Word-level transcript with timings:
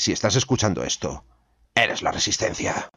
Si 0.00 0.12
estás 0.12 0.34
escuchando 0.34 0.82
esto, 0.82 1.26
eres 1.74 2.00
la 2.00 2.10
resistencia. 2.10 2.90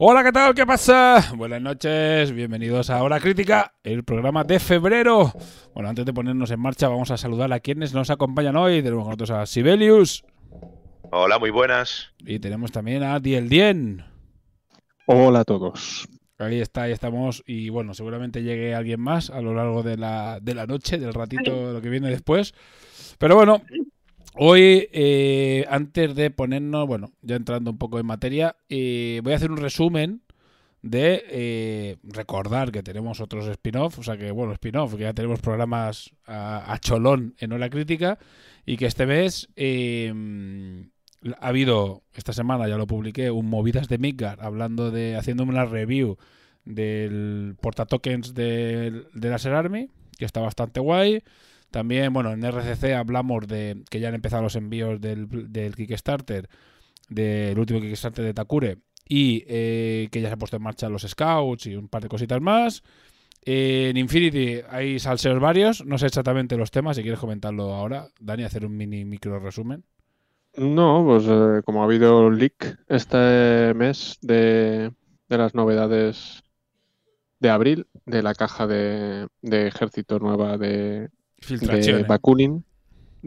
Hola, 0.00 0.22
¿qué 0.22 0.30
tal? 0.30 0.54
¿Qué 0.54 0.64
pasa? 0.64 1.32
Buenas 1.34 1.60
noches, 1.60 2.30
bienvenidos 2.30 2.88
a 2.88 3.02
Hora 3.02 3.18
Crítica, 3.18 3.74
el 3.82 4.04
programa 4.04 4.44
de 4.44 4.60
febrero. 4.60 5.32
Bueno, 5.74 5.88
antes 5.88 6.06
de 6.06 6.12
ponernos 6.12 6.52
en 6.52 6.60
marcha, 6.60 6.86
vamos 6.86 7.10
a 7.10 7.16
saludar 7.16 7.52
a 7.52 7.58
quienes 7.58 7.92
nos 7.92 8.08
acompañan 8.08 8.54
hoy. 8.54 8.80
Tenemos 8.80 9.02
con 9.02 9.08
nosotros 9.08 9.30
a 9.32 9.44
Sibelius. 9.44 10.24
Hola, 11.10 11.40
muy 11.40 11.50
buenas. 11.50 12.12
Y 12.20 12.38
tenemos 12.38 12.70
también 12.70 13.02
a 13.02 13.18
Diel 13.18 13.48
Dien. 13.48 14.04
Hola 15.06 15.40
a 15.40 15.44
todos. 15.44 16.08
Ahí 16.38 16.60
está, 16.60 16.82
ahí 16.82 16.92
estamos. 16.92 17.42
Y 17.44 17.68
bueno, 17.70 17.92
seguramente 17.92 18.44
llegue 18.44 18.76
alguien 18.76 19.00
más 19.00 19.30
a 19.30 19.40
lo 19.40 19.52
largo 19.52 19.82
de 19.82 19.96
la, 19.96 20.38
de 20.40 20.54
la 20.54 20.66
noche, 20.66 20.98
del 20.98 21.12
ratito, 21.12 21.72
lo 21.72 21.80
que 21.82 21.88
viene 21.88 22.08
después. 22.08 22.54
Pero 23.18 23.34
bueno, 23.34 23.62
Hoy, 24.40 24.88
eh, 24.92 25.66
antes 25.68 26.14
de 26.14 26.30
ponernos, 26.30 26.86
bueno, 26.86 27.10
ya 27.22 27.34
entrando 27.34 27.72
un 27.72 27.76
poco 27.76 27.98
en 27.98 28.06
materia, 28.06 28.54
eh, 28.68 29.20
voy 29.24 29.32
a 29.32 29.36
hacer 29.36 29.50
un 29.50 29.56
resumen 29.56 30.22
de 30.80 31.24
eh, 31.28 31.96
recordar 32.04 32.70
que 32.70 32.84
tenemos 32.84 33.20
otros 33.20 33.48
spin-off, 33.48 33.98
o 33.98 34.04
sea 34.04 34.16
que, 34.16 34.30
bueno, 34.30 34.52
spin-off, 34.52 34.94
que 34.94 35.02
ya 35.02 35.12
tenemos 35.12 35.40
programas 35.40 36.12
a, 36.24 36.78
cholón 36.80 37.34
en 37.40 37.52
Ola 37.52 37.68
Crítica 37.68 38.20
y 38.64 38.76
que 38.76 38.86
este 38.86 39.06
mes 39.06 39.48
ha 39.56 41.48
habido, 41.48 42.04
esta 42.14 42.32
semana 42.32 42.68
ya 42.68 42.76
lo 42.76 42.86
publiqué, 42.86 43.32
un 43.32 43.50
Movidas 43.50 43.88
de 43.88 43.98
Midgard, 43.98 44.40
hablando 44.40 44.92
de, 44.92 45.16
haciéndome 45.16 45.50
una 45.50 45.64
review 45.64 46.16
del 46.64 47.56
portatokens 47.60 48.34
de 48.34 49.04
Laser 49.14 49.54
Army, 49.54 49.90
que 50.16 50.26
está 50.26 50.40
bastante 50.40 50.78
guay. 50.78 51.24
También, 51.70 52.12
bueno, 52.12 52.32
en 52.32 52.44
RCC 52.44 52.94
hablamos 52.94 53.46
de 53.46 53.82
que 53.90 54.00
ya 54.00 54.08
han 54.08 54.14
empezado 54.14 54.42
los 54.42 54.56
envíos 54.56 55.00
del, 55.00 55.28
Kickstarter, 55.76 56.48
del 57.08 57.58
último 57.58 57.80
Kickstarter 57.80 58.24
de 58.24 58.34
Takure, 58.34 58.78
y 59.06 59.44
eh, 59.48 60.08
que 60.10 60.20
ya 60.20 60.28
se 60.28 60.32
han 60.34 60.38
puesto 60.38 60.56
en 60.56 60.62
marcha 60.62 60.88
los 60.88 61.02
Scouts 61.02 61.66
y 61.66 61.76
un 61.76 61.88
par 61.88 62.02
de 62.02 62.08
cositas 62.08 62.40
más. 62.40 62.82
en 63.42 63.96
Infinity 63.96 64.60
hay 64.70 64.98
salseos 64.98 65.40
varios, 65.40 65.84
no 65.84 65.98
sé 65.98 66.06
exactamente 66.06 66.56
los 66.56 66.70
temas, 66.70 66.96
si 66.96 67.02
quieres 67.02 67.20
comentarlo 67.20 67.74
ahora, 67.74 68.08
Dani, 68.20 68.44
hacer 68.44 68.64
un 68.64 68.76
mini 68.76 69.04
micro 69.04 69.38
resumen. 69.38 69.84
No, 70.56 71.04
pues 71.06 71.24
eh, 71.28 71.62
como 71.64 71.82
ha 71.82 71.84
habido 71.84 72.30
leak 72.30 72.78
este 72.88 73.74
mes 73.74 74.18
de, 74.22 74.92
de 75.28 75.38
las 75.38 75.54
novedades 75.54 76.42
de 77.40 77.50
abril 77.50 77.86
de 78.06 78.22
la 78.22 78.34
caja 78.34 78.66
de 78.66 79.28
ejército 79.42 80.18
nueva 80.18 80.58
de, 80.58 81.10
de 81.46 82.04
Bakunin 82.04 82.64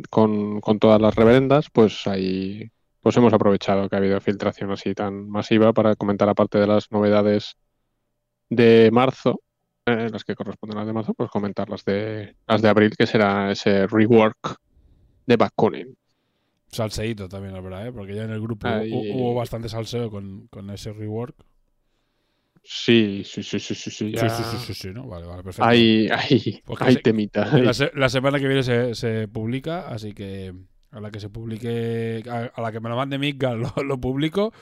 con, 0.09 0.61
todas 0.79 1.01
las 1.01 1.15
reverendas, 1.15 1.69
pues 1.71 2.07
ahí 2.07 2.71
pues 3.01 3.17
hemos 3.17 3.33
aprovechado 3.33 3.89
que 3.89 3.95
ha 3.95 3.99
habido 3.99 4.21
filtración 4.21 4.71
así 4.71 4.93
tan 4.93 5.27
masiva 5.27 5.73
para 5.73 5.95
comentar 5.95 6.29
aparte 6.29 6.59
de 6.59 6.67
las 6.67 6.91
novedades 6.91 7.55
de 8.49 8.89
marzo, 8.91 9.41
eh, 9.87 10.09
las 10.11 10.23
que 10.23 10.35
corresponden 10.35 10.77
a 10.77 10.81
las 10.81 10.87
de 10.87 10.93
marzo, 10.93 11.13
pues 11.15 11.29
comentar 11.31 11.69
las 11.69 11.83
de 11.83 12.35
las 12.47 12.61
de 12.61 12.69
abril, 12.69 12.95
que 12.95 13.07
será 13.07 13.51
ese 13.51 13.87
rework 13.87 14.57
de 15.25 15.35
Bakunin. 15.35 15.97
Salseíto 16.67 17.27
también, 17.27 17.53
la 17.53 17.61
verdad, 17.61 17.87
¿eh? 17.87 17.91
porque 17.91 18.15
ya 18.15 18.23
en 18.23 18.31
el 18.31 18.41
grupo 18.41 18.67
hubo 18.69 19.33
bastante 19.33 19.67
salseo 19.67 20.09
con, 20.09 20.47
con 20.47 20.69
ese 20.69 20.93
rework. 20.93 21.35
Sí, 22.63 23.23
sí, 23.25 23.41
sí, 23.43 23.59
sí, 23.59 23.75
sí, 23.75 23.89
sí. 23.89 24.13
Sí, 24.15 24.29
sí, 24.29 24.57
sí, 24.65 24.73
sí, 24.73 24.89
¿no? 24.93 25.07
Vale, 25.07 25.25
vale, 25.25 25.43
perfecto. 25.43 25.67
Hay, 25.67 26.07
hay, 26.09 26.61
hay 26.79 26.95
temita. 26.97 27.45
La, 27.57 28.09
semana 28.09 28.39
que 28.39 28.47
viene 28.47 28.63
se, 28.63 28.93
se, 28.93 29.27
publica, 29.27 29.87
así 29.87 30.13
que 30.13 30.53
a 30.91 30.99
la 30.99 31.09
que 31.09 31.19
se 31.19 31.29
publique, 31.29 32.23
a, 32.29 32.61
la 32.61 32.71
que 32.71 32.79
me 32.79 32.89
lo 32.89 32.95
mande 32.95 33.17
Mika 33.17 33.53
lo, 33.55 33.73
lo, 33.83 33.99
publico, 33.99 34.53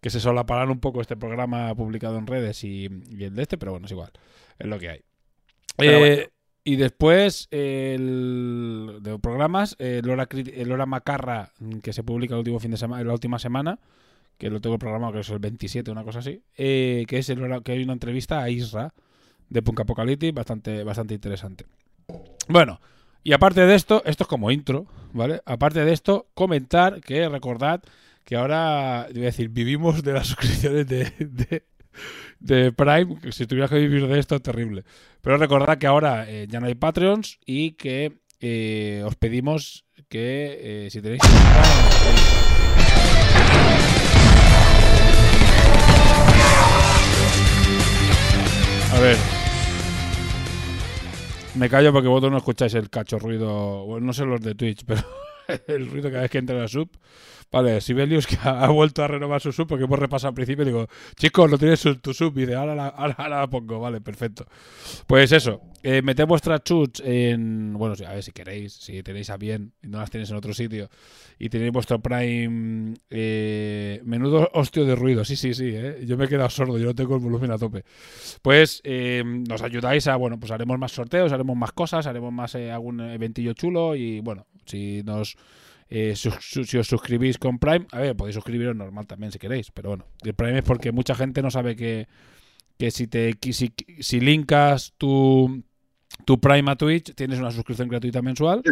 que 0.00 0.10
se 0.10 0.20
solaparán 0.20 0.70
un 0.70 0.80
poco 0.80 1.00
este 1.00 1.16
programa 1.16 1.74
publicado 1.74 2.18
en 2.18 2.26
redes 2.26 2.62
y, 2.64 2.86
el 2.86 3.34
de 3.34 3.42
este, 3.42 3.58
pero 3.58 3.72
bueno, 3.72 3.86
es 3.86 3.92
igual, 3.92 4.12
es 4.58 4.66
lo 4.66 4.78
que 4.78 4.90
hay. 4.90 5.00
Eh, 5.78 6.28
y 6.62 6.76
después 6.76 7.48
el, 7.50 8.98
de 9.00 9.18
programas, 9.18 9.76
el 9.78 10.08
hora, 10.08 10.28
el 10.30 10.72
hora 10.72 10.86
Macarra, 10.86 11.52
que 11.82 11.92
se 11.92 12.04
publica 12.04 12.34
el 12.34 12.40
último 12.40 12.60
fin 12.60 12.70
de 12.70 12.76
semana, 12.76 13.02
la 13.02 13.12
última 13.12 13.38
semana, 13.38 13.80
que 14.40 14.48
lo 14.48 14.60
tengo 14.62 14.78
programado, 14.78 15.12
que 15.12 15.20
es 15.20 15.28
el 15.28 15.38
27, 15.38 15.90
una 15.90 16.02
cosa 16.02 16.20
así, 16.20 16.42
eh, 16.56 17.04
que 17.06 17.18
es 17.18 17.28
el 17.28 17.62
que 17.62 17.72
hay 17.72 17.82
una 17.82 17.92
entrevista 17.92 18.42
a 18.42 18.48
Isra 18.48 18.94
de 19.50 19.60
Punk 19.60 19.80
Apocalyptic 19.80 20.34
bastante, 20.34 20.82
bastante 20.82 21.12
interesante. 21.12 21.66
Bueno, 22.48 22.80
y 23.22 23.34
aparte 23.34 23.66
de 23.66 23.74
esto, 23.74 24.02
esto 24.06 24.24
es 24.24 24.28
como 24.28 24.50
intro, 24.50 24.86
¿vale? 25.12 25.42
Aparte 25.44 25.84
de 25.84 25.92
esto, 25.92 26.28
comentar 26.32 27.02
que 27.02 27.28
recordad 27.28 27.82
que 28.24 28.36
ahora, 28.36 29.08
voy 29.12 29.22
a 29.22 29.26
decir, 29.26 29.50
vivimos 29.50 30.02
de 30.02 30.14
las 30.14 30.26
suscripciones 30.28 30.86
de, 30.88 31.62
de, 32.38 32.72
Prime, 32.72 33.20
que 33.20 33.32
si 33.32 33.46
tuvieras 33.46 33.68
que 33.68 33.78
vivir 33.78 34.06
de 34.06 34.18
esto, 34.18 34.36
es 34.36 34.42
terrible. 34.42 34.84
Pero 35.20 35.36
recordad 35.36 35.76
que 35.76 35.86
ahora 35.86 36.24
eh, 36.26 36.46
ya 36.48 36.60
no 36.60 36.66
hay 36.66 36.74
Patreons 36.76 37.38
y 37.44 37.72
que 37.72 38.20
eh, 38.40 39.02
os 39.04 39.16
pedimos 39.16 39.84
que 40.08 40.88
si 40.90 41.02
tenéis... 41.02 41.20
A 48.92 49.00
ver. 49.00 49.16
Me 51.54 51.68
callo 51.68 51.92
porque 51.92 52.08
vosotros 52.08 52.32
no 52.32 52.38
escucháis 52.38 52.74
el 52.74 52.90
cacho 52.90 53.18
ruido. 53.18 53.84
Bueno, 53.84 54.06
no 54.06 54.12
sé 54.12 54.24
los 54.24 54.40
de 54.40 54.54
Twitch, 54.54 54.84
pero 54.86 55.02
el 55.66 55.90
ruido 55.90 56.10
cada 56.10 56.22
vez 56.22 56.30
que 56.30 56.38
entra 56.38 56.56
la 56.56 56.68
sub. 56.68 56.90
Vale, 57.52 57.80
Sibelius 57.80 58.28
que 58.28 58.36
ha, 58.42 58.68
vuelto 58.68 59.02
a 59.02 59.08
renovar 59.08 59.40
su 59.40 59.50
sub 59.50 59.66
porque 59.66 59.84
hemos 59.84 59.98
repasado 59.98 60.28
al 60.28 60.34
principio 60.34 60.62
y 60.62 60.66
digo, 60.66 60.86
chicos, 61.16 61.50
no 61.50 61.58
tienes 61.58 61.82
tu 62.00 62.14
sub. 62.14 62.36
Y 62.38 62.42
dice, 62.42 62.54
ahora 62.54 62.76
la, 62.76 63.46
pongo. 63.50 63.80
Vale, 63.80 64.00
perfecto. 64.00 64.46
Pues 65.08 65.32
eso, 65.32 65.60
eh, 65.82 66.00
meted 66.00 66.26
vuestras 66.26 66.62
chuts 66.62 67.02
en. 67.04 67.74
Bueno, 67.74 67.96
a 68.06 68.12
ver 68.12 68.22
si 68.22 68.30
queréis, 68.30 68.74
si 68.74 69.02
tenéis 69.02 69.30
a 69.30 69.36
bien 69.36 69.72
y 69.82 69.88
no 69.88 69.98
las 69.98 70.10
tenéis 70.10 70.30
en 70.30 70.36
otro 70.36 70.54
sitio. 70.54 70.90
Y 71.40 71.48
tenéis 71.48 71.72
vuestro 71.72 72.00
Prime. 72.00 72.94
Eh, 73.10 74.00
menudo 74.04 74.48
hostio 74.54 74.84
de 74.84 74.94
ruido. 74.94 75.24
Sí, 75.24 75.34
sí, 75.34 75.52
sí. 75.52 75.72
Eh. 75.74 76.04
Yo 76.06 76.16
me 76.16 76.26
he 76.26 76.28
quedado 76.28 76.50
sordo, 76.50 76.78
yo 76.78 76.86
no 76.86 76.94
tengo 76.94 77.16
el 77.16 77.20
volumen 77.20 77.50
a 77.50 77.58
tope. 77.58 77.84
Pues 78.42 78.80
eh, 78.84 79.24
nos 79.24 79.62
ayudáis 79.62 80.06
a. 80.06 80.14
Bueno, 80.14 80.38
pues 80.38 80.52
haremos 80.52 80.78
más 80.78 80.92
sorteos, 80.92 81.32
haremos 81.32 81.56
más 81.56 81.72
cosas, 81.72 82.06
haremos 82.06 82.32
más 82.32 82.54
algún 82.54 83.00
eventillo 83.00 83.54
chulo. 83.54 83.96
Y 83.96 84.20
bueno, 84.20 84.46
si 84.66 85.02
nos 85.02 85.36
eh, 85.92 86.14
si, 86.14 86.78
os 86.78 86.86
suscribís 86.86 87.36
con 87.36 87.58
Prime, 87.58 87.86
a 87.90 87.98
ver, 87.98 88.16
podéis 88.16 88.36
suscribiros 88.36 88.76
normal 88.76 89.08
también 89.08 89.32
si 89.32 89.40
queréis, 89.40 89.72
pero 89.72 89.88
bueno, 89.88 90.04
el 90.22 90.34
Prime 90.34 90.58
es 90.58 90.64
porque 90.64 90.92
mucha 90.92 91.16
gente 91.16 91.42
no 91.42 91.50
sabe 91.50 91.74
que, 91.74 92.06
que 92.78 92.92
si 92.92 93.08
te 93.08 93.36
si, 93.50 93.74
si 93.98 94.20
linkas 94.20 94.94
tu, 94.96 95.64
tu 96.24 96.40
Prime 96.40 96.70
a 96.70 96.76
Twitch, 96.76 97.12
tienes 97.16 97.40
una 97.40 97.50
suscripción 97.50 97.88
gratuita 97.88 98.22
mensual. 98.22 98.62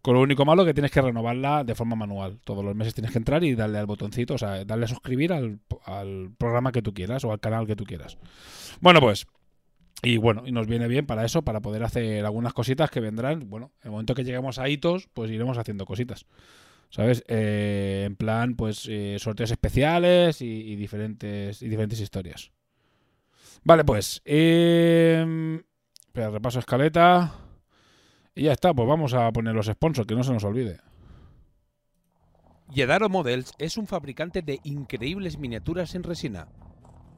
Con 0.00 0.16
lo 0.16 0.20
único 0.20 0.44
malo 0.44 0.66
que 0.66 0.74
tienes 0.74 0.90
que 0.90 1.00
renovarla 1.00 1.64
de 1.64 1.74
forma 1.74 1.96
manual. 1.96 2.38
Todos 2.44 2.62
los 2.62 2.76
meses 2.76 2.92
tienes 2.92 3.10
que 3.10 3.16
entrar 3.16 3.42
y 3.42 3.54
darle 3.54 3.78
al 3.78 3.86
botoncito, 3.86 4.34
o 4.34 4.38
sea, 4.38 4.62
darle 4.66 4.84
a 4.84 4.88
suscribir 4.88 5.32
al, 5.32 5.60
al 5.86 6.30
programa 6.36 6.72
que 6.72 6.82
tú 6.82 6.92
quieras 6.92 7.24
o 7.24 7.32
al 7.32 7.40
canal 7.40 7.66
que 7.66 7.74
tú 7.74 7.84
quieras. 7.84 8.18
Bueno, 8.82 9.00
pues 9.00 9.26
y 10.04 10.16
bueno, 10.18 10.42
y 10.46 10.52
nos 10.52 10.66
viene 10.66 10.86
bien 10.88 11.06
para 11.06 11.24
eso, 11.24 11.42
para 11.42 11.60
poder 11.60 11.82
hacer 11.82 12.24
algunas 12.24 12.52
cositas 12.52 12.90
que 12.90 13.00
vendrán. 13.00 13.48
Bueno, 13.48 13.72
en 13.82 13.86
el 13.86 13.90
momento 13.92 14.14
que 14.14 14.24
lleguemos 14.24 14.58
a 14.58 14.68
hitos, 14.68 15.08
pues 15.12 15.30
iremos 15.30 15.58
haciendo 15.58 15.86
cositas. 15.86 16.26
¿Sabes? 16.90 17.24
Eh, 17.26 18.04
en 18.06 18.14
plan, 18.14 18.54
pues 18.54 18.86
eh, 18.88 19.16
sorteos 19.18 19.50
especiales 19.50 20.40
y, 20.40 20.76
diferentes, 20.76 21.60
y 21.62 21.68
diferentes 21.68 21.98
historias. 22.00 22.52
Vale, 23.64 23.84
pues. 23.84 24.22
Espera, 24.24 25.60
repaso 26.30 26.60
escaleta. 26.60 27.34
Y 28.34 28.44
ya 28.44 28.52
está, 28.52 28.72
pues 28.74 28.88
vamos 28.88 29.14
a 29.14 29.30
poner 29.32 29.54
los 29.54 29.66
sponsors, 29.66 30.06
que 30.06 30.14
no 30.14 30.22
se 30.22 30.32
nos 30.32 30.44
olvide. 30.44 30.80
Yedaro 32.70 33.08
Models 33.08 33.52
es 33.58 33.76
un 33.76 33.86
fabricante 33.86 34.42
de 34.42 34.58
increíbles 34.64 35.38
miniaturas 35.38 35.94
en 35.94 36.02
resina, 36.02 36.48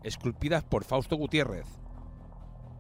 esculpidas 0.02 0.64
por 0.64 0.84
Fausto 0.84 1.16
Gutiérrez. 1.16 1.66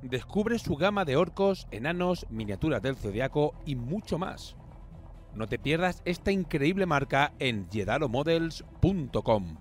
Descubre 0.02 0.58
su 0.58 0.76
gama 0.76 1.04
de 1.04 1.16
orcos, 1.16 1.66
enanos, 1.70 2.26
miniaturas 2.30 2.82
del 2.82 2.96
zodiaco 2.96 3.54
y 3.64 3.76
mucho 3.76 4.18
más. 4.18 4.56
No 5.34 5.46
te 5.46 5.58
pierdas 5.58 6.02
esta 6.04 6.32
increíble 6.32 6.86
marca 6.86 7.32
en 7.38 7.68
yedaromodels.com. 7.68 9.56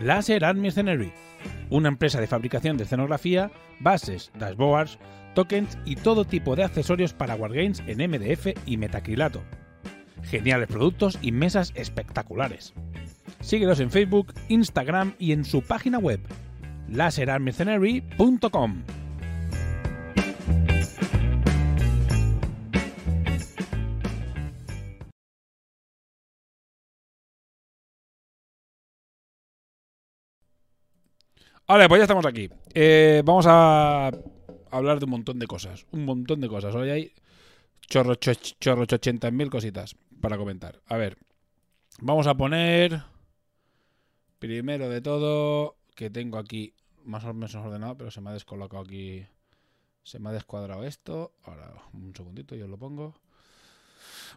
Laser 0.00 0.44
Art 0.44 0.58
Mercenary, 0.58 1.12
una 1.70 1.88
empresa 1.88 2.20
de 2.20 2.26
fabricación 2.26 2.76
de 2.76 2.84
escenografía, 2.84 3.52
bases, 3.80 4.32
dashboards, 4.36 4.98
tokens 5.34 5.78
y 5.84 5.96
todo 5.96 6.24
tipo 6.24 6.56
de 6.56 6.64
accesorios 6.64 7.12
para 7.14 7.36
wargames 7.36 7.82
en 7.86 8.10
MDF 8.10 8.48
y 8.66 8.76
metacrilato. 8.76 9.42
Geniales 10.24 10.68
productos 10.68 11.18
y 11.22 11.32
mesas 11.32 11.72
espectaculares. 11.74 12.74
Síguelos 13.40 13.80
en 13.80 13.90
Facebook, 13.90 14.32
Instagram 14.48 15.14
y 15.18 15.32
en 15.32 15.44
su 15.44 15.62
página 15.62 15.98
web, 15.98 16.20
laserartmercenary.com. 16.88 18.82
Vale, 31.72 31.88
pues 31.88 32.00
ya 32.00 32.04
estamos 32.04 32.26
aquí. 32.26 32.50
Eh, 32.74 33.22
vamos 33.24 33.46
a 33.48 34.10
hablar 34.70 34.98
de 34.98 35.06
un 35.06 35.10
montón 35.10 35.38
de 35.38 35.46
cosas. 35.46 35.86
Un 35.90 36.04
montón 36.04 36.42
de 36.42 36.48
cosas. 36.48 36.74
Hoy 36.74 36.90
hay 36.90 37.12
chorro, 37.88 38.14
cho, 38.16 38.32
chorro, 38.34 38.82
ochenta 38.82 39.30
mil 39.30 39.48
cositas 39.48 39.96
para 40.22 40.38
comentar. 40.38 40.80
A 40.86 40.96
ver, 40.96 41.18
vamos 42.00 42.26
a 42.26 42.34
poner 42.34 43.02
primero 44.38 44.88
de 44.88 45.02
todo 45.02 45.76
que 45.94 46.08
tengo 46.08 46.38
aquí 46.38 46.74
más 47.04 47.24
o 47.24 47.34
menos 47.34 47.54
ordenado, 47.54 47.98
pero 47.98 48.10
se 48.10 48.22
me 48.22 48.30
ha 48.30 48.32
descolocado 48.32 48.82
aquí. 48.82 49.26
Se 50.02 50.18
me 50.18 50.30
ha 50.30 50.32
descuadrado 50.32 50.84
esto. 50.84 51.32
Ahora, 51.44 51.74
un 51.92 52.14
segundito, 52.16 52.56
yo 52.56 52.66
lo 52.66 52.78
pongo. 52.78 53.14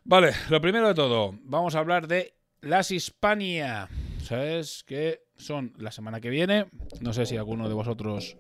Vale, 0.04 0.34
lo 0.50 0.60
primero 0.60 0.88
de 0.88 0.94
todo, 0.94 1.34
vamos 1.44 1.76
a 1.76 1.80
hablar 1.80 2.08
de 2.08 2.34
las 2.62 2.92
Hispania. 2.92 3.88
¿Sabes? 4.22 4.84
Que 4.84 5.22
son 5.38 5.74
la 5.78 5.92
semana 5.92 6.20
que 6.20 6.30
viene. 6.30 6.68
No 7.00 7.14
sé 7.14 7.26
si 7.26 7.38
alguno 7.38 7.68
de 7.68 7.76
vosotros 7.76 8.38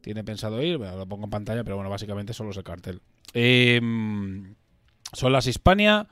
tiene 0.00 0.24
pensado 0.24 0.62
ir. 0.62 0.78
Bueno, 0.78 0.96
lo 0.96 1.06
pongo 1.06 1.24
en 1.24 1.30
pantalla, 1.30 1.64
pero 1.64 1.76
bueno, 1.76 1.90
básicamente 1.90 2.32
solo 2.32 2.50
es 2.50 2.56
el 2.56 2.64
cartel. 2.64 3.02
Eh, 3.34 3.80
son 5.12 5.32
las 5.32 5.46
Hispania, 5.46 6.06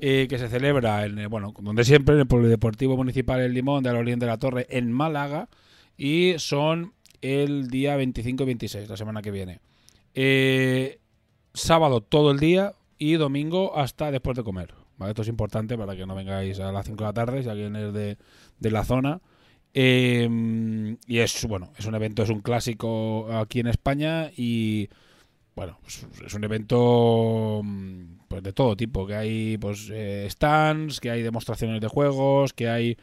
eh, 0.00 0.26
que 0.28 0.38
se 0.38 0.48
celebra 0.48 1.04
en, 1.04 1.28
bueno, 1.28 1.54
donde 1.60 1.84
siempre, 1.84 2.14
en 2.14 2.22
el 2.22 2.26
Polideportivo 2.26 2.96
Municipal 2.96 3.40
El 3.40 3.52
Limón 3.52 3.82
de 3.82 3.92
la 3.92 3.98
Oriente 3.98 4.24
de 4.24 4.30
la 4.30 4.38
Torre, 4.38 4.66
en 4.70 4.90
Málaga. 4.92 5.48
Y 5.96 6.34
son 6.38 6.94
el 7.20 7.68
día 7.68 7.96
25 7.96 8.42
y 8.42 8.46
26, 8.46 8.88
la 8.88 8.96
semana 8.96 9.22
que 9.22 9.30
viene. 9.30 9.60
Eh, 10.14 10.98
sábado 11.52 12.00
todo 12.00 12.30
el 12.30 12.38
día 12.38 12.74
y 12.98 13.14
domingo 13.14 13.76
hasta 13.76 14.10
después 14.10 14.36
de 14.36 14.42
comer. 14.42 14.74
¿vale? 14.96 15.10
Esto 15.10 15.22
es 15.22 15.28
importante 15.28 15.76
para 15.76 15.94
que 15.94 16.06
no 16.06 16.14
vengáis 16.14 16.58
a 16.60 16.72
las 16.72 16.86
5 16.86 16.96
de 16.96 17.08
la 17.08 17.12
tarde 17.12 17.42
si 17.42 17.48
alguien 17.48 17.76
es 17.76 17.92
de, 17.92 18.16
de 18.58 18.70
la 18.70 18.84
zona. 18.84 19.20
Eh, 19.74 20.96
y 21.06 21.18
es 21.18 21.46
bueno, 21.46 21.72
es 21.78 21.86
un 21.86 21.94
evento, 21.94 22.22
es 22.22 22.30
un 22.30 22.40
clásico 22.40 23.32
aquí 23.32 23.60
en 23.60 23.68
España 23.68 24.30
bueno, 25.60 25.76
pues 25.82 26.06
es 26.24 26.32
un 26.32 26.42
evento 26.42 27.60
pues 28.28 28.42
de 28.42 28.54
todo 28.54 28.74
tipo, 28.78 29.06
que 29.06 29.14
hay 29.14 29.58
pues 29.58 29.90
eh, 29.92 30.26
stands, 30.30 31.00
que 31.00 31.10
hay 31.10 31.20
demostraciones 31.20 31.82
de 31.82 31.86
juegos, 31.86 32.54
que 32.54 32.70
hay 32.70 32.96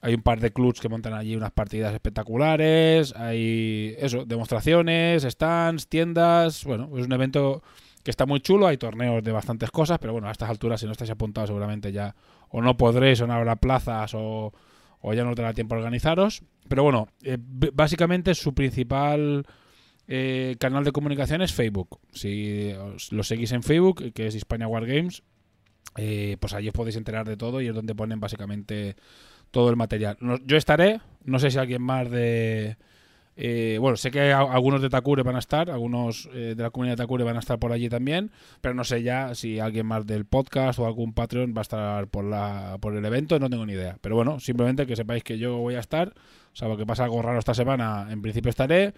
hay 0.00 0.14
un 0.14 0.22
par 0.22 0.40
de 0.40 0.50
clubs 0.50 0.80
que 0.80 0.88
montan 0.88 1.12
allí 1.12 1.36
unas 1.36 1.50
partidas 1.50 1.92
espectaculares, 1.92 3.14
hay 3.14 3.94
eso, 3.98 4.24
demostraciones, 4.24 5.24
stands, 5.24 5.88
tiendas, 5.88 6.64
bueno, 6.64 6.88
es 6.96 7.04
un 7.04 7.12
evento 7.12 7.62
que 8.02 8.10
está 8.10 8.24
muy 8.24 8.40
chulo, 8.40 8.66
hay 8.66 8.78
torneos 8.78 9.22
de 9.22 9.32
bastantes 9.32 9.70
cosas, 9.70 9.98
pero 9.98 10.14
bueno, 10.14 10.28
a 10.28 10.30
estas 10.30 10.48
alturas 10.48 10.80
si 10.80 10.86
no 10.86 10.92
estáis 10.92 11.10
apuntados 11.10 11.48
seguramente 11.48 11.92
ya 11.92 12.16
o 12.48 12.62
no 12.62 12.78
podréis 12.78 13.20
o 13.20 13.26
no 13.26 13.34
habrá 13.34 13.56
plazas 13.56 14.14
o, 14.14 14.54
o 15.02 15.12
ya 15.12 15.22
no 15.22 15.34
tendrá 15.34 15.52
tiempo 15.52 15.74
a 15.74 15.78
organizaros. 15.78 16.44
Pero 16.66 16.82
bueno, 16.82 17.08
eh, 17.22 17.36
básicamente 17.38 18.34
su 18.34 18.54
principal 18.54 19.44
eh, 20.12 20.56
canal 20.58 20.82
de 20.82 20.90
comunicación 20.90 21.40
es 21.40 21.52
Facebook. 21.52 22.00
Si 22.12 22.72
os, 22.72 23.12
lo 23.12 23.22
seguís 23.22 23.52
en 23.52 23.62
Facebook, 23.62 24.12
que 24.12 24.26
es 24.26 24.34
Hispania 24.34 24.66
War 24.66 24.84
Games, 24.84 25.22
eh, 25.96 26.36
pues 26.40 26.52
allí 26.52 26.66
os 26.66 26.74
podéis 26.74 26.96
enterar 26.96 27.28
de 27.28 27.36
todo 27.36 27.60
y 27.60 27.68
es 27.68 27.74
donde 27.74 27.94
ponen 27.94 28.18
básicamente 28.18 28.96
todo 29.52 29.70
el 29.70 29.76
material. 29.76 30.16
No, 30.20 30.36
yo 30.44 30.56
estaré, 30.56 31.00
no 31.24 31.38
sé 31.38 31.52
si 31.52 31.58
alguien 31.58 31.82
más 31.82 32.10
de... 32.10 32.76
Eh, 33.36 33.78
bueno, 33.80 33.96
sé 33.96 34.10
que 34.10 34.32
algunos 34.32 34.82
de 34.82 34.90
Takure 34.90 35.22
van 35.22 35.36
a 35.36 35.38
estar, 35.38 35.70
algunos 35.70 36.28
eh, 36.34 36.54
de 36.56 36.62
la 36.62 36.70
comunidad 36.70 36.96
de 36.96 37.04
Takure 37.04 37.22
van 37.22 37.36
a 37.36 37.38
estar 37.38 37.60
por 37.60 37.70
allí 37.70 37.88
también, 37.88 38.32
pero 38.60 38.74
no 38.74 38.82
sé 38.82 39.04
ya 39.04 39.36
si 39.36 39.60
alguien 39.60 39.86
más 39.86 40.04
del 40.06 40.24
podcast 40.24 40.80
o 40.80 40.86
algún 40.86 41.14
Patreon 41.14 41.54
va 41.56 41.60
a 41.60 41.62
estar 41.62 42.08
por, 42.08 42.24
la, 42.24 42.78
por 42.80 42.96
el 42.96 43.04
evento, 43.04 43.38
no 43.38 43.48
tengo 43.48 43.64
ni 43.64 43.74
idea. 43.74 43.96
Pero 44.00 44.16
bueno, 44.16 44.40
simplemente 44.40 44.86
que 44.86 44.96
sepáis 44.96 45.22
que 45.22 45.38
yo 45.38 45.58
voy 45.58 45.76
a 45.76 45.80
estar, 45.80 46.08
o 46.52 46.56
sea, 46.56 46.76
que 46.76 46.84
pasa 46.84 47.04
algo 47.04 47.22
raro 47.22 47.38
esta 47.38 47.54
semana, 47.54 48.08
en 48.10 48.20
principio 48.20 48.50
estaré. 48.50 48.92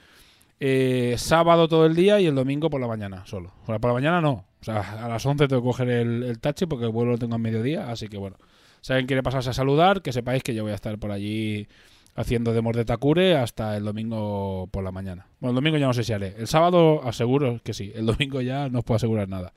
Eh, 0.65 1.17
sábado 1.19 1.67
todo 1.67 1.87
el 1.87 1.97
día 1.97 2.21
y 2.21 2.27
el 2.27 2.37
domingo 2.37 2.71
por 2.71 2.81
la 2.81 2.87
mañana 2.87 3.27
solo. 3.27 3.53
O 3.65 3.67
sea, 3.67 3.81
por 3.81 3.91
la 3.91 3.95
mañana 3.95 4.21
no. 4.21 4.45
O 4.61 4.65
sea, 4.65 5.05
a 5.05 5.09
las 5.09 5.27
11 5.27 5.49
tengo 5.49 5.61
que 5.61 5.67
coger 5.67 5.91
el, 5.91 6.23
el 6.23 6.39
porque 6.69 6.85
el 6.85 6.93
vuelo 6.93 7.11
lo 7.11 7.19
tengo 7.19 7.35
a 7.35 7.39
mediodía, 7.39 7.91
así 7.91 8.07
que 8.07 8.17
bueno. 8.17 8.37
Si 8.81 8.93
alguien 8.93 9.09
quiere 9.09 9.25
pasarse 9.25 9.51
a 9.51 9.55
saludar, 9.55 10.03
que 10.03 10.13
sepáis 10.13 10.45
que 10.45 10.55
yo 10.55 10.63
voy 10.63 10.71
a 10.71 10.77
estar 10.77 10.97
por 11.01 11.11
allí 11.11 11.67
haciendo 12.15 12.53
demos 12.53 12.77
de 12.77 12.85
Takure 12.85 13.35
hasta 13.35 13.77
el 13.77 13.83
domingo 13.83 14.69
por 14.71 14.85
la 14.85 14.93
mañana. 14.93 15.27
Bueno, 15.41 15.51
el 15.51 15.57
domingo 15.57 15.79
ya 15.79 15.89
no 15.89 15.95
sé 15.95 16.05
si 16.05 16.13
haré. 16.13 16.37
El 16.39 16.47
sábado 16.47 17.03
aseguro 17.03 17.61
que 17.65 17.75
sí. 17.75 17.91
El 17.97 18.07
domingo 18.07 18.41
ya 18.41 18.69
no 18.69 18.79
os 18.79 18.85
puedo 18.85 18.99
asegurar 18.99 19.29
nada. 19.29 19.53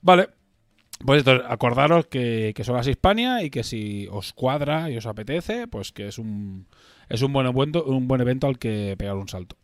Vale. 0.00 0.30
Pues 1.04 1.18
esto, 1.18 1.32
acordaros 1.46 2.06
que, 2.06 2.54
que 2.56 2.64
son 2.64 2.74
las 2.74 2.88
Hispania 2.88 3.42
y 3.42 3.50
que 3.50 3.64
si 3.64 4.08
os 4.10 4.32
cuadra 4.32 4.90
y 4.90 4.96
os 4.96 5.04
apetece, 5.04 5.68
pues 5.68 5.92
que 5.92 6.08
es 6.08 6.18
un, 6.18 6.68
es 7.10 7.20
un 7.20 7.34
buen, 7.34 7.46
un 7.46 8.08
buen 8.08 8.20
evento 8.22 8.46
al 8.46 8.58
que 8.58 8.96
pegar 8.98 9.16
un 9.16 9.28
salto. 9.28 9.56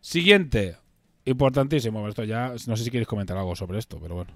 Siguiente. 0.00 0.76
Importantísimo. 1.24 2.08
Esto 2.08 2.24
ya, 2.24 2.54
no 2.66 2.76
sé 2.76 2.84
si 2.84 2.90
queréis 2.90 3.08
comentar 3.08 3.36
algo 3.36 3.54
sobre 3.56 3.78
esto, 3.78 3.98
pero 4.00 4.14
bueno. 4.14 4.32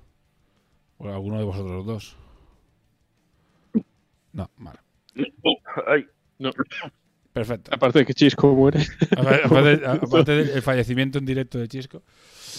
O 0.98 1.08
alguno 1.08 1.38
de 1.38 1.44
vosotros 1.44 1.86
dos. 1.86 2.16
No, 4.32 4.50
vale. 4.56 4.78
Ay, 5.86 6.06
No. 6.38 6.50
Perfecto. 7.32 7.70
Aparte 7.74 8.00
de 8.00 8.04
que 8.06 8.12
Chisco 8.14 8.54
muere. 8.54 8.84
Aparte, 9.16 9.86
aparte 9.86 10.32
del 10.44 10.60
fallecimiento 10.62 11.18
en 11.18 11.24
directo 11.24 11.58
de 11.58 11.66
Chisco. 11.68 12.02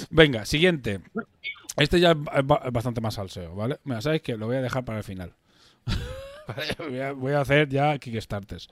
Venga, 0.10 0.46
siguiente. 0.46 1.02
Este 1.78 2.00
ya 2.00 2.12
es 2.12 2.18
ba- 2.48 2.70
bastante 2.72 3.00
más 3.00 3.14
salseo, 3.14 3.54
¿vale? 3.56 3.80
Mira, 3.84 4.02
¿sabéis 4.02 4.24
qué? 4.24 4.36
Lo 4.36 4.48
voy 4.48 4.56
a 4.56 4.62
dejar 4.62 4.84
para 4.84 4.98
el 5.00 5.04
final. 5.04 5.34
Voy, 6.78 7.00
a, 7.00 7.14
voy 7.14 7.32
a 7.32 7.40
hacer 7.40 7.70
ya 7.70 7.98
Kickstarters. 7.98 8.68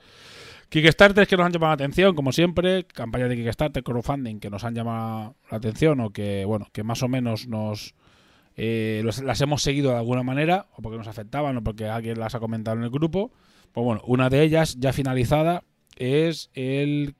Kickstarters 0.72 1.28
que 1.28 1.36
nos 1.36 1.46
han 1.46 1.52
llamado 1.52 1.70
la 1.70 1.74
atención, 1.74 2.14
como 2.14 2.32
siempre. 2.32 2.84
Campañas 2.84 3.28
de 3.28 3.36
Kickstarter, 3.36 3.82
crowdfunding 3.82 4.40
que 4.40 4.50
nos 4.50 4.64
han 4.64 4.74
llamado 4.74 5.36
la 5.50 5.56
atención 5.58 6.00
o 6.00 6.10
que, 6.10 6.44
bueno, 6.44 6.66
que 6.72 6.82
más 6.82 7.02
o 7.02 7.08
menos 7.08 7.46
nos... 7.46 7.94
eh, 8.56 9.02
las 9.04 9.40
hemos 9.40 9.62
seguido 9.62 9.90
de 9.90 9.98
alguna 9.98 10.22
manera, 10.22 10.66
o 10.76 10.82
porque 10.82 10.98
nos 10.98 11.08
afectaban, 11.08 11.56
o 11.56 11.62
porque 11.62 11.86
alguien 11.88 12.18
las 12.18 12.34
ha 12.34 12.40
comentado 12.40 12.76
en 12.76 12.84
el 12.84 12.90
grupo. 12.90 13.32
Pues 13.72 13.84
bueno, 13.84 14.02
una 14.06 14.28
de 14.28 14.42
ellas 14.42 14.76
ya 14.78 14.92
finalizada 14.92 15.64
es 15.96 16.50
el, 16.54 17.14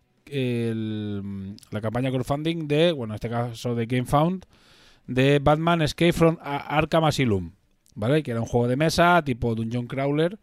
la 1.71 1.81
campaña 1.81 2.11
crowdfunding 2.11 2.69
de, 2.69 2.93
bueno, 2.93 3.13
en 3.13 3.17
este 3.17 3.31
caso 3.31 3.75
de 3.75 3.87
GameFound, 3.87 4.45
de 5.07 5.39
Batman 5.41 5.83
Escape 5.83 6.13
from 6.13 6.39
Ar- 6.41 6.65
Arkham 6.69 7.05
Asylum, 7.05 7.53
¿vale? 7.95 8.23
Que 8.23 8.31
era 8.31 8.41
un 8.41 8.47
juego 8.47 8.69
de 8.69 8.77
mesa 8.77 9.23
tipo 9.25 9.55
Dungeon 9.55 9.87
Crawler 9.87 10.39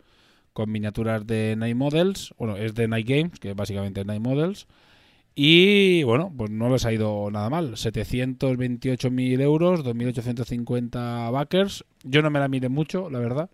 con 0.60 0.74
miniaturas 0.74 1.26
de 1.26 1.56
Night 1.56 1.78
Models, 1.78 2.34
bueno, 2.38 2.58
es 2.58 2.76
de 2.76 2.90
Night 2.90 3.08
Games, 3.08 3.40
que 3.40 3.54
básicamente 3.54 4.02
es 4.02 4.06
Night 4.06 4.22
Models, 4.22 4.68
y 5.34 6.04
bueno, 6.04 6.34
pues 6.36 6.52
no 6.52 6.68
les 6.68 6.86
ha 6.86 6.92
ido 6.92 7.32
nada 7.32 7.50
mal, 7.50 7.76
728.000 7.76 9.40
euros, 9.40 9.86
2.850 9.86 11.32
backers, 11.32 11.86
yo 12.04 12.22
no 12.22 12.30
me 12.30 12.40
la 12.40 12.50
miré 12.50 12.68
mucho, 12.68 13.10
la 13.10 13.20
verdad, 13.20 13.50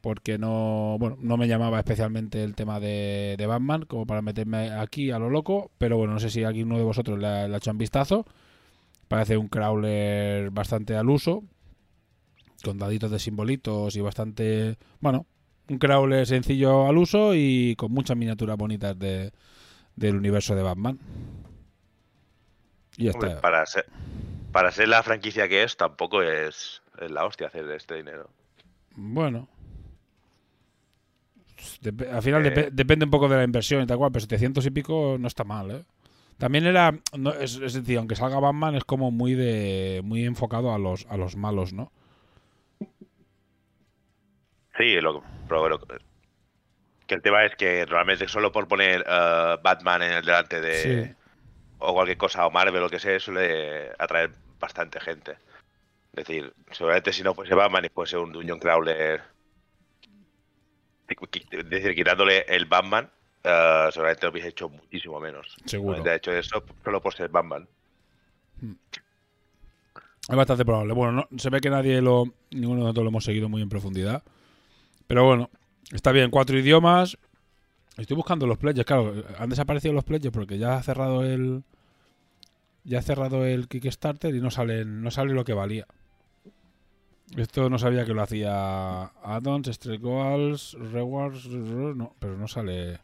porque 0.00 0.38
no, 0.38 0.98
bueno, 1.00 1.16
no 1.18 1.36
me 1.36 1.48
llamaba 1.48 1.80
especialmente 1.80 2.44
el 2.44 2.54
tema 2.54 2.78
de, 2.78 3.44
Batman 3.48 3.84
como 3.84 4.06
para 4.06 4.22
meterme 4.22 4.70
aquí 4.70 5.10
a 5.10 5.18
lo 5.18 5.30
loco, 5.30 5.72
pero 5.78 5.96
bueno, 5.96 6.12
no 6.12 6.20
sé 6.20 6.30
si 6.30 6.44
alguno 6.44 6.78
de 6.78 6.84
vosotros 6.84 7.18
le 7.18 7.26
ha, 7.26 7.48
le 7.48 7.54
ha 7.54 7.56
hecho 7.56 7.72
un 7.72 7.78
vistazo. 7.78 8.24
Parece 9.08 9.36
un 9.36 9.48
crawler 9.48 10.50
bastante 10.50 10.96
al 10.96 11.10
uso, 11.10 11.42
con 12.62 12.78
daditos 12.78 13.10
de 13.10 13.18
simbolitos 13.18 13.96
y 13.96 14.00
bastante, 14.00 14.78
bueno, 15.00 15.26
un 15.68 15.78
crawler 15.78 16.26
sencillo 16.26 16.86
al 16.86 16.98
uso 16.98 17.34
y 17.34 17.74
con 17.76 17.92
muchas 17.92 18.16
miniaturas 18.16 18.56
bonitas 18.56 18.98
de, 18.98 19.32
del 19.96 20.16
universo 20.16 20.54
de 20.54 20.62
Batman. 20.62 20.98
Y 22.96 23.04
ya 23.04 23.12
hombre, 23.12 23.30
está. 23.30 23.40
para 23.40 23.66
ser, 23.66 23.86
para 24.52 24.70
ser 24.70 24.88
la 24.88 25.02
franquicia 25.02 25.48
que 25.48 25.62
es, 25.64 25.76
tampoco 25.76 26.22
es 26.22 26.82
Es 27.00 27.10
la 27.10 27.24
hostia 27.24 27.48
hacer 27.48 27.68
este 27.72 27.96
dinero. 27.96 28.30
Bueno. 28.94 29.48
Dep- 31.82 32.08
al 32.12 32.22
final 32.22 32.44
Eh. 32.46 32.50
depe- 32.54 32.70
depende 32.72 33.04
un 33.06 33.10
poco 33.10 33.28
de 33.28 33.36
la 33.36 33.44
inversión 33.44 33.82
y 33.82 33.86
tal 33.86 33.98
cual, 33.98 34.12
pero 34.12 34.20
700 34.20 34.64
y 34.66 34.70
pico 34.70 35.16
no 35.18 35.26
está 35.26 35.44
mal, 35.44 35.70
¿eh? 35.70 35.84
También 36.38 36.66
era, 36.66 36.92
no, 37.16 37.32
es, 37.32 37.56
es 37.56 37.74
decir, 37.74 37.96
aunque 37.98 38.16
salga 38.16 38.40
Batman 38.40 38.74
es 38.74 38.84
como 38.84 39.10
muy 39.12 39.34
de 39.34 40.00
muy 40.04 40.24
enfocado 40.24 40.72
a 40.74 40.78
los 40.78 41.06
a 41.08 41.16
los 41.16 41.36
malos, 41.36 41.72
¿no? 41.72 41.90
Sí, 44.76 45.00
lo, 45.00 45.22
pero 45.48 45.80
que 47.06 47.14
el 47.14 47.22
tema 47.22 47.44
es 47.44 47.54
que 47.56 47.84
realmente 47.86 48.28
solo 48.28 48.50
por 48.50 48.66
poner 48.66 49.04
eh, 49.06 49.56
Batman 49.62 50.02
en 50.02 50.12
el 50.12 50.24
delante 50.24 50.60
de 50.60 51.06
Sí. 51.06 51.14
o 51.78 51.92
cualquier 51.92 52.16
cosa 52.16 52.46
o 52.46 52.50
Marvel 52.50 52.76
o 52.76 52.84
lo 52.84 52.90
que 52.90 52.98
sea 52.98 53.18
suele 53.20 53.90
atraer 53.98 54.30
bastante 54.58 55.00
gente. 55.00 55.32
Es 56.16 56.26
decir, 56.26 56.52
seguramente 56.70 57.12
si 57.12 57.22
no 57.22 57.34
fuese 57.34 57.54
Batman 57.54 57.84
y 57.84 57.88
fuese 57.88 58.16
un 58.16 58.32
Dungeon 58.32 58.58
Crawler, 58.58 59.20
es 61.08 61.68
decir, 61.68 61.94
quitándole 61.94 62.44
el 62.48 62.66
Batman, 62.66 63.10
eh, 63.42 63.88
seguramente 63.92 64.26
lo 64.26 64.32
hubiese 64.32 64.48
hecho 64.48 64.68
muchísimo 64.68 65.20
menos. 65.20 65.56
Seguro. 65.66 66.02
De 66.02 66.14
hecho, 66.14 66.32
eso 66.32 66.62
solo 66.82 67.02
por 67.02 67.14
ser 67.14 67.28
Batman. 67.28 67.68
Es 70.28 70.36
bastante 70.36 70.64
probable. 70.64 70.94
Bueno, 70.94 71.12
no, 71.12 71.38
se 71.38 71.50
ve 71.50 71.60
que 71.60 71.68
nadie 71.68 72.00
lo. 72.00 72.24
Ninguno 72.50 72.80
de 72.80 72.84
nosotros 72.84 73.04
lo 73.04 73.10
hemos 73.10 73.24
seguido 73.24 73.48
muy 73.48 73.60
en 73.60 73.68
profundidad. 73.68 74.22
Pero 75.14 75.26
bueno, 75.26 75.48
está 75.92 76.10
bien. 76.10 76.28
Cuatro 76.28 76.58
idiomas. 76.58 77.16
Estoy 77.96 78.16
buscando 78.16 78.48
los 78.48 78.58
pledges. 78.58 78.84
Claro, 78.84 79.14
han 79.38 79.48
desaparecido 79.48 79.94
los 79.94 80.02
pledges 80.02 80.32
porque 80.32 80.58
ya 80.58 80.74
ha 80.74 80.82
cerrado 80.82 81.22
el. 81.22 81.62
Ya 82.82 82.98
ha 82.98 83.02
cerrado 83.02 83.44
el 83.46 83.68
Kickstarter 83.68 84.34
y 84.34 84.40
no 84.40 84.50
sale, 84.50 84.84
no 84.84 85.12
sale 85.12 85.32
lo 85.32 85.44
que 85.44 85.52
valía. 85.52 85.86
Esto 87.36 87.70
no 87.70 87.78
sabía 87.78 88.04
que 88.04 88.12
lo 88.12 88.22
hacía 88.22 89.04
Addons, 89.22 89.68
Stretch 89.68 90.00
Goals, 90.00 90.76
Rewards. 90.80 91.46
No, 91.46 92.12
pero 92.18 92.36
no 92.36 92.48
sale. 92.48 92.98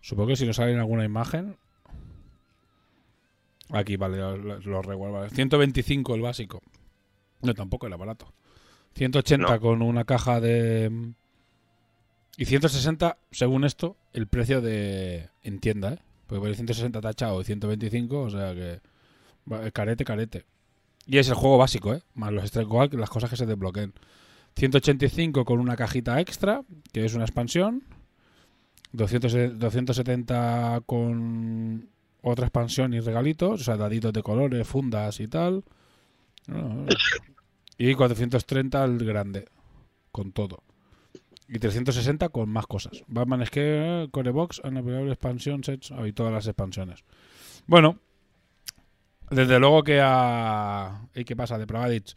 Supongo 0.00 0.28
que 0.28 0.36
si 0.36 0.46
no 0.46 0.52
sale 0.52 0.74
en 0.74 0.78
alguna 0.78 1.04
imagen. 1.04 1.56
Aquí, 3.70 3.96
vale, 3.96 4.18
los, 4.38 4.86
rewards, 4.86 5.12
vale. 5.12 5.30
125 5.30 6.14
el 6.14 6.20
básico. 6.20 6.62
No, 7.42 7.52
tampoco 7.52 7.88
era 7.88 7.96
barato. 7.96 8.32
180 8.94 9.54
No. 9.54 9.60
con 9.60 9.82
una 9.82 10.04
caja 10.04 10.40
de... 10.40 11.14
Y 12.38 12.44
160, 12.44 13.18
según 13.32 13.64
esto, 13.64 13.96
el 14.12 14.28
precio 14.28 14.60
de... 14.60 15.28
En 15.42 15.58
tienda, 15.58 15.94
¿eh? 15.94 15.98
Porque 16.28 16.38
por 16.38 16.48
el 16.48 16.54
160 16.54 17.00
tachado 17.00 17.40
y 17.40 17.44
125, 17.44 18.20
o 18.20 18.30
sea 18.30 18.54
que... 18.54 18.80
va, 19.50 19.68
Carete, 19.72 20.04
carete. 20.04 20.44
Y 21.04 21.18
es 21.18 21.28
el 21.28 21.34
juego 21.34 21.58
básico, 21.58 21.92
¿eh? 21.94 22.02
Más 22.14 22.32
los 22.32 22.44
Strike 22.44 22.94
las 22.94 23.10
cosas 23.10 23.28
que 23.28 23.36
se 23.36 23.44
desbloqueen. 23.44 23.92
185 24.54 25.44
con 25.44 25.58
una 25.58 25.74
cajita 25.74 26.20
extra, 26.20 26.62
que 26.92 27.04
es 27.04 27.14
una 27.14 27.24
expansión. 27.24 27.82
200 28.92 29.58
270 29.58 30.82
con 30.86 31.90
otra 32.22 32.46
expansión 32.46 32.94
y 32.94 33.00
regalitos, 33.00 33.62
o 33.62 33.64
sea, 33.64 33.76
daditos 33.76 34.12
de 34.12 34.22
colores, 34.22 34.66
fundas 34.66 35.18
y 35.18 35.26
tal. 35.26 35.64
Y 37.80 37.94
430 37.94 38.84
el 38.84 39.04
grande, 39.04 39.44
con 40.10 40.32
todo. 40.32 40.64
Y 41.48 41.58
360 41.58 42.28
con 42.28 42.48
más 42.50 42.66
cosas. 42.66 43.02
Batman 43.06 43.44
Scare, 43.46 44.08
Core 44.10 44.30
Box, 44.32 44.60
Unavailable 44.64 45.12
Expansion 45.12 45.64
Sets 45.64 45.92
y 46.06 46.12
todas 46.12 46.32
las 46.32 46.46
expansiones. 46.46 47.04
Bueno, 47.66 47.98
desde 49.30 49.58
luego 49.58 49.82
que 49.82 50.00
ha... 50.02 51.08
¿Y 51.14 51.24
qué 51.24 51.36
pasa 51.36 51.58
de 51.58 51.66
Pravadich? 51.66 52.14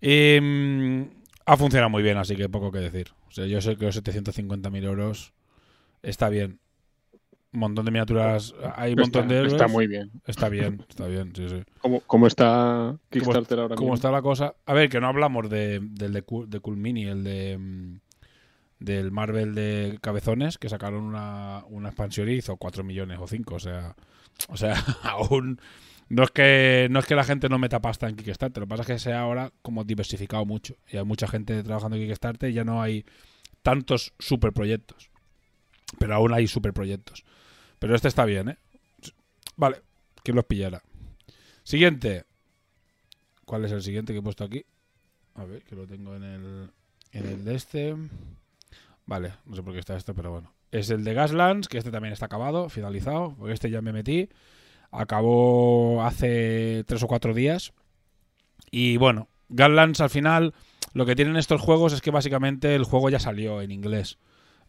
Em, 0.00 1.08
ha 1.46 1.56
funcionado 1.56 1.90
muy 1.90 2.02
bien, 2.02 2.16
así 2.18 2.36
que 2.36 2.48
poco 2.48 2.70
que 2.72 2.78
decir. 2.78 3.08
O 3.28 3.30
sea, 3.30 3.46
yo 3.46 3.60
sé 3.60 3.76
que 3.76 3.86
los 3.86 4.02
750.000 4.02 4.84
euros 4.84 5.32
está 6.02 6.28
bien. 6.28 6.60
Un 7.52 7.60
montón 7.60 7.84
de 7.84 7.90
miniaturas, 7.92 8.52
hay 8.76 8.94
un 8.94 9.00
montón 9.00 9.28
de 9.28 9.36
héroes. 9.36 9.52
está 9.52 9.68
muy 9.68 9.86
bien. 9.86 10.10
Está 10.26 10.48
bien, 10.48 10.84
está 10.88 11.06
bien, 11.06 11.32
sí, 11.36 11.48
sí. 11.48 11.62
¿Cómo, 11.80 12.00
cómo 12.00 12.26
está 12.26 12.96
Kickstarter 13.10 13.60
ahora 13.60 13.76
¿Cómo 13.76 13.88
mismo? 13.90 13.94
está 13.94 14.10
la 14.10 14.22
cosa? 14.22 14.54
A 14.66 14.74
ver, 14.74 14.88
que 14.88 15.00
no 15.00 15.06
hablamos 15.06 15.48
de, 15.48 15.78
del 15.80 16.12
de, 16.12 16.24
Cool- 16.24 16.48
de 16.48 16.58
Cool 16.60 16.76
Mini, 16.76 17.04
el 17.04 17.22
de 17.22 17.56
mm, 17.56 18.00
del 18.78 19.10
Marvel 19.10 19.54
de 19.54 19.98
cabezones, 20.00 20.58
que 20.58 20.68
sacaron 20.68 21.04
una, 21.04 21.64
expansión 21.86 22.28
y 22.28 22.34
hizo 22.34 22.56
4 22.56 22.84
millones 22.84 23.18
o 23.20 23.26
5, 23.26 23.54
o 23.54 23.58
sea, 23.58 23.96
o 24.48 24.56
sea, 24.56 24.74
aún 25.02 25.60
no 26.08 26.24
es 26.24 26.30
que 26.30 26.88
no 26.90 26.98
es 26.98 27.06
que 27.06 27.14
la 27.14 27.24
gente 27.24 27.48
no 27.48 27.58
meta 27.58 27.80
pasta 27.80 28.08
en 28.08 28.16
Kickstarter, 28.16 28.60
lo 28.60 28.66
que 28.66 28.70
pasa 28.70 28.82
es 28.82 28.86
que 28.86 28.98
se 28.98 29.12
ha 29.12 29.20
ahora 29.20 29.52
como 29.62 29.84
diversificado 29.84 30.44
mucho 30.44 30.76
y 30.90 30.96
hay 30.96 31.04
mucha 31.04 31.26
gente 31.26 31.62
trabajando 31.62 31.96
en 31.96 32.02
Kickstarter 32.02 32.50
y 32.50 32.54
ya 32.54 32.64
no 32.64 32.82
hay 32.82 33.04
tantos 33.62 34.12
superproyectos. 34.18 35.10
Pero 35.98 36.14
aún 36.14 36.32
hay 36.32 36.46
superproyectos. 36.46 37.24
Pero 37.78 37.94
este 37.94 38.08
está 38.08 38.24
bien, 38.24 38.50
¿eh? 38.50 38.58
Vale, 39.56 39.82
que 40.22 40.32
los 40.32 40.44
pillara. 40.44 40.82
Siguiente. 41.62 42.24
¿Cuál 43.44 43.64
es 43.64 43.72
el 43.72 43.82
siguiente 43.82 44.12
que 44.12 44.18
he 44.18 44.22
puesto 44.22 44.44
aquí? 44.44 44.64
A 45.34 45.44
ver, 45.44 45.62
que 45.64 45.74
lo 45.74 45.86
tengo 45.86 46.14
en 46.14 46.22
el, 46.22 46.70
en 47.12 47.26
el 47.26 47.44
de 47.44 47.54
este. 47.54 47.96
Vale, 49.06 49.32
no 49.44 49.54
sé 49.54 49.62
por 49.62 49.72
qué 49.72 49.80
está 49.80 49.96
esto, 49.96 50.14
pero 50.14 50.30
bueno. 50.30 50.52
Es 50.70 50.90
el 50.90 51.04
de 51.04 51.14
Gaslands, 51.14 51.68
que 51.68 51.78
este 51.78 51.90
también 51.90 52.12
está 52.12 52.26
acabado, 52.26 52.68
finalizado, 52.68 53.34
porque 53.38 53.52
este 53.52 53.70
ya 53.70 53.80
me 53.82 53.92
metí. 53.92 54.28
Acabó 54.90 56.02
hace 56.02 56.84
tres 56.86 57.02
o 57.02 57.06
cuatro 57.06 57.34
días. 57.34 57.72
Y 58.70 58.96
bueno, 58.96 59.28
Gaslands 59.48 60.00
al 60.00 60.10
final, 60.10 60.54
lo 60.94 61.04
que 61.06 61.16
tienen 61.16 61.36
estos 61.36 61.60
juegos 61.60 61.92
es 61.92 62.00
que 62.00 62.10
básicamente 62.10 62.74
el 62.74 62.84
juego 62.84 63.10
ya 63.10 63.18
salió 63.18 63.60
en 63.60 63.70
inglés. 63.70 64.18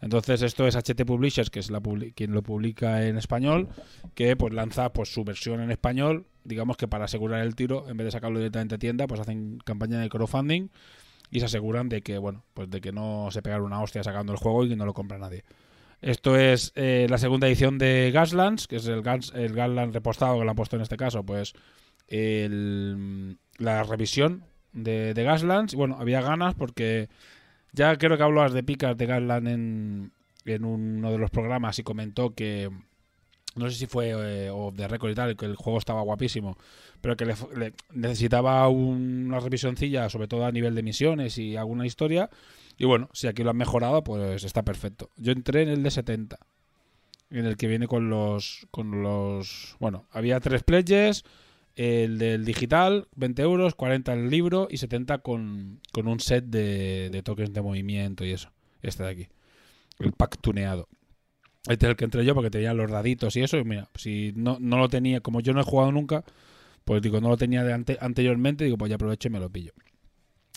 Entonces 0.01 0.41
esto 0.41 0.67
es 0.67 0.75
HT 0.75 1.05
Publishers, 1.05 1.49
que 1.49 1.59
es 1.59 1.71
la 1.71 1.79
publi- 1.79 2.13
quien 2.13 2.33
lo 2.33 2.43
publica 2.43 3.07
en 3.07 3.17
español, 3.17 3.69
que 4.13 4.35
pues 4.35 4.53
lanza 4.53 4.91
pues 4.91 5.13
su 5.13 5.23
versión 5.23 5.61
en 5.61 5.71
español, 5.71 6.25
digamos 6.43 6.75
que 6.75 6.87
para 6.87 7.05
asegurar 7.05 7.41
el 7.41 7.55
tiro, 7.55 7.87
en 7.89 7.95
vez 7.95 8.05
de 8.05 8.11
sacarlo 8.11 8.37
directamente 8.39 8.75
a 8.75 8.77
tienda, 8.77 9.07
pues 9.07 9.21
hacen 9.21 9.57
campaña 9.63 9.99
de 9.99 10.09
crowdfunding 10.09 10.67
y 11.35 11.39
se 11.41 11.45
aseguran 11.47 11.89
de 11.89 12.01
que 12.01 12.17
bueno, 12.17 12.43
pues 12.53 12.69
de 12.69 12.79
que 12.79 12.91
no 12.93 13.29
se 13.31 13.41
pegan 13.41 13.61
una 13.61 13.81
hostia 13.81 14.03
sacando 14.03 14.31
el 14.31 14.39
juego 14.39 14.63
y 14.63 14.69
que 14.69 14.75
no 14.75 14.85
lo 14.85 14.93
compra 14.93 15.17
nadie. 15.17 15.43
Esto 16.01 16.37
es 16.37 16.71
eh, 16.75 17.07
la 17.09 17.17
segunda 17.17 17.47
edición 17.47 17.77
de 17.77 18.11
Gaslands, 18.13 18.67
que 18.67 18.77
es 18.77 18.87
el, 18.87 19.01
Gas, 19.01 19.31
el 19.35 19.53
Gasland 19.53 19.93
repostado 19.93 20.37
que 20.39 20.45
lo 20.45 20.49
han 20.51 20.55
puesto 20.55 20.75
en 20.75 20.81
este 20.83 20.97
caso, 20.97 21.23
pues 21.23 21.53
el- 22.07 23.37
la 23.57 23.83
revisión 23.83 24.43
de, 24.71 25.13
de 25.13 25.23
Gaslands. 25.23 25.73
Y 25.73 25.77
bueno, 25.77 25.97
había 25.99 26.21
ganas 26.21 26.53
porque 26.55 27.09
ya 27.71 27.97
creo 27.97 28.17
que 28.17 28.23
hablabas 28.23 28.53
de 28.53 28.63
picas 28.63 28.95
de 28.97 29.05
Gasland 29.05 29.47
en, 29.47 30.11
en 30.45 30.65
uno 30.65 31.11
de 31.11 31.17
los 31.17 31.31
programas 31.31 31.79
y 31.79 31.83
comentó 31.83 32.33
que 32.33 32.69
no 33.55 33.69
sé 33.69 33.77
si 33.77 33.87
fue 33.87 34.11
eh, 34.11 34.51
de 34.73 34.87
récord 34.87 35.11
y 35.11 35.15
tal, 35.15 35.35
que 35.35 35.45
el 35.45 35.55
juego 35.55 35.79
estaba 35.79 36.01
guapísimo, 36.01 36.57
pero 37.01 37.15
que 37.15 37.25
le, 37.25 37.35
le 37.55 37.73
necesitaba 37.93 38.67
una 38.67 39.39
revisioncilla, 39.39 40.09
sobre 40.09 40.27
todo 40.27 40.45
a 40.45 40.51
nivel 40.51 40.75
de 40.75 40.83
misiones 40.83 41.37
y 41.37 41.55
alguna 41.55 41.85
historia. 41.85 42.29
Y 42.77 42.85
bueno, 42.85 43.09
si 43.13 43.27
aquí 43.27 43.43
lo 43.43 43.51
han 43.51 43.57
mejorado, 43.57 44.03
pues 44.03 44.43
está 44.43 44.63
perfecto. 44.63 45.09
Yo 45.15 45.31
entré 45.31 45.63
en 45.63 45.69
el 45.69 45.83
de 45.83 45.91
70, 45.91 46.37
en 47.29 47.45
el 47.45 47.57
que 47.57 47.67
viene 47.67 47.87
con 47.87 48.09
los, 48.09 48.67
con 48.71 49.01
los, 49.01 49.75
bueno, 49.79 50.05
había 50.11 50.39
tres 50.39 50.63
pledges, 50.63 51.23
el 51.75 52.17
del 52.17 52.45
digital, 52.45 53.07
20 53.15 53.41
euros, 53.41 53.75
40 53.75 54.13
el 54.13 54.29
libro 54.29 54.67
y 54.69 54.77
70 54.77 55.19
con, 55.19 55.81
con 55.91 56.07
un 56.07 56.19
set 56.19 56.45
de, 56.45 57.09
de 57.09 57.23
tokens 57.23 57.53
de 57.53 57.61
movimiento 57.61 58.25
y 58.25 58.31
eso. 58.31 58.51
Este 58.81 59.03
de 59.03 59.09
aquí, 59.09 59.27
el 59.99 60.11
pack 60.11 60.39
tuneado. 60.41 60.87
Este 61.67 61.85
es 61.85 61.89
el 61.91 61.95
que 61.95 62.05
entré 62.05 62.23
yo 62.25 62.33
porque 62.35 62.49
tenía 62.51 62.73
los 62.73 62.89
daditos 62.91 63.35
y 63.35 63.41
eso. 63.41 63.57
Y 63.57 63.63
mira, 63.63 63.87
si 63.95 64.33
no, 64.35 64.57
no 64.59 64.77
lo 64.77 64.87
tenía, 64.89 65.19
como 65.21 65.41
yo 65.41 65.53
no 65.53 65.61
he 65.61 65.63
jugado 65.63 65.91
nunca, 65.91 66.23
pues 66.83 67.01
digo, 67.01 67.19
no 67.21 67.29
lo 67.29 67.37
tenía 67.37 67.63
de 67.63 67.73
ante- 67.73 67.97
anteriormente, 67.99 68.65
digo, 68.65 68.77
pues 68.77 68.89
ya 68.89 68.95
aprovecho 68.95 69.27
y 69.27 69.31
me 69.31 69.39
lo 69.39 69.49
pillo. 69.49 69.71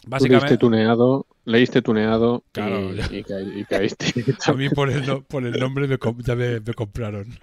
Básicamente, 0.07 0.47
leíste 0.51 0.59
tuneado, 0.59 1.27
leíste 1.45 1.83
tuneado 1.83 2.45
Claro, 2.53 2.93
y, 2.93 2.97
ya. 2.97 3.09
y 3.11 3.25
ca- 3.25 3.41
y 3.41 3.65
caíste. 3.65 4.07
a 4.47 4.53
mí 4.53 4.69
por 4.69 4.91
el, 4.91 5.05
no- 5.07 5.23
por 5.23 5.45
el 5.45 5.59
nombre 5.59 5.89
me, 5.89 5.99
ya 6.25 6.37
me, 6.37 6.61
me 6.61 6.75
compraron. 6.75 7.27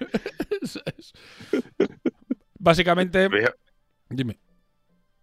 Básicamente, 2.60 3.30
dime. 4.10 4.40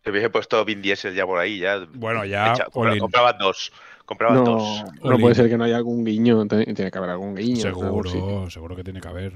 Se 0.04 0.10
hubiese 0.10 0.30
puesto 0.30 0.64
Vin 0.64 0.82
Diesel 0.82 1.14
ya 1.14 1.26
por 1.26 1.38
ahí, 1.38 1.58
ya. 1.60 1.86
Bueno, 1.94 2.24
ya, 2.24 2.52
hecha. 2.52 2.64
Compra- 2.66 2.98
compraban 2.98 3.38
dos. 3.38 3.72
Compraban 4.04 4.38
No, 4.38 4.44
dos. 4.44 4.84
no 5.02 5.18
puede 5.18 5.34
ser 5.34 5.48
que 5.48 5.56
no 5.56 5.64
haya 5.64 5.76
algún 5.76 6.04
guiño. 6.04 6.46
Tiene 6.46 6.74
que 6.90 6.98
haber 6.98 7.10
algún 7.10 7.34
guiño. 7.36 7.60
Seguro, 7.62 8.50
seguro 8.50 8.74
que 8.76 8.84
tiene 8.84 9.00
que 9.00 9.08
haber. 9.08 9.34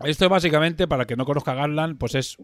Esto 0.00 0.28
básicamente, 0.28 0.88
para 0.88 1.04
que 1.04 1.16
no 1.16 1.24
conozca 1.24 1.54
Garland, 1.54 1.98
pues 1.98 2.14
es 2.14 2.36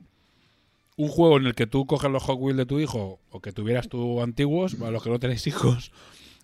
un 0.96 1.08
juego 1.08 1.38
en 1.38 1.46
el 1.46 1.54
que 1.54 1.66
tú 1.66 1.86
coges 1.86 2.10
los 2.10 2.22
Hot 2.24 2.38
Wheels 2.38 2.58
de 2.58 2.66
tu 2.66 2.78
hijo 2.78 3.18
o 3.30 3.40
que 3.40 3.52
tuvieras 3.52 3.88
tú 3.88 4.22
antiguos, 4.22 4.74
para 4.76 4.90
los 4.90 5.02
que 5.02 5.10
no 5.10 5.18
tenéis 5.18 5.46
hijos, 5.46 5.92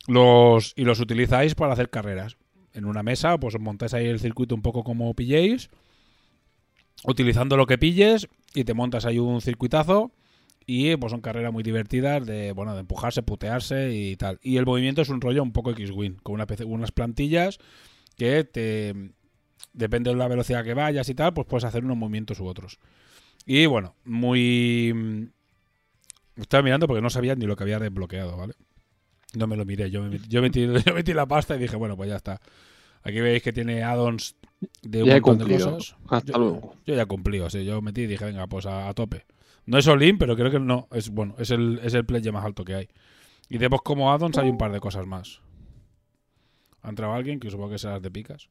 los 0.08 0.72
y 0.76 0.84
los 0.84 0.98
utilizáis 1.00 1.54
para 1.54 1.74
hacer 1.74 1.90
carreras. 1.90 2.36
En 2.72 2.84
una 2.86 3.02
mesa, 3.02 3.38
pues 3.38 3.54
os 3.54 3.60
montáis 3.60 3.94
ahí 3.94 4.06
el 4.06 4.18
circuito 4.18 4.54
un 4.54 4.62
poco 4.62 4.82
como 4.82 5.12
pilléis, 5.14 5.70
utilizando 7.04 7.56
lo 7.56 7.66
que 7.66 7.78
pilles 7.78 8.28
y 8.54 8.64
te 8.64 8.74
montas 8.74 9.04
ahí 9.04 9.18
un 9.18 9.40
circuitazo 9.40 10.12
Y 10.66 10.96
pues 10.96 11.12
son 11.12 11.20
carreras 11.20 11.52
muy 11.52 11.62
divertidas 11.62 12.26
de, 12.26 12.52
bueno, 12.52 12.74
de 12.74 12.80
empujarse, 12.80 13.22
putearse 13.22 13.92
y 13.94 14.16
tal. 14.16 14.38
Y 14.42 14.56
el 14.56 14.66
movimiento 14.66 15.02
es 15.02 15.08
un 15.08 15.20
rollo 15.20 15.42
un 15.42 15.52
poco 15.52 15.70
X-Wing, 15.70 16.16
con 16.22 16.40
unas 16.66 16.92
plantillas 16.92 17.58
que 18.16 18.44
te... 18.44 19.12
Depende 19.72 20.08
de 20.10 20.16
la 20.16 20.26
velocidad 20.26 20.64
que 20.64 20.72
vayas 20.72 21.08
y 21.10 21.14
tal, 21.14 21.34
pues 21.34 21.46
puedes 21.46 21.64
hacer 21.64 21.84
unos 21.84 21.98
movimientos 21.98 22.40
u 22.40 22.46
otros. 22.46 22.78
Y 23.44 23.66
bueno, 23.66 23.94
muy... 24.04 25.30
Estaba 26.34 26.62
mirando 26.62 26.86
porque 26.86 27.02
no 27.02 27.10
sabía 27.10 27.34
ni 27.34 27.46
lo 27.46 27.56
que 27.56 27.64
había 27.64 27.78
desbloqueado, 27.78 28.36
¿vale? 28.36 28.54
No 29.34 29.46
me 29.46 29.56
lo 29.56 29.66
miré, 29.66 29.90
yo, 29.90 30.02
me 30.02 30.08
metí, 30.08 30.28
yo 30.28 30.94
metí 30.94 31.12
la 31.14 31.26
pasta 31.26 31.56
y 31.56 31.58
dije, 31.58 31.76
bueno, 31.76 31.96
pues 31.96 32.08
ya 32.08 32.16
está. 32.16 32.40
Aquí 33.02 33.20
veis 33.20 33.42
que 33.42 33.52
tiene 33.52 33.82
add-ons 33.82 34.34
de 34.82 35.02
un 35.02 35.08
Ya 35.08 35.16
he 35.16 35.20
montón 35.20 35.48
de 35.48 35.54
cosas. 35.58 35.96
Hasta 36.08 36.32
Yo- 36.32 36.38
luego. 36.38 36.74
Yo 36.86 36.94
ya 36.94 37.06
cumplí, 37.06 37.40
o 37.40 37.50
sea, 37.50 37.62
yo 37.62 37.80
metí 37.82 38.02
y 38.02 38.06
dije, 38.06 38.24
venga, 38.24 38.46
pues 38.46 38.66
a, 38.66 38.88
a 38.88 38.94
tope. 38.94 39.24
No 39.66 39.78
es 39.78 39.88
all-in, 39.88 40.18
pero 40.18 40.36
creo 40.36 40.50
que 40.50 40.60
no. 40.60 40.86
Es 40.92 41.10
bueno, 41.10 41.34
es 41.38 41.50
el, 41.50 41.80
es 41.82 41.94
el 41.94 42.04
pledge 42.06 42.30
más 42.32 42.44
alto 42.44 42.64
que 42.64 42.74
hay. 42.74 42.88
Y 43.48 43.58
después 43.58 43.80
como 43.82 44.12
add-ons 44.12 44.38
hay 44.38 44.48
un 44.48 44.58
par 44.58 44.72
de 44.72 44.80
cosas 44.80 45.06
más. 45.06 45.40
Ha 46.82 46.88
entrado 46.90 47.12
alguien, 47.14 47.40
que 47.40 47.50
supongo 47.50 47.70
que 47.70 47.78
será 47.78 47.98
de 47.98 48.10
picas. 48.10 48.48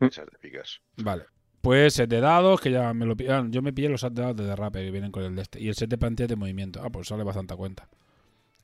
Esas 0.00 0.26
de 0.26 0.38
picas. 0.38 0.80
Vale. 0.98 1.24
Pues 1.60 1.94
set 1.94 2.08
de 2.08 2.20
dados, 2.20 2.60
que 2.60 2.70
ya 2.70 2.94
me 2.94 3.04
lo 3.04 3.16
ah, 3.28 3.44
Yo 3.48 3.62
me 3.62 3.72
pillé 3.72 3.88
los 3.88 4.00
set 4.02 4.12
de 4.12 4.22
dados 4.22 4.36
de 4.36 4.44
derrape 4.44 4.84
que 4.84 4.90
vienen 4.92 5.10
con 5.10 5.24
el 5.24 5.34
de 5.34 5.42
este. 5.42 5.60
Y 5.60 5.68
el 5.68 5.74
set 5.74 5.90
de 5.90 5.98
pantallas 5.98 6.28
de 6.28 6.36
movimiento. 6.36 6.80
Ah, 6.82 6.90
pues 6.90 7.08
sale 7.08 7.24
bastante 7.24 7.54
a 7.54 7.56
cuenta. 7.56 7.88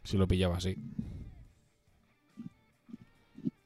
Si 0.05 0.17
lo 0.17 0.29
pillaba 0.29 0.57
así. 0.59 0.77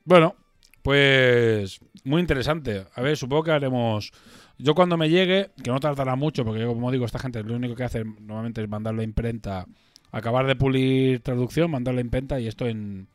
Bueno, 0.04 0.34
pues 0.82 1.80
muy 2.04 2.20
interesante. 2.20 2.86
A 2.94 3.02
ver, 3.02 3.16
supongo 3.16 3.44
que 3.44 3.50
haremos. 3.52 4.12
Yo 4.58 4.74
cuando 4.74 4.96
me 4.96 5.08
llegue, 5.08 5.50
que 5.62 5.70
no 5.70 5.78
tardará 5.80 6.16
mucho, 6.16 6.44
porque 6.44 6.60
yo, 6.60 6.68
como 6.74 6.90
digo, 6.90 7.04
esta 7.04 7.18
gente 7.18 7.42
lo 7.44 7.54
único 7.54 7.74
que 7.76 7.84
hace 7.84 8.04
normalmente 8.04 8.62
es 8.62 8.68
mandarlo 8.68 9.02
a 9.02 9.04
imprenta, 9.04 9.66
acabar 10.10 10.46
de 10.46 10.56
pulir 10.56 11.20
traducción, 11.20 11.70
mandarlo 11.70 11.98
a 11.98 12.02
imprenta 12.02 12.40
y 12.40 12.46
esto 12.48 12.66
en 12.66 13.08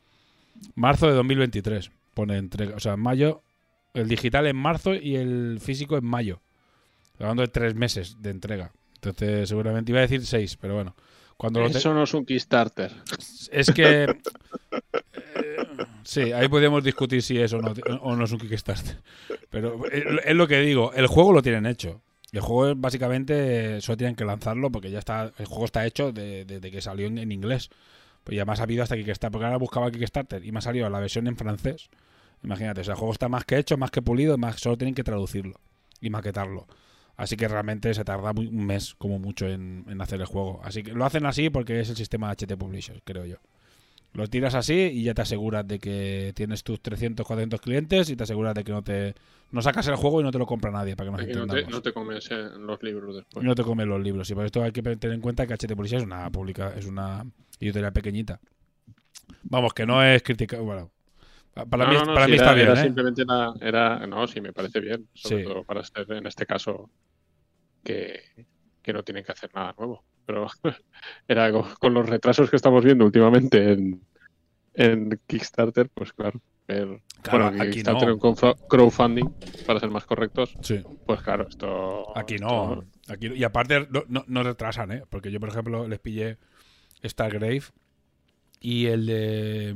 marzo 0.76 1.08
de 1.08 1.14
2023. 1.14 1.92
Pone 2.14 2.38
entrega, 2.38 2.76
o 2.76 2.80
sea, 2.80 2.94
en 2.94 3.00
mayo, 3.02 3.42
el 3.94 4.08
digital 4.08 4.46
en 4.48 4.56
marzo 4.56 4.94
y 4.94 5.16
el 5.16 5.60
físico 5.60 5.98
en 5.98 6.06
mayo. 6.06 6.42
Hablando 7.20 7.42
de 7.42 7.48
tres 7.50 7.76
meses 7.76 8.18
de 8.22 8.30
entrega. 8.30 8.72
Entonces, 8.96 9.50
seguramente 9.50 9.92
iba 9.92 10.00
a 10.00 10.04
decir 10.04 10.26
seis, 10.26 10.56
pero 10.60 10.76
bueno. 10.76 10.96
Cuando 11.38 11.66
te- 11.70 11.78
Eso 11.78 11.94
no 11.94 12.04
es 12.04 12.14
un 12.14 12.26
Kickstarter. 12.26 12.92
es 13.52 13.72
que. 13.72 14.16
sí, 16.04 16.32
ahí 16.32 16.48
podemos 16.48 16.84
discutir 16.84 17.22
si 17.22 17.40
es 17.40 17.54
o 17.54 17.60
no, 17.62 17.74
o 18.02 18.16
no 18.16 18.26
es 18.26 18.32
un 18.32 18.40
Kickstarter. 18.40 18.98
Pero 19.50 19.84
es 19.92 20.36
lo 20.36 20.48
que 20.48 20.60
digo, 20.62 20.92
el 20.94 21.08
juego 21.08 21.34
lo 21.34 21.42
tienen 21.42 21.66
hecho. 21.66 22.02
El 22.32 22.42
juego 22.42 22.74
básicamente 22.76 23.80
solo 23.82 23.98
tienen 23.98 24.16
que 24.16 24.26
lanzarlo 24.26 24.72
porque 24.72 24.90
ya 24.90 25.00
está. 25.00 25.32
El 25.38 25.46
juego 25.46 25.66
está 25.66 25.86
hecho 25.86 26.12
de- 26.12 26.46
desde 26.46 26.72
que 26.72 26.82
salió 26.82 27.06
en, 27.08 27.32
inglés. 27.32 27.70
Pues 28.24 28.36
ya 28.36 28.46
me 28.46 28.54
ha 28.54 28.56
sabido 28.56 28.82
hasta 28.84 28.96
Kickstarter. 28.96 29.32
Porque 29.32 29.46
ahora 29.46 29.58
buscaba 29.58 29.92
Kickstarter 29.92 30.44
y 30.44 30.52
me 30.52 30.58
ha 30.60 30.62
salido 30.62 30.90
la 30.90 31.00
versión 31.00 31.28
en 31.28 31.38
francés. 31.38 31.90
Imagínate, 32.44 32.82
o 32.82 32.84
sea, 32.84 32.94
el 32.94 32.98
juego 32.98 33.14
está 33.14 33.30
más 33.30 33.46
que 33.46 33.58
hecho, 33.58 33.78
más 33.78 33.92
que 33.92 34.02
pulido, 34.02 34.38
más 34.38 34.60
solo 34.60 34.78
tienen 34.78 34.96
que 34.96 35.04
traducirlo 35.04 35.60
y 36.02 36.10
maquetarlo. 36.10 36.68
Así 37.16 37.38
que 37.38 37.48
realmente 37.48 37.94
se 37.94 38.04
tarda 38.04 38.32
un 38.32 38.66
mes 38.66 38.96
como 38.96 39.20
mucho 39.20 39.48
en, 39.48 39.86
en 39.88 40.02
hacer 40.02 40.20
el 40.20 40.26
juego. 40.26 40.60
Así 40.64 40.82
que 40.82 40.94
lo 40.94 41.06
hacen 41.06 41.28
así 41.28 41.52
porque 41.52 41.80
es 41.80 41.90
el 41.90 41.96
sistema 41.96 42.32
HT 42.34 42.58
Publishers, 42.58 43.02
creo 43.06 43.26
yo. 43.26 43.38
Lo 44.14 44.28
tiras 44.28 44.54
así 44.54 44.74
y 44.94 45.04
ya 45.04 45.14
te 45.16 45.24
aseguras 45.24 45.68
de 45.68 45.80
que 45.80 46.34
tienes 46.36 46.64
tus 46.64 46.80
300, 46.82 47.26
400 47.26 47.60
clientes 47.62 48.10
y 48.12 48.16
te 48.16 48.24
aseguras 48.24 48.54
de 48.54 48.64
que 48.64 48.72
no 48.72 48.84
te 48.84 49.16
no 49.52 49.62
sacas 49.62 49.88
el 49.88 49.96
juego 49.96 50.22
y 50.22 50.24
no 50.24 50.32
te 50.32 50.38
lo 50.40 50.46
compra 50.46 50.70
nadie 50.72 50.96
para 50.96 51.08
que 51.10 51.12
nos 51.18 51.26
Que 51.26 51.34
no 51.34 51.48
te, 51.48 51.66
no 51.68 51.82
te 51.82 51.94
comes 51.94 52.28
eh, 52.32 52.50
los 52.60 52.82
libros 52.84 53.14
Y 53.14 53.18
después. 53.18 53.46
no 53.46 53.56
te 53.56 53.64
comen 53.64 53.88
los 53.90 54.02
libros. 54.02 54.30
Y 54.30 54.36
por 54.36 54.46
esto 54.46 54.64
hay 54.64 54.72
que 54.72 54.82
tener 54.84 55.14
en 55.16 55.22
cuenta 55.22 55.46
que 55.48 55.54
HT 55.56 55.76
Publishers 55.76 56.04
es 56.04 56.08
una 56.08 56.30
pública, 56.32 56.74
es 56.76 56.86
una 56.86 57.26
editorial 57.60 57.92
pequeñita. 57.94 58.40
Vamos, 59.44 59.74
que 59.74 59.86
no 59.86 60.04
es 60.04 60.22
crítica. 60.24 60.60
Bueno, 60.60 60.92
para 61.70 61.86
No, 61.86 61.92
mí, 61.92 61.98
no, 62.06 62.14
para 62.14 62.26
sí, 62.26 62.32
mí 62.32 62.38
era, 62.38 62.44
está 62.46 62.54
bien. 62.56 62.68
era 62.70 62.80
¿eh? 62.80 62.84
simplemente 62.84 63.26
la- 63.26 63.54
era, 63.62 64.08
no, 64.08 64.28
sí, 64.28 64.42
me 64.42 64.54
parece 64.54 64.80
bien. 64.80 65.08
Sobre 65.14 65.44
Sí. 65.44 65.50
todo 65.50 65.64
para 65.64 65.84
ser, 65.84 66.12
en 66.12 66.26
este 66.28 66.46
caso, 66.48 66.90
que, 67.84 68.22
que 68.82 68.94
no 68.94 69.04
tienen 69.04 69.24
que 69.24 69.32
hacer 69.32 69.52
nada 69.54 69.74
nuevo. 69.78 70.04
Pero 70.26 70.48
era 71.28 71.52
con 71.80 71.94
los 71.94 72.08
retrasos 72.10 72.50
que 72.50 72.56
estamos 72.56 72.84
viendo 72.84 73.06
últimamente 73.06 73.74
en, 73.74 74.02
en 74.74 75.20
Kickstarter, 75.28 75.90
pues 75.90 76.14
claro. 76.14 76.42
ver- 76.68 77.02
Claro, 77.22 77.46
bueno, 77.50 77.64
aquí 77.64 77.72
Kickstarter 77.72 78.08
no. 78.10 78.14
en 78.16 78.56
crowdfunding, 78.70 79.30
para 79.66 79.80
ser 79.80 79.90
más 79.90 80.06
correctos, 80.06 80.56
Sí. 80.62 80.82
pues 81.06 81.22
claro, 81.22 81.48
esto. 81.48 82.18
Aquí 82.18 82.36
esto- 82.36 82.48
no. 82.48 82.86
Aquí, 83.14 83.28
y 83.28 83.44
aparte 83.44 83.88
no, 83.90 84.04
no, 84.08 84.24
no 84.28 84.44
retrasan, 84.44 84.92
¿eh? 84.92 85.04
Porque 85.10 85.32
yo, 85.32 85.40
por 85.40 85.50
ejemplo, 85.50 85.88
les 85.88 86.00
pillé 86.00 86.38
Stargrave 87.04 87.64
y 88.62 88.86
el 88.88 89.06
de, 89.06 89.70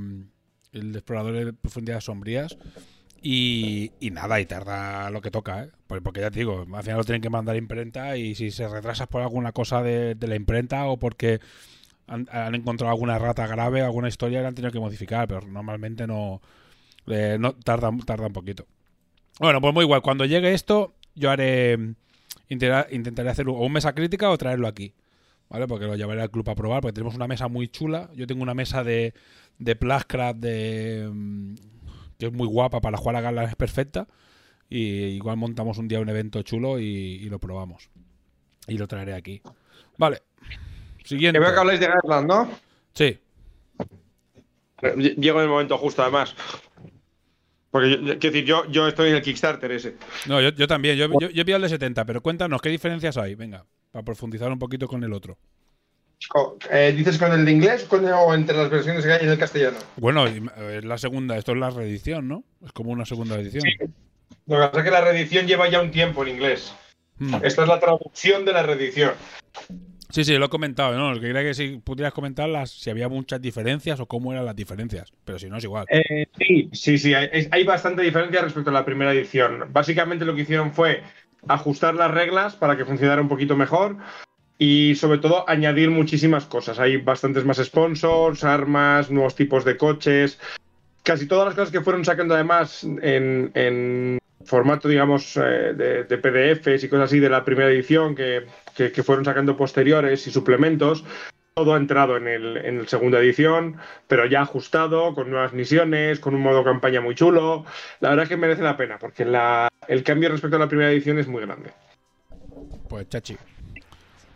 el 0.72 0.92
de 0.94 1.00
Exploradores 1.00 1.46
de 1.46 1.54
Profundidades 1.54 2.06
Sombrías. 2.06 2.58
Y, 3.22 3.92
y 4.00 4.12
nada, 4.12 4.40
y 4.40 4.46
tarda 4.46 5.10
lo 5.10 5.22
que 5.22 5.32
toca, 5.32 5.64
¿eh? 5.64 5.70
Porque, 5.88 6.22
ya 6.22 6.30
te 6.32 6.40
digo, 6.40 6.66
al 6.72 6.84
final 6.84 6.98
lo 6.98 7.04
tienen 7.04 7.22
que 7.22 7.30
mandar 7.32 7.56
a 7.56 7.58
imprenta 7.58 8.16
y 8.16 8.36
si 8.36 8.52
se 8.52 8.68
retrasa 8.70 9.08
por 9.08 9.22
alguna 9.24 9.52
cosa 9.54 9.82
de, 9.82 10.14
de 10.16 10.28
la 10.28 10.36
imprenta 10.36 10.86
o 10.86 10.98
porque 10.98 11.40
han, 12.08 12.56
encontrado 12.56 12.92
alguna 12.92 13.20
rata 13.20 13.46
grave, 13.48 13.82
alguna 13.82 14.08
historia, 14.08 14.42
la 14.42 14.48
han 14.48 14.56
tenido 14.56 14.72
que 14.72 14.80
modificar, 14.80 15.28
pero 15.28 15.42
normalmente 15.46 16.08
no, 16.08 16.42
eh, 17.08 17.38
no 17.40 17.54
tarda, 17.54 17.92
tarda 18.06 18.28
un 18.28 18.34
poquito. 18.34 18.66
Bueno, 19.40 19.62
pues 19.62 19.74
muy 19.74 19.84
igual. 19.84 20.02
Cuando 20.02 20.26
llegue 20.26 20.54
esto, 20.54 20.96
yo 21.16 21.30
haré. 21.30 21.78
Intentaré 22.50 23.30
hacer 23.30 23.48
o 23.50 23.54
un 23.54 23.74
mesa 23.74 23.94
crítica 23.94 24.30
o 24.30 24.38
traerlo 24.38 24.68
aquí. 24.68 24.94
¿Vale? 25.50 25.68
Porque 25.68 25.86
lo 25.86 25.96
llevaré 25.96 26.22
al 26.22 26.32
club 26.32 26.50
a 26.50 26.56
probar. 26.56 26.82
Porque 26.82 26.94
tenemos 26.94 27.16
una 27.16 27.28
mesa 27.28 27.48
muy 27.48 27.68
chula. 27.68 28.10
Yo 28.16 28.26
tengo 28.26 28.42
una 28.42 28.54
mesa 28.54 28.84
de, 28.84 29.14
de 29.60 29.76
Plascraft 29.76 30.40
de. 30.40 31.10
mm, 31.12 31.56
que 32.18 32.28
es 32.28 32.34
muy 32.34 32.48
guapa 32.48 32.82
para 32.82 32.98
jugar 32.98 33.18
a 33.18 33.22
Gala, 33.22 33.44
es 33.44 33.56
perfecta. 33.56 34.08
Y 34.70 34.80
igual 35.16 35.38
montamos 35.38 35.78
un 35.78 35.88
día 35.88 36.00
un 36.00 36.10
evento 36.10 36.42
chulo 36.42 36.80
y, 36.80 36.86
y 36.86 37.30
lo 37.30 37.40
probamos. 37.40 37.90
Y 38.68 38.78
lo 38.78 38.88
traeré 38.88 39.14
aquí. 39.14 39.42
Vale. 39.98 40.27
Siguiente. 41.08 41.40
Que 41.40 41.44
veo 41.46 41.54
que 41.54 41.60
habláis 41.60 41.80
de 41.80 41.88
Garland, 41.88 42.28
¿no? 42.28 42.50
Sí. 42.94 43.18
Ll- 44.82 45.16
Llego 45.16 45.40
en 45.40 45.44
el 45.46 45.50
momento 45.50 45.78
justo, 45.78 46.02
además. 46.04 46.36
Porque, 47.72 47.92
yo- 47.92 47.98
quiero 48.20 48.20
decir, 48.20 48.46
yo, 48.46 48.66
yo 48.70 48.88
estoy 48.88 49.10
en 49.10 49.16
el 49.16 49.22
Kickstarter 49.22 49.72
ese. 49.72 49.96
No, 50.28 50.42
yo, 50.42 50.50
yo 50.50 50.68
también. 50.68 50.98
Yo, 50.98 51.08
yo, 51.20 51.30
yo 51.30 51.42
he 51.42 51.46
pillado 51.46 51.58
el 51.58 51.62
de 51.64 51.76
70, 51.76 52.06
pero 52.06 52.22
cuéntanos, 52.22 52.62
¿qué 52.62 52.70
diferencias 52.70 53.18
hay? 53.18 53.36
Venga, 53.36 53.66
para 53.92 54.04
profundizar 54.04 54.52
un 54.52 54.60
poquito 54.60 54.88
con 54.88 55.04
el 55.04 55.14
otro. 55.14 55.38
Co- 56.30 56.58
eh, 56.72 56.94
¿Dices 56.98 57.18
con 57.20 57.32
el 57.32 57.46
de 57.46 57.52
inglés 57.52 57.84
con 57.86 58.06
el- 58.06 58.14
o 58.14 58.34
entre 58.34 58.58
las 58.58 58.70
versiones 58.70 59.06
que 59.06 59.12
hay 59.14 59.24
en 59.24 59.30
el 59.32 59.38
castellano? 59.38 59.78
Bueno, 59.98 60.26
es 60.26 60.84
la 60.86 60.98
segunda, 60.98 61.38
esto 61.38 61.52
es 61.52 61.58
la 61.60 61.70
reedición, 61.70 62.28
¿no? 62.28 62.44
Es 62.66 62.72
como 62.72 62.92
una 62.92 63.06
segunda 63.06 63.36
edición. 63.40 63.64
Lo 64.48 64.56
que 64.60 64.68
pasa 64.68 64.80
es 64.80 64.84
que 64.84 64.92
la 64.92 65.02
reedición 65.02 65.46
lleva 65.46 65.70
ya 65.70 65.82
un 65.82 65.92
tiempo 65.92 66.24
en 66.24 66.30
inglés. 66.36 66.74
Hmm. 67.20 67.36
Esta 67.44 67.64
es 67.64 67.68
la 67.68 67.80
traducción 67.80 68.46
de 68.46 68.54
la 68.54 68.64
reedición. 68.64 69.12
Sí, 70.10 70.24
sí, 70.24 70.38
lo 70.38 70.46
he 70.46 70.50
comentado, 70.50 70.96
¿no? 70.98 71.14
Lo 71.14 71.20
que 71.20 71.28
quería 71.28 71.42
que 71.42 71.54
si 71.54 71.78
pudieras 71.78 72.14
comentar 72.14 72.48
si 72.68 72.90
había 72.90 73.10
muchas 73.10 73.42
diferencias 73.42 74.00
o 74.00 74.06
cómo 74.06 74.32
eran 74.32 74.46
las 74.46 74.56
diferencias. 74.56 75.12
Pero 75.26 75.38
si 75.38 75.50
no, 75.50 75.58
es 75.58 75.64
igual. 75.64 75.86
Eh, 75.90 76.28
sí, 76.38 76.70
sí, 76.72 76.98
sí, 76.98 77.14
hay, 77.14 77.48
hay 77.52 77.64
bastante 77.66 78.02
diferencia 78.02 78.42
respecto 78.42 78.70
a 78.70 78.74
la 78.74 78.86
primera 78.86 79.12
edición. 79.12 79.66
Básicamente 79.72 80.26
lo 80.26 80.34
que 80.34 80.42
hicieron 80.42 80.72
fue 80.72 81.04
ajustar 81.48 81.96
las 81.96 82.12
reglas 82.12 82.56
para 82.56 82.78
que 82.78 82.86
funcionara 82.86 83.22
un 83.22 83.28
poquito 83.28 83.56
mejor 83.56 83.98
y 84.58 84.96
sobre 84.96 85.20
todo 85.20 85.48
añadir 85.48 85.90
muchísimas 85.90 86.46
cosas. 86.46 86.80
Hay 86.80 86.98
bastantes 86.98 87.46
más 87.46 87.58
sponsors, 87.58 88.44
armas, 88.44 89.12
nuevos 89.12 89.36
tipos 89.36 89.66
de 89.66 89.78
coches. 89.78 90.40
Casi 91.04 91.28
todas 91.28 91.46
las 91.46 91.56
cosas 91.56 91.72
que 91.72 91.82
fueron 91.82 92.06
sacando 92.06 92.34
además 92.34 92.84
en, 92.84 93.52
en 93.54 94.20
formato, 94.46 94.88
digamos, 94.88 95.38
eh, 95.38 95.74
de, 95.76 96.04
de 96.06 96.18
PDFs 96.18 96.84
y 96.84 96.90
cosas 96.90 97.06
así 97.06 97.20
de 97.20 97.30
la 97.30 97.46
primera 97.46 97.70
edición 97.70 98.16
que, 98.16 98.46
que- 98.78 98.92
que 98.92 99.04
fueron 99.04 99.26
sacando 99.26 99.58
posteriores 99.58 100.28
y 100.28 100.32
suplementos. 100.32 101.04
Todo 101.56 101.74
ha 101.74 101.78
entrado 101.78 102.18
en 102.18 102.28
el, 102.28 102.58
en 102.58 102.78
el 102.80 102.88
segunda 102.88 103.20
edición 103.20 103.78
pero 104.08 104.28
ya 104.28 104.42
ajustado, 104.42 105.16
con 105.16 105.32
nuevas 105.32 105.54
misiones, 105.54 106.20
con 106.20 106.36
un 106.36 106.42
modo 106.42 106.64
campaña 106.64 107.02
muy 107.02 107.16
chulo. 107.16 107.66
La 108.00 108.10
verdad 108.10 108.24
es 108.24 108.30
que 108.30 108.38
merece 108.38 108.62
la 108.62 108.78
pena, 108.78 109.00
porque 109.00 109.26
la- 109.26 109.68
el 109.88 110.04
cambio 110.04 110.30
respecto 110.30 110.56
a 110.58 110.60
la 110.60 110.68
primera 110.70 110.92
edición 110.92 111.18
es 111.18 111.28
muy 111.28 111.42
grande. 111.42 111.72
Pues 112.88 113.10
chachi. 113.10 113.36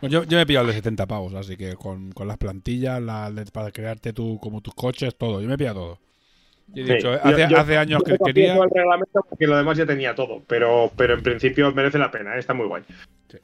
Pues 0.00 0.10
yo, 0.10 0.24
yo 0.24 0.36
me 0.36 0.42
he 0.42 0.46
pillado 0.46 0.64
el 0.66 0.72
de 0.72 0.76
70 0.78 1.06
pavos, 1.06 1.32
así 1.34 1.56
que 1.56 1.74
con, 1.76 2.10
con 2.10 2.26
las 2.26 2.36
plantillas, 2.38 3.00
la, 3.00 3.30
para 3.52 3.70
crearte 3.70 4.12
tu, 4.12 4.40
como 4.40 4.60
tus 4.60 4.74
coches, 4.74 5.16
todo. 5.16 5.40
Yo 5.40 5.46
me 5.46 5.54
he 5.54 5.58
pillado 5.58 5.80
todo. 5.80 5.98
Y 6.74 6.80
he 6.80 6.94
dicho, 6.94 7.12
Sí. 7.14 7.20
hace, 7.22 7.42
Yo- 7.42 7.48
yo- 7.50 7.58
hace 7.58 7.76
años 7.76 8.02
que 8.02 8.12
yo 8.12 8.18
quería. 8.24 8.46
tampoco 8.48 8.64
el 8.64 8.70
reglamento 8.80 9.20
porque 9.28 9.46
lo 9.46 9.56
demás 9.56 9.78
ya 9.78 9.86
tenía 9.86 10.14
todo, 10.16 10.42
pero, 10.48 10.90
pero 10.96 11.14
en 11.14 11.22
principio 11.22 11.72
merece 11.72 11.98
la 11.98 12.10
pena, 12.10 12.34
¿eh? 12.34 12.40
está 12.40 12.52
muy 12.52 12.66
guay. 12.66 12.82
Sí, 13.30 13.38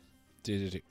sí, 0.59 0.71
sí. 0.71 0.83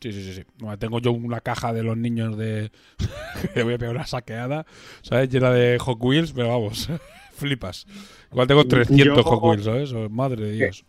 Sí, 0.00 0.12
sí, 0.12 0.22
sí, 0.24 0.32
sí. 0.34 0.44
Bueno, 0.58 0.78
tengo 0.78 0.98
yo 1.00 1.12
una 1.12 1.40
caja 1.40 1.72
de 1.72 1.82
los 1.82 1.96
niños 1.96 2.36
de. 2.36 2.70
que 3.54 3.62
voy 3.62 3.74
a 3.74 3.78
pegar 3.78 3.94
una 3.94 4.06
saqueada, 4.06 4.66
¿sabes? 5.02 5.30
Llena 5.30 5.50
de 5.50 5.78
Hot 5.78 5.98
Wheels, 6.00 6.32
pero 6.32 6.48
vamos, 6.48 6.88
flipas. 7.32 7.86
Igual 8.30 8.46
tengo 8.46 8.66
300 8.66 9.16
Yo- 9.16 9.22
Hot 9.22 9.42
Wheels, 9.42 9.64
¿sabes? 9.64 9.92
Oh, 9.92 10.08
Madre 10.10 10.44
de 10.46 10.52
Dios. 10.52 10.84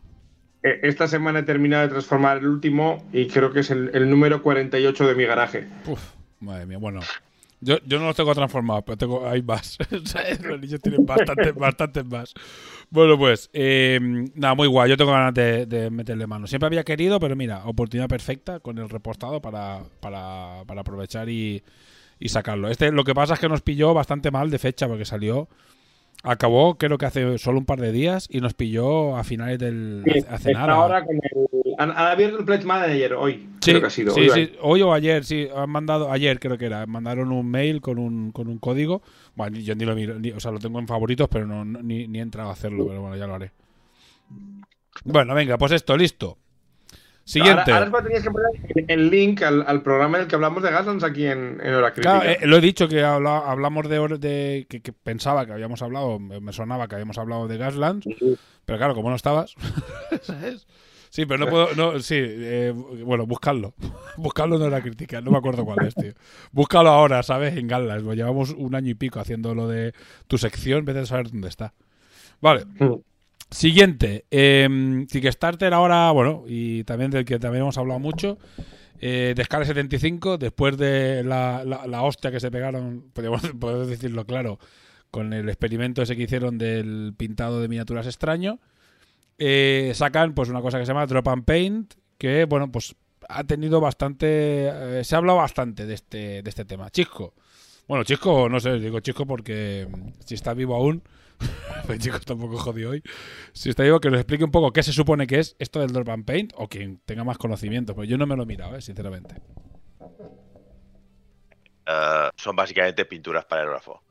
eh, 0.63 0.79
esta 0.83 1.07
semana 1.07 1.39
he 1.39 1.43
terminado 1.43 1.83
de 1.83 1.89
transformar 1.89 2.37
el 2.39 2.47
último 2.47 3.07
y 3.13 3.27
creo 3.27 3.53
que 3.53 3.61
es 3.61 3.71
el, 3.71 3.91
el 3.93 4.09
número 4.09 4.41
48 4.43 5.07
de 5.07 5.15
mi 5.15 5.23
garaje. 5.25 5.67
Uf, 5.85 6.01
madre 6.41 6.65
mía, 6.65 6.77
bueno. 6.77 6.99
Yo, 7.59 7.77
yo 7.85 7.97
no 7.99 8.05
los 8.05 8.15
tengo 8.15 8.35
transformados, 8.35 8.83
pero 8.85 8.97
tengo, 8.97 9.27
hay 9.27 9.41
más. 9.41 9.77
Los 10.43 10.59
niños 10.61 10.79
tienen 10.79 11.05
bastantes, 11.05 11.55
bastantes 11.55 12.05
más. 12.05 12.33
Bueno, 12.89 13.17
pues, 13.17 13.49
eh, 13.51 13.99
nada, 14.35 14.53
muy 14.53 14.67
guay. 14.67 14.89
Yo 14.89 14.97
tengo 14.97 15.11
ganas 15.11 15.33
de, 15.33 15.65
de 15.65 15.89
meterle 15.89 16.27
mano. 16.27 16.45
Siempre 16.45 16.67
había 16.67 16.83
querido, 16.83 17.19
pero 17.19 17.35
mira, 17.35 17.65
oportunidad 17.65 18.07
perfecta 18.07 18.59
con 18.59 18.77
el 18.77 18.89
repostado 18.89 19.41
para, 19.41 19.81
para, 19.99 20.63
para 20.67 20.81
aprovechar 20.81 21.29
y, 21.29 21.63
y 22.19 22.29
sacarlo. 22.29 22.69
Este, 22.69 22.91
lo 22.91 23.03
que 23.03 23.15
pasa 23.15 23.33
es 23.33 23.39
que 23.39 23.49
nos 23.49 23.61
pilló 23.61 23.93
bastante 23.93 24.29
mal 24.29 24.51
de 24.51 24.59
fecha 24.59 24.87
porque 24.87 25.05
salió. 25.05 25.49
Acabó, 26.23 26.77
creo 26.77 26.97
que 26.97 27.05
hace 27.05 27.37
solo 27.37 27.59
un 27.59 27.65
par 27.65 27.79
de 27.79 27.91
días 27.91 28.27
y 28.29 28.41
nos 28.41 28.53
pilló 28.53 29.15
a 29.15 29.23
finales 29.23 29.59
del. 29.59 30.03
Sí, 30.11 30.19
hace 30.29 30.51
nada. 30.53 30.73
ahora 30.73 31.05
con 31.05 31.15
el. 31.15 31.47
Han, 31.77 31.91
han 31.91 31.97
abierto 32.07 32.39
el 32.39 32.45
Pledge 32.45 32.65
Manager 32.65 33.13
hoy. 33.13 33.47
Sí, 33.61 33.71
creo 33.71 33.81
que 33.81 33.87
ha 33.87 33.89
sido. 33.91 34.13
sí, 34.13 34.21
hoy, 34.21 34.29
sí, 34.31 34.51
hoy 34.61 34.81
o 34.81 34.93
ayer, 34.93 35.23
sí, 35.23 35.47
han 35.55 35.69
mandado, 35.69 36.11
ayer 36.11 36.39
creo 36.39 36.57
que 36.57 36.65
era, 36.65 36.85
mandaron 36.87 37.31
un 37.31 37.49
mail 37.49 37.81
con 37.81 37.99
un, 37.99 38.31
con 38.31 38.47
un 38.47 38.57
código. 38.57 39.03
Bueno, 39.35 39.57
yo 39.59 39.75
ni 39.75 39.85
lo 39.85 39.95
miro, 39.95 40.19
ni- 40.19 40.31
o 40.31 40.39
sea, 40.39 40.51
lo 40.51 40.59
tengo 40.59 40.79
en 40.79 40.87
favoritos, 40.87 41.29
pero 41.29 41.45
no, 41.45 41.63
no- 41.63 41.81
ni, 41.83 42.07
ni 42.07 42.17
he 42.19 42.21
entrado 42.23 42.49
a 42.49 42.53
hacerlo, 42.53 42.87
pero 42.87 43.01
bueno, 43.01 43.15
ya 43.15 43.27
lo 43.27 43.35
haré. 43.35 43.51
Bueno, 45.05 45.35
venga, 45.35 45.57
pues 45.57 45.71
esto, 45.71 45.95
listo. 45.95 46.37
Siguiente. 47.27 47.71
Ahora, 47.73 47.87
ahora 47.87 48.03
tenías 48.03 48.23
que 48.23 48.31
poner 48.31 48.85
el- 48.87 49.09
link 49.09 49.41
al, 49.41 49.61
al 49.67 49.81
programa 49.81 50.17
en 50.17 50.23
el 50.23 50.29
que 50.29 50.35
hablamos 50.35 50.63
de 50.63 50.71
Gaslands 50.71 51.03
aquí 51.03 51.25
en, 51.25 51.59
en 51.61 51.73
Hora 51.73 51.91
Crítica. 51.91 52.21
Claro, 52.21 52.29
eh, 52.29 52.39
lo 52.47 52.55
he 52.55 52.61
dicho 52.61 52.87
que 52.87 53.03
habla- 53.03 53.39
hablamos 53.39 53.89
de, 53.89 53.99
de 54.17 54.65
que, 54.69 54.81
que 54.81 54.93
pensaba 54.93 55.45
que 55.45 55.51
habíamos 55.51 55.81
hablado, 55.81 56.19
me 56.19 56.53
sonaba 56.53 56.87
que 56.87 56.95
habíamos 56.95 57.17
hablado 57.17 57.49
de 57.49 57.57
Gaslands, 57.57 58.07
pero 58.65 58.77
claro, 58.77 58.95
como 58.95 59.09
no 59.09 59.17
estabas, 59.17 59.53
¿sabes? 60.21 60.65
Sí, 61.09 61.25
pero 61.25 61.39
no 61.45 61.49
puedo, 61.49 61.75
no, 61.75 61.99
sí, 61.99 62.15
eh, 62.17 62.73
bueno, 63.03 63.25
buscarlo, 63.25 63.73
buscarlo 64.17 64.57
no 64.57 64.65
era 64.65 64.79
crítica, 64.81 65.19
no 65.19 65.31
me 65.31 65.37
acuerdo 65.37 65.65
cuál 65.65 65.85
es, 65.85 65.95
tío. 65.95 66.13
Búscalo 66.53 66.89
ahora, 66.91 67.23
¿sabes? 67.23 67.57
En 67.57 67.67
Gaslands, 67.67 68.03
lo 68.05 68.13
llevamos 68.13 68.51
un 68.51 68.73
año 68.73 68.91
y 68.91 68.95
pico 68.95 69.19
haciendo 69.19 69.53
lo 69.53 69.67
de 69.67 69.91
tu 70.27 70.37
sección, 70.37 70.79
en 70.79 70.85
vez 70.85 70.95
de 70.95 71.05
saber 71.05 71.29
dónde 71.29 71.49
está. 71.49 71.73
Vale. 72.39 72.63
Siguiente, 73.49 74.25
eh, 74.31 75.05
Kickstarter 75.09 75.73
ahora, 75.73 76.11
bueno, 76.11 76.43
y 76.47 76.83
también 76.83 77.11
del 77.11 77.25
que 77.25 77.39
también 77.39 77.63
hemos 77.63 77.77
hablado 77.77 77.99
mucho, 77.99 78.37
eh, 78.99 79.33
de 79.35 79.43
Scala 79.43 79.65
75, 79.65 80.37
después 80.37 80.77
de 80.77 81.23
la, 81.23 81.63
la, 81.63 81.85
la 81.85 82.01
hostia 82.01 82.31
que 82.31 82.39
se 82.39 82.51
pegaron, 82.51 83.09
podemos, 83.13 83.41
podemos 83.59 83.87
decirlo 83.87 84.25
claro, 84.25 84.59
con 85.11 85.33
el 85.33 85.47
experimento 85.49 86.01
ese 86.01 86.15
que 86.15 86.23
hicieron 86.23 86.57
del 86.57 87.13
pintado 87.17 87.61
de 87.61 87.67
miniaturas 87.67 88.07
extraño, 88.07 88.59
eh, 89.37 89.91
sacan 89.93 90.33
pues 90.33 90.49
una 90.49 90.61
cosa 90.61 90.79
que 90.79 90.85
se 90.85 90.91
llama 90.93 91.05
Drop 91.05 91.27
and 91.27 91.45
Paint, 91.45 91.93
que 92.17 92.45
bueno, 92.45 92.71
pues 92.71 92.95
ha 93.29 93.43
tenido 93.43 93.79
bastante, 93.79 94.99
eh, 94.99 95.03
se 95.03 95.15
ha 95.15 95.19
hablado 95.19 95.37
bastante 95.37 95.85
de 95.85 95.93
este, 95.93 96.41
de 96.41 96.49
este 96.49 96.65
tema. 96.65 96.89
Chisco, 96.89 97.33
bueno, 97.87 98.03
Chisco, 98.03 98.49
no 98.49 98.59
sé, 98.59 98.79
digo 98.79 98.99
Chisco 98.99 99.25
porque 99.25 99.87
mm, 99.89 100.09
si 100.25 100.35
está 100.35 100.53
vivo 100.53 100.75
aún, 100.75 101.03
pues 101.85 101.99
Chisco 101.99 102.17
está 102.17 102.33
un 102.33 102.41
poco 102.41 102.57
jodido 102.57 102.91
hoy, 102.91 103.03
si 103.53 103.69
está 103.69 103.83
vivo 103.83 103.99
que 103.99 104.09
nos 104.09 104.19
explique 104.19 104.43
un 104.43 104.51
poco 104.51 104.71
qué 104.71 104.83
se 104.83 104.93
supone 104.93 105.27
que 105.27 105.39
es 105.39 105.55
esto 105.59 105.79
del 105.79 105.91
Drop 105.91 106.07
Paint, 106.25 106.53
o 106.55 106.67
quien 106.67 106.99
tenga 107.05 107.23
más 107.23 107.37
conocimiento, 107.37 107.95
pues 107.95 108.09
yo 108.09 108.17
no 108.17 108.25
me 108.25 108.35
lo 108.35 108.43
he 108.43 108.45
mirado, 108.45 108.75
eh, 108.75 108.81
sinceramente. 108.81 109.35
Eh, 111.85 112.29
son 112.35 112.55
básicamente 112.55 113.05
pinturas 113.05 113.45
para 113.45 113.61
aerógrafo. 113.61 114.03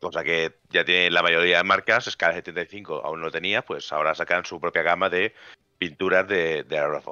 Cosa 0.00 0.24
que 0.24 0.58
ya 0.70 0.84
tiene 0.84 1.10
la 1.10 1.22
mayoría 1.22 1.58
de 1.58 1.64
marcas, 1.64 2.04
Scala 2.04 2.34
75 2.34 3.02
aún 3.04 3.20
no 3.20 3.30
tenía, 3.30 3.62
pues 3.62 3.92
ahora 3.92 4.14
sacan 4.14 4.44
su 4.44 4.60
propia 4.60 4.82
gama 4.82 5.08
de 5.08 5.34
pinturas 5.78 6.26
de, 6.28 6.64
de. 6.64 7.02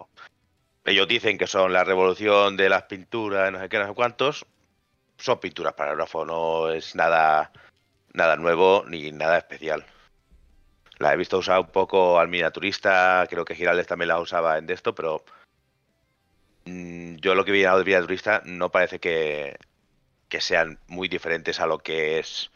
Ellos 0.87 1.09
dicen 1.09 1.39
que 1.39 1.47
son 1.47 1.73
la 1.73 1.85
revolución 1.85 2.57
de 2.57 2.69
las 2.69 2.85
pinturas, 2.85 3.51
no 3.53 3.59
sé 3.59 3.69
qué, 3.69 3.79
no 3.79 3.89
sé 3.89 3.95
cuántos. 3.95 4.47
Son 5.17 5.39
pinturas 5.41 5.73
para 5.75 5.91
aerógrafo, 5.91 6.25
no 6.25 6.71
es 6.71 6.95
nada, 6.95 7.53
nada 8.15 8.37
nuevo 8.37 8.85
ni 8.89 9.13
nada 9.13 9.39
especial. 9.39 9.85
La 10.99 11.13
he 11.13 11.17
visto 11.17 11.39
usar 11.39 11.61
un 11.61 11.67
poco 11.67 12.19
al 12.19 12.29
miniaturista, 12.29 13.27
creo 13.29 13.45
que 13.45 13.55
Giraldes 13.55 13.87
también 13.87 14.09
la 14.09 14.21
usaba 14.21 14.57
en 14.59 14.71
esto, 14.71 14.95
pero 14.95 15.25
mm, 16.65 17.17
yo 17.17 17.35
lo 17.35 17.45
que 17.45 17.51
he 17.51 17.55
visto 17.55 17.77
del 17.77 17.85
miniaturista 17.85 18.43
no 18.45 18.71
parece 18.71 18.99
que, 19.01 19.59
que 20.29 20.41
sean 20.41 20.79
muy 20.87 21.09
diferentes 21.09 21.61
a 21.61 21.67
lo 21.67 21.79
que 21.79 22.19
es 22.19 22.51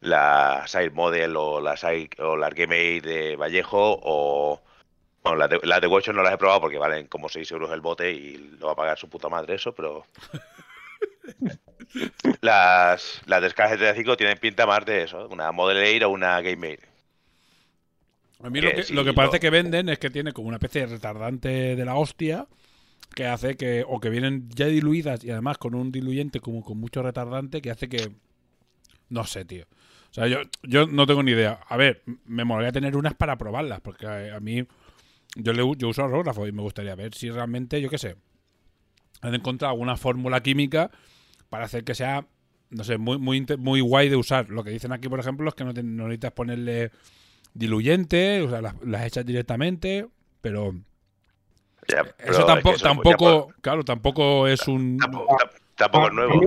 la 0.00 0.64
Side 0.66 0.90
Model 0.90 1.36
o 1.36 1.60
la 1.60 1.76
Side, 1.76 2.10
o 2.18 2.36
la 2.36 2.50
Game 2.50 3.00
de 3.00 3.36
Vallejo 3.36 3.98
o 4.02 4.60
bueno, 5.22 5.38
las 5.38 5.50
de, 5.50 5.60
las 5.64 5.80
de 5.80 5.86
Watcher 5.86 6.14
no 6.14 6.22
las 6.22 6.32
he 6.34 6.38
probado 6.38 6.60
porque 6.62 6.78
valen 6.78 7.06
como 7.08 7.28
6 7.28 7.50
euros 7.52 7.70
el 7.72 7.80
bote 7.80 8.10
y 8.12 8.36
lo 8.58 8.66
va 8.66 8.72
a 8.72 8.76
pagar 8.76 8.98
su 8.98 9.08
puta 9.08 9.28
madre 9.28 9.56
eso, 9.56 9.74
pero 9.74 10.04
las, 12.40 13.20
las 13.26 13.42
de 13.42 13.50
Scala 13.50 13.70
75 13.70 14.16
tienen 14.16 14.38
pinta 14.38 14.66
más 14.66 14.84
de 14.84 15.02
eso, 15.04 15.28
una 15.28 15.52
Model 15.52 15.78
Air 15.78 16.04
o 16.04 16.10
una 16.10 16.40
Game 16.40 16.66
Air. 16.66 16.80
A 18.42 18.50
mí 18.50 18.60
lo 18.60 18.70
Que 18.70 18.82
sí, 18.84 18.94
lo 18.94 19.04
que 19.04 19.12
parece 19.12 19.40
que 19.40 19.50
venden 19.50 19.88
es 19.88 19.98
que 19.98 20.10
tiene 20.10 20.32
como 20.32 20.48
una 20.48 20.58
especie 20.58 20.82
de 20.82 20.86
retardante 20.88 21.76
de 21.76 21.84
la 21.84 21.96
hostia 21.96 22.46
que 23.14 23.26
hace 23.26 23.56
que, 23.56 23.84
o 23.86 24.00
que 24.00 24.10
vienen 24.10 24.48
ya 24.50 24.66
diluidas 24.66 25.24
y 25.24 25.30
además 25.30 25.58
con 25.58 25.74
un 25.74 25.90
diluyente 25.90 26.40
como 26.40 26.62
con 26.62 26.78
mucho 26.78 27.02
retardante 27.02 27.60
que 27.60 27.70
hace 27.70 27.88
que, 27.88 28.12
no 29.08 29.24
sé, 29.24 29.44
tío. 29.44 29.64
O 30.10 30.14
sea, 30.14 30.26
yo, 30.28 30.38
yo 30.62 30.86
no 30.86 31.06
tengo 31.06 31.22
ni 31.22 31.32
idea. 31.32 31.60
A 31.68 31.76
ver, 31.76 32.02
me 32.26 32.44
molaría 32.44 32.72
tener 32.72 32.96
unas 32.96 33.14
para 33.14 33.36
probarlas, 33.36 33.80
porque 33.80 34.06
a, 34.06 34.36
a 34.36 34.40
mí, 34.40 34.64
yo, 35.34 35.52
le, 35.52 35.62
yo 35.76 35.88
uso 35.88 36.04
aerógrafo 36.04 36.46
y 36.46 36.52
me 36.52 36.62
gustaría 36.62 36.94
ver 36.94 37.14
si 37.14 37.30
realmente, 37.30 37.80
yo 37.80 37.90
qué 37.90 37.98
sé, 37.98 38.16
han 39.20 39.34
encontrado 39.34 39.72
alguna 39.72 39.96
fórmula 39.96 40.42
química 40.42 40.90
para 41.48 41.64
hacer 41.64 41.84
que 41.84 41.94
sea, 41.94 42.26
no 42.70 42.84
sé, 42.84 42.98
muy, 42.98 43.18
muy, 43.18 43.44
muy 43.58 43.80
guay 43.80 44.08
de 44.08 44.16
usar. 44.16 44.50
Lo 44.50 44.64
que 44.64 44.70
dicen 44.70 44.92
aquí, 44.92 45.08
por 45.08 45.20
ejemplo, 45.20 45.48
es 45.48 45.54
que 45.54 45.64
no, 45.64 45.74
te- 45.74 45.82
no 45.82 46.04
necesitas 46.04 46.32
ponerle 46.32 46.90
diluyente, 47.54 48.42
o 48.42 48.50
sea, 48.50 48.60
las, 48.60 48.74
las 48.84 49.06
echas 49.06 49.24
directamente, 49.24 50.06
pero 50.40 50.74
Ya, 51.88 52.02
pero 52.04 52.14
eso 52.30 52.40
es 52.40 52.46
tampoco, 52.46 52.70
que 52.70 52.76
eso, 52.76 52.84
ya 52.84 52.88
tampoco, 52.94 53.54
claro, 53.62 53.84
tampoco 53.84 54.46
es 54.46 54.68
un... 54.68 54.98
Tampoco, 54.98 55.36
tam- 55.36 55.50
tampoco 55.76 56.06
es 56.06 56.12
A 56.12 56.14
nuevo. 56.14 56.40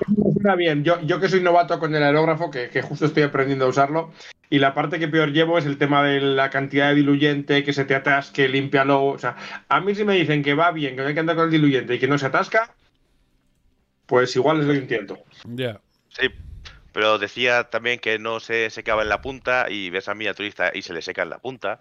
bien. 0.58 0.84
Yo, 0.84 1.02
yo 1.02 1.20
que 1.20 1.30
soy 1.30 1.42
novato 1.42 1.80
con 1.80 1.96
el 1.96 2.04
aerógrafo, 2.04 2.52
que, 2.52 2.70
que 2.70 2.82
justo 2.82 3.06
estoy 3.06 3.24
aprendiendo 3.24 3.66
a 3.66 3.70
usarlo, 3.70 4.12
y 4.50 4.60
la 4.60 4.74
parte 4.74 5.00
que 5.00 5.08
peor 5.08 5.32
llevo 5.32 5.58
es 5.58 5.66
el 5.66 5.78
tema 5.78 6.04
de 6.04 6.20
la 6.20 6.50
cantidad 6.50 6.90
de 6.90 6.96
diluyente, 6.96 7.64
que 7.64 7.74
se 7.74 7.86
te 7.86 7.96
atasque, 7.96 8.48
límpialo. 8.50 9.06
O 9.06 9.18
sea, 9.18 9.36
a 9.70 9.80
mí 9.82 9.96
si 9.96 10.04
me 10.04 10.16
dicen 10.16 10.44
que 10.44 10.54
va 10.54 10.72
bien, 10.72 10.96
que 10.96 11.02
no 11.02 11.08
hay 11.08 11.14
que 11.14 11.20
andar 11.22 11.36
con 11.36 11.46
el 11.46 11.52
diluyente 11.52 11.96
y 11.96 12.00
que 12.00 12.08
no 12.08 12.18
se 12.18 12.26
atasca, 12.28 12.74
pues 14.12 14.36
igual 14.36 14.58
les 14.58 14.68
doy 14.68 14.78
un 14.80 14.88
tiento. 14.88 15.18
Ya. 15.46 15.80
Sí, 16.10 16.28
pero 16.92 17.18
decía 17.18 17.70
también 17.70 17.98
que 17.98 18.20
no 18.20 18.42
se 18.42 18.70
secaba 18.70 19.04
en 19.04 19.08
la 19.10 19.22
punta 19.22 19.68
y 19.70 19.90
ves 19.90 20.10
al 20.10 20.18
miniaturista 20.18 20.72
y 20.74 20.82
se 20.82 20.92
le 20.94 21.02
seca 21.02 21.24
en 21.24 21.30
la 21.30 21.40
punta. 21.40 21.80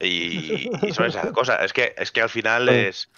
Y, 0.00 0.70
y 0.86 0.92
son 0.92 1.06
esas 1.06 1.30
cosas. 1.32 1.62
Es 1.64 1.72
que, 1.74 1.94
es 1.98 2.10
que 2.12 2.22
al 2.22 2.30
final 2.30 2.68
es, 2.70 3.10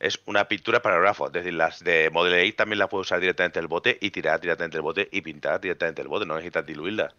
es 0.00 0.18
una 0.24 0.48
pintura 0.48 0.80
para 0.80 0.94
aerógrafo. 0.94 1.26
Es 1.26 1.32
decir, 1.34 1.52
las 1.52 1.84
de 1.84 2.08
Model 2.10 2.48
A 2.48 2.56
también 2.56 2.78
las 2.78 2.88
puedes 2.88 3.06
usar 3.08 3.20
directamente 3.20 3.58
del 3.58 3.66
bote 3.68 3.98
y 4.00 4.10
tirar 4.10 4.40
directamente 4.40 4.78
del 4.78 4.82
bote 4.82 5.08
y 5.12 5.20
pintar 5.20 5.60
directamente 5.60 6.00
del 6.00 6.08
bote. 6.08 6.24
No 6.24 6.36
necesitas 6.36 6.64
diluirlas. 6.64 7.12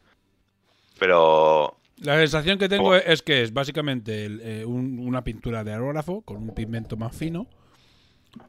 Pero 0.98 1.78
La 1.98 2.16
sensación 2.18 2.58
que 2.58 2.70
tengo 2.70 2.90
Oh. 2.90 2.96
es 2.96 3.22
que 3.22 3.44
es 3.44 3.54
básicamente 3.54 4.26
el, 4.26 4.42
eh, 4.42 4.66
un- 4.66 4.98
una 5.00 5.24
pintura 5.24 5.64
de 5.64 5.74
aerógrafo 5.74 6.22
con 6.22 6.38
un 6.38 6.56
pigmento 6.56 6.98
más 6.98 7.16
fino 7.16 7.46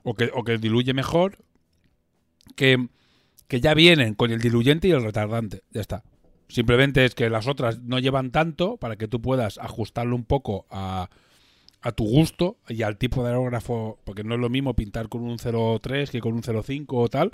o 0.02 0.14
que, 0.14 0.30
o 0.34 0.44
que 0.44 0.58
diluye 0.58 0.94
mejor 0.94 1.38
que, 2.56 2.88
que 3.48 3.60
ya 3.60 3.74
vienen 3.74 4.14
con 4.14 4.30
el 4.30 4.40
diluyente 4.40 4.88
y 4.88 4.92
el 4.92 5.02
retardante. 5.02 5.62
Ya 5.70 5.80
está. 5.80 6.02
Simplemente 6.48 7.04
es 7.04 7.14
que 7.14 7.30
las 7.30 7.46
otras 7.46 7.80
no 7.82 7.98
llevan 7.98 8.30
tanto 8.32 8.76
para 8.76 8.96
que 8.96 9.08
tú 9.08 9.20
puedas 9.22 9.58
ajustarlo 9.58 10.16
un 10.16 10.24
poco 10.24 10.66
a, 10.70 11.08
a 11.80 11.92
tu 11.92 12.04
gusto 12.04 12.56
y 12.68 12.82
al 12.82 12.96
tipo 12.98 13.22
de 13.22 13.28
aerógrafo, 13.30 14.00
porque 14.04 14.24
no 14.24 14.34
es 14.34 14.40
lo 14.40 14.50
mismo 14.50 14.74
pintar 14.74 15.08
con 15.08 15.22
un 15.22 15.38
0.3 15.38 16.10
que 16.10 16.20
con 16.20 16.32
un 16.34 16.42
0.5 16.42 16.86
o 16.88 17.08
tal, 17.08 17.32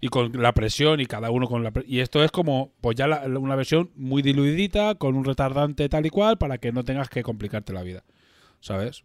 y 0.00 0.08
con 0.08 0.32
la 0.42 0.52
presión 0.52 1.00
y 1.00 1.06
cada 1.06 1.30
uno 1.30 1.46
con 1.46 1.62
la 1.64 1.72
y 1.86 2.00
esto 2.00 2.22
es 2.24 2.30
como 2.30 2.72
pues 2.80 2.96
ya 2.96 3.06
la- 3.06 3.22
una 3.38 3.56
versión 3.56 3.90
muy 3.96 4.20
diluidita 4.20 4.96
con 4.96 5.16
un 5.16 5.24
retardante 5.24 5.88
tal 5.88 6.04
y 6.06 6.10
cual 6.10 6.38
para 6.38 6.58
que 6.58 6.72
no 6.72 6.84
tengas 6.84 7.08
que 7.08 7.22
complicarte 7.22 7.72
la 7.72 7.82
vida, 7.84 8.04
¿sabes? 8.60 9.04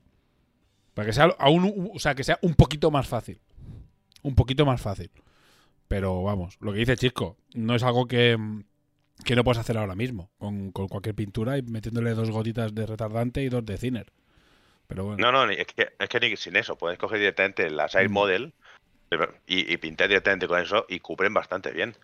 Para 0.97 1.05
que 1.05 1.13
sea 1.13 1.25
aún, 1.37 1.91
o 1.93 1.99
sea, 1.99 2.15
que 2.15 2.23
sea 2.23 2.39
un 2.41 2.55
poquito 2.55 2.89
más 2.89 3.07
fácil, 3.07 3.39
un 4.23 4.33
poquito 4.33 4.65
más 4.65 4.81
fácil. 4.81 5.11
Pero 5.87 6.23
vamos, 6.23 6.57
lo 6.59 6.73
que 6.73 6.79
dice 6.79 6.97
Chisco, 6.97 7.37
no 7.53 7.75
es 7.75 7.83
algo 7.83 8.07
que, 8.07 8.35
que 9.23 9.35
no 9.35 9.43
puedes 9.43 9.59
hacer 9.59 9.77
ahora 9.77 9.93
mismo 9.93 10.31
con, 10.39 10.71
con 10.71 10.87
cualquier 10.87 11.13
pintura 11.13 11.55
y 11.55 11.61
metiéndole 11.61 12.15
dos 12.15 12.31
gotitas 12.31 12.73
de 12.73 12.87
retardante 12.87 13.43
y 13.43 13.49
dos 13.49 13.63
de 13.63 13.77
thinner. 13.77 14.11
Pero 14.87 15.03
bueno. 15.05 15.31
no, 15.31 15.45
no, 15.45 15.51
es 15.51 15.67
que, 15.67 15.89
es 15.99 16.09
que 16.09 16.19
ni 16.19 16.35
sin 16.35 16.55
eso. 16.55 16.75
Puedes 16.79 16.97
coger 16.97 17.19
directamente 17.19 17.69
la 17.69 17.87
Side 17.89 18.09
Mm. 18.09 18.13
Model 18.13 18.53
y, 19.45 19.71
y 19.71 19.77
pintar 19.77 20.07
directamente 20.07 20.47
con 20.47 20.59
eso 20.59 20.87
y 20.89 20.99
cubren 20.99 21.31
bastante 21.31 21.69
bien. 21.73 21.95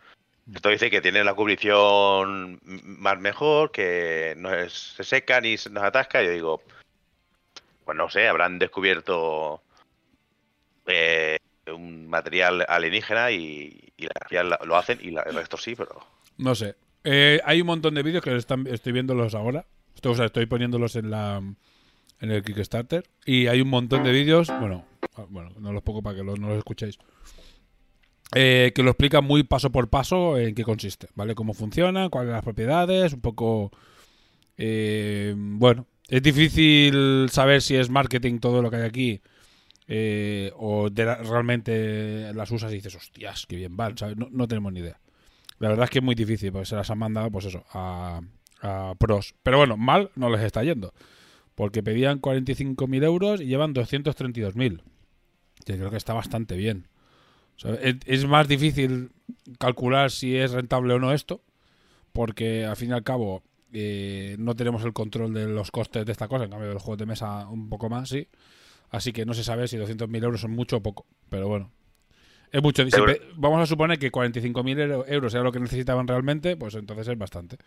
Esto 0.53 0.69
dice 0.69 0.91
que 0.91 1.01
tiene 1.01 1.23
la 1.23 1.33
cubrición 1.33 2.59
más 2.61 3.19
mejor, 3.19 3.71
que 3.71 4.35
no 4.37 4.53
es- 4.53 4.93
se 4.97 5.03
seca 5.03 5.41
ni 5.41 5.57
se 5.57 5.71
nos 5.71 5.83
atasca. 5.83 6.21
Yo 6.21 6.29
digo, 6.29 6.61
pues 7.85 7.97
no 7.97 8.09
sé, 8.09 8.27
habrán 8.27 8.59
descubierto 8.59 9.61
eh, 10.85 11.37
un 11.73 12.07
material 12.07 12.65
alienígena 12.67 13.31
y, 13.31 13.93
y 13.97 14.07
la 14.31 14.59
lo 14.65 14.75
hacen 14.75 14.99
y 15.01 15.11
la- 15.11 15.21
el 15.23 15.35
resto 15.35 15.57
sí, 15.57 15.75
pero 15.75 15.95
No 16.37 16.55
sé. 16.55 16.75
Eh, 17.05 17.39
hay 17.45 17.61
un 17.61 17.67
montón 17.67 17.93
de 17.95 18.03
vídeos 18.03 18.23
que 18.23 18.35
están, 18.35 18.65
estoy 18.67 18.91
viéndolos 18.93 19.35
ahora. 19.35 19.65
Estoy 19.95 20.45
poniéndolos 20.47 20.95
en 20.95 21.09
la 21.11 21.37
en 22.19 22.31
el 22.31 22.43
Kickstarter. 22.43 23.03
Y 23.25 23.47
hay 23.47 23.61
un 23.61 23.69
montón 23.69 24.03
de 24.03 24.11
vídeos. 24.11 24.47
Bueno, 24.59 24.85
ah, 25.15 25.25
bueno, 25.29 25.51
no 25.59 25.71
los 25.73 25.83
pongo 25.83 26.01
para 26.01 26.17
que 26.17 26.23
no 26.23 26.35
los 26.35 26.57
escuchéis. 26.57 26.97
eh, 28.35 28.71
que 28.73 28.83
lo 28.83 28.91
explican 28.91 29.23
muy 29.23 29.43
paso 29.43 29.71
por 29.71 29.89
paso 29.89 30.37
en 30.37 30.55
qué 30.55 30.63
consiste, 30.63 31.07
¿vale? 31.15 31.35
Cómo 31.35 31.53
funciona, 31.53 32.09
cuáles 32.09 32.29
son 32.29 32.33
las 32.35 32.43
propiedades, 32.43 33.13
un 33.13 33.21
poco. 33.21 33.71
eh, 34.57 35.33
bueno, 35.37 35.85
es 36.07 36.21
difícil 36.21 37.27
saber 37.31 37.61
si 37.61 37.75
es 37.75 37.89
marketing 37.89 38.39
todo 38.39 38.61
lo 38.61 38.69
que 38.69 38.77
hay 38.77 38.83
aquí. 38.83 39.21
eh, 39.87 40.51
o 40.57 40.89
realmente 40.89 42.33
las 42.33 42.51
usas 42.51 42.71
y 42.71 42.75
dices, 42.75 42.95
hostias, 42.95 43.45
qué 43.47 43.55
bien 43.57 43.75
van. 43.77 43.95
No, 44.31 44.47
tenemos 44.47 44.71
ni 44.73 44.79
idea. 44.81 44.99
La 45.59 45.69
verdad 45.69 45.85
es 45.85 45.89
que 45.91 45.99
es 45.99 46.05
muy 46.05 46.15
difícil, 46.15 46.51
porque 46.51 46.65
se 46.67 46.75
las 46.75 46.89
han 46.89 46.97
mandado, 46.99 47.31
pues 47.31 47.45
eso, 47.45 47.65
a, 47.73 48.21
a 48.61 48.95
pros. 48.97 49.35
Pero 49.43 49.57
bueno, 49.57 49.77
mal 49.77 50.11
no 50.15 50.29
les 50.29 50.41
está 50.41 50.63
yendo. 50.63 50.93
Porque 51.55 51.83
pedían 51.83 52.21
45.000 52.21 53.03
euros 53.03 53.41
y 53.41 53.45
llevan 53.45 53.73
232.000. 53.75 54.81
Que 55.65 55.77
creo 55.77 55.91
que 55.91 55.97
está 55.97 56.13
bastante 56.13 56.55
bien. 56.57 56.87
Es 58.05 58.25
más 58.25 58.47
difícil 58.47 59.11
calcular 59.59 60.11
si 60.11 60.35
es 60.35 60.51
rentable 60.51 60.93
o 60.95 60.99
no 60.99 61.13
esto. 61.13 61.41
Porque 62.13 62.65
al 62.65 62.75
fin 62.75 62.89
y 62.91 62.93
al 62.93 63.03
cabo 63.03 63.43
eh, 63.73 64.35
no 64.39 64.55
tenemos 64.55 64.83
el 64.85 64.93
control 64.93 65.33
de 65.33 65.47
los 65.47 65.71
costes 65.71 66.05
de 66.05 66.11
esta 66.11 66.27
cosa. 66.27 66.45
En 66.45 66.49
cambio, 66.51 66.67
de 66.69 66.73
los 66.75 66.83
juegos 66.83 66.99
de 66.99 67.05
mesa 67.05 67.47
un 67.49 67.69
poco 67.69 67.89
más, 67.89 68.09
sí. 68.09 68.27
Así 68.89 69.11
que 69.11 69.25
no 69.25 69.33
se 69.33 69.43
sabe 69.43 69.67
si 69.67 69.77
200.000 69.77 70.23
euros 70.23 70.41
son 70.41 70.51
mucho 70.51 70.77
o 70.77 70.83
poco. 70.83 71.05
Pero 71.29 71.47
bueno. 71.47 71.71
Es 72.51 72.61
mucho. 72.61 72.83
Si 72.87 73.01
vamos 73.35 73.61
a 73.61 73.65
suponer 73.65 73.97
que 73.97 74.11
45.000 74.11 74.79
euro- 74.79 75.05
euros 75.07 75.33
era 75.33 75.43
lo 75.43 75.51
que 75.51 75.59
necesitaban 75.59 76.07
realmente, 76.07 76.55
pues 76.55 76.75
entonces 76.75 77.07
es 77.07 77.17
bastante. 77.17 77.57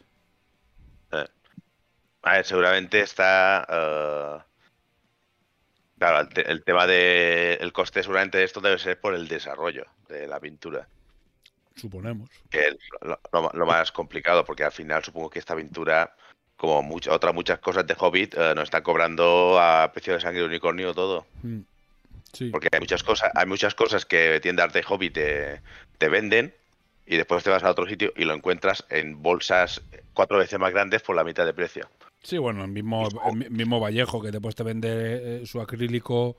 a 2.22 2.32
ver, 2.32 2.44
seguramente 2.44 3.00
está. 3.00 3.66
eh, 3.68 4.42
claro, 5.98 6.20
el, 6.20 6.28
te- 6.28 6.50
el 6.50 6.62
tema 6.64 6.86
del 6.86 7.58
el 7.60 7.72
coste 7.72 8.02
seguramente 8.02 8.38
de 8.38 8.44
esto 8.44 8.60
debe 8.60 8.78
ser 8.78 9.00
por 9.00 9.14
el 9.14 9.28
desarrollo 9.28 9.86
de 10.08 10.26
la 10.26 10.38
pintura, 10.40 10.88
Suponemos. 11.76 12.30
que 12.50 12.60
es 12.68 12.76
lo, 13.02 13.18
lo- 13.32 13.50
lo 13.52 13.66
más 13.66 13.92
complicado, 13.92 14.44
porque 14.44 14.64
al 14.64 14.72
final 14.72 15.04
supongo 15.04 15.30
que 15.30 15.38
esta 15.38 15.54
pintura, 15.54 16.14
como 16.56 16.82
muchas 16.82 17.14
otras 17.14 17.34
muchas 17.34 17.58
cosas 17.58 17.86
de 17.86 17.94
Hobbit, 17.98 18.34
eh, 18.34 18.54
nos 18.54 18.64
está 18.64 18.82
cobrando 18.82 19.58
a 19.60 19.92
precio 19.92 20.14
de 20.14 20.20
sangre 20.20 20.40
de 20.40 20.46
unicornio 20.46 20.94
todo. 20.94 21.26
Mm. 21.42 21.60
Sí. 22.32 22.50
Porque 22.50 22.68
hay 22.72 22.80
muchas 22.80 23.02
cosas, 23.02 23.30
hay 23.34 23.46
muchas 23.46 23.74
cosas 23.74 24.04
que 24.04 24.40
tiendas 24.40 24.72
de 24.72 24.82
hobby 24.82 25.10
te, 25.10 25.60
te 25.98 26.08
venden 26.08 26.52
y 27.06 27.16
después 27.16 27.42
te 27.44 27.50
vas 27.50 27.62
a 27.62 27.70
otro 27.70 27.86
sitio 27.86 28.12
y 28.16 28.24
lo 28.24 28.34
encuentras 28.34 28.84
en 28.90 29.22
bolsas 29.22 29.80
cuatro 30.12 30.38
veces 30.38 30.58
más 30.58 30.72
grandes 30.72 31.02
por 31.02 31.14
la 31.16 31.24
mitad 31.24 31.46
de 31.46 31.54
precio. 31.54 31.88
Sí, 32.22 32.36
bueno, 32.38 32.64
el 32.64 32.70
mismo, 32.70 33.08
el 33.26 33.36
mi- 33.36 33.48
mismo 33.48 33.80
Vallejo 33.80 34.20
que 34.20 34.32
después 34.32 34.54
te 34.54 34.64
vende 34.64 35.42
eh, 35.42 35.46
su 35.46 35.60
acrílico. 35.60 36.36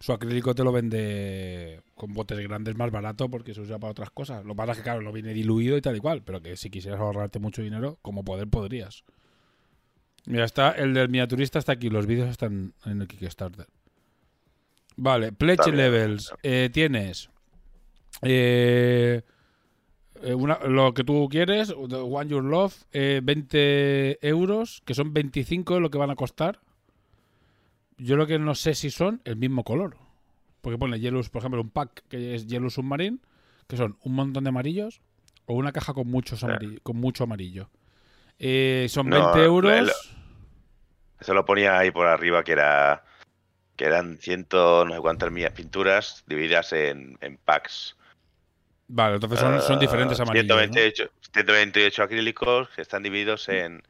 Su 0.00 0.12
acrílico 0.12 0.54
te 0.54 0.62
lo 0.64 0.70
vende 0.72 1.80
con 1.96 2.12
botes 2.14 2.38
grandes 2.38 2.76
más 2.76 2.90
barato 2.92 3.28
porque 3.28 3.52
se 3.54 3.60
usa 3.60 3.78
para 3.78 3.90
otras 3.90 4.10
cosas. 4.10 4.44
Lo 4.44 4.54
que 4.54 4.56
pasa 4.58 4.72
es 4.72 4.78
que, 4.78 4.84
claro, 4.84 5.00
lo 5.00 5.12
viene 5.12 5.34
diluido 5.34 5.76
y 5.76 5.80
tal 5.80 5.96
y 5.96 6.00
cual. 6.00 6.22
Pero 6.22 6.40
que 6.40 6.56
si 6.56 6.70
quisieras 6.70 7.00
ahorrarte 7.00 7.38
mucho 7.40 7.62
dinero, 7.62 7.98
como 8.02 8.24
poder 8.24 8.46
podrías. 8.48 9.02
Mira, 10.26 10.44
está 10.44 10.70
el 10.72 10.94
del 10.94 11.08
miniaturista 11.08 11.58
está 11.58 11.72
aquí. 11.72 11.90
Los 11.90 12.06
vídeos 12.06 12.28
están 12.28 12.74
en 12.84 13.00
el 13.00 13.08
Kickstarter. 13.08 13.66
Vale, 14.96 15.32
Pledge 15.32 15.70
Levels. 15.72 16.32
Eh, 16.42 16.70
tienes. 16.72 17.30
eh, 18.22 19.22
eh, 20.22 20.34
una- 20.34 20.58
lo 20.66 20.92
que 20.94 21.04
tú 21.04 21.28
quieres, 21.30 21.70
One 21.76 22.28
Your 22.30 22.42
Love, 22.44 22.74
eh, 22.92 23.20
20 23.22 24.18
euros, 24.26 24.82
que 24.84 24.94
son 24.94 25.12
25 25.14 25.78
lo 25.80 25.90
que 25.90 25.98
van 25.98 26.10
a 26.10 26.16
costar. 26.16 26.60
Yo 27.98 28.16
lo 28.16 28.26
que 28.26 28.38
no 28.38 28.54
sé 28.54 28.74
si 28.74 28.90
son 28.90 29.20
el 29.24 29.36
mismo 29.36 29.64
color. 29.64 29.96
Porque 30.60 30.78
pone 30.78 30.98
Yellow, 30.98 31.22
por 31.30 31.40
ejemplo, 31.40 31.60
un 31.60 31.70
pack 31.70 32.04
que 32.08 32.34
es 32.34 32.46
Yellow 32.46 32.70
Submarine, 32.70 33.18
que 33.66 33.76
son 33.76 33.96
un 34.02 34.14
montón 34.14 34.44
de 34.44 34.48
amarillos, 34.48 35.00
o 35.46 35.54
una 35.54 35.72
caja 35.72 35.94
con 35.94 36.08
muchos 36.08 36.42
amarillo, 36.44 36.80
con 36.82 36.96
mucho 36.96 37.24
amarillo. 37.24 37.70
Eh, 38.38 38.86
son 38.88 39.08
No, 39.08 39.32
20 39.32 39.44
euros. 39.44 39.72
el- 39.72 39.90
Eso 41.20 41.34
lo 41.34 41.44
ponía 41.44 41.78
ahí 41.78 41.90
por 41.90 42.06
arriba 42.06 42.44
que 42.44 42.52
era 42.52 43.04
que 43.76 43.84
eran 43.84 44.18
ciento 44.18 44.84
no 44.84 44.94
sé 44.94 45.00
cuántas 45.00 45.30
millas 45.30 45.52
pinturas 45.52 46.24
divididas 46.26 46.72
en, 46.72 47.16
en 47.20 47.36
packs. 47.36 47.96
Vale, 48.88 49.14
entonces 49.14 49.38
son, 49.38 49.60
son 49.62 49.78
diferentes 49.78 50.18
amarillos. 50.18 50.48
¿no? 50.48 50.54
128, 50.56 51.10
128 51.32 52.02
acrílicos 52.02 52.68
que 52.70 52.82
están 52.82 53.04
divididos 53.04 53.48
en 53.48 53.82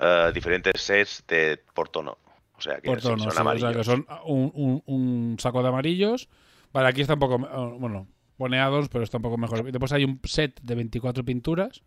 eh, 0.00 0.30
diferentes 0.32 0.80
sets 0.80 1.22
de 1.28 1.62
por 1.74 1.90
tono. 1.90 2.16
O 2.60 2.62
sea 2.62 2.80
que 2.80 2.88
Por 2.88 3.00
sí, 3.00 3.08
tono, 3.08 3.22
son 3.24 3.30
sí, 3.32 3.38
o 3.38 3.40
amarillos. 3.40 3.68
sea 3.72 3.78
que 3.78 3.84
son 3.84 4.06
un, 4.26 4.52
un- 4.54 4.82
un 4.86 5.36
saco 5.38 5.62
de 5.62 5.68
amarillos. 5.68 6.28
Vale, 6.72 6.88
aquí 6.88 7.00
está 7.00 7.14
un 7.14 7.20
poco. 7.20 7.36
eh, 7.36 7.76
Bueno, 7.78 8.06
pone 8.36 8.58
addons, 8.60 8.88
pero 8.90 9.02
está 9.02 9.16
un 9.16 9.22
poco 9.22 9.38
mejor. 9.38 9.64
Después 9.70 9.92
hay 9.92 10.04
un 10.04 10.20
set 10.24 10.60
de 10.62 10.74
24 10.74 11.24
pinturas, 11.24 11.82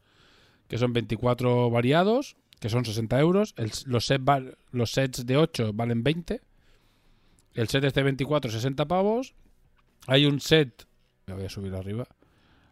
que 0.67 0.77
son 0.77 0.91
24 0.93 1.69
variados, 1.69 2.36
que 2.59 2.69
son 2.69 2.83
60 2.86 3.19
euros. 3.19 3.53
El- 3.57 3.71
los, 3.86 4.05
set 4.05 4.21
val- 4.23 4.57
los 4.71 4.91
sets 4.91 5.25
de 5.25 5.38
8 5.38 5.71
valen 5.73 6.03
20. 6.03 6.41
El 7.53 7.67
set 7.67 7.83
este 7.83 7.99
de 7.99 8.03
24, 8.05 8.49
60 8.51 8.88
pavos. 8.88 9.36
Hay 10.07 10.25
un 10.25 10.39
set. 10.39 10.88
Me 11.27 11.36
voy 11.36 11.45
a 11.45 11.49
subir 11.49 11.73
arriba. 11.75 12.05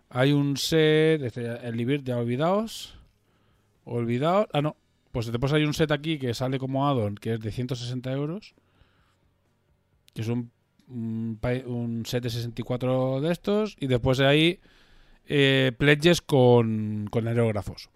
Hay 0.10 0.34
un 0.34 0.58
set. 0.58 1.22
este, 1.22 1.46
el 1.68 1.78
Libir, 1.78 2.04
ya 2.04 2.18
olvidaos. 2.18 2.96
Olvidaos. 3.86 4.48
Ah, 4.54 4.62
no. 4.62 4.76
Pues 5.12 5.26
después 5.28 5.52
hay 5.54 5.64
un 5.64 5.74
set 5.74 5.92
aquí 5.92 6.18
que 6.18 6.34
sale 6.34 6.58
como 6.60 6.88
addon, 6.88 7.16
que 7.16 7.34
es 7.34 7.40
de 7.40 7.52
160 7.52 8.12
euros. 8.12 8.54
Que 10.14 10.22
es 10.22 10.28
un, 10.28 10.52
set 12.06 12.24
de 12.24 12.30
64 12.30 13.22
de 13.22 13.32
estos. 13.32 13.76
Y 13.80 13.88
después 13.88 14.20
hay 14.22 14.60
eh, 15.26 15.72
pledges 15.78 16.22
con, 16.22 17.08
con 17.12 17.28
aerógrafos. 17.28 17.90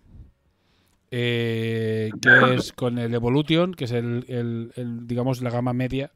Eh, 1.12 2.12
que 2.22 2.56
es 2.56 2.74
con 2.74 2.98
el 2.98 3.14
Evolution, 3.14 3.74
que 3.74 3.86
es 3.86 3.92
el, 3.92 4.72
digamos 5.08 5.42
la 5.42 5.50
gama 5.50 5.72
media 5.72 6.12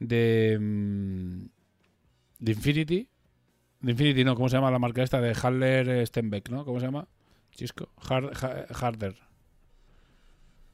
de, 0.00 0.58
mm, 0.60 1.44
de 2.40 2.52
Infinity. 2.52 3.08
De 3.80 3.92
Infinity, 3.92 4.24
no, 4.24 4.34
¿cómo 4.34 4.48
se 4.48 4.56
llama 4.56 4.70
la 4.70 4.78
marca 4.80 5.02
esta? 5.02 5.20
De 5.20 5.36
Harler 5.40 6.04
Stenbeck, 6.06 6.48
¿no? 6.48 6.64
¿Cómo 6.64 6.80
se 6.80 6.86
llama? 6.86 7.06
Chisco. 7.52 7.90
Har- 8.08 8.32
Ha- 8.42 8.66
Harder. 8.74 9.14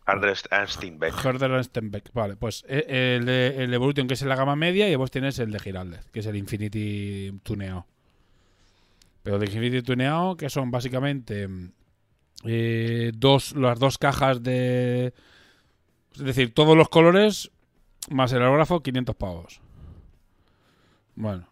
Harder 0.06 0.34
and 0.50 0.68
Steinbeck. 0.68 1.12
Harder 1.14 1.52
and 1.54 1.64
Stenbeck. 1.64 2.12
Vale, 2.12 2.36
pues 2.36 2.64
eh, 2.68 3.16
el, 3.18 3.24
de- 3.26 3.62
el 3.64 3.72
Evolution, 3.72 4.08
que 4.08 4.14
es 4.14 4.22
en 4.22 4.28
la 4.28 4.36
gama 4.36 4.56
media, 4.56 4.88
y 4.90 4.96
vos 4.96 5.10
tienes 5.10 5.38
el 5.38 5.50
de 5.52 5.60
Giraldez, 5.60 6.04
que 6.10 6.20
es 6.20 6.26
el 6.26 6.36
Infinity 6.36 7.38
tuneado. 7.42 7.86
Pero 9.22 9.36
el 9.36 9.44
Infinity 9.44 9.82
tuneado, 9.82 10.36
que 10.36 10.50
son 10.50 10.70
básicamente 10.72 11.48
eh, 12.44 13.12
dos, 13.14 13.54
las 13.54 13.78
dos 13.78 13.96
cajas 13.98 14.42
de. 14.42 15.14
Es 16.14 16.20
decir, 16.22 16.52
todos 16.52 16.76
los 16.76 16.88
colores 16.88 17.50
más 18.10 18.32
el 18.32 18.42
aerógrafo, 18.42 18.82
500 18.82 19.14
pavos. 19.16 19.60
Bueno. 21.14 21.48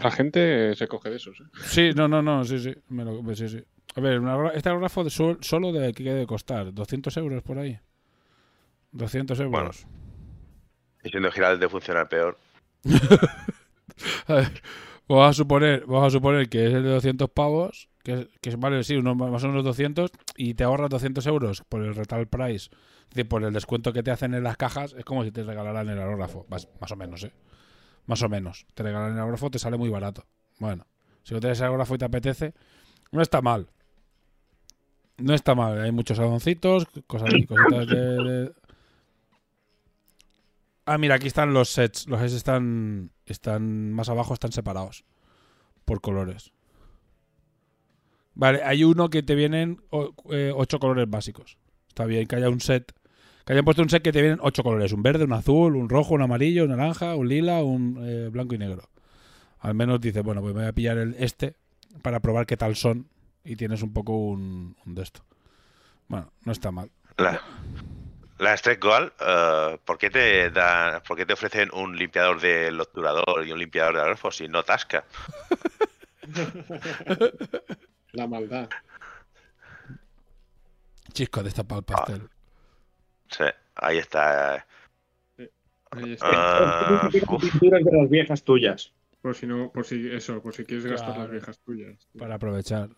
La 0.00 0.10
gente 0.12 0.74
se 0.76 0.86
coge 0.88 1.10
de 1.10 1.16
esos. 1.16 1.40
¿eh? 1.40 1.44
Sí, 1.64 1.90
no, 1.94 2.06
no, 2.08 2.22
no, 2.22 2.44
sí, 2.44 2.58
sí. 2.60 2.72
me 2.88 3.04
lo- 3.04 3.34
sí, 3.34 3.48
sí. 3.48 3.62
A 3.96 4.00
ver, 4.00 4.20
un 4.20 4.28
aerógrafo- 4.28 4.54
este 4.54 4.68
aerógrafo 4.68 5.04
de 5.04 5.10
sol- 5.10 5.38
solo 5.40 5.72
de 5.72 5.92
qué 5.92 6.04
debe 6.04 6.26
costar, 6.26 6.72
200 6.72 7.16
euros 7.16 7.42
por 7.42 7.58
ahí. 7.58 7.78
200 8.92 9.38
euros. 9.40 9.52
Bueno. 9.86 9.94
Y 11.02 11.08
siendo 11.10 11.30
Giralde 11.32 11.64
de 11.64 11.68
funcionar 11.68 12.08
peor. 12.08 12.36
A 14.28 14.34
ver, 14.34 14.62
vamos 15.08 15.26
a 15.28 15.32
suponer, 15.32 15.84
vamos 15.86 16.06
a 16.06 16.10
suponer 16.10 16.48
que 16.48 16.66
es 16.66 16.72
el 16.74 16.82
de 16.84 16.90
200 16.90 17.28
pavos, 17.30 17.88
que, 18.02 18.12
es- 18.14 18.28
que 18.40 18.54
vale, 18.56 18.82
sí, 18.84 18.96
unos, 18.96 19.16
más 19.16 19.42
o 19.44 19.48
menos 19.48 19.64
200, 19.64 20.10
y 20.36 20.54
te 20.54 20.64
ahorras 20.64 20.88
200 20.90 21.26
euros 21.26 21.62
por 21.68 21.82
el 21.82 21.94
retail 21.94 22.26
price, 22.28 22.70
es 22.72 23.08
decir, 23.10 23.28
por 23.28 23.42
el 23.44 23.52
descuento 23.52 23.92
que 23.92 24.02
te 24.02 24.10
hacen 24.10 24.34
en 24.34 24.42
las 24.44 24.56
cajas, 24.56 24.94
es 24.96 25.04
como 25.04 25.24
si 25.24 25.32
te 25.32 25.42
regalaran 25.42 25.88
el 25.88 25.98
aerógrafo, 25.98 26.46
más, 26.48 26.68
más 26.80 26.90
o 26.92 26.96
menos, 26.96 27.24
¿eh? 27.24 27.32
Más 28.06 28.22
o 28.22 28.28
menos. 28.28 28.66
Te 28.74 28.82
regalan 28.82 29.12
el 29.12 29.18
aerógrafo, 29.18 29.50
te 29.50 29.58
sale 29.58 29.76
muy 29.76 29.90
barato. 29.90 30.24
Bueno, 30.58 30.86
si 31.22 31.34
no 31.34 31.40
tienes 31.40 31.58
el 31.58 31.64
aerógrafo 31.64 31.94
y 31.94 31.98
te 31.98 32.04
apetece, 32.06 32.54
no 33.12 33.20
está 33.22 33.42
mal. 33.42 33.68
No 35.20 35.34
está 35.34 35.54
mal, 35.54 35.80
hay 35.80 35.92
muchos 35.92 36.18
adoncitos, 36.18 36.86
cosas, 37.06 37.30
cositas 37.46 37.86
de, 37.86 38.52
Ah, 40.86 40.98
mira, 40.98 41.14
aquí 41.14 41.28
están 41.28 41.54
los 41.54 41.68
sets. 41.68 42.08
Los 42.08 42.20
sets 42.20 42.32
están, 42.32 43.10
están 43.26 43.92
más 43.92 44.08
abajo, 44.08 44.34
están 44.34 44.50
separados 44.50 45.04
por 45.84 46.00
colores. 46.00 46.52
Vale, 48.34 48.62
hay 48.64 48.82
uno 48.82 49.08
que 49.08 49.22
te 49.22 49.36
vienen 49.36 49.80
eh, 50.30 50.52
ocho 50.52 50.80
colores 50.80 51.08
básicos. 51.08 51.58
Está 51.86 52.06
bien 52.06 52.26
que 52.26 52.34
haya 52.34 52.48
un 52.48 52.60
set. 52.60 52.92
Que 53.44 53.52
hayan 53.52 53.64
puesto 53.64 53.82
un 53.82 53.88
set 53.88 54.02
que 54.02 54.10
te 54.10 54.20
vienen 54.20 54.40
ocho 54.42 54.64
colores. 54.64 54.92
Un 54.92 55.04
verde, 55.04 55.24
un 55.24 55.32
azul, 55.32 55.76
un 55.76 55.88
rojo, 55.88 56.14
un 56.14 56.22
amarillo, 56.22 56.64
un 56.64 56.70
naranja, 56.70 57.14
un 57.14 57.28
lila, 57.28 57.62
un 57.62 57.98
eh, 58.02 58.28
blanco 58.28 58.56
y 58.56 58.58
negro. 58.58 58.88
Al 59.60 59.74
menos 59.74 60.00
dices, 60.00 60.24
bueno, 60.24 60.40
pues 60.40 60.54
me 60.54 60.62
voy 60.62 60.68
a 60.70 60.72
pillar 60.72 60.98
el 60.98 61.14
este 61.20 61.54
para 62.02 62.18
probar 62.18 62.46
qué 62.46 62.56
tal 62.56 62.74
son. 62.74 63.06
Y 63.44 63.56
tienes 63.56 63.82
un 63.82 63.92
poco 63.92 64.16
un, 64.16 64.76
un 64.84 64.94
de 64.94 65.02
esto. 65.02 65.22
Bueno, 66.08 66.32
no 66.44 66.52
está 66.52 66.70
mal. 66.70 66.90
La, 67.16 67.40
la 68.40 68.56
Stretch 68.56 68.80
Goal, 68.80 69.12
eh, 69.20 69.78
¿por, 69.84 69.98
qué 69.98 70.10
te 70.10 70.50
da, 70.50 71.02
¿por 71.06 71.16
qué 71.16 71.26
te 71.26 71.34
ofrecen 71.34 71.68
un 71.72 71.96
limpiador 71.96 72.40
del 72.40 72.80
obturador 72.80 73.46
y 73.46 73.52
un 73.52 73.58
limpiador 73.58 73.94
de 73.94 74.00
aerofos 74.00 74.36
si 74.36 74.48
no 74.48 74.62
tasca? 74.62 75.04
La 78.12 78.26
maldad. 78.26 78.68
Chisco, 81.12 81.42
destapa 81.42 81.76
el 81.76 81.82
pastel. 81.82 82.28
Sí, 83.30 83.44
ahí 83.76 83.98
está. 83.98 84.66
Ahí 85.90 86.12
está. 86.12 86.28
Ah. 86.32 87.08
Pinturas 87.10 87.84
de 87.84 87.92
las 87.92 88.08
viejas 88.08 88.42
tuyas. 88.42 88.92
Por 89.20 89.34
si 89.34 89.46
no, 89.46 89.70
por 89.70 89.84
si 89.84 90.10
eso, 90.10 90.40
por 90.40 90.54
si 90.54 90.64
quieres 90.64 90.86
gastar 90.86 91.18
las 91.18 91.30
viejas 91.30 91.58
tuyas. 91.58 92.08
Para 92.18 92.36
aprovechar. 92.36 92.88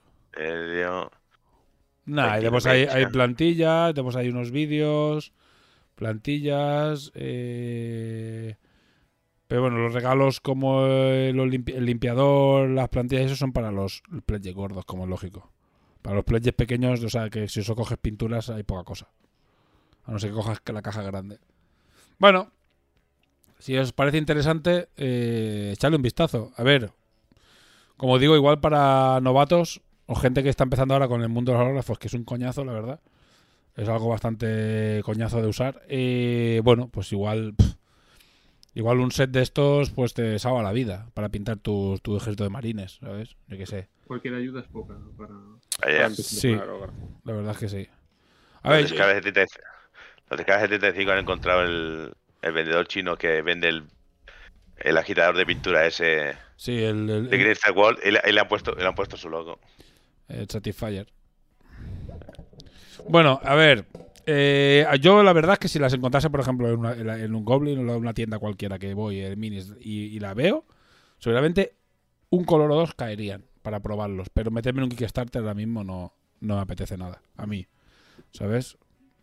Nada, 2.04 2.28
y 2.28 2.32
Aquí 2.36 2.42
después 2.42 2.64
no 2.66 2.72
hay, 2.72 3.06
plantillas, 3.06 3.94
después 3.94 4.16
hay 4.16 4.28
unos 4.28 4.50
vídeos, 4.50 5.32
plantillas, 5.94 7.12
eh, 7.14 8.56
pero 9.48 9.62
bueno, 9.62 9.78
los 9.78 9.94
regalos 9.94 10.40
como 10.40 10.86
el, 10.86 11.36
limpi- 11.36 11.74
el 11.74 11.86
limpiador, 11.86 12.68
las 12.70 12.88
plantillas, 12.88 13.26
esos 13.26 13.38
son 13.38 13.52
para 13.52 13.70
los 13.72 14.02
pledges 14.26 14.54
gordos, 14.54 14.84
como 14.84 15.04
es 15.04 15.10
lógico. 15.10 15.52
Para 16.02 16.16
los 16.16 16.24
pledges 16.24 16.54
pequeños, 16.54 17.02
o 17.04 17.10
sea, 17.10 17.30
que 17.30 17.48
si 17.48 17.60
eso 17.60 17.76
coges 17.76 17.98
pinturas 17.98 18.50
hay 18.50 18.64
poca 18.64 18.84
cosa. 18.84 19.08
A 20.06 20.12
no 20.12 20.18
ser 20.18 20.30
que 20.30 20.36
cojas 20.36 20.60
la 20.72 20.82
caja 20.82 21.02
grande. 21.02 21.38
Bueno, 22.18 22.52
si 23.58 23.76
os 23.76 23.92
parece 23.92 24.18
interesante, 24.18 24.88
eh, 24.96 25.70
echadle 25.74 25.96
un 25.96 26.02
vistazo. 26.02 26.52
A 26.56 26.62
ver, 26.62 26.90
como 27.96 28.18
digo, 28.18 28.36
igual 28.36 28.60
para 28.60 29.20
novatos 29.20 29.80
o 30.06 30.14
gente 30.14 30.42
que 30.42 30.48
está 30.48 30.64
empezando 30.64 30.94
ahora 30.94 31.08
con 31.08 31.22
el 31.22 31.28
mundo 31.28 31.52
de 31.52 31.58
los 31.58 31.64
hológrafos, 31.64 31.98
que 31.98 32.08
es 32.08 32.14
un 32.14 32.24
coñazo, 32.24 32.64
la 32.64 32.72
verdad. 32.72 33.00
Es 33.76 33.88
algo 33.88 34.08
bastante 34.08 35.00
coñazo 35.04 35.40
de 35.40 35.48
usar. 35.48 35.82
Eh, 35.88 36.60
bueno, 36.62 36.88
pues 36.88 37.10
igual. 37.12 37.54
igual 38.74 39.00
un 39.00 39.12
set 39.12 39.30
de 39.30 39.42
estos, 39.42 39.90
pues 39.90 40.12
te 40.14 40.38
salva 40.38 40.62
la 40.62 40.72
vida 40.72 41.06
para 41.14 41.30
pintar 41.30 41.56
tu, 41.58 41.98
tu 42.02 42.16
ejército 42.16 42.44
de 42.44 42.50
marines, 42.50 42.98
¿sabes? 43.00 43.36
Yo 43.48 43.56
qué 43.56 43.66
sé. 43.66 43.88
Cualquier 44.06 44.34
ayuda 44.34 44.60
es 44.60 44.66
poca 44.66 44.94
para. 45.16 46.10
Sí. 46.14 46.54
La 47.24 47.32
verdad 47.32 47.52
es 47.52 47.58
que 47.58 47.68
sí. 47.68 47.88
A 48.62 48.70
Los 48.70 48.78
ver, 48.78 48.90
de 48.90 48.96
Scarlet 48.96 49.24
75 49.24 49.64
los 50.30 50.38
de 50.38 50.44
Scarlet 50.44 50.70
75 50.70 51.12
han 51.12 51.18
encontrado 51.18 51.62
el, 51.62 52.12
el 52.42 52.52
vendedor 52.52 52.86
chino 52.86 53.16
que 53.16 53.42
vende 53.42 53.68
el, 53.68 53.84
el 54.76 54.96
agitador 54.98 55.36
de 55.36 55.46
pintura 55.46 55.86
ese 55.86 56.34
sí, 56.56 56.82
el, 56.82 57.08
el, 57.10 57.30
de 57.30 57.36
Green 57.38 57.52
Star 57.52 57.72
Wall 57.72 57.98
y 58.04 58.10
le, 58.10 58.20
y 58.26 58.32
le 58.32 58.40
han 58.40 58.48
puesto, 58.48 58.74
le 58.74 58.86
han 58.86 58.94
puesto 58.94 59.16
su 59.16 59.28
logo. 59.28 59.58
El 60.32 60.48
Satisfyer. 60.48 61.06
Bueno, 63.08 63.40
a 63.42 63.54
ver. 63.54 63.86
eh, 64.26 64.86
yo 65.00 65.22
la 65.22 65.32
verdad 65.32 65.54
es 65.54 65.58
que 65.58 65.68
si 65.68 65.78
las 65.78 65.92
encontrase, 65.94 66.30
por 66.30 66.40
ejemplo, 66.40 66.68
en, 66.68 66.78
una- 66.78 67.16
en 67.18 67.34
un 67.34 67.44
Goblin 67.44 67.78
o 67.78 67.94
en 67.94 68.00
una 68.00 68.14
tienda 68.14 68.38
cualquiera 68.38 68.78
que 68.78 68.94
voy, 68.94 69.20
en 69.20 69.38
Minis, 69.38 69.74
y, 69.80 70.18
la 70.20 70.34
veo, 70.34 70.64
seguramente 71.18 71.74
un 72.30 72.44
color 72.44 72.70
o 72.70 72.76
dos 72.76 72.94
caerían 72.94 73.44
para 73.62 73.80
probarlos. 73.80 74.28
Pero 74.32 74.50
meterme 74.50 74.80
en 74.80 74.84
un 74.84 74.90
Kickstarter 74.90 75.40
ahora 75.42 75.54
mismo 75.54 75.82
no, 75.84 76.14
no 76.40 76.54
me 76.56 76.60
apetece 76.62 76.96
nada. 76.96 77.22
A 77.36 77.46
mí. 77.46 77.66
¿Sabes? 78.32 78.78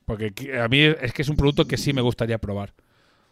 Porque 0.06 0.34
a 0.62 0.68
mí 0.68 0.80
es 0.82 1.14
que 1.14 1.22
es 1.22 1.30
un 1.30 1.38
producto 1.38 1.66
que 1.66 1.78
sí 1.78 1.94
me 1.94 2.02
gustaría 2.02 2.40
probar. 2.40 2.74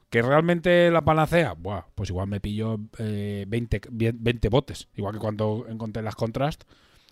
¿Que 0.10 0.22
realmente 0.22 0.90
la 0.92 1.04
panacea? 1.04 1.54
Buah, 1.54 1.84
pues 1.96 2.10
igual 2.10 2.28
me 2.28 2.40
pillo 2.40 2.80
eh, 3.00 3.46
20, 3.48 3.82
20 3.92 4.50
botes. 4.50 4.88
Igual 4.96 5.14
que 5.16 5.20
cuando 5.20 5.66
encontré 5.70 6.02
las 6.04 6.16
Contrast. 6.16 6.64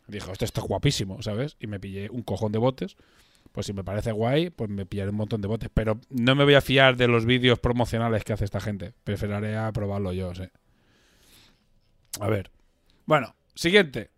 Dije, 0.07 0.31
esto 0.31 0.45
está 0.45 0.61
guapísimo, 0.61 1.21
¿sabes? 1.21 1.57
Y 1.59 1.67
me 1.67 1.79
pillé 1.79 2.09
un 2.09 2.21
cojón 2.21 2.51
de 2.51 2.59
botes. 2.59 2.95
Pues 3.51 3.67
si 3.67 3.73
me 3.73 3.83
parece 3.83 4.11
guay, 4.11 4.49
pues 4.49 4.69
me 4.69 4.85
pillaré 4.85 5.09
un 5.11 5.15
montón 5.15 5.41
de 5.41 5.47
botes. 5.47 5.69
Pero 5.73 5.99
no 6.09 6.35
me 6.35 6.43
voy 6.43 6.55
a 6.55 6.61
fiar 6.61 6.97
de 6.97 7.07
los 7.07 7.25
vídeos 7.25 7.59
promocionales 7.59 8.23
que 8.23 8.33
hace 8.33 8.45
esta 8.45 8.59
gente. 8.59 8.93
Preferiré 9.03 9.57
a 9.57 9.71
probarlo 9.71 10.11
yo, 10.13 10.35
sí. 10.35 10.43
A 12.19 12.27
ver. 12.27 12.51
Bueno, 13.05 13.35
siguiente. 13.55 14.11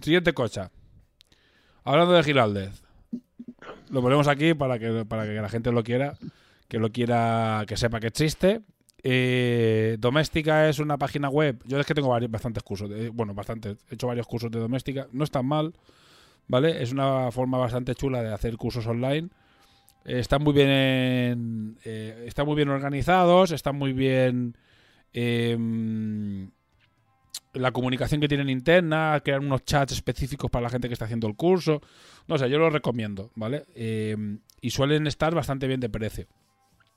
Siguiente 0.00 0.34
cocha. 0.34 0.70
Hablando 1.84 2.12
de 2.12 2.22
Giraldez. 2.22 2.82
Lo 3.90 4.02
ponemos 4.02 4.28
aquí 4.28 4.54
para 4.54 4.78
que, 4.78 5.04
para 5.04 5.24
que 5.24 5.34
la 5.34 5.48
gente 5.48 5.72
lo 5.72 5.82
quiera. 5.82 6.18
Que 6.68 6.78
lo 6.78 6.90
quiera, 6.90 7.64
que 7.66 7.76
sepa 7.76 8.00
que 8.00 8.08
existe. 8.08 8.62
Eh, 9.02 9.96
Doméstica 10.00 10.68
es 10.68 10.78
una 10.78 10.98
página 10.98 11.28
web. 11.28 11.60
Yo 11.64 11.78
es 11.78 11.86
que 11.86 11.94
tengo 11.94 12.08
varios, 12.08 12.30
bastantes 12.30 12.62
cursos. 12.62 12.88
de- 12.90 13.10
bueno, 13.10 13.34
bastantes. 13.34 13.76
He 13.90 13.94
hecho 13.94 14.06
varios 14.06 14.26
cursos 14.26 14.50
de 14.50 14.58
Doméstica. 14.58 15.06
No 15.12 15.24
están 15.24 15.46
mal. 15.46 15.74
¿Vale? 16.48 16.82
Es 16.82 16.92
una 16.92 17.30
forma 17.32 17.58
bastante 17.58 17.94
chula 17.94 18.22
de 18.22 18.32
hacer 18.32 18.56
cursos 18.56 18.86
online. 18.86 19.28
Eh, 20.04 20.20
están 20.20 20.42
muy 20.42 20.52
bien. 20.52 21.76
eh, 21.84 22.24
están 22.26 22.46
muy 22.46 22.54
bien 22.56 22.68
organizados. 22.68 23.50
Están 23.52 23.76
muy 23.76 23.92
bien. 23.92 24.56
em, 25.12 26.50
la 27.54 27.72
comunicación 27.72 28.20
que 28.20 28.28
tienen 28.28 28.50
interna, 28.50 29.18
crear 29.24 29.40
unos 29.40 29.64
chats 29.64 29.92
específicos 29.92 30.50
para 30.50 30.64
la 30.64 30.68
gente 30.68 30.88
que 30.88 30.92
está 30.92 31.06
haciendo 31.06 31.26
el 31.26 31.36
curso. 31.36 31.80
No 32.28 32.36
sé, 32.36 32.50
yo 32.50 32.58
lo 32.58 32.68
recomiendo, 32.68 33.30
¿vale? 33.34 33.64
Eh, 33.74 34.14
y 34.60 34.70
suelen 34.70 35.06
estar 35.06 35.34
bastante 35.34 35.66
bien 35.66 35.80
de 35.80 35.88
precio. 35.88 36.26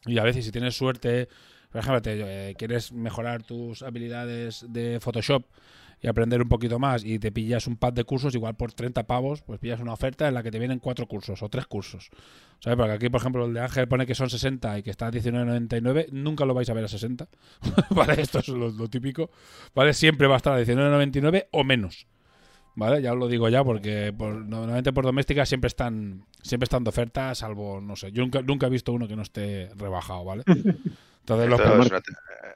Y 0.06 0.18
a 0.18 0.24
veces 0.24 0.44
si 0.44 0.52
tienes 0.52 0.76
suerte, 0.76 1.30
por 1.72 1.82
ejemplo, 1.82 2.02
te, 2.02 2.50
eh, 2.50 2.56
quieres 2.56 2.92
mejorar 2.92 3.44
tus 3.44 3.84
habilidades 3.84 4.66
de 4.70 5.00
Photoshop 5.00 5.44
y 6.02 6.08
aprender 6.08 6.42
un 6.42 6.48
poquito 6.48 6.80
más 6.80 7.04
y 7.04 7.20
te 7.20 7.32
pillas 7.32 7.68
un 7.68 7.76
pack 7.76 7.94
de 7.94 8.04
cursos, 8.06 8.34
igual 8.34 8.56
por 8.56 8.72
30 8.72 9.04
pavos, 9.04 9.42
pues 9.42 9.60
pillas 9.60 9.82
una 9.82 9.94
oferta 9.94 10.28
en 10.28 10.34
la 10.34 10.44
que 10.44 10.52
te 10.52 10.60
vienen 10.60 10.80
cuatro 10.80 11.08
cursos 11.08 11.44
o 11.44 11.50
tres 11.50 11.66
cursos. 11.66 12.10
¿Sabes? 12.60 12.78
Porque 12.78 12.94
aquí, 12.94 13.10
por 13.10 13.20
ejemplo, 13.20 13.46
el 13.46 13.54
de 13.54 13.62
Ángel 13.62 13.88
pone 13.88 14.06
que 14.06 14.16
son 14.16 14.30
60 14.30 14.80
y 14.80 14.84
que 14.84 14.92
está 14.92 15.08
a 15.08 15.12
19.99, 15.12 16.08
nunca 16.12 16.46
lo 16.46 16.54
vais 16.54 16.70
a 16.70 16.74
ver 16.74 16.86
a 16.86 16.88
60. 16.88 17.28
¿Vale? 17.90 18.22
Esto 18.22 18.40
es 18.40 18.48
lo, 18.48 18.70
lo 18.70 18.88
típico. 18.88 19.30
¿Vale? 19.76 19.94
Siempre 19.94 20.28
va 20.28 20.36
a 20.36 20.38
estar 20.38 20.54
a 20.54 20.62
19.99 20.62 21.48
o 21.52 21.64
menos. 21.64 22.08
¿Vale? 22.76 23.02
Ya 23.02 23.12
os 23.12 23.20
lo 23.20 23.28
digo 23.28 23.50
ya 23.50 23.64
porque 23.64 24.14
por, 24.18 24.46
normalmente 24.46 24.94
por 24.94 25.04
doméstica 25.04 25.46
siempre 25.46 25.68
están 25.68 26.26
siempre 26.42 26.64
están 26.64 26.86
de 26.86 26.90
oferta, 26.90 27.36
salvo, 27.36 27.82
no 27.82 27.98
sé, 27.98 28.14
yo 28.14 28.22
nunca, 28.22 28.42
nunca 28.42 28.68
he 28.68 28.70
visto 28.70 28.94
uno 28.94 29.08
que 29.08 29.18
no 29.18 29.22
esté 29.22 29.70
rebajado, 29.76 30.24
¿vale? 30.24 30.44
Entonces 31.34 31.50
los 31.50 31.60
Esto 31.60 31.82
es, 31.82 31.88
una, 31.90 32.02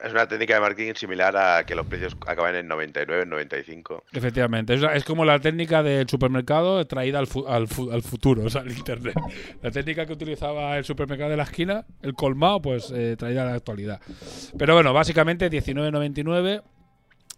es 0.04 0.12
una 0.12 0.26
técnica 0.28 0.54
de 0.54 0.60
marketing 0.60 0.94
similar 0.94 1.36
a 1.36 1.64
que 1.64 1.74
los 1.74 1.86
precios 1.86 2.16
acaban 2.26 2.54
en 2.56 2.66
99, 2.68 3.22
en 3.22 3.28
95. 3.30 4.04
Efectivamente, 4.12 4.74
es, 4.74 4.82
es 4.94 5.04
como 5.04 5.24
la 5.24 5.38
técnica 5.38 5.82
del 5.82 6.08
supermercado 6.08 6.84
traída 6.86 7.18
al, 7.18 7.26
fu- 7.26 7.46
al, 7.46 7.68
fu- 7.68 7.90
al 7.90 8.02
futuro, 8.02 8.42
o 8.46 8.50
sea, 8.50 8.62
al 8.62 8.72
internet. 8.72 9.14
La 9.62 9.70
técnica 9.70 10.04
que 10.06 10.12
utilizaba 10.12 10.76
el 10.76 10.84
supermercado 10.84 11.30
de 11.30 11.36
la 11.36 11.44
esquina, 11.44 11.84
el 12.02 12.14
colmado, 12.14 12.60
pues 12.62 12.90
eh, 12.94 13.14
traída 13.18 13.42
a 13.42 13.46
la 13.46 13.54
actualidad. 13.54 14.00
Pero 14.58 14.74
bueno, 14.74 14.92
básicamente 14.92 15.50
19.99. 15.50 16.62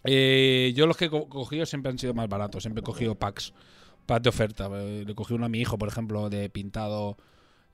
Eh, 0.03 0.73
yo 0.75 0.87
los 0.87 0.95
que 0.95 1.05
he 1.05 1.09
co- 1.09 1.27
cogido 1.27 1.65
siempre 1.65 1.91
han 1.91 1.97
sido 1.99 2.13
más 2.13 2.29
baratos, 2.29 2.63
siempre 2.63 2.81
he 2.81 2.83
cogido 2.83 3.15
packs, 3.15 3.53
packs 4.05 4.23
de 4.23 4.29
oferta. 4.29 4.69
Eh, 4.73 5.03
Le 5.05 5.15
cogí 5.15 5.33
uno 5.33 5.45
a 5.45 5.49
mi 5.49 5.59
hijo, 5.59 5.77
por 5.77 5.89
ejemplo, 5.89 6.29
de 6.29 6.49
pintado 6.49 7.17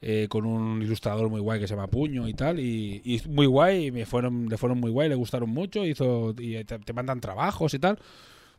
eh, 0.05 0.27
con 0.29 0.45
un 0.45 0.81
ilustrador 0.81 1.29
muy 1.29 1.39
guay 1.39 1.59
que 1.61 1.67
se 1.67 1.75
llama 1.75 1.87
Puño 1.87 2.27
y 2.27 2.33
tal, 2.33 2.59
y, 2.59 3.01
y 3.05 3.21
muy 3.29 3.45
guay, 3.45 3.87
y 3.87 3.91
me 3.91 4.05
fueron, 4.05 4.47
le 4.49 4.57
fueron 4.57 4.79
muy 4.79 4.91
guay, 4.91 5.07
le 5.09 5.15
gustaron 5.15 5.49
mucho, 5.49 5.85
hizo 5.85 6.35
y 6.37 6.63
te, 6.65 6.93
mandan 6.93 7.21
trabajos 7.21 7.73
y 7.73 7.79
tal. 7.79 7.97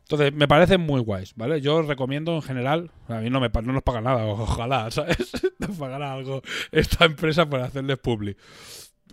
Entonces, 0.01 0.33
me 0.33 0.47
parecen 0.47 0.81
muy 0.81 1.01
guays, 1.01 1.33
¿vale? 1.35 1.61
Yo 1.61 1.77
os 1.77 1.87
recomiendo 1.87 2.35
en 2.35 2.41
general, 2.43 2.91
a 3.07 3.19
mí 3.21 3.29
no, 3.29 3.39
me, 3.39 3.49
no 3.49 3.73
nos 3.73 3.83
pagan 3.83 4.03
nada, 4.03 4.25
ojalá, 4.27 4.89
¿sabes? 4.91 5.17
Nos 5.59 5.77
pagará 5.77 6.13
algo 6.13 6.41
esta 6.71 7.05
empresa 7.05 7.47
por 7.49 7.59
hacerles 7.61 7.97
publi. 7.99 8.35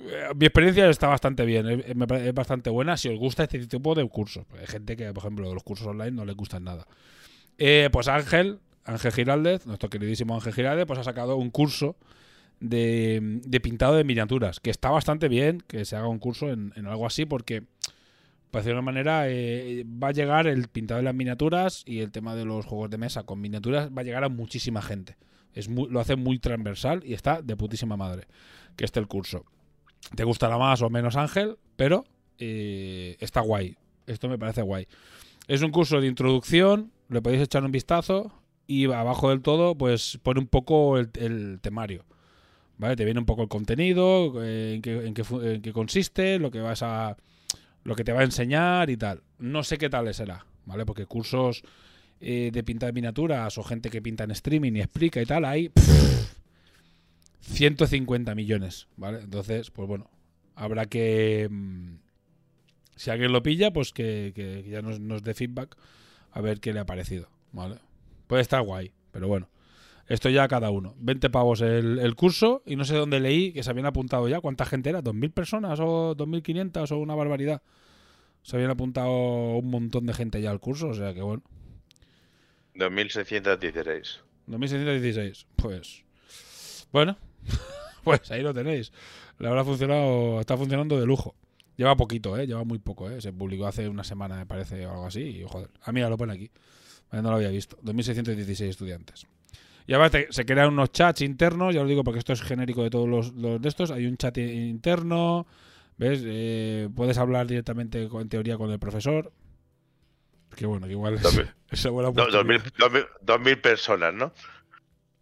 Eh, 0.01 0.29
Mi 0.37 0.47
experiencia 0.47 0.89
está 0.91 1.07
bastante 1.09 1.45
bien, 1.45 1.67
pare- 2.07 2.29
es 2.29 2.35
bastante 2.35 2.69
buena 2.71 2.97
si 2.97 3.09
os 3.09 3.19
gusta 3.19 3.45
este 3.45 3.67
tipo 3.67 3.95
de 3.95 4.07
cursos. 4.09 4.45
Hay 4.59 4.67
gente 4.67 4.97
que, 4.97 5.13
por 5.13 5.23
ejemplo, 5.23 5.53
los 5.55 5.63
cursos 5.63 5.87
online 5.87 6.11
no 6.13 6.25
les 6.25 6.35
gustan 6.37 6.65
nada. 6.65 6.87
Eh, 7.59 7.89
pues 7.93 8.09
Ángel, 8.09 8.59
Ángel 8.85 9.13
Giraldez, 9.13 9.67
nuestro 9.67 9.89
queridísimo 9.89 10.35
Ángel 10.35 10.53
Giraldez, 10.53 10.87
pues 10.87 10.99
ha 10.99 11.05
sacado 11.05 11.37
un 11.37 11.51
curso 11.51 11.97
de, 12.61 13.61
pintado 13.63 13.97
de 13.97 14.05
miniaturas, 14.05 14.61
que 14.61 14.71
está 14.71 14.91
bastante 14.91 15.29
bien 15.29 15.63
que 15.67 15.85
se 15.85 15.97
haga 15.97 16.09
un 16.09 16.19
curso 16.19 16.51
en, 16.51 16.73
algo 16.87 17.07
así, 17.07 17.25
porque, 17.27 17.63
por 18.51 18.61
decirlo 18.61 18.77
de 18.77 18.81
una 18.81 18.83
manera, 18.83 19.29
eh, 19.29 19.85
va 19.85 20.09
a 20.09 20.13
llegar 20.13 20.47
el 20.47 20.69
pintado 20.69 20.99
de 20.99 21.05
las 21.05 21.15
miniaturas 21.15 21.83
y 21.87 22.01
el 22.01 22.13
tema 22.13 22.35
de 22.35 22.45
los 22.45 22.67
juegos 22.67 22.91
de 22.91 22.99
mesa 22.99 23.25
con 23.25 23.41
miniaturas 23.41 23.91
va 23.97 24.03
a 24.03 24.05
llegar 24.05 24.25
a 24.25 24.29
muchísima 24.29 24.83
gente. 24.83 25.17
Es 25.55 25.69
muy- 25.69 25.89
lo 25.91 26.01
hace 26.01 26.17
muy 26.17 26.39
transversal 26.39 27.03
y 27.05 27.15
está 27.15 27.43
de 27.43 27.57
putísima 27.57 27.97
madre 27.97 28.27
que 28.77 28.85
esté 28.85 29.01
el 29.01 29.07
curso. 29.07 29.45
Te 30.17 30.25
gustará 30.25 30.57
más 30.59 30.83
o 30.83 30.91
menos 30.91 31.17
Ángel, 31.17 31.59
pero 31.77 32.05
eh, 32.39 33.17
está 33.21 33.41
guay. 33.41 33.77
Esto 34.07 34.29
me 34.29 34.39
parece 34.39 34.63
guay. 34.63 34.87
Es 35.47 35.63
un 35.63 35.71
curso 35.71 36.01
de 36.01 36.07
introducción, 36.07 36.91
le 37.09 37.21
podéis 37.21 37.43
echar 37.43 37.65
un 37.65 37.73
vistazo. 37.73 38.33
Y 38.73 38.91
abajo 38.91 39.29
del 39.29 39.43
todo, 39.43 39.77
pues 39.77 40.19
pone 40.23 40.41
un 40.41 40.47
poco 40.47 40.99
el, 40.99 41.59
temario. 41.61 42.05
¿Vale? 42.79 42.97
Te 42.97 43.05
viene 43.05 43.21
un 43.21 43.27
poco 43.27 43.43
el 43.43 43.49
contenido, 43.49 44.43
eh, 44.43 44.75
en, 44.75 44.83
qué, 44.83 45.07
en, 45.07 45.15
qué, 45.15 45.23
en 45.31 45.61
qué 45.61 45.73
consiste, 45.73 46.39
lo 46.39 46.51
que 46.51 46.61
vas 46.61 46.83
a. 46.83 47.17
lo 47.85 47.95
que 47.95 48.03
te 48.03 48.13
va 48.13 48.21
a 48.21 48.25
enseñar 48.25 48.89
y 48.89 48.97
tal. 48.97 49.23
No 49.39 49.63
sé 49.63 49.77
qué 49.77 49.91
tal 49.91 50.13
será, 50.15 50.47
¿vale? 50.65 50.87
Porque 50.87 51.05
cursos 51.05 51.63
eh, 52.21 52.51
de 52.53 52.65
pintar 52.65 52.89
de 52.89 52.93
miniaturas 52.95 53.59
o 53.59 53.63
gente 53.63 53.91
que 53.91 54.01
pinta 54.01 54.25
en 54.25 54.31
streaming 54.31 54.73
y 54.73 54.81
explica 54.81 55.21
y 55.21 55.27
tal, 55.27 55.45
hay 55.45 55.69
pff, 55.69 56.33
150 57.41 58.35
millones, 58.35 58.89
¿vale? 58.97 59.21
Entonces, 59.21 59.71
pues 59.71 59.87
bueno, 59.87 60.11
habrá 60.55 60.87
que. 60.87 61.49
mm, 61.51 61.97
Si 62.97 63.11
alguien 63.11 63.33
lo 63.33 63.43
pilla, 63.43 63.73
pues 63.73 63.93
que, 63.93 64.33
que 64.35 64.65
ya 64.69 64.81
nos, 64.81 64.99
nos 64.99 65.23
dé 65.23 65.35
feedback 65.35 65.77
a 66.31 66.41
ver 66.41 66.61
qué 66.61 66.73
le 66.73 66.81
ha 66.81 66.87
parecido, 66.87 67.29
¿vale? 67.53 67.77
Puede 68.33 68.41
estar 68.41 68.63
guay, 68.63 68.95
pero 69.11 69.29
bueno. 69.29 69.51
Esto 70.07 70.31
ya 70.31 70.45
a 70.45 70.49
cada 70.49 70.71
uno. 70.71 70.95
20 70.97 71.29
pavos 71.29 71.61
el, 71.61 71.99
el 71.99 72.15
curso 72.15 72.63
y 72.65 72.77
no 72.77 72.87
sé 72.87 72.97
dónde 72.97 73.21
leí 73.21 73.53
que 73.53 73.63
se 73.63 73.69
habían 73.69 73.85
apuntado 73.85 74.27
ya. 74.27 74.41
¿Cuánta 74.41 74.65
gente 74.65 74.89
era? 74.89 75.03
¿2.000 75.03 75.35
personas 75.35 75.79
o 75.81 76.17
2.500 76.17 76.93
o 76.93 76.97
una 76.97 77.15
barbaridad? 77.15 77.61
Se 78.41 78.57
habían 78.57 78.71
apuntado 78.71 79.11
un 79.59 79.69
montón 79.69 80.07
de 80.07 80.15
gente 80.15 80.41
ya 80.41 80.51
al 80.51 80.61
curso, 80.61 80.89
o 80.89 80.95
sea 80.95 81.13
que 81.13 81.21
bueno. 81.21 81.43
2616. 82.77 84.21
2616. 84.47 85.47
Pues. 85.57 86.03
Bueno. 86.91 87.19
pues 88.03 88.31
ahí 88.31 88.41
lo 88.41 88.55
tenéis. 88.55 88.95
Le 89.41 89.49
habrá 89.49 89.63
funcionado. 89.63 90.41
Está 90.41 90.57
funcionando 90.57 90.99
de 90.99 91.05
lujo. 91.05 91.35
Lleva 91.77 91.97
poquito, 91.99 92.39
¿eh? 92.39 92.47
Lleva 92.47 92.65
muy 92.65 92.79
poco, 92.79 93.11
¿eh? 93.11 93.21
Se 93.21 93.31
publicó 93.31 93.67
hace 93.67 93.91
una 93.91 94.05
semana, 94.05 94.37
me 94.37 94.47
parece, 94.47 94.87
o 94.87 94.91
algo 94.91 95.05
así. 95.05 95.21
Y 95.21 95.43
joder. 95.47 95.69
Ah, 95.83 95.93
mira, 95.93 96.09
lo 96.09 96.17
pone 96.17 96.33
aquí. 96.33 96.51
Vale, 97.13 97.23
No 97.23 97.31
lo 97.31 97.37
había 97.37 97.51
visto. 97.51 97.77
2616 97.83 98.71
estudiantes. 98.71 99.27
Y 99.87 99.95
ahora 99.95 100.11
te- 100.11 100.27
se 100.33 100.45
crean 100.45 100.69
unos 100.73 100.91
chats 100.93 101.21
internos, 101.23 101.75
ya 101.75 101.83
os 101.83 101.89
digo 101.89 102.03
porque 102.05 102.19
esto 102.19 102.33
es 102.33 102.43
genérico 102.43 102.83
de 102.83 102.91
todos 102.91 103.09
los, 103.09 103.33
los 103.35 103.61
de 103.61 103.69
estos. 103.69 103.91
Hay 103.91 104.07
un 104.07 104.17
chat 104.17 104.37
interno, 104.39 105.47
¿ves? 105.99 106.23
Eh, 106.25 106.89
puedes 106.95 107.19
hablar 107.19 107.47
directamente, 107.47 108.09
con- 108.09 108.23
en 108.23 108.29
teoría, 108.29 108.57
con 108.57 108.71
el 108.71 108.79
profesor. 108.79 109.33
Que 110.57 110.67
bueno, 110.67 110.87
que 110.87 110.93
igual 110.93 111.15
es, 111.15 111.23
Dos 111.23 111.37
mil- 111.37 111.51
es 111.71 111.87
buena 111.89 112.11
Do- 112.11 112.27
dos 112.31 112.45
mil- 112.45 112.63
dos 112.79 112.93
mil- 112.93 113.07
dos 113.23 113.41
mil 113.41 113.59
personas, 113.59 114.15
¿no? 114.15 114.33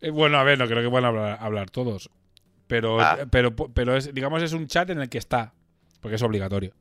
Eh, 0.01 0.11
bueno, 0.11 0.39
a 0.39 0.45
ver, 0.45 0.59
no 0.59 0.67
creo 0.67 0.83
que 0.83 0.91
puedan 0.91 1.05
hablar, 1.07 1.39
hablar 1.41 1.71
todos. 1.71 2.11
Pero, 2.67 3.01
Ah. 3.01 3.19
pero, 3.31 3.55
pero 3.55 3.97
es, 3.97 4.13
digamos, 4.15 4.43
es 4.43 4.53
un 4.53 4.67
chat 4.67 4.91
en 4.91 5.01
el 5.01 5.09
que 5.09 5.19
está, 5.19 5.55
porque 6.01 6.17
es 6.17 6.23
obligatorio. 6.23 6.73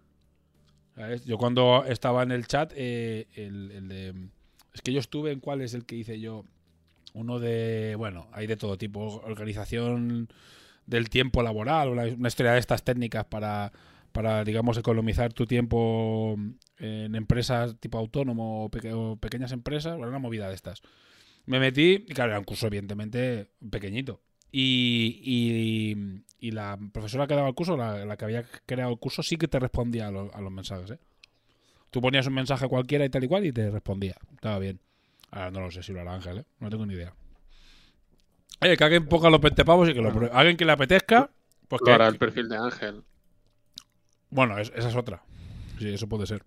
¿Sabes? 0.95 1.23
Yo 1.25 1.37
cuando 1.37 1.85
estaba 1.87 2.23
en 2.23 2.31
el 2.31 2.45
chat, 2.47 2.73
eh, 2.75 3.27
el, 3.35 3.71
el 3.71 3.87
de... 3.87 4.13
Es 4.73 4.81
que 4.81 4.93
yo 4.93 4.99
estuve 4.99 5.31
en 5.31 5.39
cuál 5.39 5.61
es 5.61 5.73
el 5.73 5.85
que 5.85 5.95
hice 5.95 6.19
yo. 6.19 6.45
Uno 7.13 7.39
de... 7.39 7.95
Bueno, 7.97 8.27
hay 8.31 8.47
de 8.47 8.57
todo 8.57 8.77
tipo. 8.77 9.21
Organización 9.25 10.29
del 10.85 11.09
tiempo 11.09 11.43
laboral, 11.43 11.89
una, 11.89 12.27
historia 12.27 12.53
de 12.53 12.59
estas 12.59 12.83
técnicas 12.83 13.25
para, 13.25 13.71
para, 14.11 14.43
digamos, 14.43 14.77
economizar 14.77 15.33
tu 15.33 15.45
tiempo 15.45 16.35
en 16.79 17.15
empresas 17.15 17.75
tipo 17.79 17.97
autónomo 17.97 18.65
o, 18.65 18.69
peque- 18.69 18.93
o 18.93 19.15
pequeñas 19.17 19.51
empresas. 19.51 19.93
Bueno, 19.97 20.09
una 20.09 20.19
movida 20.19 20.49
de 20.49 20.55
estas. 20.55 20.81
Me 21.45 21.59
metí, 21.59 22.05
y 22.07 22.13
claro, 22.13 22.31
era 22.31 22.39
un 22.39 22.45
curso 22.45 22.67
evidentemente 22.67 23.49
pequeñito. 23.69 24.21
Y, 24.51 25.19
y, 25.23 26.23
y 26.39 26.51
la 26.51 26.77
profesora 26.91 27.27
que 27.27 27.35
daba 27.35 27.49
el 27.49 27.55
curso, 27.55 27.77
la, 27.77 28.17
que 28.17 28.25
había 28.25 28.45
creado 28.65 28.91
el 28.91 28.99
curso, 28.99 29.21
sí 29.21 29.37
que 29.37 29.47
te 29.47 29.59
respondía 29.59 30.07
a, 30.07 30.09
a 30.09 30.41
los 30.41 30.51
mensajes. 30.51 30.91
¿eh? 30.91 30.99
Tú 31.91 32.01
ponías 32.01 32.27
un 32.27 32.33
mensaje 32.33 32.67
cualquiera 32.67 33.05
y 33.05 33.09
tal 33.09 33.23
y 33.23 33.27
cual 33.27 33.45
y 33.45 33.51
te 33.51 33.69
respondía. 33.71 34.15
Estaba 34.33 34.59
bien. 34.59 34.79
Ahora 35.31 35.51
no 35.51 35.61
lo 35.61 35.71
sé 35.71 35.83
si 35.83 35.91
lo 35.93 36.01
hará 36.01 36.13
Ángel, 36.13 36.39
¿eh? 36.39 36.45
no 36.59 36.69
tengo 36.69 36.85
ni 36.85 36.93
idea. 36.93 37.13
Oye, 38.61 38.75
que 38.77 38.83
alguien 38.83 39.07
ponga 39.07 39.29
los 39.29 39.39
20 39.41 39.63
pavos 39.65 39.87
y 39.89 39.93
que 39.93 40.01
lo 40.01 40.11
pruebe. 40.11 40.31
Alguien 40.35 40.57
que 40.57 40.65
le 40.65 40.71
apetezca, 40.73 41.29
pues 41.67 41.81
Lo 41.81 41.85
que, 41.85 41.91
hará 41.93 42.07
el 42.07 42.17
perfil 42.17 42.49
de 42.49 42.57
Ángel. 42.57 43.03
bueno, 44.29 44.57
es- 44.57 44.71
esa 44.75 44.89
es 44.89 44.95
otra. 44.95 45.21
Sí, 45.79 45.93
eso 45.93 46.07
puede 46.09 46.27
ser. 46.27 46.43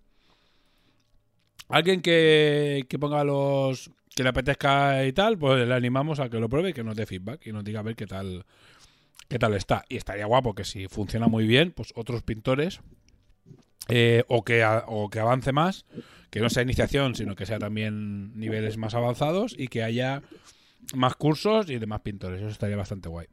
Alguien 1.68 2.02
que, 2.02 2.84
que 2.88 2.98
ponga 2.98 3.24
los. 3.24 3.90
que 4.14 4.22
le 4.22 4.28
apetezca 4.28 5.04
y 5.06 5.12
tal, 5.12 5.38
pues 5.38 5.66
le 5.66 5.74
animamos 5.74 6.20
a 6.20 6.28
que 6.28 6.38
lo 6.38 6.48
pruebe 6.48 6.70
y 6.70 6.72
que 6.74 6.84
nos 6.84 6.96
dé 6.96 7.06
feedback 7.06 7.46
y 7.46 7.52
nos 7.52 7.64
diga 7.64 7.80
a 7.80 7.82
ver 7.82 7.96
qué 7.96 8.06
tal. 8.06 8.44
qué 9.28 9.38
tal 9.38 9.54
está. 9.54 9.84
Y 9.88 9.96
estaría 9.96 10.26
guapo 10.26 10.54
que 10.54 10.64
si 10.64 10.86
funciona 10.88 11.28
muy 11.28 11.46
bien, 11.46 11.72
pues 11.72 11.92
otros 11.96 12.22
pintores. 12.22 12.80
Eh, 13.88 14.24
o, 14.28 14.44
que, 14.44 14.62
a- 14.62 14.84
o 14.86 15.08
que 15.10 15.20
avance 15.20 15.52
más, 15.52 15.84
que 16.30 16.40
no 16.40 16.48
sea 16.50 16.62
iniciación, 16.62 17.14
sino 17.14 17.34
que 17.36 17.46
sea 17.46 17.58
también 17.58 18.38
niveles 18.38 18.76
más 18.76 18.94
avanzados 18.94 19.54
y 19.58 19.68
que 19.68 19.82
haya 19.82 20.22
más 20.94 21.14
cursos 21.16 21.68
y 21.70 21.78
de 21.78 21.86
más 21.86 22.00
pintores. 22.00 22.40
Eso 22.40 22.48
estaría 22.50 22.76
bastante 22.76 23.08
guay. 23.08 23.26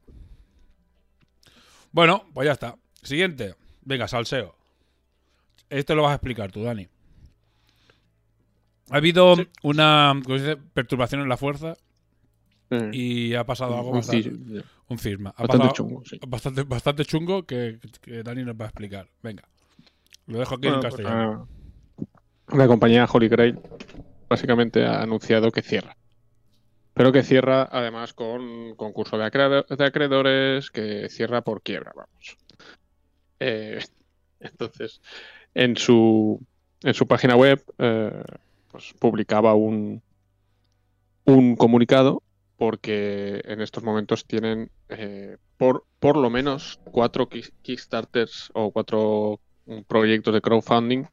Bueno, 1.91 2.26
pues 2.34 2.45
ya 2.45 2.52
está. 2.54 2.76
Siguiente. 3.02 3.56
Venga, 3.82 4.08
salseo. 4.08 4.56
Este 5.70 5.95
lo 5.95 6.04
vas 6.04 6.12
a 6.12 6.16
explicar 6.16 6.52
tú, 6.52 6.64
Dani. 6.64 6.88
Ha 8.91 8.97
habido 8.97 9.36
una 9.62 10.20
perturbación 10.74 11.22
en 11.22 11.30
la 11.30 11.38
fuerza 11.38 11.76
Eh, 12.72 12.89
y 12.93 13.34
ha 13.36 13.45
pasado 13.45 13.76
algo 13.78 13.89
un 13.89 13.95
bastante, 13.97 14.30
un 14.89 14.97
cisma. 15.00 15.30
Ha 15.38 15.43
bastante 15.43 15.58
pasado 15.58 15.74
chungo, 15.74 16.04
sí. 16.06 16.20
bastante, 16.28 16.64
bastante 16.64 17.06
chungo 17.06 17.43
que, 17.45 17.80
que 18.02 18.22
Dani 18.24 18.43
nos 18.43 18.56
va 18.56 18.66
a 18.66 18.68
explicar. 18.70 19.08
Venga. 19.24 19.47
Lo 20.30 20.39
dejo 20.39 20.55
aquí 20.55 20.67
Bueno, 20.67 20.75
en 20.77 20.82
pues, 20.82 20.93
castellano. 20.93 21.47
ah, 22.51 22.55
la 22.55 22.67
compañía 22.67 23.07
Holy 23.11 23.27
Grail 23.27 23.59
básicamente 24.30 24.86
ha 24.86 25.01
anunciado 25.01 25.51
que 25.51 25.63
cierra. 25.63 25.97
Pero 26.93 27.11
que 27.11 27.23
cierra 27.23 27.67
además 27.71 28.13
con 28.13 28.75
concurso 28.75 29.17
de, 29.17 29.25
acreedor- 29.25 29.65
de 29.67 29.86
acreedores, 29.86 30.69
que 30.69 31.09
cierra 31.09 31.41
por 31.41 31.61
quiebra, 31.63 31.93
vamos. 31.95 32.38
Eh, 33.39 33.80
entonces, 34.39 35.01
en 35.55 35.75
su, 35.77 36.45
en 36.84 36.93
su 36.93 37.07
página 37.07 37.36
web 37.36 37.63
eh, 37.80 38.23
pues, 38.67 38.93
publicaba 38.99 39.55
un, 39.55 40.03
un 41.25 41.55
comunicado 41.55 42.21
porque 42.57 43.41
en 43.45 43.61
estos 43.61 43.84
momentos 43.84 44.25
tienen 44.25 44.69
eh, 44.89 45.38
por, 45.57 45.86
por 45.99 46.17
lo 46.17 46.30
menos 46.30 46.80
cuatro 46.84 47.30
Kick- 47.30 47.53
Kickstarters 47.61 48.51
o 48.53 48.71
cuatro 48.71 49.39
proyectos 49.88 50.34
de 50.34 50.41
crowdfunding 50.41 51.05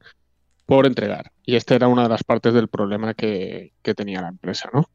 por 0.66 0.86
entregar. 0.86 1.32
Y 1.44 1.56
esta 1.56 1.74
era 1.74 1.88
una 1.88 2.02
de 2.02 2.08
las 2.08 2.24
partes 2.24 2.52
del 2.52 2.68
problema 2.68 3.14
que, 3.14 3.72
que 3.82 3.94
tenía 3.94 4.20
la 4.20 4.28
empresa, 4.28 4.68
¿no? 4.72 4.88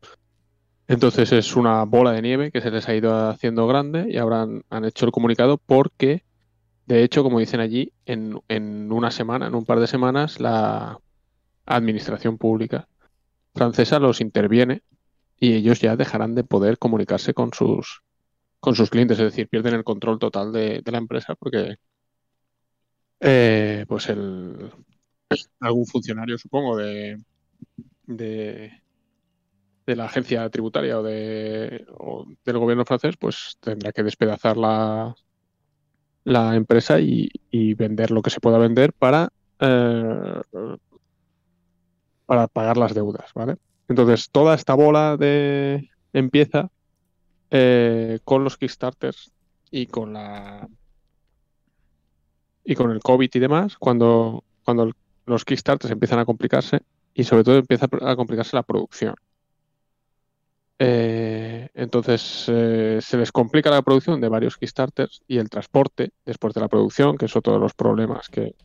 Entonces 0.87 1.31
es 1.31 1.55
una 1.55 1.85
bola 1.85 2.11
de 2.11 2.21
nieve 2.21 2.51
que 2.51 2.59
se 2.59 2.69
les 2.69 2.89
ha 2.89 2.95
ido 2.95 3.29
haciendo 3.29 3.65
grande 3.65 4.07
y 4.09 4.17
han, 4.17 4.63
han 4.69 4.85
hecho 4.85 5.05
el 5.05 5.13
comunicado 5.13 5.57
porque, 5.57 6.25
de 6.85 7.03
hecho, 7.03 7.23
como 7.23 7.39
dicen 7.39 7.61
allí, 7.61 7.93
en, 8.05 8.41
en 8.49 8.91
una 8.91 9.09
semana, 9.09 9.47
en 9.47 9.55
un 9.55 9.63
par 9.63 9.79
de 9.79 9.87
semanas, 9.87 10.41
la 10.41 10.99
administración 11.65 12.37
pública 12.37 12.89
francesa 13.55 13.99
los 13.99 14.19
interviene 14.19 14.81
y 15.39 15.53
ellos 15.53 15.79
ya 15.79 15.95
dejarán 15.95 16.35
de 16.35 16.43
poder 16.43 16.77
comunicarse 16.77 17.33
con 17.33 17.53
sus, 17.53 18.01
con 18.59 18.75
sus 18.75 18.89
clientes, 18.89 19.17
es 19.19 19.25
decir, 19.25 19.47
pierden 19.47 19.75
el 19.75 19.85
control 19.85 20.19
total 20.19 20.51
de, 20.51 20.81
de 20.81 20.91
la 20.91 20.97
empresa 20.97 21.35
porque 21.35 21.77
eh, 23.21 23.85
pues 23.87 24.09
el, 24.09 24.71
algún 25.59 25.85
funcionario, 25.85 26.37
supongo, 26.37 26.75
de, 26.75 27.21
de, 28.05 28.81
la 29.85 30.05
agencia 30.05 30.49
tributaria 30.49 30.99
o, 30.99 31.03
de, 31.03 31.85
del 32.45 32.57
gobierno 32.57 32.85
francés, 32.85 33.15
pues 33.17 33.57
tendrá 33.59 33.91
que 33.91 34.03
despedazar 34.03 34.57
la, 34.57 35.15
la 36.23 36.55
empresa 36.55 36.99
y, 36.99 37.29
y 37.49 37.73
vender 37.73 38.11
lo 38.11 38.21
que 38.21 38.29
se 38.29 38.39
pueda 38.39 38.57
vender 38.57 38.93
para, 38.93 39.31
eh, 39.59 40.41
para 42.25 42.47
pagar 42.47 42.77
las 42.77 42.93
deudas, 42.93 43.31
¿vale? 43.35 43.57
Entonces, 43.87 44.29
toda 44.31 44.55
esta 44.55 44.73
bola 44.73 45.17
de 45.17 45.89
empieza 46.13 46.69
eh, 47.49 48.19
con 48.23 48.43
los 48.43 48.57
Kickstarters 48.57 49.31
y 49.69 49.87
con 49.87 50.13
la 50.13 50.67
y 52.63 52.75
con 52.75 52.91
el 52.91 52.99
COVID 52.99 53.29
y 53.33 53.39
demás, 53.39 53.77
cuando, 53.77 54.43
cuando 54.63 54.91
los 55.25 55.45
Kickstarters 55.45 55.91
empiezan 55.91 56.19
a 56.19 56.25
complicarse 56.25 56.81
y 57.13 57.23
sobre 57.23 57.43
todo 57.43 57.57
empieza 57.57 57.87
a 58.01 58.15
complicarse 58.15 58.55
la 58.55 58.63
producción. 58.63 59.15
Eh, 60.83 61.69
entonces 61.75 62.45
eh, 62.47 62.99
se 63.01 63.17
les 63.17 63.31
complica 63.31 63.69
la 63.69 63.83
producción 63.83 64.19
de 64.19 64.29
varios 64.29 64.57
Kickstarters 64.57 65.21
y 65.27 65.37
el 65.37 65.49
transporte 65.49 66.11
después 66.25 66.53
de 66.53 66.61
la 66.61 66.69
producción, 66.69 67.17
que 67.17 67.25
es 67.25 67.35
otro 67.35 67.53
de 67.53 67.59
los 67.59 67.73
problemas 67.73 68.29
que, 68.29 68.55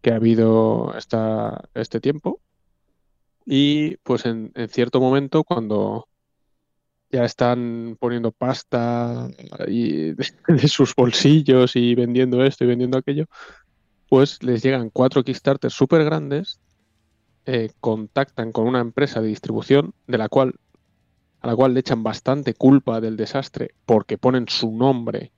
que 0.00 0.12
ha 0.12 0.16
habido 0.16 0.94
esta, 0.96 1.68
este 1.74 2.00
tiempo. 2.00 2.40
Y 3.44 3.96
pues 3.98 4.24
en, 4.24 4.50
en 4.54 4.68
cierto 4.68 5.00
momento, 5.00 5.44
cuando 5.44 6.08
ya 7.10 7.24
están 7.24 7.96
poniendo 8.00 8.32
pasta 8.32 9.28
de, 9.66 10.16
sus 10.68 10.94
bolsillos 10.94 11.76
y 11.76 11.94
vendiendo 11.94 12.44
esto 12.44 12.64
y 12.64 12.68
vendiendo 12.68 12.98
aquello, 12.98 13.26
pues 14.08 14.42
les 14.42 14.62
llegan 14.62 14.90
cuatro 14.90 15.24
Kickstarters 15.24 15.74
súper 15.74 16.04
grandes, 16.04 16.60
eh, 17.44 17.70
contactan 17.80 18.52
con 18.52 18.66
una 18.66 18.80
empresa 18.80 19.20
de 19.20 19.28
distribución 19.28 19.94
de 20.06 20.18
la 20.18 20.28
cual 20.28 20.54
a 21.40 21.48
la 21.48 21.54
cual 21.54 21.74
le 21.74 21.80
echan 21.80 22.02
bastante 22.02 22.54
culpa 22.54 23.00
del 23.00 23.16
desastre 23.16 23.70
porque 23.84 24.18
ponen 24.18 24.48
su 24.48 24.72
nombre 24.72 25.30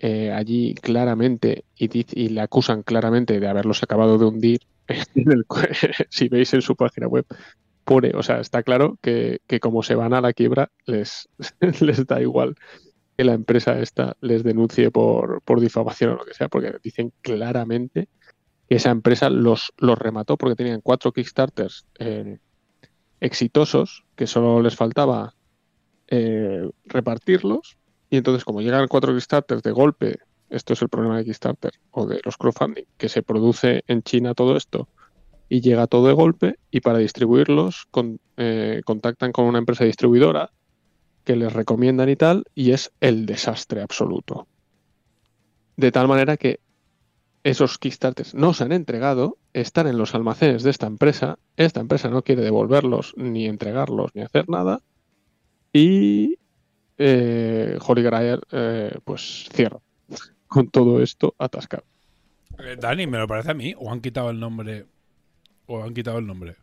eh, 0.00 0.32
allí 0.32 0.74
claramente 0.74 1.64
y, 1.76 2.28
le 2.28 2.40
acusan 2.40 2.82
claramente 2.82 3.40
de 3.40 3.48
haberlos 3.48 3.82
acabado 3.82 4.18
de 4.18 4.26
hundir. 4.26 4.60
Si 6.10 6.28
veis 6.28 6.52
en 6.52 6.60
su 6.60 6.76
página 6.76 7.08
web, 7.08 7.24
pone, 7.84 8.12
o 8.14 8.22
sea, 8.22 8.40
está 8.40 8.62
claro 8.62 8.98
que, 9.00 9.40
que 9.46 9.60
como 9.60 9.82
se 9.82 9.94
van 9.94 10.14
a 10.14 10.20
la 10.20 10.32
quiebra, 10.32 10.70
les, 10.86 11.28
les 11.80 12.06
da 12.06 12.20
igual 12.20 12.56
que 13.16 13.24
la 13.24 13.34
empresa 13.34 13.78
esta 13.80 14.16
les 14.20 14.42
denuncie 14.42 14.90
por, 14.90 15.40
por 15.42 15.60
difamación 15.60 16.10
o 16.10 16.16
lo 16.16 16.24
que 16.24 16.34
sea, 16.34 16.48
porque 16.48 16.74
dicen 16.82 17.12
claramente 17.20 18.08
que 18.68 18.76
esa 18.76 18.90
empresa 18.90 19.30
los, 19.30 19.72
los 19.78 19.98
remató 19.98 20.36
porque 20.36 20.56
tenían 20.56 20.80
cuatro 20.80 21.12
Kickstarters 21.12 21.86
eh, 21.98 22.38
exitosos, 23.20 24.04
que 24.16 24.26
solo 24.26 24.60
les 24.60 24.74
faltaba 24.74 25.34
eh, 26.08 26.68
repartirlos, 26.86 27.78
y 28.10 28.16
entonces 28.16 28.44
como 28.44 28.62
llegan 28.62 28.88
cuatro 28.88 29.12
Kickstarters 29.12 29.62
de 29.62 29.70
golpe, 29.70 30.18
esto 30.50 30.72
es 30.72 30.82
el 30.82 30.88
problema 30.88 31.18
de 31.18 31.24
Kickstarter 31.24 31.72
o 31.90 32.06
de 32.06 32.20
los 32.24 32.36
crowdfunding, 32.36 32.84
que 32.96 33.08
se 33.08 33.22
produce 33.22 33.84
en 33.86 34.02
China 34.02 34.34
todo 34.34 34.56
esto 34.56 34.88
y 35.48 35.60
llega 35.60 35.86
todo 35.86 36.08
de 36.08 36.14
golpe, 36.14 36.56
y 36.70 36.80
para 36.80 36.98
distribuirlos 36.98 37.86
eh, 38.36 38.82
contactan 38.84 39.32
con 39.32 39.46
una 39.46 39.58
empresa 39.58 39.84
distribuidora 39.84 40.50
que 41.24 41.36
les 41.36 41.52
recomiendan 41.52 42.08
y 42.08 42.16
tal, 42.16 42.44
y 42.54 42.72
es 42.72 42.92
el 43.00 43.26
desastre 43.26 43.82
absoluto. 43.82 44.46
De 45.76 45.90
tal 45.90 46.08
manera 46.08 46.36
que 46.36 46.60
esos 47.42 47.78
Kickstarters 47.78 48.34
no 48.34 48.54
se 48.54 48.64
han 48.64 48.72
entregado, 48.72 49.38
están 49.52 49.86
en 49.86 49.98
los 49.98 50.14
almacenes 50.14 50.62
de 50.62 50.70
esta 50.70 50.86
empresa, 50.86 51.38
esta 51.56 51.80
empresa 51.80 52.08
no 52.08 52.22
quiere 52.22 52.42
devolverlos, 52.42 53.14
ni 53.16 53.46
entregarlos, 53.46 54.10
ni 54.14 54.22
hacer 54.22 54.48
nada, 54.48 54.80
y 55.72 56.38
eh, 56.96 57.78
Holy 57.86 58.02
Grail 58.02 58.40
eh, 58.52 58.96
pues 59.04 59.48
cierra 59.52 59.80
con 60.46 60.68
todo 60.70 61.02
esto 61.02 61.34
atascado. 61.38 61.84
Eh, 62.58 62.76
Dani, 62.80 63.06
me 63.06 63.18
lo 63.18 63.26
parece 63.26 63.50
a 63.50 63.54
mí. 63.54 63.74
O 63.76 63.90
han 63.90 64.00
quitado 64.00 64.30
el 64.30 64.38
nombre. 64.38 64.86
O 65.66 65.82
han 65.82 65.94
quitado 65.94 66.18
el 66.18 66.26
nombre. 66.26 66.56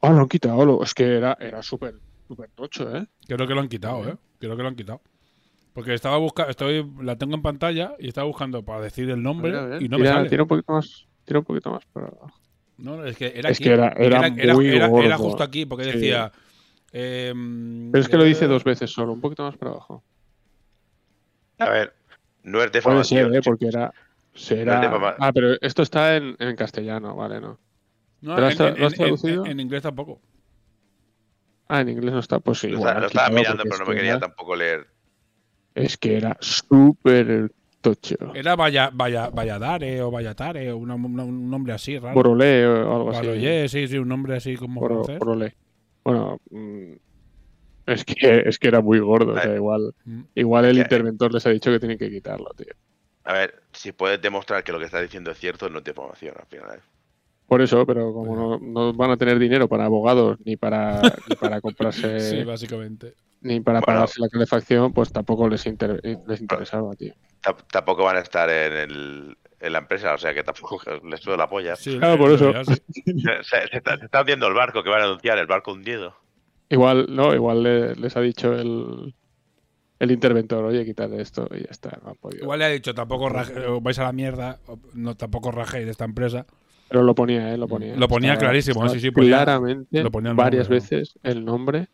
Ah, 0.00 0.10
lo 0.10 0.20
han 0.20 0.28
quitado, 0.28 0.64
lo- 0.64 0.82
es 0.82 0.94
que 0.94 1.16
era, 1.16 1.36
era 1.40 1.62
súper 1.62 1.94
súper 2.28 2.50
tocho, 2.54 2.94
¿eh? 2.96 3.06
Creo 3.26 3.46
que 3.46 3.54
lo 3.54 3.60
han 3.60 3.68
quitado, 3.68 4.08
¿eh? 4.08 4.16
Creo 4.38 4.56
que 4.56 4.62
lo 4.62 4.68
han 4.68 4.76
quitado. 4.76 5.00
Porque 5.72 5.92
estaba 5.94 6.16
buscando, 6.18 6.50
estoy, 6.50 6.88
la 7.00 7.16
tengo 7.16 7.34
en 7.34 7.42
pantalla 7.42 7.94
y 7.98 8.08
estaba 8.08 8.26
buscando 8.26 8.62
para 8.64 8.80
decir 8.80 9.10
el 9.10 9.22
nombre 9.22 9.50
A 9.50 9.54
ver, 9.54 9.60
a 9.62 9.66
ver, 9.66 9.82
y 9.82 9.88
no 9.88 9.98
me 9.98 10.04
tira, 10.04 10.14
sale. 10.16 10.28
tira 10.30 10.42
un 10.44 10.48
poquito 10.48 10.72
más, 10.72 11.06
tira 11.24 11.38
un 11.40 11.44
poquito 11.44 11.70
más 11.72 11.84
para 11.92 12.06
abajo. 12.08 12.30
No, 12.78 13.04
es 13.04 13.16
que 13.16 13.32
era 13.34 13.50
Es 13.50 13.56
aquí. 13.56 13.64
que 13.64 13.70
era- 13.72 13.88
era 13.96 14.20
muy 14.54 14.68
era- 14.68 14.88
era 14.88 15.16
justo 15.18 15.42
aquí 15.42 15.66
porque 15.66 15.84
Sí. 15.84 15.90
decía. 15.92 16.32
em, 16.92 17.90
Pero 17.90 18.02
es 18.02 18.08
que 18.08 18.16
lo 18.16 18.22
dice 18.24 18.44
eh, 18.44 18.48
dos 18.48 18.62
veces 18.62 18.88
solo, 18.90 19.12
un 19.12 19.20
poquito 19.20 19.42
más 19.42 19.56
para 19.56 19.72
abajo. 19.72 20.04
A 21.58 21.68
ver, 21.70 21.92
no 22.44 22.58
es 22.58 22.66
Puede 22.66 22.70
defamación. 22.70 23.30
ser, 23.32 23.36
¿eh? 23.36 23.40
Porque 23.44 23.66
era... 23.66 23.92
será- 24.32 24.88
No 24.88 24.98
de. 25.00 25.14
Ah, 25.18 25.32
pero 25.32 25.54
esto 25.60 25.82
está 25.82 26.16
en, 26.16 26.36
en 26.38 26.54
castellano, 26.56 27.16
vale, 27.16 27.40
¿no? 27.40 27.58
No, 28.24 28.34
¿Pero 28.36 28.46
en, 28.48 28.52
has 28.52 28.58
tra- 28.58 28.74
en- 28.74 28.80
lo 28.80 28.86
has 28.86 28.92
en- 28.94 28.98
traducido? 28.98 29.44
en- 29.46 29.50
en 29.52 29.60
inglés 29.60 29.82
tampoco. 29.82 30.20
Ah, 31.68 31.80
en 31.80 31.88
inglés 31.90 32.12
no 32.12 32.20
está, 32.20 32.40
pues 32.40 32.58
sí. 32.58 32.68
Lo, 32.68 32.78
está- 32.78 33.06
estaba 33.06 33.30
mirando, 33.30 33.62
pero 33.64 33.78
no 33.78 33.86
me 33.86 33.94
quería 33.94 34.10
era- 34.12 34.20
tampoco 34.20 34.56
leer. 34.56 34.86
Es 35.74 35.96
que 35.96 36.16
era 36.16 36.36
súper 36.40 37.52
tocho. 37.80 38.16
Era 38.34 38.54
Valla, 38.56 38.90
Valla, 38.92 39.28
Valladare 39.28 40.00
o 40.02 40.10
Vallatare 40.10 40.72
o 40.72 40.76
una- 40.78 40.94
una- 40.94 41.24
un 41.24 41.50
nombre 41.50 41.72
así 41.72 41.98
raro. 41.98 42.14
Borolé 42.14 42.66
o 42.66 42.96
algo 42.96 43.10
así. 43.10 43.18
Baloyé, 43.26 43.68
sí, 43.68 43.88
sí, 43.88 43.98
un 43.98 44.08
nombre 44.08 44.36
así 44.36 44.56
como 44.56 44.80
Boro- 44.80 45.04
francés. 45.04 45.18
Borolé. 45.18 45.54
Bueno, 46.04 46.38
mm, 46.50 46.92
es 47.86 48.04
que, 48.04 48.42
es 48.46 48.58
que 48.58 48.68
era 48.68 48.80
muy 48.80 49.00
gordo. 49.00 49.32
O 49.32 49.38
sea, 49.40 49.50
Ay. 49.50 49.56
igual, 49.56 49.94
Mm. 50.04 50.20
igual 50.34 50.64
el 50.66 50.76
Que- 50.76 50.82
interventor 50.82 51.32
les 51.34 51.44
ha 51.46 51.50
dicho 51.50 51.70
que 51.70 51.78
tienen 51.80 51.98
que 51.98 52.10
quitarlo, 52.10 52.50
tío. 52.56 52.72
A 53.24 53.32
ver, 53.34 53.62
si 53.72 53.92
puedes 53.92 54.20
demostrar 54.20 54.62
que 54.64 54.70
lo 54.72 54.78
que 54.78 54.84
estás 54.84 55.02
diciendo 55.02 55.30
es 55.30 55.38
cierto, 55.38 55.68
no 55.70 55.78
es 55.78 55.84
defamación 55.84 56.34
al 56.38 56.46
final. 56.46 56.80
Por 57.54 57.62
eso, 57.62 57.86
pero 57.86 58.12
como 58.12 58.34
no, 58.34 58.58
no 58.58 58.92
van 58.94 59.12
a 59.12 59.16
tener 59.16 59.38
dinero 59.38 59.68
para 59.68 59.84
abogados 59.84 60.38
ni 60.44 60.56
para, 60.56 61.00
ni 61.28 61.36
para 61.36 61.60
comprarse, 61.60 62.18
Sí, 62.18 62.42
básicamente. 62.42 63.14
ni 63.42 63.60
para 63.60 63.78
Bueno. 63.78 63.86
pagarse 63.94 64.20
la 64.20 64.28
calefacción, 64.28 64.92
pues 64.92 65.12
tampoco 65.12 65.48
les, 65.48 65.64
inter- 65.66 66.00
les 66.26 66.40
interesaba, 66.40 66.96
tío. 66.96 67.14
Ta- 67.40 67.56
Tampoco 67.70 68.02
van 68.02 68.16
a 68.16 68.20
estar 68.20 68.50
en, 68.50 68.72
el, 68.72 69.36
en 69.60 69.72
la 69.72 69.78
empresa, 69.78 70.14
o 70.14 70.18
sea 70.18 70.34
que 70.34 70.42
tampoco 70.42 70.80
les 71.08 71.20
suelo 71.20 71.36
la 71.36 71.48
polla. 71.48 71.76
Sí, 71.76 71.96
Claro, 71.96 72.14
en 72.14 72.18
por 72.18 72.30
eso. 72.32 72.52
sí. 72.64 72.74
Se, 73.22 73.44
se- 73.44 73.68
se 73.68 73.76
está, 73.76 73.96
se 73.98 74.06
está 74.06 74.20
hundiendo 74.22 74.48
el 74.48 74.54
barco 74.54 74.82
que 74.82 74.90
van 74.90 75.02
a 75.02 75.04
anunciar, 75.04 75.38
el 75.38 75.46
barco 75.46 75.72
hundido. 75.72 76.16
Igual, 76.68 77.06
no, 77.10 77.32
igual 77.36 77.62
le- 77.62 77.94
les 77.94 78.16
ha 78.16 78.20
dicho 78.20 78.52
el, 78.52 79.14
el 80.00 80.10
interventor, 80.10 80.64
oye, 80.64 80.84
quitarle 80.84 81.22
esto 81.22 81.46
y 81.54 81.60
ya 81.60 81.68
está, 81.70 82.00
no. 82.04 82.16
Igual 82.32 82.58
le 82.58 82.64
ha 82.64 82.68
dicho, 82.70 82.94
tampoco 82.94 83.28
raje- 83.28 83.54
vais 83.80 83.98
a 84.00 84.02
la 84.02 84.12
mierda, 84.12 84.58
no 84.94 85.14
tampoco 85.16 85.52
rajéis 85.52 85.84
de 85.84 85.92
esta 85.92 86.04
empresa. 86.04 86.46
Pero 86.88 87.02
lo 87.02 87.14
ponía, 87.14 87.52
¿eh? 87.52 87.56
Lo 87.58 87.66
ponía. 87.68 87.96
Lo 87.96 88.08
ponía 88.08 88.36
clarísimo, 88.36 88.80
estaba 88.84 88.94
sí, 88.94 89.00
sí, 89.00 89.10
ponía- 89.10 89.30
claramente, 89.44 90.02
lo 90.02 90.10
ponía 90.10 90.30
el 90.30 90.36
varias 90.36 90.68
veces 90.68 91.18
el 91.22 91.44
nombre, 91.44 91.88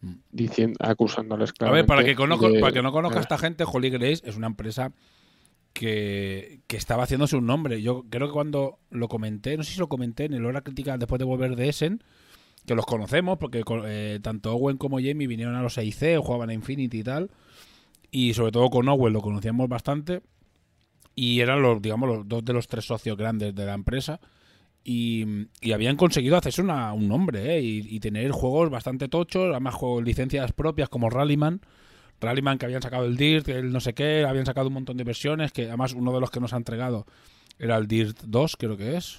Mm. 0.00 0.14
diciendo, 0.32 0.76
acusándoles 0.80 1.50
A 1.50 1.52
claramente. 1.52 1.82
ver, 1.82 1.86
para 1.86 2.04
que, 2.04 2.14
conozco, 2.16 2.50
de- 2.50 2.60
para 2.60 2.72
que 2.72 2.82
no 2.82 2.90
conozca 2.92 3.18
a 3.18 3.20
Ah, 3.20 3.22
esta 3.22 3.38
gente, 3.38 3.64
Holy 3.66 3.88
Grace 3.90 4.22
es 4.28 4.36
una 4.36 4.48
empresa 4.48 4.92
que, 5.72 6.60
que 6.66 6.76
estaba 6.76 7.04
haciéndose 7.04 7.36
un 7.36 7.46
nombre. 7.46 7.80
Yo 7.82 8.04
creo 8.10 8.26
que 8.28 8.32
cuando 8.32 8.78
lo 8.90 9.08
comenté, 9.08 9.56
no 9.56 9.62
sé 9.62 9.72
si 9.74 9.78
lo 9.78 9.88
comenté 9.88 10.24
en 10.24 10.34
el 10.34 10.44
Hora 10.44 10.60
Crítica 10.62 10.98
después 10.98 11.18
de 11.18 11.24
volver 11.24 11.56
de 11.56 11.68
Essen, 11.68 12.02
que 12.66 12.74
los 12.74 12.84
conocemos, 12.86 13.38
porque 13.38 13.62
eh, 13.86 14.18
tanto 14.22 14.52
Owen 14.54 14.76
como 14.76 14.98
Jamie 14.98 15.26
vinieron 15.26 15.54
a 15.54 15.62
los 15.62 15.78
EIC, 15.78 16.18
jugaban 16.18 16.50
a 16.50 16.54
Infinity 16.54 16.98
y 17.00 17.02
tal. 17.04 17.30
Y 18.10 18.34
sobre 18.34 18.52
todo 18.52 18.68
con 18.70 18.88
Owen 18.88 19.12
lo 19.12 19.20
conocíamos 19.22 19.68
bastante. 19.68 20.20
Y 21.14 21.40
eran 21.40 21.62
los, 21.62 21.80
digamos, 21.82 22.08
los 22.08 22.28
dos 22.28 22.44
de 22.44 22.52
los 22.52 22.66
tres 22.68 22.86
socios 22.86 23.16
grandes 23.16 23.54
de 23.54 23.66
la 23.66 23.74
empresa. 23.74 24.20
Y, 24.84 25.24
y 25.60 25.72
habían 25.72 25.96
conseguido 25.96 26.36
hacerse 26.36 26.60
una- 26.62 26.92
un 26.92 27.06
nombre, 27.08 27.54
¿eh? 27.56 27.60
y, 27.62 27.78
y 27.96 28.00
tener 28.00 28.30
juegos 28.32 28.68
bastante 28.70 29.08
tochos, 29.08 29.50
además 29.50 29.74
juegos 29.74 30.02
licencias 30.04 30.52
propias 30.52 30.88
como 30.88 31.08
Rallyman. 31.10 31.60
Rallyman 32.20 32.58
que 32.58 32.66
habían 32.66 32.82
sacado 32.82 33.04
el 33.04 33.16
Dirt, 33.16 33.48
el 33.48 33.72
no 33.72 33.80
sé 33.80 33.94
qué, 33.94 34.24
habían 34.24 34.46
sacado 34.46 34.68
un 34.68 34.74
montón 34.74 34.96
de 34.96 35.04
versiones, 35.04 35.52
que 35.52 35.66
además 35.68 35.92
uno 35.92 36.12
de 36.12 36.20
los 36.20 36.30
que 36.30 36.40
nos 36.40 36.52
ha 36.52 36.56
entregado 36.56 37.06
era 37.58 37.76
el 37.76 37.86
Dirt 37.86 38.18
2, 38.24 38.56
creo 38.56 38.76
que 38.76 38.96
es. 38.96 39.18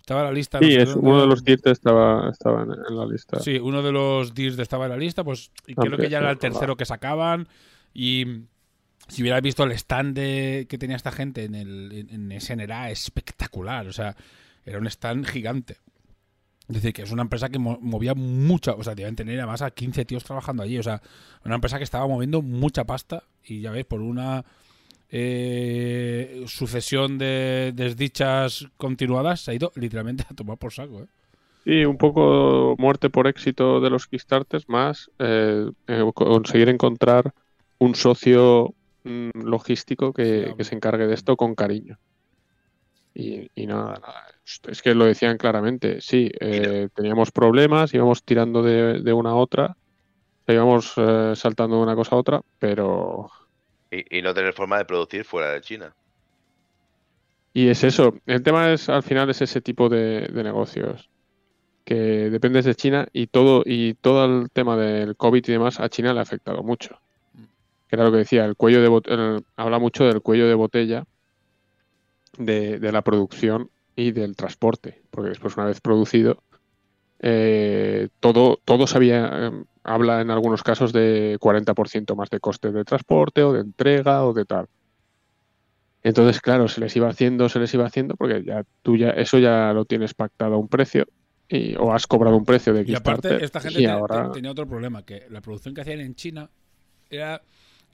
Estaba 0.00 0.20
en 0.20 0.26
la 0.26 0.32
lista. 0.32 0.60
no 0.60 0.66
Sí, 0.66 0.72
sé 0.74 0.82
es, 0.82 0.94
uno 0.94 1.20
de 1.20 1.26
los 1.26 1.42
tiers 1.42 1.66
estaba, 1.66 2.30
estaba 2.30 2.62
en, 2.62 2.70
en 2.88 2.96
la 2.96 3.06
lista. 3.06 3.40
Sí, 3.40 3.58
uno 3.58 3.82
de 3.82 3.92
los 3.92 4.34
Dirs 4.34 4.58
estaba 4.58 4.84
en 4.86 4.90
la 4.92 4.96
lista, 4.96 5.24
pues 5.24 5.50
y 5.66 5.74
creo 5.74 5.98
que 5.98 6.08
ya 6.08 6.18
era 6.18 6.30
el 6.30 6.38
tercero 6.38 6.76
que 6.76 6.84
sacaban. 6.84 7.48
Y 7.92 8.24
si 9.08 9.22
hubierais 9.22 9.42
visto 9.42 9.64
el 9.64 9.72
stand 9.72 10.16
que 10.16 10.76
tenía 10.78 10.96
esta 10.96 11.12
gente 11.12 11.44
en 11.44 11.54
el 11.54 12.06
en, 12.10 12.60
era 12.60 12.90
espectacular. 12.90 13.86
O 13.88 13.92
sea, 13.92 14.16
era 14.64 14.78
un 14.78 14.86
stand 14.86 15.26
gigante. 15.26 15.78
Es 16.68 16.74
decir, 16.76 16.92
que 16.92 17.02
es 17.02 17.12
una 17.12 17.22
empresa 17.22 17.48
que 17.48 17.58
mo- 17.60 17.78
movía 17.80 18.14
mucha, 18.14 18.72
o 18.72 18.82
sea, 18.82 18.94
debían 18.96 19.14
tener 19.16 19.38
además 19.38 19.62
a 19.62 19.70
15 19.70 20.04
tíos 20.04 20.24
trabajando 20.24 20.62
allí. 20.64 20.78
O 20.78 20.82
sea, 20.82 21.00
una 21.44 21.54
empresa 21.56 21.78
que 21.78 21.84
estaba 21.84 22.08
moviendo 22.08 22.42
mucha 22.42 22.84
pasta 22.84 23.24
y 23.44 23.60
ya 23.60 23.70
veis, 23.70 23.86
por 23.86 24.00
una 24.02 24.44
eh, 25.10 26.44
sucesión 26.48 27.18
de 27.18 27.72
desdichas 27.74 28.66
continuadas 28.76 29.40
se 29.42 29.52
ha 29.52 29.54
ido 29.54 29.72
literalmente 29.76 30.24
a 30.28 30.34
tomar 30.34 30.58
por 30.58 30.72
saco. 30.72 31.02
¿eh? 31.02 31.06
Sí, 31.64 31.84
un 31.84 31.98
poco 31.98 32.76
muerte 32.78 33.10
por 33.10 33.26
éxito 33.26 33.80
de 33.80 33.90
los 33.90 34.06
Kickstarters, 34.06 34.68
más 34.68 35.10
eh, 35.18 35.70
eh, 35.88 36.10
conseguir 36.14 36.68
encontrar 36.68 37.34
un 37.78 37.94
socio 37.96 38.74
logístico 39.34 40.12
que, 40.12 40.54
se 40.60 40.74
encargue 40.74 41.06
de 41.06 41.14
esto 41.14 41.36
con 41.36 41.54
cariño. 41.54 41.98
Y, 43.14 43.50
y 43.54 43.66
nada, 43.66 43.94
nada. 43.94 44.26
Es 44.68 44.82
que 44.82 44.94
lo 44.94 45.06
decían 45.06 45.38
claramente. 45.38 46.00
Sí, 46.00 46.30
eh, 46.40 46.88
teníamos 46.94 47.30
problemas, 47.30 47.94
íbamos 47.94 48.22
tirando 48.22 48.62
de, 48.62 49.00
de 49.00 49.12
una 49.12 49.30
a 49.30 49.34
otra, 49.34 49.76
íbamos 50.46 50.92
eh, 50.96 51.32
saltando 51.34 51.76
de 51.76 51.82
una 51.82 51.96
cosa 51.96 52.14
a 52.14 52.18
otra, 52.18 52.42
pero 52.58 53.30
Y, 53.90 54.18
y 54.18 54.22
no 54.22 54.34
tener 54.34 54.52
forma 54.52 54.78
de 54.78 54.84
producir 54.84 55.24
fuera 55.24 55.50
de 55.52 55.60
China. 55.60 55.94
Y 57.52 57.68
es 57.68 57.84
eso. 57.84 58.14
El 58.26 58.42
tema 58.42 58.70
es, 58.70 58.90
al 58.90 59.02
final, 59.02 59.30
es 59.30 59.40
ese 59.40 59.62
tipo 59.62 59.88
de, 59.88 60.28
de 60.28 60.44
negocios. 60.44 61.08
Que 61.84 61.94
dependes 62.28 62.66
de 62.66 62.74
China 62.74 63.08
y 63.12 63.28
todo, 63.28 63.62
y 63.64 63.94
todo 63.94 64.24
el 64.26 64.50
tema 64.50 64.76
del 64.76 65.16
COVID 65.16 65.42
y 65.48 65.52
demás 65.52 65.80
a 65.80 65.88
China 65.88 66.12
le 66.12 66.18
ha 66.18 66.22
afectado 66.22 66.62
mucho. 66.62 67.00
Que 67.88 67.96
era 67.96 68.04
lo 68.04 68.10
que 68.12 68.18
decía, 68.18 68.44
el 68.44 68.56
cuello 68.56 68.82
de 68.82 68.88
bot- 68.88 69.08
el- 69.08 69.44
habla 69.56 69.78
mucho 69.78 70.04
del 70.04 70.20
cuello 70.22 70.46
de 70.48 70.54
botella 70.54 71.04
de, 72.38 72.78
de 72.78 72.92
la 72.92 73.02
producción 73.02 73.70
y 73.94 74.12
del 74.12 74.36
transporte. 74.36 75.02
Porque 75.10 75.30
después, 75.30 75.56
una 75.56 75.66
vez 75.66 75.80
producido, 75.80 76.42
eh, 77.20 78.08
todo, 78.20 78.60
todo 78.64 78.86
se 78.86 78.96
había, 78.98 79.30
eh, 79.48 79.64
habla 79.84 80.20
en 80.20 80.30
algunos 80.30 80.62
casos 80.62 80.92
de 80.92 81.38
40% 81.40 82.14
más 82.16 82.28
de 82.30 82.40
costes 82.40 82.74
de 82.74 82.84
transporte 82.84 83.42
o 83.42 83.52
de 83.52 83.60
entrega 83.60 84.24
o 84.26 84.32
de 84.34 84.44
tal. 84.44 84.66
Entonces, 86.02 86.40
claro, 86.40 86.68
se 86.68 86.80
les 86.80 86.94
iba 86.94 87.08
haciendo, 87.08 87.48
se 87.48 87.58
les 87.58 87.72
iba 87.74 87.86
haciendo, 87.86 88.14
porque 88.16 88.44
ya 88.44 88.62
tú 88.82 88.96
ya, 88.96 89.10
eso 89.10 89.38
ya 89.38 89.72
lo 89.72 89.84
tienes 89.84 90.14
pactado 90.14 90.54
a 90.54 90.58
un 90.58 90.68
precio. 90.68 91.06
y, 91.48 91.74
o 91.76 91.92
has 91.92 92.06
cobrado 92.06 92.36
un 92.36 92.44
precio 92.44 92.72
de 92.74 92.84
Y 92.86 92.94
aparte, 92.94 93.28
Kickstarter 93.28 93.44
esta 93.44 93.60
gente 93.60 93.80
y 93.80 93.86
ahora 93.86 94.30
tenía 94.32 94.50
otro 94.50 94.66
problema, 94.68 95.04
que 95.04 95.26
la 95.30 95.40
producción 95.40 95.74
que 95.74 95.80
hacían 95.80 96.00
en 96.00 96.14
China 96.14 96.50
era, 97.10 97.42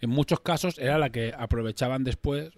en 0.03 0.11
muchos 0.11 0.40
casos, 0.40 0.78
era 0.78 0.98
la 0.98 1.11
que 1.11 1.34
aprovechaban 1.36 2.05
después 2.05 2.53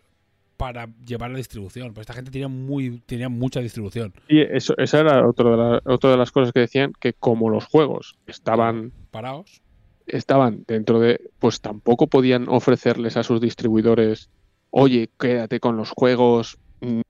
para 0.56 0.88
llevar 1.06 1.30
la 1.32 1.38
distribución. 1.38 1.94
Pues 1.94 2.04
esta 2.04 2.14
gente 2.14 2.30
tenía 2.32 2.48
muy, 2.48 3.00
tenía 3.06 3.28
mucha 3.30 3.60
distribución. 3.60 4.14
y 4.26 4.40
eso, 4.42 4.74
esa 4.78 5.00
era 5.00 5.28
otro 5.28 5.50
de 5.50 5.56
la- 5.56 5.82
otra 5.84 6.10
de 6.10 6.16
las 6.16 6.32
cosas 6.32 6.52
que 6.52 6.60
decían 6.60 6.92
que 7.00 7.12
como 7.14 7.50
los 7.50 7.64
juegos 7.66 8.16
estaban 8.26 8.92
Paraos. 9.10 9.62
estaban 10.06 10.64
dentro 10.66 11.00
de, 11.00 11.20
pues 11.38 11.60
tampoco 11.60 12.06
podían 12.08 12.48
ofrecerles 12.48 13.16
a 13.16 13.22
sus 13.22 13.40
distribuidores, 13.40 14.30
oye, 14.70 15.10
quédate 15.18 15.60
con 15.60 15.76
los 15.76 15.90
juegos, 15.90 16.58
mm, 16.80 17.00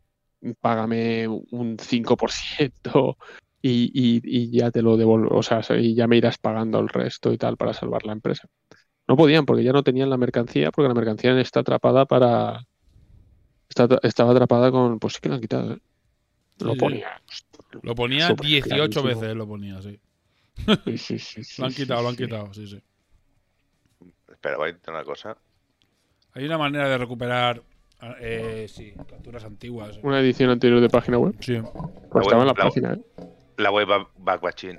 págame 0.60 1.28
un 1.28 1.76
5% 1.80 3.16
y, 3.62 3.90
y, 3.94 4.20
y 4.24 4.50
ya 4.50 4.70
te 4.70 4.82
lo 4.82 4.96
devuelvo, 4.96 5.36
o 5.36 5.42
sea, 5.42 5.62
y 5.78 5.94
ya 5.94 6.06
me 6.06 6.16
irás 6.18 6.38
pagando 6.38 6.78
el 6.80 6.88
resto 6.88 7.32
y 7.32 7.38
tal 7.38 7.56
para 7.56 7.72
salvar 7.74 8.04
la 8.06 8.12
empresa. 8.12 8.48
No 9.06 9.16
podían 9.16 9.44
porque 9.46 9.62
ya 9.64 9.72
no 9.72 9.82
tenían 9.82 10.08
la 10.10 10.16
mercancía, 10.16 10.70
porque 10.70 10.88
la 10.88 10.94
mercancía 10.94 11.38
está 11.40 11.60
atrapada 11.60 12.06
para... 12.06 12.66
Está, 13.68 13.88
estaba 14.02 14.32
atrapada 14.32 14.70
con... 14.70 14.98
Pues 14.98 15.14
sí 15.14 15.20
que 15.20 15.28
la 15.28 15.34
han 15.36 15.40
quitado, 15.40 15.72
¿eh? 15.74 15.78
Lo 16.60 16.76
ponía. 16.76 17.20
Lo 17.82 17.94
ponía 17.94 18.28
Súper 18.28 18.46
18 18.46 18.68
clarísimo. 18.76 19.04
veces, 19.04 19.36
lo 19.36 19.46
ponía, 19.48 19.82
sí. 19.82 19.98
Sí, 20.84 20.98
sí, 20.98 21.18
sí, 21.18 21.44
sí, 21.44 21.60
Lo 21.60 21.66
han 21.66 21.72
sí, 21.72 21.82
quitado, 21.82 22.02
lo 22.02 22.08
han 22.10 22.16
quitado, 22.16 22.54
sí, 22.54 22.66
sí. 22.68 22.80
Espera, 24.30 24.56
voy 24.56 24.66
a 24.66 24.70
intentar 24.70 24.94
una 24.94 25.04
cosa. 25.04 25.36
Hay 26.32 26.44
una 26.44 26.56
manera 26.58 26.88
de 26.88 26.96
recuperar, 26.98 27.62
eh, 28.20 28.66
sí, 28.68 28.92
capturas 29.08 29.44
antiguas. 29.44 29.98
Una 30.02 30.20
edición 30.20 30.50
anterior 30.50 30.80
de 30.80 30.88
página 30.88 31.18
web. 31.18 31.34
Sí. 31.40 31.58
Pues 32.10 32.26
estaba 32.26 32.42
en 32.42 32.46
la 32.48 32.54
La- 32.56 32.64
página, 32.64 32.92
¿eh? 32.94 33.02
La 33.58 33.70
web 33.72 33.86
Back- 33.88 34.08
Backwatching. 34.18 34.78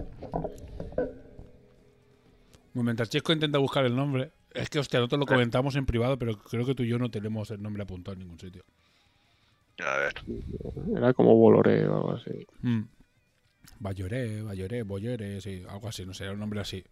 Mientras 2.84 3.10
Chesco 3.10 3.32
intenta 3.32 3.58
buscar 3.58 3.86
el 3.86 3.96
nombre, 3.96 4.32
es 4.54 4.70
que, 4.70 4.80
hostia, 4.80 5.00
nosotros 5.00 5.20
lo 5.20 5.26
comentamos 5.26 5.76
en 5.76 5.86
privado, 5.86 6.20
pero 6.20 6.38
creo 6.38 6.66
que 6.66 6.76
tú 6.76 6.84
y 6.84 6.90
yo 6.90 7.00
no 7.00 7.10
tenemos 7.10 7.50
el 7.52 7.62
nombre 7.62 7.84
apuntado 7.84 8.14
en 8.14 8.20
ningún 8.20 8.40
sitio. 8.40 8.64
A 9.80 9.98
ver. 9.98 10.14
Era 10.96 11.14
como 11.14 11.36
Boloré 11.36 11.88
o 11.88 11.96
algo 11.96 12.12
así. 12.14 12.46
Mm. 12.62 12.82
Bayoré, 13.80 14.42
Bayoré, 14.42 14.84
Boyere, 14.84 15.42
sí, 15.42 15.64
algo 15.70 15.88
así, 15.88 16.06
no 16.06 16.14
sé, 16.14 16.26
era 16.26 16.34
un 16.34 16.40
nombre 16.40 16.60
así. 16.60 16.84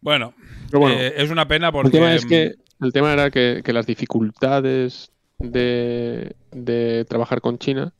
Bueno, 0.00 0.34
bueno, 0.72 1.00
eh, 1.00 1.14
es 1.16 1.30
una 1.30 1.48
pena 1.48 1.72
porque. 1.72 1.88
el 1.88 1.92
tema 1.92 2.14
es 2.14 2.26
que 2.26 2.54
el 2.80 2.92
tema 2.92 3.12
era 3.12 3.30
que, 3.30 3.62
que 3.64 3.72
las 3.72 3.86
dificultades 3.86 5.10
de, 5.38 6.36
de 6.50 7.04
trabajar 7.08 7.40
con 7.40 7.58
China 7.58 7.94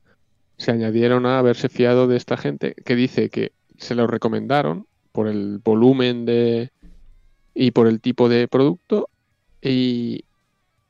se 0.58 0.72
añadieron 0.72 1.26
a 1.26 1.38
haberse 1.38 1.68
fiado 1.68 2.06
de 2.06 2.16
esta 2.16 2.36
gente 2.36 2.74
que 2.84 2.96
dice 2.96 3.30
que 3.30 3.52
se 3.78 3.94
lo 3.94 4.06
recomendaron 4.06 4.86
por 5.16 5.28
el 5.28 5.60
volumen 5.64 6.26
de 6.26 6.70
y 7.54 7.70
por 7.70 7.86
el 7.86 8.02
tipo 8.02 8.28
de 8.28 8.48
producto 8.48 9.08
y, 9.62 10.26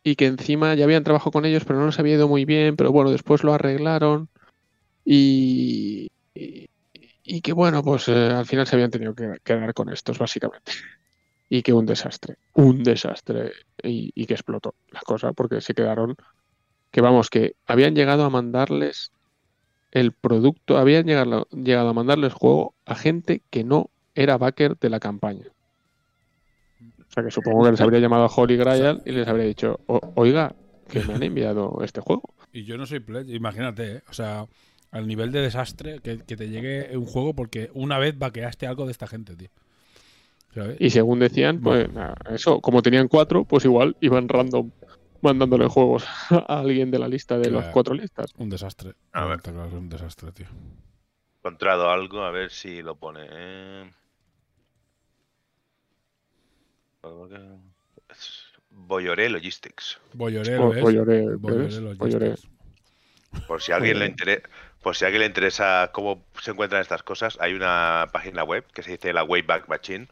y 0.03 0.17
que 0.17 0.27
encima 0.27 0.75
ya 0.75 0.83
habían 0.83 1.05
trabajado 1.05 1.31
con 1.31 1.45
ellos 1.45 1.65
pero 1.65 1.79
no 1.79 1.87
les 1.87 1.99
había 2.01 2.15
ido 2.15 2.27
muy 2.27 2.45
bien 2.45 2.75
pero 2.75 2.91
bueno 2.91 3.13
después 3.13 3.45
lo 3.45 3.55
arreglaron 3.55 4.29
y, 5.05 6.09
y, 6.35 7.41
que 7.41 7.53
bueno 7.53 7.85
pues 7.85 8.09
eh, 8.09 8.13
al 8.13 8.47
final 8.47 8.67
se 8.67 8.75
habían 8.75 8.91
tenido 8.91 9.15
que 9.15 9.39
quedar 9.45 9.73
con 9.73 9.91
estos 9.91 10.19
básicamente. 10.19 10.73
Y 11.49 11.63
que 11.63 11.73
un 11.73 11.87
desastre, 11.87 12.39
un 12.55 12.83
desastre 12.83 13.53
y, 13.81 14.11
y 14.17 14.27
que 14.27 14.35
explotó 14.35 14.75
la 14.91 14.99
cosa 15.03 15.33
porque 15.33 15.61
se 15.61 15.75
quedaron 15.75 16.17
que 16.91 17.01
vamos, 17.01 17.31
que 17.31 17.55
habían 17.69 17.95
llegado 17.95 18.25
a 18.25 18.31
mandarles 18.31 19.13
el 19.93 20.11
producto, 20.11 20.77
habían 20.77 21.07
llegado, 21.07 21.47
llegado 21.53 21.91
a 21.91 21.93
mandarles 21.93 22.33
juego 22.33 22.75
a 22.85 22.97
gente 22.97 23.43
que 23.51 23.63
no 23.63 23.91
era 24.17 24.37
backer 24.39 24.77
de 24.79 24.91
la 24.91 24.99
campaña. 24.99 25.45
O 27.09 27.13
sea 27.13 27.23
que 27.23 27.31
supongo 27.31 27.65
que 27.65 27.71
les 27.71 27.81
habría 27.81 28.01
llamado 28.01 28.25
a 28.25 28.31
Holy 28.35 28.57
Grail 28.57 29.01
y 29.05 29.13
les 29.13 29.27
habría 29.29 29.47
dicho, 29.47 29.79
"O- 29.87 30.13
oiga, 30.17 30.55
que 30.89 31.03
me 31.05 31.15
han 31.15 31.23
enviado 31.23 31.79
este 31.83 32.01
juego. 32.01 32.35
Y 32.53 32.65
yo 32.65 32.77
no 32.77 32.87
soy 32.87 33.01
pledge, 33.01 33.33
imagínate, 33.35 33.97
¿eh? 33.97 34.03
O 34.09 34.13
sea, 34.13 34.47
al 34.91 35.07
nivel 35.07 35.31
de 35.33 35.41
desastre 35.41 36.01
que, 36.01 36.19
que 36.19 36.37
te 36.37 36.49
llegue 36.49 36.97
un 36.97 37.07
juego 37.07 37.35
porque 37.35 37.71
una 37.75 37.99
vez 37.99 38.19
vaqueaste 38.19 38.67
algo 38.67 38.87
de 38.87 38.93
esta 38.93 39.07
gente, 39.07 39.37
tío. 39.37 39.49
¿Sabes? 40.55 40.77
Y 40.81 40.91
según 40.91 41.19
decían, 41.19 41.61
pues 41.61 41.93
nada, 41.93 42.17
eso, 42.31 42.61
como 42.61 42.83
tenían 42.83 43.09
cuatro, 43.09 43.45
pues 43.45 43.65
igual 43.65 43.97
iban 44.01 44.29
random 44.29 44.71
mandándole 45.23 45.67
juegos 45.69 46.05
a 46.31 46.61
alguien 46.61 46.91
de 46.91 46.99
la 46.99 47.09
lista 47.09 47.37
de 47.39 47.51
las 47.51 47.63
Claro. 47.63 47.73
cuatro 47.73 47.95
listas. 47.95 48.33
Un 48.39 48.49
desastre. 48.49 48.95
A 49.13 49.25
ver. 49.27 49.41
Claro 49.41 49.63
que 49.63 49.69
es 49.69 49.75
un 49.75 49.89
desastre, 49.89 50.33
tío. 50.33 50.47
He 50.47 51.39
encontrado 51.49 51.91
algo, 51.91 52.23
a 52.23 52.31
ver 52.31 52.51
si 52.51 52.83
lo 52.83 52.97
pone. 52.97 53.21
eh. 53.31 53.91
Boyoré 58.71 59.29
Logistics. 59.31 59.99
Boyoré, 60.13 60.57
Boyoré. 60.59 61.81
Logistics. 61.81 62.49
Por 63.47 63.61
si 63.63 63.73
a 63.73 63.77
alguien 63.77 63.99
le 63.99 64.07
interesa, 64.07 64.43
por 64.83 64.97
si 64.97 65.05
a 65.05 65.09
alguien 65.09 65.21
le 65.21 65.27
interesa 65.27 65.91
cómo 65.93 66.25
se 66.41 66.51
encuentran 66.53 66.81
estas 66.83 67.03
cosas, 67.03 67.37
hay 67.41 67.55
una 67.55 68.07
página 68.13 68.45
web 68.45 68.65
que 68.73 68.83
se 68.83 68.93
dice 68.93 69.13
la 69.13 69.25
Wayback 69.25 69.69
Machine, 69.69 70.09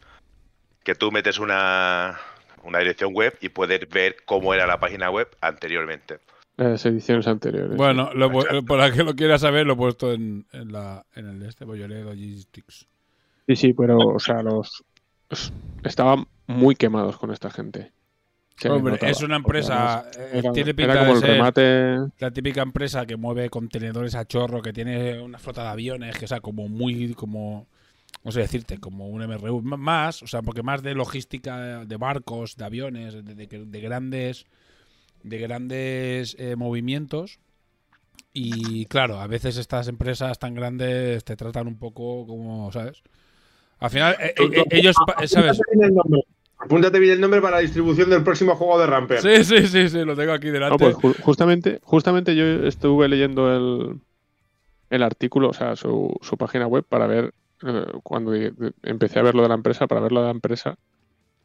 que 0.83 0.95
tú 0.95 1.11
metes 1.11 1.39
una, 1.39 2.19
una 2.65 2.79
dirección 2.81 3.15
web 3.15 3.37
y 3.41 3.49
puedes 3.49 3.89
ver 3.89 4.17
cómo 4.27 4.53
era 4.53 4.67
la 4.67 4.79
página 4.79 5.11
web 5.11 5.29
anteriormente. 5.41 6.19
Las 6.57 6.85
ediciones 6.87 7.27
anteriores. 7.27 7.77
Bueno, 7.77 8.13
lo, 8.15 8.31
para 8.67 8.93
que 8.93 9.03
lo 9.03 9.15
quiera 9.15 9.39
saber, 9.39 9.67
lo 9.67 9.73
he 9.73 9.77
puesto 9.77 10.13
en, 10.13 10.47
en, 10.53 10.71
la, 10.73 11.05
en 11.15 11.27
el 11.29 11.41
de 11.41 11.49
este 11.49 11.65
Boyoré 11.65 12.05
Logistics. 12.05 12.87
Sí, 13.47 13.57
sí, 13.57 13.73
pero, 13.73 13.99
o 13.99 14.19
sea, 14.21 14.43
los- 14.43 14.85
estaban 15.83 16.27
muy 16.47 16.75
quemados 16.77 17.19
con 17.19 17.31
esta 17.31 17.51
gente. 17.51 17.93
Se 18.57 18.69
les 18.69 18.77
Hombre, 18.79 18.93
notaba, 18.93 19.11
es 19.13 19.21
una 19.23 19.37
empresa. 19.37 20.05
eh, 20.19 20.31
Era, 20.35 20.53
tiene 20.53 20.71
era 20.77 20.77
pinta 20.77 20.99
como 21.01 21.13
de 21.15 21.19
el 21.19 21.23
remate. 21.23 22.13
la 22.19 22.31
típica 22.31 22.63
empresa 22.63 23.07
que 23.07 23.17
mueve 23.17 23.51
contenedores 23.51 24.15
a 24.15 24.27
chorro, 24.27 24.63
que 24.63 24.73
tiene 24.73 25.21
una 25.21 25.39
flota 25.39 25.63
de 25.65 25.69
aviones, 25.71 26.17
que 26.17 26.25
o 26.27 26.29
sea, 26.29 26.41
como 26.41 26.69
muy, 26.69 27.15
como, 27.15 27.67
no 28.25 28.33
sé 28.33 28.41
decirte, 28.41 28.79
como 28.79 29.09
un 29.09 29.23
MRU, 29.23 29.63
más, 29.63 30.23
o 30.23 30.27
sea, 30.27 30.43
porque 30.43 30.63
más 30.63 30.83
de 30.83 30.95
logística 30.95 31.85
de 31.85 31.97
barcos, 31.97 32.57
de 32.57 32.65
aviones, 32.65 33.15
de, 33.25 33.35
de- 33.35 33.47
de 33.67 33.81
grandes, 33.81 34.47
de 35.25 35.39
grandes 35.39 36.37
eh, 36.39 36.57
movimientos. 36.57 37.39
Y 38.33 38.87
claro, 38.87 39.21
a 39.21 39.27
veces 39.29 39.57
estas 39.57 39.89
empresas 39.89 40.39
tan 40.39 40.55
grandes 40.55 41.25
te 41.25 41.37
tratan 41.37 41.69
un 41.69 41.79
poco 41.79 42.27
como, 42.27 42.71
¿sabes? 42.73 43.03
Al 43.81 43.91
final, 43.91 44.17
eh, 44.21 44.35
eh, 44.39 44.49
eh, 44.53 44.65
ellos, 44.71 44.97
pa- 45.07 45.27
¿sabes? 45.27 45.61
Apúntate 45.61 45.77
bien 45.77 45.85
el 45.89 45.95
nombre. 45.95 46.21
Apúntate 46.59 46.99
bien 46.99 47.13
el 47.15 47.21
nombre 47.21 47.41
para 47.43 47.57
la 47.57 47.63
distribución 47.63 48.09
del 48.09 48.23
próximo 48.23 48.55
juego 48.57 48.79
de 48.79 48.87
Ramper. 48.87 49.21
Sí, 49.21 49.45
sí, 49.45 49.67
sí, 49.67 49.89
sí, 49.89 50.05
lo 50.05 50.17
tengo 50.17 50.33
aquí 50.33 50.47
No, 50.47 50.53
delante. 50.55 50.79
pues 50.79 50.97
ju- 50.97 51.21
justamente, 51.21 51.81
justamente 51.83 52.35
yo 52.35 52.45
estuve 52.67 53.09
leyendo 53.09 53.55
el, 53.55 54.01
el 54.91 55.03
artículo, 55.03 55.51
o 55.51 55.53
sea, 55.53 55.77
su, 55.77 56.15
su 56.23 56.37
página 56.39 56.67
web 56.67 56.85
para 56.89 57.07
ver, 57.07 57.35
eh, 57.67 57.85
cuando 58.03 58.33
empecé 58.83 59.19
a 59.19 59.23
ver 59.23 59.35
lo 59.35 59.43
de 59.43 59.49
la 59.49 59.55
empresa, 59.57 59.87
para 59.87 60.01
ver 60.01 60.13
lo 60.13 60.21
de 60.21 60.27
la 60.27 60.31
empresa 60.33 60.79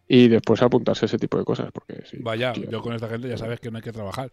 y 0.08 0.28
después 0.30 0.62
apuntarse 0.62 1.06
ese 1.06 1.18
tipo 1.18 1.38
de 1.38 1.44
cosas, 1.44 1.70
porque 1.74 2.02
sí. 2.10 2.18
Vaya, 2.22 2.54
tío. 2.54 2.70
yo 2.70 2.82
con 2.82 2.94
esta 2.94 3.10
gente 3.10 3.28
ya 3.28 3.38
sabes 3.38 3.60
que 3.60 3.72
no 3.72 3.78
hay 3.78 3.84
que 3.84 3.92
trabajar. 3.92 4.32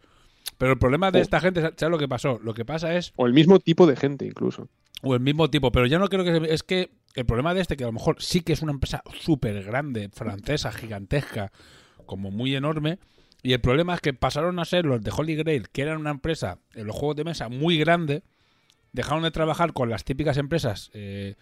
Pero 0.58 0.72
el 0.72 0.78
problema 0.78 1.10
de 1.10 1.18
Oh. 1.18 1.22
esta 1.22 1.40
gente, 1.40 1.60
¿sabes 1.60 1.90
lo 1.90 1.98
que 1.98 2.06
pasó? 2.08 2.38
Lo 2.42 2.54
que 2.54 2.64
pasa 2.64 2.94
es, 2.94 3.12
O 3.16 3.26
el 3.26 3.32
mismo 3.32 3.58
tipo 3.58 3.86
de 3.88 3.96
gente 3.96 4.24
incluso. 4.24 4.68
o 5.02 5.14
el 5.14 5.20
mismo 5.20 5.50
tipo, 5.50 5.72
pero 5.72 5.86
ya 5.86 5.98
no 5.98 6.08
creo 6.08 6.22
que 6.24 6.32
se- 6.46 6.54
es 6.54 6.62
que 6.62 6.90
el 7.16 7.26
problema 7.26 7.54
de 7.54 7.62
este, 7.62 7.76
que 7.76 7.84
a 7.84 7.88
lo 7.88 7.92
mejor 7.92 8.22
sí 8.22 8.42
que 8.42 8.52
es 8.52 8.62
una 8.62 8.72
empresa 8.72 9.02
súper 9.20 9.64
grande, 9.64 10.10
francesa, 10.12 10.70
gigantesca, 10.70 11.50
como 12.06 12.30
muy 12.30 12.54
enorme, 12.54 12.98
y 13.42 13.52
el 13.52 13.60
problema 13.60 13.94
es 13.94 14.00
que 14.00 14.12
pasaron 14.12 14.58
a 14.58 14.64
ser 14.64 14.84
los 14.84 15.02
de 15.02 15.12
Holy 15.16 15.34
Grail, 15.34 15.68
que 15.70 15.82
eran 15.82 15.98
una 15.98 16.10
empresa 16.10 16.58
en 16.74 16.86
los 16.86 16.94
juegos 16.94 17.16
de 17.16 17.24
mesa 17.24 17.48
muy 17.48 17.78
grande, 17.78 18.22
dejaron 18.92 19.22
de 19.24 19.30
trabajar 19.30 19.72
con 19.72 19.90
las 19.90 20.04
típicas 20.04 20.36
empresas, 20.36 20.90
eh, 20.94 21.36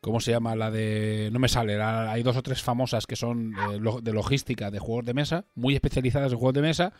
¿cómo 0.00 0.20
se 0.20 0.32
llama? 0.32 0.54
La 0.54 0.70
de... 0.70 1.30
No 1.32 1.38
me 1.38 1.48
sale, 1.48 1.80
hay 1.80 2.22
dos 2.22 2.36
o 2.36 2.42
tres 2.42 2.62
famosas 2.62 3.06
que 3.06 3.16
son 3.16 3.54
eh, 3.72 3.80
de 4.02 4.12
logística 4.12 4.70
de 4.70 4.78
juegos 4.78 5.04
de 5.06 5.14
mesa, 5.14 5.44
muy 5.54 5.74
especializadas 5.74 6.32
en 6.32 6.38
juegos 6.38 6.54
de 6.54 6.62
mesa, 6.62 6.92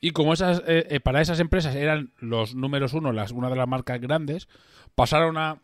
y 0.00 0.12
como 0.12 0.32
esas 0.32 0.62
eh, 0.66 0.86
eh, 0.90 1.00
para 1.00 1.20
esas 1.20 1.40
empresas 1.40 1.74
eran 1.74 2.12
los 2.18 2.54
números 2.54 2.92
uno, 2.92 3.12
las, 3.12 3.32
una 3.32 3.50
de 3.50 3.56
las 3.56 3.68
marcas 3.68 4.00
grandes, 4.00 4.48
pasaron 4.94 5.36
a... 5.36 5.60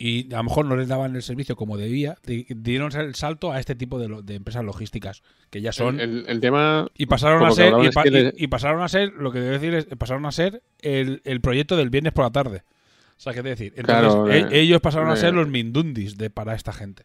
Y 0.00 0.32
a 0.32 0.36
lo 0.38 0.44
mejor 0.44 0.64
no 0.64 0.76
les 0.76 0.86
daban 0.86 1.16
el 1.16 1.22
servicio 1.22 1.56
como 1.56 1.76
debía, 1.76 2.16
di- 2.24 2.46
dieron 2.48 2.94
el 2.96 3.16
salto 3.16 3.50
a 3.50 3.58
este 3.58 3.74
tipo 3.74 3.98
de, 3.98 4.08
lo- 4.08 4.22
de 4.22 4.36
empresas 4.36 4.64
logísticas, 4.64 5.22
que 5.50 5.60
ya 5.60 5.72
son... 5.72 5.98
El, 5.98 6.10
el- 6.20 6.24
el 6.28 6.40
tema, 6.40 6.86
Y 6.96 7.06
pasaron 7.06 7.44
a 7.44 7.50
ser, 7.50 7.74
y, 7.82 7.86
es 8.44 8.48
pasaron 8.48 8.80
a 8.82 8.88
ser, 8.88 9.12
lo 9.14 9.32
que 9.32 9.40
debo 9.40 9.52
decir 9.54 9.74
es, 9.74 9.86
pasaron 9.98 10.24
a 10.26 10.32
ser 10.32 10.62
el, 10.80 11.20
el 11.24 11.40
proyecto 11.40 11.76
del 11.76 11.90
viernes 11.90 12.12
por 12.12 12.24
la 12.24 12.30
tarde. 12.30 12.62
O 13.16 13.20
sea, 13.20 13.34
¿qué 13.34 13.42
te 13.42 13.48
decir? 13.48 13.72
Entonces, 13.76 14.14
Claro, 14.14 14.30
e- 14.30 14.38
eh, 14.56 14.60
ellos 14.60 14.80
pasaron 14.80 15.10
a 15.10 15.16
ser 15.16 15.34
los 15.34 15.48
mindundis 15.48 16.16
de, 16.16 16.30
para 16.30 16.54
esta 16.54 16.72
gente. 16.72 17.02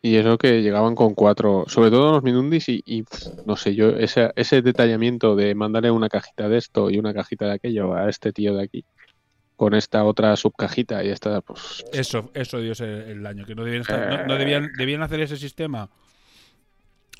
y 0.00 0.16
eso 0.16 0.38
que 0.38 0.62
llegaban 0.62 0.94
con 0.94 1.14
cuatro, 1.14 1.64
sobre 1.66 1.90
todo 1.90 2.12
los 2.12 2.22
Minundis 2.22 2.68
y, 2.68 3.04
no 3.46 3.56
sé, 3.56 3.74
yo, 3.74 3.90
ese, 3.90 4.30
ese 4.36 4.62
detallamiento 4.62 5.34
de 5.36 5.54
mandarle 5.54 5.90
una 5.90 6.08
cajita 6.08 6.48
de 6.48 6.58
esto 6.58 6.90
y 6.90 6.98
una 6.98 7.12
cajita 7.14 7.46
de 7.46 7.52
aquello 7.52 7.94
a 7.94 8.08
este 8.08 8.32
tío 8.32 8.54
de 8.54 8.62
aquí, 8.64 8.84
con 9.56 9.74
esta 9.74 10.04
otra 10.04 10.36
subcajita 10.36 11.04
y 11.04 11.08
esta, 11.10 11.40
pues. 11.40 11.84
Eso, 11.92 12.30
eso 12.34 12.58
dio 12.60 12.72
el, 12.84 13.22
daño, 13.22 13.44
que 13.46 13.54
no 13.54 13.64
debían, 13.64 13.82
estar- 13.82 14.08
no- 14.08 14.26
no 14.26 14.34
debían, 14.36 14.72
debían 14.76 15.02
hacer 15.02 15.20
ese 15.20 15.36
sistema 15.36 15.88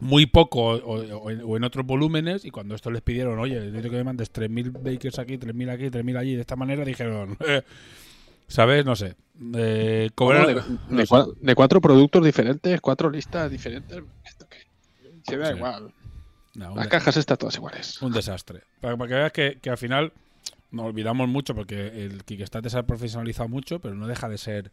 muy 0.00 0.26
poco 0.26 0.60
o, 0.70 0.96
o- 0.96 1.22
o 1.46 1.56
en 1.56 1.64
otros 1.64 1.86
volúmenes 1.86 2.44
y 2.44 2.50
cuando 2.50 2.74
esto 2.74 2.90
les 2.90 3.02
pidieron, 3.02 3.38
oye, 3.38 3.60
necesito 3.60 3.90
que 3.90 3.96
me 3.96 4.04
mandes 4.04 4.32
3.000 4.32 4.72
bakers 4.72 5.18
aquí, 5.20 5.38
3.000 5.38 5.70
aquí, 5.70 5.90
3.000 5.90 6.16
allí, 6.18 6.34
de 6.34 6.40
esta 6.40 6.56
manera 6.56 6.84
dijeron, 6.84 7.38
¿sabes? 8.48 8.84
No 8.84 8.96
sé. 8.96 9.14
Eh, 9.56 10.10
cobrar- 10.16 10.46
de, 10.48 10.54
no 10.54 10.96
de 10.98 11.06
sé. 11.06 11.12
cua- 11.14 11.34
de 11.40 11.54
cuatro 11.54 11.80
productos 11.80 12.24
diferentes, 12.24 12.80
cuatro 12.80 13.08
listas 13.10 13.50
diferentes. 13.50 14.02
¿Esto 14.24 14.46
qué? 14.48 14.58
Se 15.22 15.36
da 15.36 15.46
Sí. 15.50 15.56
igual. 15.56 15.92
No, 16.56 16.74
Las 16.76 16.86
cajas 16.88 17.16
estas 17.16 17.38
todas 17.38 17.54
iguales. 17.56 18.00
Un 18.02 18.12
desastre. 18.12 18.62
Para, 18.80 18.96
para 18.96 19.08
que 19.08 19.14
veas 19.14 19.32
que, 19.32 19.58
que 19.60 19.70
al 19.70 19.78
final 19.78 20.12
nos 20.74 20.86
olvidamos 20.86 21.28
mucho 21.28 21.54
porque 21.54 22.04
el 22.04 22.24
Kickstarter 22.24 22.70
se 22.70 22.78
ha 22.78 22.82
profesionalizado 22.86 23.48
mucho, 23.48 23.80
pero 23.80 23.94
no 23.94 24.06
deja 24.06 24.28
de 24.28 24.38
ser 24.38 24.72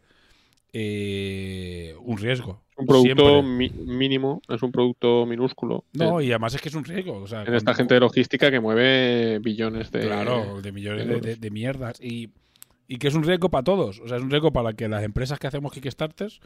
eh, 0.74 1.94
un 2.02 2.16
riesgo. 2.18 2.62
Un 2.76 2.86
producto 2.86 3.42
mi- 3.42 3.68
mínimo, 3.70 4.40
es 4.48 4.62
un 4.62 4.72
producto 4.72 5.26
minúsculo. 5.26 5.84
No, 5.92 6.20
y 6.20 6.30
además 6.30 6.54
es 6.54 6.62
que 6.62 6.68
es 6.70 6.74
un 6.74 6.84
riesgo. 6.84 7.18
O 7.18 7.26
sea, 7.26 7.40
en 7.40 7.44
cuando- 7.46 7.58
esta 7.58 7.74
gente 7.74 7.94
de 7.94 8.00
logística 8.00 8.50
que 8.50 8.60
mueve 8.60 9.38
billones 9.40 9.90
de. 9.90 10.00
Claro, 10.00 10.60
de 10.62 10.72
millones 10.72 11.22
de- 11.22 11.36
de 11.36 11.50
mierdas. 11.50 12.00
Y, 12.00 12.30
y 12.88 12.96
que 12.96 13.08
es 13.08 13.14
un 13.14 13.24
riesgo 13.24 13.50
para 13.50 13.64
todos. 13.64 14.00
O 14.00 14.08
sea, 14.08 14.16
es 14.16 14.22
un 14.22 14.30
riesgo 14.30 14.52
para 14.52 14.72
que 14.72 14.88
las 14.88 15.04
empresas 15.04 15.38
que 15.38 15.46
hacemos 15.46 15.72
Kickstarters 15.72 16.40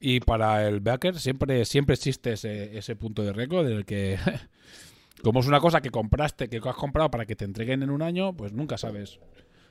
y 0.00 0.20
para 0.20 0.66
el 0.66 0.80
backer 0.80 1.18
siempre, 1.18 1.64
siempre 1.64 1.94
existe 1.94 2.32
ese, 2.32 2.78
ese 2.78 2.96
punto 2.96 3.22
de 3.22 3.32
riesgo 3.32 3.62
del 3.64 3.84
que, 3.84 4.16
como 5.22 5.40
es 5.40 5.46
una 5.46 5.60
cosa 5.60 5.80
que 5.80 5.90
compraste, 5.90 6.48
que 6.48 6.58
has 6.64 6.76
comprado 6.76 7.10
para 7.10 7.26
que 7.26 7.36
te 7.36 7.44
entreguen 7.44 7.82
en 7.82 7.90
un 7.90 8.02
año, 8.02 8.32
pues 8.36 8.52
nunca 8.52 8.78
sabes. 8.78 9.18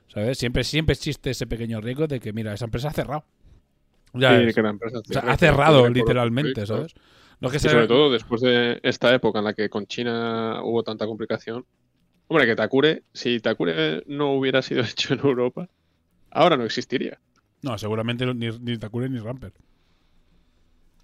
¿Sabes? 0.08 0.38
Siempre, 0.38 0.64
siempre 0.64 0.93
existe 0.93 1.30
ese 1.32 1.48
pequeño 1.48 1.82
riesgo 1.82 2.08
de 2.08 2.20
que, 2.20 2.32
mira, 2.34 2.54
esa 2.54 2.66
empresa 2.66 2.89
ha 2.89 2.93
cerrado. 2.93 3.26
Ya 4.14 4.38
Sí, 4.39 4.45
ves. 4.45 4.56
que 4.56 4.62
la 4.62 4.70
empresa 4.70 5.00
O 5.00 5.04
sea, 5.04 5.22
ha 5.24 5.38
cerrado 5.38 5.89
literalmente. 5.89 6.66
¿sabes? 6.66 6.93
No 7.39 7.50
que 7.50 7.58
Y 7.58 7.60
sea- 7.60 7.72
sobre 7.72 7.88
todo 7.88 8.10
después 8.12 8.41
de 8.41 8.80
esta 8.84 9.14
época 9.14 9.39
en 9.39 9.45
la 9.45 9.54
que 9.54 9.70
con 9.70 9.86
China 9.86 10.62
hubo 10.64 10.82
tanta 10.84 11.06
complicación. 11.06 11.66
Hombre, 12.30 12.45
que 12.45 12.56
Takure, 12.56 13.04
si 13.14 13.39
Takure 13.39 14.04
no 14.08 14.34
hubiera 14.34 14.62
sido 14.62 14.82
hecho 14.89 15.14
en 15.14 15.20
Europa, 15.20 15.70
ahora 16.32 16.58
no 16.58 16.64
existiría. 16.64 17.20
No, 17.62 17.78
seguramente 17.78 18.26
ni, 18.34 18.50
ni 18.50 18.78
Takure 18.78 19.10
ni 19.10 19.20
Ramper. 19.20 19.52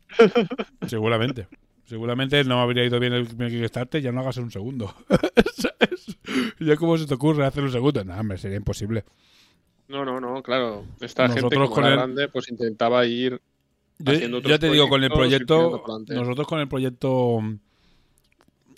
seguramente. 0.87 1.47
Seguramente 1.85 2.43
no 2.43 2.61
habría 2.61 2.85
ido 2.85 2.99
bien 2.99 3.13
el 3.13 3.27
Kickstarter, 3.27 4.01
ya 4.01 4.11
no 4.11 4.21
hagas 4.21 4.37
un 4.37 4.51
segundo. 4.51 4.93
Ya 6.59 6.77
cómo 6.77 6.97
se 6.97 7.05
te 7.05 7.13
ocurre 7.13 7.45
hacer 7.45 7.63
un 7.63 7.71
segundo. 7.71 8.03
No, 8.03 8.17
hombre, 8.17 8.37
sería 8.37 8.57
imposible. 8.57 9.03
No, 9.87 10.05
no, 10.05 10.19
no, 10.19 10.41
claro. 10.41 10.85
Esta 11.01 11.27
gente 11.27 11.41
Nosotros 11.41 11.69
como 11.69 11.75
con 11.75 11.85
el- 11.85 11.91
grande, 11.91 12.27
pues 12.29 12.49
intentaba 12.49 13.05
ir 13.05 13.41
Yo, 13.99 14.13
haciendo 14.13 14.37
otros 14.37 14.49
ya 14.49 14.57
te 14.59 14.69
digo, 14.71 14.87
con 14.87 15.03
el 15.03 15.11
proyecto, 15.11 15.83
nosotros 16.07 16.47
con 16.47 16.59
el 16.59 16.67
proyecto, 16.67 17.39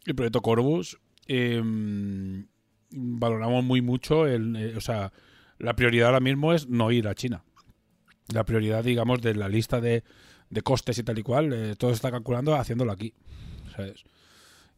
el 0.05 0.15
proyecto 0.15 0.41
Corvus, 0.41 0.97
eh, 1.27 1.61
valoramos 2.91 3.63
muy 3.63 3.81
mucho, 3.81 4.25
el, 4.27 4.55
eh, 4.55 4.73
o 4.75 4.81
sea, 4.81 5.11
la 5.59 5.75
prioridad 5.75 6.07
ahora 6.07 6.19
mismo 6.19 6.53
es 6.53 6.67
no 6.67 6.91
ir 6.91 7.07
a 7.07 7.15
China. 7.15 7.43
La 8.33 8.43
prioridad, 8.43 8.83
digamos, 8.83 9.21
de 9.21 9.35
la 9.35 9.47
lista 9.47 9.79
de, 9.79 10.03
de 10.49 10.61
costes 10.61 10.97
y 10.97 11.03
tal 11.03 11.17
y 11.19 11.23
cual, 11.23 11.51
eh, 11.53 11.75
todo 11.77 11.91
se 11.91 11.95
está 11.95 12.11
calculando 12.11 12.55
haciéndolo 12.55 12.91
aquí, 12.91 13.13
¿sabes? 13.75 14.03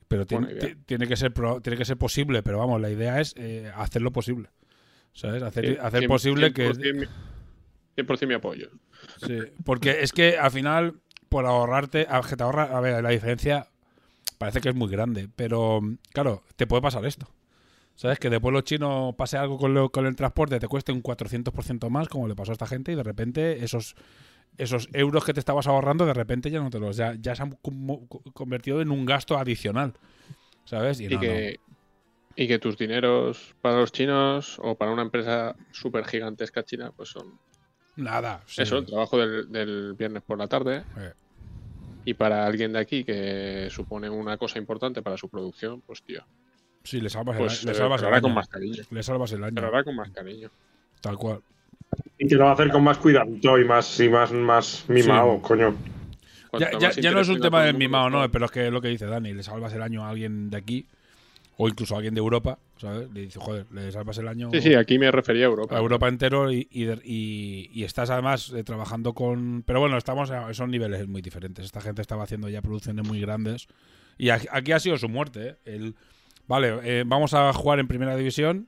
Pero 0.08 0.26
tiene, 0.26 0.48
tiene 0.86 1.08
que 1.08 1.16
ser 1.18 1.34
pro- 1.34 1.60
tiene 1.62 1.78
que 1.78 1.86
ser 1.86 1.98
posible, 1.98 2.42
pero 2.44 2.58
vamos, 2.60 2.80
la 2.80 2.90
idea 2.90 3.20
es 3.20 3.34
eh, 3.38 3.72
hacerlo 3.76 4.12
posible, 4.12 4.50
¿sabes? 5.14 5.44
Hacer, 5.44 5.80
hacer 5.82 6.02
posible 6.08 6.54
que 6.54 6.72
100% 6.72 6.94
mi- 6.96 7.06
100% 8.04 8.28
mi 8.28 8.34
apoyo. 8.34 8.70
Sí, 9.26 9.40
porque 9.66 10.02
es 10.02 10.14
que 10.14 10.38
al 10.38 10.52
final, 10.52 11.02
por 11.30 11.46
ahorrarte, 11.46 12.08
a, 12.10 12.22
que 12.22 12.36
te 12.38 12.44
ahorra, 12.44 12.76
a 12.78 12.80
ver, 12.80 13.04
la 13.04 13.10
diferencia 13.10 13.68
parece 14.38 14.62
que 14.62 14.70
es 14.70 14.76
muy 14.76 14.90
grande, 14.90 15.28
pero 15.36 15.82
claro, 16.14 16.44
te 16.56 16.68
puede 16.68 16.82
pasar 16.82 17.06
esto. 17.06 17.28
¿Sabes? 17.96 18.20
Que 18.20 18.30
después 18.30 18.54
los 18.54 18.64
chinos 18.64 19.16
pase 19.16 19.38
algo 19.38 19.58
con, 19.58 19.74
lo- 19.74 19.90
con 19.92 20.06
el 20.06 20.16
transporte, 20.16 20.60
te 20.60 20.68
cueste 20.68 20.92
un 20.92 21.02
400% 21.02 21.90
más, 21.90 22.08
como 22.08 22.28
le 22.28 22.36
pasó 22.36 22.52
a 22.52 22.54
esta 22.54 22.68
gente, 22.68 22.92
y 22.92 22.96
de 22.96 23.02
repente 23.02 23.64
esos 23.66 23.96
esos 24.58 24.90
euros 24.94 25.24
que 25.24 25.34
te 25.34 25.40
estabas 25.40 25.68
ahorrando, 25.68 26.06
de 26.06 26.14
repente 26.14 26.50
ya 26.50 26.60
no 26.60 26.70
te 26.70 26.80
los. 26.80 26.98
Ya, 26.98 27.16
ya 27.20 27.36
se 27.36 27.44
han 27.44 27.58
convertido 28.34 28.82
en 28.82 28.92
un 28.92 29.06
gasto 29.06 29.38
adicional. 29.38 29.94
¿Sabes? 30.66 31.00
Y, 31.00 31.08
no, 31.08 31.20
que, 31.20 31.60
y 32.36 32.48
que 32.48 32.60
tus 32.60 32.78
dineros 32.78 33.56
para 33.62 33.78
los 33.78 33.92
chinos 33.92 34.60
o 34.62 34.76
para 34.76 34.92
una 34.92 35.02
empresa 35.04 35.56
súper 35.72 36.06
gigantesca 36.06 36.64
china, 36.64 36.92
pues 36.96 37.10
son. 37.10 37.40
Nada. 37.96 38.44
sí. 38.46 38.62
eso, 38.62 38.78
el 38.78 38.86
trabajo 38.86 39.18
del, 39.18 39.52
del 39.52 39.94
viernes 39.94 40.24
por 40.24 40.38
la 40.38 40.48
tarde. 40.48 40.84
Eh. 40.98 41.14
Y 42.06 42.14
para 42.14 42.46
alguien 42.46 42.74
de 42.74 42.80
aquí 42.80 43.04
que 43.04 43.68
supone 43.72 44.10
una 44.10 44.38
cosa 44.38 44.60
importante 44.60 45.02
para 45.02 45.18
su 45.18 45.30
producción, 45.30 45.82
pues 45.82 46.04
tío, 46.04 46.24
Sí, 46.88 47.02
le 47.02 47.10
salvas 47.10 47.36
el, 47.36 47.42
pues 47.42 47.66
le 47.66 47.72
eh, 47.72 47.76
salvas 47.76 48.02
el 48.02 48.08
hará 48.08 48.22
con 48.22 48.30
año. 48.32 48.36
más 48.36 48.48
cariño. 48.48 48.84
Le 48.92 49.04
salvas 49.04 49.32
el 49.34 49.44
año. 49.44 49.84
con 49.84 49.96
más 49.96 50.10
cariño. 50.12 50.50
Tal 51.02 51.18
cual. 51.18 51.42
Y 52.18 52.28
que 52.28 52.36
lo 52.36 52.46
va 52.46 52.52
a 52.52 52.54
hacer 52.54 52.70
con 52.70 52.84
más 52.84 52.98
cuidadito 52.98 53.58
y 53.60 53.66
más, 53.66 54.00
y 54.00 54.10
más, 54.10 54.32
más 54.32 54.86
mimado, 54.88 55.36
Sí. 55.36 55.42
coño. 55.44 55.76
Ya, 56.60 56.72
ya- 57.00 57.12
no 57.12 57.20
es 57.20 57.30
un 57.30 57.40
tema 57.40 57.64
mundo, 57.66 57.78
mimado, 57.78 58.10
no, 58.10 58.32
pero 58.32 58.46
es 58.46 58.52
que 58.52 58.68
es 58.68 58.72
lo 58.74 58.82
que 58.82 58.88
dice 58.88 59.06
Dani, 59.06 59.34
le 59.34 59.44
salvas 59.44 59.74
el 59.74 59.82
año 59.82 60.04
a 60.04 60.10
alguien 60.10 60.50
de 60.50 60.58
aquí, 60.58 60.86
o 61.58 61.68
incluso 61.68 61.94
a 61.94 61.98
alguien 61.98 62.14
de 62.16 62.20
Europa, 62.20 62.58
¿sabes? 62.78 63.12
Le 63.12 63.22
dice, 63.22 63.40
joder, 63.40 63.66
le 63.72 63.92
salvas 63.92 64.18
el 64.20 64.28
año 64.28 64.50
Sí, 64.52 64.62
sí, 64.62 64.74
aquí 64.74 64.98
me 64.98 65.12
refería 65.12 65.46
a 65.46 65.50
Europa. 65.50 65.76
a 65.76 65.80
Europa 65.80 66.08
entero 66.08 66.52
y, 66.52 66.68
y, 66.72 66.86
de- 66.86 67.02
y- 67.04 67.70
y 67.74 67.84
estás 67.84 68.10
además 68.10 68.52
eh, 68.56 68.64
trabajando 68.64 69.14
con... 69.14 69.64
Pero 69.66 69.80
bueno, 69.80 69.98
estamos 69.98 70.32
a, 70.32 70.52
son 70.54 70.72
niveles 70.72 71.08
muy 71.08 71.22
diferentes. 71.22 71.66
Esta 71.66 71.82
gente 71.82 72.02
estaba 72.02 72.24
haciendo 72.24 72.48
ya 72.50 72.62
producciones 72.62 73.06
muy 73.08 73.20
grandes 73.22 73.68
y 74.18 74.30
aquí 74.30 74.72
ha 74.72 74.80
sido 74.80 74.98
su 74.98 75.10
muerte. 75.10 75.50
¿eh? 75.50 75.56
El, 75.66 75.96
vale, 76.48 76.74
eh, 76.84 77.04
vamos 77.06 77.34
a 77.34 77.52
jugar 77.54 77.80
en 77.80 77.88
primera 77.88 78.16
división 78.16 78.68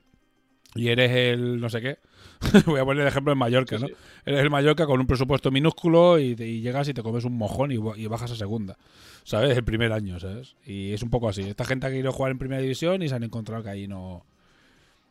y 0.74 0.88
eres 0.88 1.10
el 1.12 1.60
no 1.60 1.68
sé 1.70 1.80
qué. 1.80 1.98
Voy 2.66 2.80
a 2.80 2.84
poner 2.84 3.02
el 3.02 3.08
ejemplo 3.08 3.32
en 3.32 3.38
Mallorca, 3.38 3.76
Sí, 3.76 3.82
¿no? 3.82 3.88
sí. 3.88 3.94
Eres 4.24 4.40
el 4.40 4.50
Mallorca 4.50 4.86
con 4.86 4.98
un 5.00 5.06
presupuesto 5.06 5.50
minúsculo 5.50 6.18
y, 6.18 6.34
te- 6.34 6.46
y 6.46 6.60
llegas 6.60 6.88
y 6.88 6.94
te 6.94 7.02
comes 7.02 7.24
un 7.24 7.36
mojón 7.36 7.70
y, 7.72 7.76
ba- 7.76 7.96
y 7.96 8.06
bajas 8.06 8.30
a 8.32 8.36
segunda. 8.36 8.76
¿Sabes? 9.24 9.56
El 9.56 9.64
primer 9.64 9.92
año, 9.92 10.18
¿sabes? 10.18 10.56
Y 10.64 10.92
es 10.92 11.02
un 11.02 11.10
poco 11.10 11.28
así. 11.28 11.42
Esta 11.42 11.64
gente 11.64 11.86
ha 11.86 11.90
querido 11.90 12.12
jugar 12.12 12.32
en 12.32 12.38
primera 12.38 12.62
división 12.62 13.02
y 13.02 13.08
se 13.08 13.14
han 13.14 13.22
encontrado 13.22 13.62
que 13.62 13.68
ahí 13.70 13.86
no. 13.86 14.24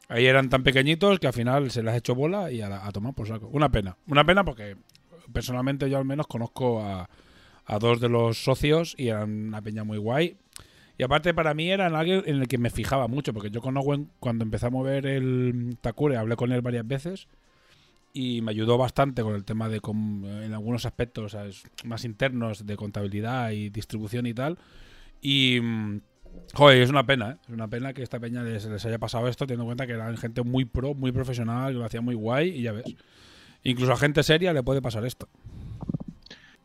Ahí 0.08 0.26
eran 0.26 0.50
tan 0.50 0.64
pequeñitos 0.64 1.20
que 1.20 1.28
al 1.28 1.34
final 1.34 1.70
se 1.70 1.84
les 1.84 1.94
ha 1.94 1.98
hecho 1.98 2.16
bola 2.16 2.52
y 2.52 2.62
a, 2.62 2.70
la- 2.70 2.86
a 2.86 2.92
tomar 2.92 3.14
por 3.14 3.28
saco. 3.28 3.48
Una 3.54 3.70
pena. 3.70 3.96
Una 4.08 4.26
pena 4.26 4.44
porque 4.44 4.76
personalmente 5.32 5.88
yo 5.90 5.98
al 6.00 6.06
menos 6.06 6.26
conozco 6.28 6.82
a, 6.82 7.08
a 7.66 7.80
dos 7.80 8.00
de 8.00 8.10
los 8.10 8.44
socios 8.44 8.96
y 8.98 9.10
eran 9.10 9.30
una 9.50 9.62
peña 9.62 9.84
muy 9.84 10.00
guay. 10.00 10.36
Y 11.00 11.04
aparte 11.04 11.34
para 11.34 11.54
mí 11.54 11.72
eran 11.72 11.96
alguien 11.96 12.24
en 12.26 12.42
el 12.42 12.50
que 12.50 12.58
me 12.58 12.70
fijaba 12.70 13.08
mucho, 13.08 13.34
porque 13.34 13.50
yo 13.50 13.62
con 13.62 13.78
Owen 13.78 14.10
cuando 14.20 14.44
empecé 14.44 14.66
a 14.66 14.70
mover 14.70 15.06
el 15.06 15.78
Takure 15.80 16.18
hablé 16.18 16.36
con 16.36 16.52
él 16.52 16.60
varias 16.62 16.86
veces 16.86 17.30
y 18.12 18.42
me 18.42 18.52
ayudó 18.52 18.78
bastante 18.78 19.24
con 19.24 19.34
el 19.34 19.46
tema 19.46 19.70
de 19.70 19.80
com- 19.80 20.26
en 20.26 20.54
algunos 20.54 20.86
aspectos 20.86 21.32
¿sabes? 21.32 21.64
más 21.86 22.04
internos 22.04 22.66
de 22.66 22.76
contabilidad 22.76 23.52
y 23.52 23.70
distribución 23.70 24.26
y 24.26 24.34
tal. 24.34 24.58
Y 25.22 25.62
mm, 25.62 26.02
joder, 26.54 26.82
es 26.82 26.90
una 26.90 27.06
pena, 27.06 27.32
¿eh? 27.32 27.38
es 27.48 27.54
una 27.54 27.70
pena 27.70 27.94
que 27.94 28.04
esta 28.04 28.20
peña 28.20 28.44
les, 28.44 28.66
les 28.66 28.86
haya 28.86 29.00
pasado 29.00 29.30
esto, 29.30 29.48
teniendo 29.48 29.64
en 29.64 29.68
cuenta 29.70 29.88
que 29.88 29.94
eran 29.94 30.18
gente 30.18 30.44
muy 30.44 30.66
pro, 30.66 30.96
muy 30.96 31.14
profesional, 31.14 31.72
que 31.72 31.80
lo 31.80 31.86
hacía 31.86 32.02
muy 32.02 32.16
guay 32.16 32.50
y 32.50 32.64
ya 32.64 32.74
ves. 32.74 32.94
Incluso 33.64 33.94
a 33.94 33.98
gente 33.98 34.22
seria 34.22 34.52
le 34.52 34.64
puede 34.64 34.82
pasar 34.82 35.06
esto. 35.06 35.30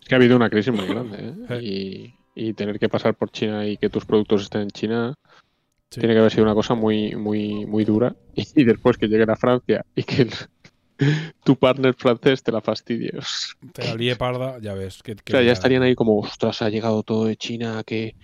Es 0.02 0.08
que 0.08 0.16
ha 0.16 0.18
habido 0.18 0.34
una 0.34 0.50
crisis 0.50 0.74
muy 0.74 0.86
grande, 0.86 1.34
¿eh? 1.48 1.62
Y, 1.62 2.14
y 2.34 2.52
tener 2.54 2.78
que 2.78 2.88
pasar 2.88 3.14
por 3.14 3.30
China 3.30 3.66
y 3.66 3.76
que 3.76 3.90
tus 3.90 4.04
productos 4.04 4.42
estén 4.42 4.62
en 4.62 4.70
China 4.70 5.14
Sí. 5.90 6.00
tiene 6.00 6.14
que 6.14 6.18
haber 6.20 6.32
sido 6.32 6.42
una 6.44 6.54
cosa 6.54 6.74
muy, 6.74 7.14
muy, 7.14 7.66
muy 7.66 7.84
dura. 7.84 8.14
Y, 8.56 8.64
después 8.64 8.96
que 8.98 9.06
lleguen 9.06 9.30
a 9.30 9.36
Francia 9.36 9.84
y 9.94 10.02
que 10.02 10.22
el- 10.22 10.32
tu 11.44 11.56
partner 11.56 11.94
francés 11.94 12.42
te 12.42 12.50
la 12.52 12.60
fastidie. 12.60 13.10
O 13.16 13.22
Te 13.72 13.84
la 13.84 13.94
lié 13.94 14.16
parda, 14.16 14.58
ya 14.60 14.74
ves. 14.74 15.02
Que, 15.02 15.14
que 15.16 15.32
sea, 15.32 15.42
ya 15.42 15.52
estarían 15.52 15.82
ahí 15.82 15.94
como, 15.94 16.18
ostras, 16.18 16.62
ha 16.62 16.68
llegado 16.70 17.02
todo 17.02 17.26
de 17.26 17.36
China, 17.36 17.82
que 17.84 18.14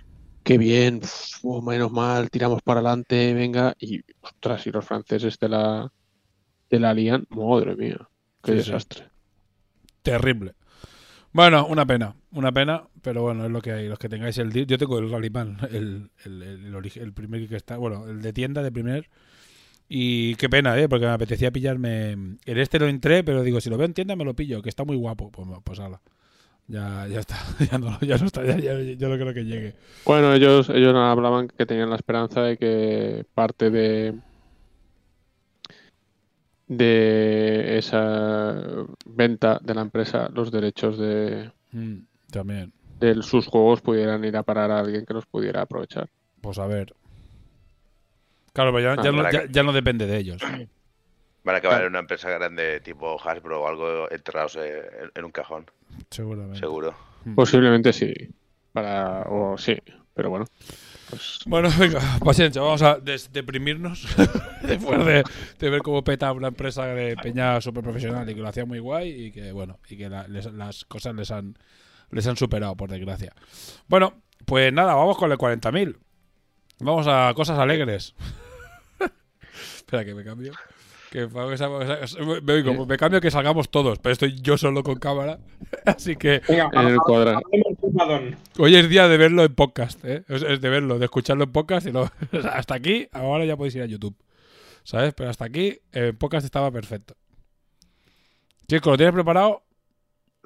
qué 0.42 0.56
bien, 0.58 1.00
oh, 1.42 1.60
menos 1.62 1.92
mal, 1.92 2.30
tiramos 2.30 2.62
para 2.62 2.80
adelante, 2.80 3.34
venga. 3.34 3.74
Y, 3.78 4.00
ostras, 4.20 4.66
y 4.66 4.70
los 4.70 4.84
franceses 4.84 5.38
te 5.38 5.48
la, 5.48 5.92
te 6.68 6.78
la 6.80 6.94
lían, 6.94 7.24
madre 7.30 7.76
mía, 7.76 7.98
qué 8.42 8.52
Sí, 8.52 8.62
sí. 8.62 8.70
desastre. 8.70 9.10
Terrible. 10.02 10.54
Bueno, 11.32 11.66
una 11.66 11.86
pena, 11.86 12.14
una 12.32 12.50
pena, 12.52 12.82
pero 13.02 13.22
bueno, 13.22 13.44
es 13.46 13.50
lo 13.52 13.60
que 13.62 13.72
hay. 13.72 13.88
Los 13.88 13.98
que 13.98 14.08
tengáis 14.08 14.36
el. 14.38 14.52
Yo 14.66 14.78
tengo 14.78 14.98
el 14.98 15.10
Rallyman, 15.10 15.58
el, 15.70 16.10
el, 16.24 16.42
el, 16.42 16.74
origi- 16.74 17.00
el 17.00 17.12
primer 17.12 17.48
que 17.48 17.56
está, 17.56 17.76
bueno, 17.76 18.08
el 18.08 18.20
de 18.20 18.32
tienda 18.32 18.62
de 18.62 18.72
primer. 18.72 19.08
Y 19.88 20.34
qué 20.36 20.48
pena, 20.48 20.78
¿eh? 20.78 20.88
Porque 20.88 21.06
me 21.06 21.12
apetecía 21.12 21.50
pillarme. 21.50 22.12
En 22.12 22.38
este 22.46 22.78
no 22.78 22.86
entré, 22.86 23.22
pero 23.24 23.42
digo, 23.42 23.60
si 23.60 23.70
lo 23.70 23.76
veo 23.76 23.86
en 23.86 23.94
tienda 23.94 24.16
me 24.16 24.24
lo 24.24 24.34
pillo, 24.34 24.62
que 24.62 24.68
está 24.68 24.84
muy 24.84 24.96
guapo. 24.96 25.30
Pues, 25.30 25.48
pues 25.64 25.78
ala. 25.80 26.00
Ya, 26.68 27.06
ya 27.08 27.18
está, 27.20 27.36
ya 27.70 27.78
no, 27.78 27.98
ya 28.00 28.14
está, 28.16 28.44
ya, 28.44 28.56
ya, 28.58 28.74
yo 28.80 29.08
no 29.08 29.16
creo 29.16 29.34
que 29.34 29.44
llegue. 29.44 29.74
Bueno, 30.04 30.32
ellos, 30.34 30.68
ellos 30.70 30.94
hablaban 30.94 31.48
que 31.48 31.66
tenían 31.66 31.90
la 31.90 31.96
esperanza 31.96 32.42
de 32.42 32.56
que 32.56 33.24
parte 33.34 33.70
de 33.70 34.14
de 36.70 37.78
esa 37.78 38.54
venta 39.04 39.58
de 39.60 39.74
la 39.74 39.80
empresa 39.80 40.28
los 40.32 40.52
derechos 40.52 40.96
de, 40.98 41.50
Mm, 41.72 41.96
también. 42.30 42.72
de 43.00 43.20
sus 43.22 43.48
juegos 43.48 43.80
pudieran 43.80 44.24
ir 44.24 44.36
a 44.36 44.44
parar 44.44 44.70
a 44.70 44.78
alguien 44.78 45.04
que 45.04 45.12
los 45.14 45.26
pudiera 45.26 45.62
aprovechar. 45.62 46.08
Pues 46.40 46.58
a 46.60 46.66
ver. 46.68 46.94
Claro, 48.52 48.72
pero 48.72 48.80
ya, 48.84 48.92
Ah, 49.00 49.02
ya 49.04 49.10
no, 49.10 49.16
para 49.18 49.32
ya- 49.32 49.42
que- 49.42 49.48
ya 49.52 49.62
no 49.64 49.72
depende 49.72 50.06
de 50.06 50.16
ellos. 50.16 50.40
Van 51.42 51.54
a 51.56 51.58
acabar 51.58 51.78
Claro. 51.78 51.86
en 51.86 51.92
una 51.92 51.98
empresa 52.00 52.30
grande 52.30 52.80
tipo 52.80 53.18
Hasbro 53.20 53.62
o 53.62 53.66
algo 53.66 54.08
enterrados 54.10 54.54
en, 54.56 55.10
en 55.14 55.24
un 55.24 55.32
cajón, 55.32 55.66
Seguramente. 56.10 56.60
seguro. 56.60 56.94
Mm. 57.24 57.34
Posiblemente 57.34 57.92
sí. 57.92 58.12
Para, 58.72 59.22
o 59.22 59.58
sí, 59.58 59.76
pero 60.14 60.30
bueno. 60.30 60.46
Pues, 61.10 61.40
Bueno, 61.46 61.68
venga, 61.78 62.00
paciencia, 62.24 62.62
vamos 62.62 62.82
a 62.82 62.96
des- 62.98 63.32
deprimirnos 63.32 64.06
después 64.62 65.04
de, 65.04 65.22
de 65.58 65.70
ver 65.70 65.82
cómo 65.82 66.02
peta 66.04 66.32
una 66.32 66.48
empresa 66.48 66.86
de 66.86 67.16
peña 67.16 67.60
super 67.60 67.82
profesional 67.82 68.28
y 68.30 68.34
que 68.34 68.40
lo 68.40 68.48
hacía 68.48 68.64
muy 68.64 68.78
guay 68.78 69.26
y 69.26 69.32
que, 69.32 69.52
bueno, 69.52 69.78
y 69.88 69.96
que 69.96 70.08
la- 70.08 70.26
les- 70.28 70.52
las 70.52 70.84
cosas 70.84 71.14
les 71.14 71.30
han, 71.30 71.56
les 72.10 72.26
han 72.26 72.36
superado, 72.36 72.76
por 72.76 72.90
desgracia. 72.90 73.34
Bueno, 73.88 74.14
pues 74.46 74.72
nada, 74.72 74.94
vamos 74.94 75.16
con 75.18 75.30
el 75.32 75.38
40.000. 75.38 75.96
Vamos 76.80 77.06
a 77.08 77.32
cosas 77.34 77.58
alegres. 77.58 78.14
Espera 79.76 80.04
que 80.04 80.14
me 80.14 80.24
cambio. 80.24 80.52
Que 81.10 81.26
para 81.26 81.48
que 81.56 82.86
me, 82.86 82.96
cambio 82.96 83.20
que 83.20 83.30
salgamos 83.32 83.68
todos, 83.68 83.98
pero 83.98 84.12
estoy 84.12 84.40
yo 84.40 84.56
solo 84.56 84.84
con 84.84 84.94
cámara. 85.00 85.40
Así 85.84 86.14
que 86.14 86.40
Venga, 86.48 86.70
en 86.72 86.86
el 86.86 86.98
cuadrado. 86.98 87.40
Hoy 88.58 88.76
es 88.76 88.88
día 88.88 89.08
de 89.08 89.16
verlo 89.16 89.44
en 89.44 89.54
podcast, 89.54 90.04
¿eh? 90.04 90.24
Es, 90.28 90.42
es 90.42 90.60
de 90.60 90.68
verlo, 90.68 90.98
de 90.98 91.04
escucharlo 91.06 91.44
en 91.44 91.52
podcast 91.52 91.86
y 91.86 91.90
luego- 91.92 92.10
o 92.32 92.40
sea, 92.42 92.52
hasta 92.52 92.74
aquí, 92.74 93.08
ahora 93.12 93.44
ya 93.44 93.56
podéis 93.56 93.74
ir 93.76 93.82
a 93.82 93.86
YouTube. 93.86 94.16
¿Sabes? 94.82 95.12
Pero 95.14 95.30
hasta 95.30 95.44
aquí, 95.44 95.78
en 95.92 96.16
podcast 96.16 96.44
estaba 96.44 96.70
perfecto. 96.70 97.14
Chico, 98.68 98.90
¿lo 98.90 98.96
tienes 98.96 99.14
preparado? 99.14 99.62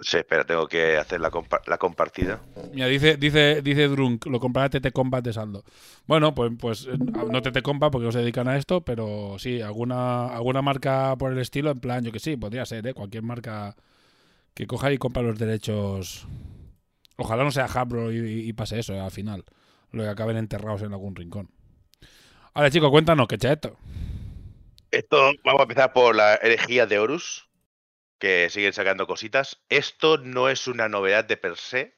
Sí, 0.01 0.17
espera, 0.17 0.45
tengo 0.45 0.67
que 0.67 0.97
hacer 0.97 1.21
la, 1.21 1.31
compa- 1.31 1.63
la 1.67 1.79
compartida. 1.79 2.41
Mira, 2.73 2.89
dice, 2.89 3.17
dice, 3.17 3.63
dice 3.63 3.87
Drunk, 3.87 4.27
lo 4.27 4.41
comprará 4.41 4.69
TT 4.69 4.91
Combat 4.93 5.23
de 5.25 5.33
saldo. 5.33 5.63
Bueno, 6.07 6.35
pues, 6.35 6.51
pues 6.59 6.87
eh, 6.87 6.97
no 6.99 7.41
TT 7.43 7.63
Combat 7.63 7.93
porque 7.93 8.07
no 8.07 8.13
se 8.13 8.19
dedican 8.19 8.49
a 8.49 8.57
esto, 8.57 8.81
pero 8.81 9.37
sí, 9.39 9.61
alguna, 9.61 10.27
alguna 10.35 10.63
marca 10.63 11.15
por 11.17 11.31
el 11.33 11.39
estilo, 11.39 11.71
en 11.71 11.79
plan, 11.79 12.03
yo 12.05 12.11
que 12.11 12.19
sí, 12.19 12.37
podría 12.37 12.67
ser, 12.67 12.85
¿eh? 12.89 12.95
Cualquier 12.95 13.23
marca 13.23 13.77
que 14.55 14.67
coja 14.67 14.93
y 14.93 14.99
compra 14.99 15.23
los 15.23 15.39
derechos. 15.39 16.27
Ojalá 17.17 17.45
no 17.45 17.51
sea 17.51 17.67
Hasbro 17.67 18.13
y, 18.13 18.53
pase 18.53 18.79
eso, 18.79 18.93
eh, 18.95 19.01
al 19.01 19.11
final. 19.11 19.45
Lo 19.93 20.03
que 20.03 20.09
acaben 20.09 20.37
enterrados 20.37 20.83
en 20.83 20.93
algún 20.93 21.15
rincón. 21.15 21.51
Vale, 22.55 22.71
chicos, 22.71 22.91
cuéntanos, 22.91 23.29
¿qué 23.29 23.37
echa 23.37 23.53
esto? 23.53 23.77
Esto, 24.91 25.33
vamos 25.45 25.61
a 25.61 25.65
empezar 25.65 25.93
por 25.93 26.15
la 26.15 26.35
herejía 26.37 26.87
de 26.87 26.99
Horus, 26.99 27.49
que 28.19 28.49
siguen 28.51 28.73
sacando 28.73 29.07
cositas. 29.07 29.61
Esto 29.69 30.19
no 30.19 30.49
es 30.49 30.67
una 30.67 30.89
novedad 30.89 31.25
de 31.25 31.37
per 31.37 31.57
se, 31.57 31.97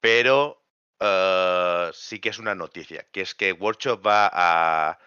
pero 0.00 0.62
eh, 1.00 1.90
sí 1.92 2.20
que 2.20 2.28
es 2.28 2.38
una 2.38 2.54
noticia, 2.54 3.06
que 3.10 3.22
es 3.22 3.34
que 3.34 3.52
Workshop 3.52 4.06
va 4.06 4.30
a... 4.32 4.98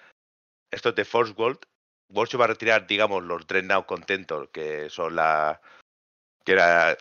Esto 0.71 0.89
es 0.89 0.95
de 0.95 1.05
Force 1.05 1.33
Gold. 1.33 1.59
Workshop 2.09 2.41
va 2.41 2.45
a 2.45 2.49
retirar, 2.49 2.87
digamos, 2.87 3.23
los 3.23 3.47
Dreadnought 3.47 3.85
Contentor, 3.85 4.51
que 4.51 4.89
son 4.89 5.15
la... 5.15 5.61
que 6.43 6.53
era... 6.53 6.97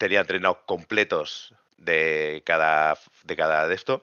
tenían 0.00 0.26
Dreadnought 0.26 0.64
completos 0.64 1.54
de 1.76 2.42
cada, 2.46 2.98
de 3.24 3.36
de 3.36 3.74
esto, 3.74 4.02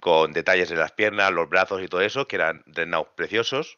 con 0.00 0.32
detalles 0.32 0.70
en 0.70 0.78
las 0.78 0.92
piernas, 0.92 1.32
los 1.32 1.48
brazos 1.48 1.82
y 1.82 1.88
todo 1.88 2.00
eso, 2.00 2.28
que 2.28 2.36
eran 2.36 2.62
Dreadnought 2.66 3.08
preciosos. 3.16 3.76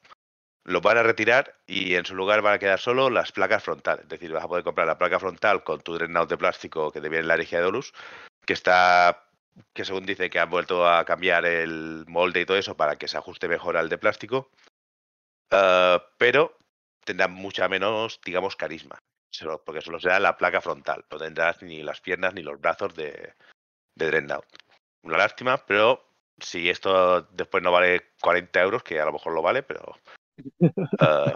Los 0.65 0.83
van 0.83 0.99
a 0.99 1.03
retirar 1.03 1.57
y 1.67 1.95
en 1.95 2.05
su 2.05 2.15
lugar 2.15 2.43
van 2.43 2.55
a 2.55 2.59
quedar 2.59 2.79
solo 2.79 3.09
las 3.09 3.33
placas 3.33 3.65
frontales. 3.65 4.03
Es 4.03 4.11
decir, 4.11 4.31
vas 4.31 4.45
a 4.45 4.49
poder 4.49 4.63
comprar 4.63 4.87
la 4.87 4.99
placa 4.99 5.19
frontal 5.19 5.65
con 5.65 5.81
tu 5.81 5.95
Dreadnought 5.95 6.29
de 6.29 6.37
plástico 6.37 6.93
que 6.93 7.01
te 7.01 7.09
viene 7.09 7.23
en 7.23 7.29
la 7.29 7.35
herejía 7.35 7.61
de 7.61 7.67
Horus, 7.67 7.95
que 8.45 8.53
está, 8.53 9.25
que 9.73 9.87
según 9.87 10.05
dice 10.05 10.29
que 10.29 10.41
han 10.41 10.51
vuelto 10.51 10.87
a 10.87 11.07
cambiar 11.07 11.47
el 11.47 12.05
molde 12.09 12.43
y 12.43 12.47
todo 12.47 12.59
eso 12.59 12.77
para 12.77 12.97
que 12.97 13.09
se 13.09 13.17
ajuste 13.17 13.49
mejor 13.49 13.79
al 13.79 13.89
de 13.89 13.97
plástico, 13.97 14.51
Eh, 15.51 15.99
pero 16.19 16.59
tendrá 17.05 17.27
mucha 17.29 17.69
menos, 17.69 18.21
digamos, 18.23 18.55
carisma, 18.55 18.99
solo- 19.31 19.63
porque 19.65 19.81
solo 19.81 19.99
será 20.01 20.19
la 20.21 20.37
placa 20.37 20.61
frontal, 20.61 21.05
no 21.11 21.19
tendrás 21.19 21.63
ni 21.63 21.83
las 21.83 22.01
piernas 22.01 22.35
ni 22.35 22.43
los 22.43 22.61
brazos 22.61 22.95
de, 22.95 23.35
de 23.95 24.07
Dreadnought. 24.07 24.47
Una 25.03 25.19
lástima, 25.19 25.59
pero 25.67 26.05
si 26.39 26.69
esto 26.71 27.23
después 27.23 27.63
no 27.63 27.73
vale 27.73 28.13
40 28.21 28.61
euros, 28.61 28.83
que 28.83 29.01
a 29.01 29.05
lo 29.05 29.13
mejor 29.13 29.33
lo 29.35 29.43
vale, 29.43 29.63
pero 29.63 29.95
Uh, 31.01 31.35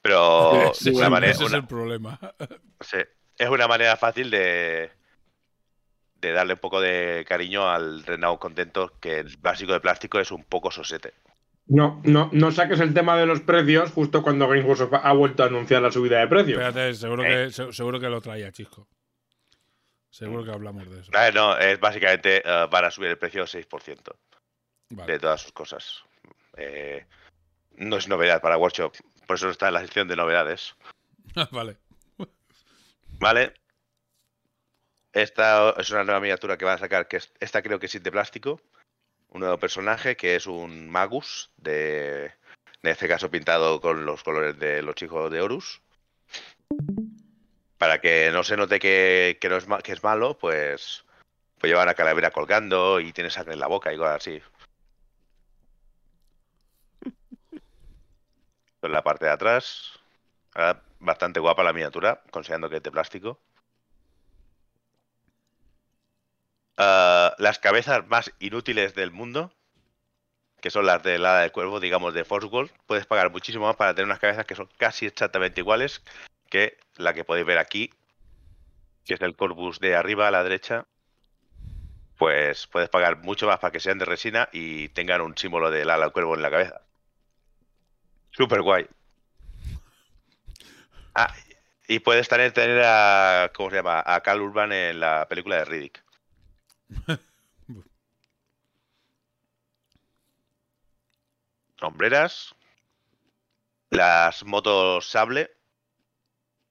pero 0.00 0.72
una 0.92 1.04
el- 1.06 1.10
manera, 1.10 1.32
ese 1.32 1.44
es 1.44 1.52
el 1.52 1.66
problema. 1.66 2.18
sí, 2.80 2.98
es 3.38 3.48
una 3.48 3.66
manera 3.68 3.96
fácil 3.96 4.30
de, 4.30 4.90
de 6.16 6.32
darle 6.32 6.54
un 6.54 6.58
poco 6.60 6.80
de 6.80 7.24
cariño 7.28 7.68
al 7.70 8.04
Renault 8.04 8.40
Contentor, 8.40 8.94
que 9.00 9.18
el 9.18 9.36
básico 9.38 9.72
de 9.72 9.80
plástico 9.80 10.18
es 10.20 10.30
un 10.30 10.44
poco 10.44 10.70
sosete. 10.70 11.14
No, 11.66 12.00
no, 12.04 12.28
no 12.32 12.50
saques 12.50 12.80
el 12.80 12.92
tema 12.92 13.16
de 13.16 13.24
los 13.26 13.40
precios 13.40 13.92
justo 13.92 14.22
cuando 14.22 14.48
Games 14.48 14.64
Workshop 14.66 14.94
ha 14.94 15.12
vuelto 15.12 15.42
a 15.42 15.46
anunciar 15.46 15.80
la 15.82 15.92
subida 15.92 16.18
de 16.18 16.26
precios. 16.28 16.60
Espérate, 16.60 16.94
seguro 16.94 17.24
Eh. 17.24 17.46
que, 17.46 17.50
se- 17.52 17.72
seguro 17.72 18.00
que 18.00 18.08
lo 18.08 18.20
traía, 18.20 18.50
Chisco. 18.52 18.88
Seguro 20.10 20.44
que 20.44 20.50
hablamos 20.50 20.90
de 20.90 21.00
eso. 21.00 21.10
No, 21.34 21.56
es 21.56 21.80
básicamente 21.80 22.42
eh, 22.44 22.66
van 22.70 22.84
a 22.84 22.90
subir 22.90 23.10
el 23.10 23.18
precio 23.18 23.44
6% 23.46 24.14
Vale. 24.90 25.12
de 25.12 25.18
todas 25.18 25.40
sus 25.40 25.52
cosas. 25.52 26.02
Eh, 26.58 27.06
no 27.76 27.96
es 27.96 28.08
novedad 28.08 28.42
para 28.42 28.58
Workshop, 28.58 28.92
por 29.26 29.36
eso 29.36 29.48
está 29.48 29.68
en 29.68 29.74
la 29.74 29.80
sección 29.80 30.08
de 30.08 30.16
novedades. 30.16 30.74
vale. 31.52 31.78
¿Vale? 33.18 33.54
Esta 35.12 35.74
es 35.78 35.90
una 35.90 36.04
nueva 36.04 36.20
miniatura 36.20 36.56
que 36.58 36.64
van 36.64 36.74
a 36.74 36.78
sacar, 36.78 37.06
que 37.06 37.18
es, 37.18 37.32
esta 37.40 37.62
creo 37.62 37.78
que 37.78 37.88
sí 37.88 37.98
de 37.98 38.10
plástico. 38.10 38.60
Un 39.32 39.40
nuevo 39.40 39.58
personaje 39.58 40.16
que 40.16 40.36
es 40.36 40.46
un 40.46 40.90
Magus, 40.90 41.50
de, 41.56 42.26
en 42.26 42.90
este 42.90 43.08
caso 43.08 43.30
pintado 43.30 43.80
con 43.80 44.04
los 44.04 44.22
colores 44.22 44.58
de 44.58 44.82
los 44.82 44.94
chicos 44.94 45.30
de 45.30 45.40
Horus. 45.40 45.80
Para 47.78 48.00
que 48.00 48.30
no 48.30 48.44
se 48.44 48.56
note 48.56 48.78
que, 48.78 49.38
que 49.40 49.56
es, 49.56 50.02
malo, 50.02 50.36
pues, 50.38 51.04
pues 51.58 51.70
llevan 51.70 51.88
a 51.88 51.94
calavera 51.94 52.30
colgando 52.30 53.00
y 53.00 53.12
tiene 53.12 53.30
sangre 53.30 53.54
en 53.54 53.60
la 53.60 53.68
boca 53.68 53.92
y 53.92 53.96
cosas 53.96 54.16
así. 54.16 54.42
En 58.82 58.92
la 58.92 59.02
parte 59.02 59.24
de 59.26 59.32
atrás. 59.32 59.98
Ah, 60.54 60.80
Bastante 61.04 61.40
guapa 61.40 61.64
la 61.64 61.72
miniatura, 61.72 62.22
considerando 62.30 62.70
que 62.70 62.76
es 62.76 62.82
de 62.82 62.92
plástico. 62.92 63.40
Las 67.38 67.58
cabezas 67.58 68.06
más 68.08 68.32
inútiles 68.38 68.94
del 68.94 69.10
mundo, 69.10 69.52
que 70.60 70.70
son 70.70 70.86
las 70.86 71.02
del 71.02 71.26
ala 71.26 71.40
del 71.40 71.52
cuervo, 71.52 71.80
digamos 71.80 72.14
de 72.14 72.24
Force 72.24 72.48
Gold, 72.48 72.70
puedes 72.86 73.06
pagar 73.06 73.30
muchísimo 73.30 73.66
más 73.66 73.76
para 73.76 73.94
tener 73.94 74.06
unas 74.06 74.18
cabezas 74.18 74.46
que 74.46 74.54
son 74.54 74.68
casi 74.78 75.06
exactamente 75.06 75.60
iguales 75.60 76.02
que 76.48 76.78
la 76.96 77.14
que 77.14 77.24
podéis 77.24 77.46
ver 77.46 77.58
aquí, 77.58 77.90
que 79.04 79.14
es 79.14 79.20
el 79.22 79.34
corpus 79.34 79.80
de 79.80 79.96
arriba 79.96 80.28
a 80.28 80.30
la 80.30 80.42
derecha. 80.42 80.86
Pues 82.18 82.66
puedes 82.66 82.88
pagar 82.88 83.18
mucho 83.18 83.46
más 83.46 83.58
para 83.58 83.72
que 83.72 83.80
sean 83.80 83.98
de 83.98 84.04
resina 84.04 84.48
y 84.52 84.88
tengan 84.90 85.22
un 85.22 85.36
símbolo 85.36 85.70
del 85.70 85.90
ala 85.90 86.04
del 86.04 86.12
cuervo 86.12 86.34
en 86.34 86.42
la 86.42 86.50
cabeza. 86.50 86.82
Super 88.30 88.62
guay. 88.62 88.86
Ah, 91.14 91.34
y 91.88 91.98
puedes 91.98 92.28
también 92.28 92.52
tener 92.52 92.82
a. 92.84 93.50
¿Cómo 93.54 93.70
se 93.70 93.76
llama? 93.76 94.02
A 94.06 94.20
Cal 94.22 94.40
Urban 94.40 94.72
en 94.72 95.00
la 95.00 95.26
película 95.28 95.56
de 95.56 95.64
Riddick. 95.64 96.02
Sombreras. 101.78 102.54
Las 103.90 104.44
motos 104.44 105.08
sable. 105.08 105.50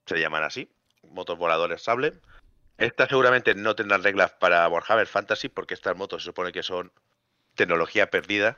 Se 0.05 0.19
llaman 0.19 0.43
así. 0.43 0.69
Motos 1.11 1.38
voladores 1.38 1.84
sable. 1.84 2.13
Estas 2.78 3.09
seguramente 3.09 3.53
no 3.53 3.76
tendrán 3.76 4.03
reglas 4.03 4.32
para 4.39 4.67
Warhammer 4.67 5.05
Fantasy 5.07 5.49
porque 5.49 5.74
estas 5.76 5.95
motos 5.95 6.24
se 6.24 6.28
supone 6.28 6.51
que 6.51 6.63
son 6.63 6.91
tecnología 7.55 8.09
perdida. 8.09 8.57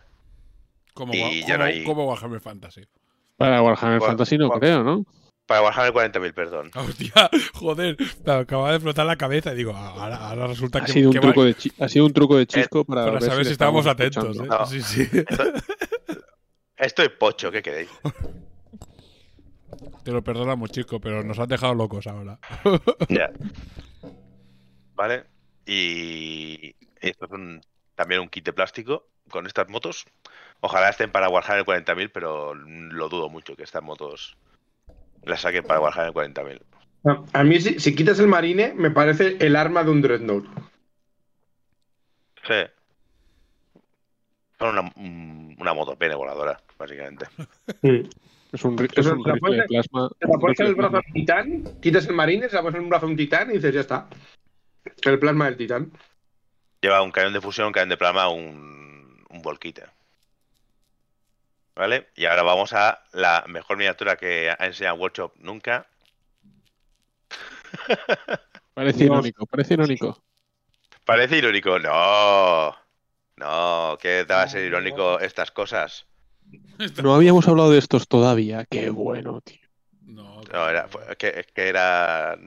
Como, 0.94 1.14
Y 1.14 1.22
Wa- 1.22 1.30
ya 1.32 1.46
como, 1.46 1.58
no 1.58 1.64
hay- 1.66 1.84
como 1.84 2.06
Warhammer 2.08 2.40
Fantasy. 2.40 2.88
Para 3.38 3.62
Warhammer 3.62 4.00
Fantasy 4.00 4.38
no 4.38 4.50
creo, 4.52 4.84
¿no? 4.84 5.06
Para 5.46 5.62
Warhammer 5.62 5.94
40.000, 6.12 6.34
perdón. 6.34 6.72
Hostia, 6.76 7.30
joder, 7.54 7.98
me 8.26 8.34
acaba 8.34 8.72
de 8.72 8.80
flotar 8.80 9.06
la 9.06 9.18
cabeza 9.18 9.52
y 9.54 9.58
digo, 9.58 9.74
ah, 9.76 9.90
ahora, 9.90 10.16
ahora 10.30 10.48
resulta 10.48 10.80
Ha 10.80 10.86
que, 10.86 10.94
sido, 10.94 11.10
un 11.12 11.20
truco 11.20 11.42
va- 11.42 11.46
de 11.48 11.54
chi- 11.56 11.72
ha 11.80 11.90
sido 11.90 12.06
un 12.06 12.14
truco 12.14 12.38
de 12.38 12.48
Chisco 12.48 12.86
para, 12.86 13.02
para 13.06 13.20
ver 13.20 13.30
saber 13.30 13.46
si 13.46 13.52
estábamos 13.52 13.86
atentos. 13.86 14.38
¿eh? 14.40 14.44
No. 14.48 14.66
Sí, 14.66 14.82
sí. 14.82 15.08
Estoy 16.78 17.10
pocho, 17.10 17.52
¿qué 17.52 17.62
queréis? 17.62 17.90
Te 20.04 20.12
lo 20.12 20.22
perdonamos, 20.24 20.72
chico, 20.72 21.00
pero 21.00 21.24
nos 21.24 21.40
has 21.40 21.48
dejado 21.48 21.74
locos 21.74 22.08
ahora. 22.08 22.40
Ya. 23.10 23.30
Vale. 24.96 25.26
Y 25.66 26.76
estos 27.00 27.30
son 27.30 27.62
también 27.96 28.22
un 28.22 28.30
kit 28.30 28.46
de 28.46 28.54
plástico 28.54 29.08
con 29.30 29.46
estas 29.48 29.70
motos. 29.70 30.06
Ojalá 30.62 30.90
estén 30.90 31.12
para 31.12 31.30
Warhammer 31.30 31.66
40.000, 31.66 32.12
pero 32.14 32.54
lo 32.54 33.10
dudo 33.10 33.30
mucho 33.30 33.56
que 33.56 33.64
estas 33.64 33.82
motos 33.84 34.38
las 35.26 35.42
saquen 35.42 35.64
para 35.64 35.80
Warhammer 35.80 36.14
40.000. 36.14 36.62
A, 37.06 37.40
a 37.40 37.44
mí, 37.44 37.60
si, 37.60 37.80
si 37.80 37.96
quitas 37.96 38.20
el 38.20 38.28
marine, 38.28 38.74
me 38.76 38.92
parece 38.92 39.38
el 39.40 39.56
arma 39.56 39.84
de 39.84 39.92
un 39.92 40.02
Dreadnought. 40.02 40.46
Sí. 42.48 42.54
Son 44.60 44.70
una, 44.78 44.92
un- 44.96 45.56
una 45.60 45.74
motopene 45.74 46.16
voladora, 46.16 46.60
básicamente. 46.78 47.26
Mm. 47.82 48.08
Es 48.52 48.64
un, 48.64 48.76
es 48.80 49.06
un 49.08 49.24
la 49.26 49.34
de 49.34 49.40
pones- 49.40 49.68
plasma. 49.68 50.10
Te 50.20 50.28
la 50.28 50.34
pones 50.38 50.60
en 50.60 50.66
el 50.68 50.72
de 50.74 50.78
brazo 50.78 50.92
plasma. 50.92 51.08
al 51.08 51.14
titán, 51.14 51.64
quitas 51.82 52.06
el 52.08 52.14
marine, 52.16 52.48
se 52.50 52.56
la 52.56 52.62
pones 52.62 52.78
en 52.78 52.84
un 52.84 52.90
brazo 52.90 53.06
a 53.06 53.10
un 53.10 53.18
titán 53.18 53.50
y 53.50 53.54
dices, 53.56 53.74
ya 53.74 53.82
está. 53.82 54.08
El 55.04 55.20
plasma 55.20 55.46
del 55.46 55.58
titán. 55.58 55.92
Lleva 56.82 57.02
un 57.02 57.12
cañón 57.12 57.34
de 57.34 57.42
fusión, 57.42 57.68
un 57.68 57.74
cañón 57.74 57.90
de 57.90 57.98
plasma, 57.98 58.30
un, 58.30 59.26
un 59.30 59.42
volquite. 59.42 59.84
¿Vale? 61.76 62.10
Y 62.16 62.26
ahora 62.26 62.44
vamos 62.44 62.74
a 62.74 63.04
la 63.14 63.44
mejor 63.48 63.78
miniatura 63.78 64.16
que 64.16 64.50
ha 64.52 64.66
enseñado 64.66 64.98
Workshop 64.98 65.34
nunca. 65.38 65.88
Parece 68.74 69.06
irónico, 69.06 69.46
parece 69.46 69.76
irónico. 69.76 70.24
Parece 71.06 71.38
irónico. 71.38 71.78
No. 71.80 72.76
No, 73.38 73.98
que 74.00 74.26
te 74.26 74.34
va 74.34 74.44
a 74.44 74.48
ser 74.48 74.64
irónico 74.64 75.20
estas 75.20 75.52
cosas. 75.52 76.06
No 77.02 77.14
habíamos 77.14 77.48
hablado 77.48 77.72
de 77.72 77.80
estos 77.80 78.08
todavía. 78.08 78.66
Qué 78.66 78.90
bueno, 78.90 79.42
tío. 79.42 79.63
No, 80.06 80.42
No, 80.52 80.70
era, 80.70 80.88
fue- 80.88 81.02
que, 81.18 81.28
es 81.30 81.48
que 81.48 81.68
era. 81.70 82.38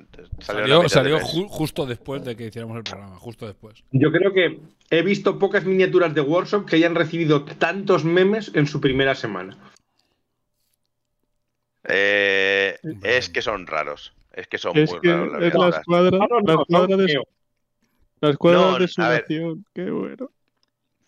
salió 0.40 0.66
la 0.66 0.78
ju- 1.20 1.48
justo 1.48 1.86
después 1.86 2.24
de 2.24 2.36
que 2.36 2.46
hiciéramos 2.46 2.76
el 2.76 2.84
programa, 2.84 3.16
justo 3.16 3.46
después. 3.46 3.82
Yo 3.92 4.12
creo 4.12 4.32
que 4.32 4.60
he 4.90 5.02
visto 5.02 5.38
pocas 5.38 5.64
miniaturas 5.64 6.14
de 6.14 6.20
Workshop 6.20 6.66
que 6.66 6.76
hayan 6.76 6.94
recibido 6.94 7.44
tantos 7.44 8.04
memes 8.04 8.50
en 8.54 8.66
su 8.66 8.80
primera 8.80 9.14
semana. 9.14 9.56
Eh, 11.88 12.78
es 13.02 13.28
que 13.30 13.42
son 13.42 13.66
raros. 13.66 14.12
Es 14.32 14.46
que 14.48 14.58
son 14.58 14.76
Es 14.76 14.90
muy 14.90 15.00
que 15.00 15.12
raros. 15.12 15.32
las 15.32 15.42
es 15.42 15.54
la 15.54 15.68
escuadra, 15.68 16.10
no, 16.18 16.40
la 16.40 16.54
no, 16.54 16.62
escuadra 16.62 16.88
no, 16.88 16.96
de, 17.02 17.22
la 18.20 18.30
escuadra 18.30 18.58
No, 18.60 18.66
de 18.66 18.72
ver. 18.72 18.80
desolación. 18.82 19.64
Qué 19.74 19.90
bueno. 19.90 20.30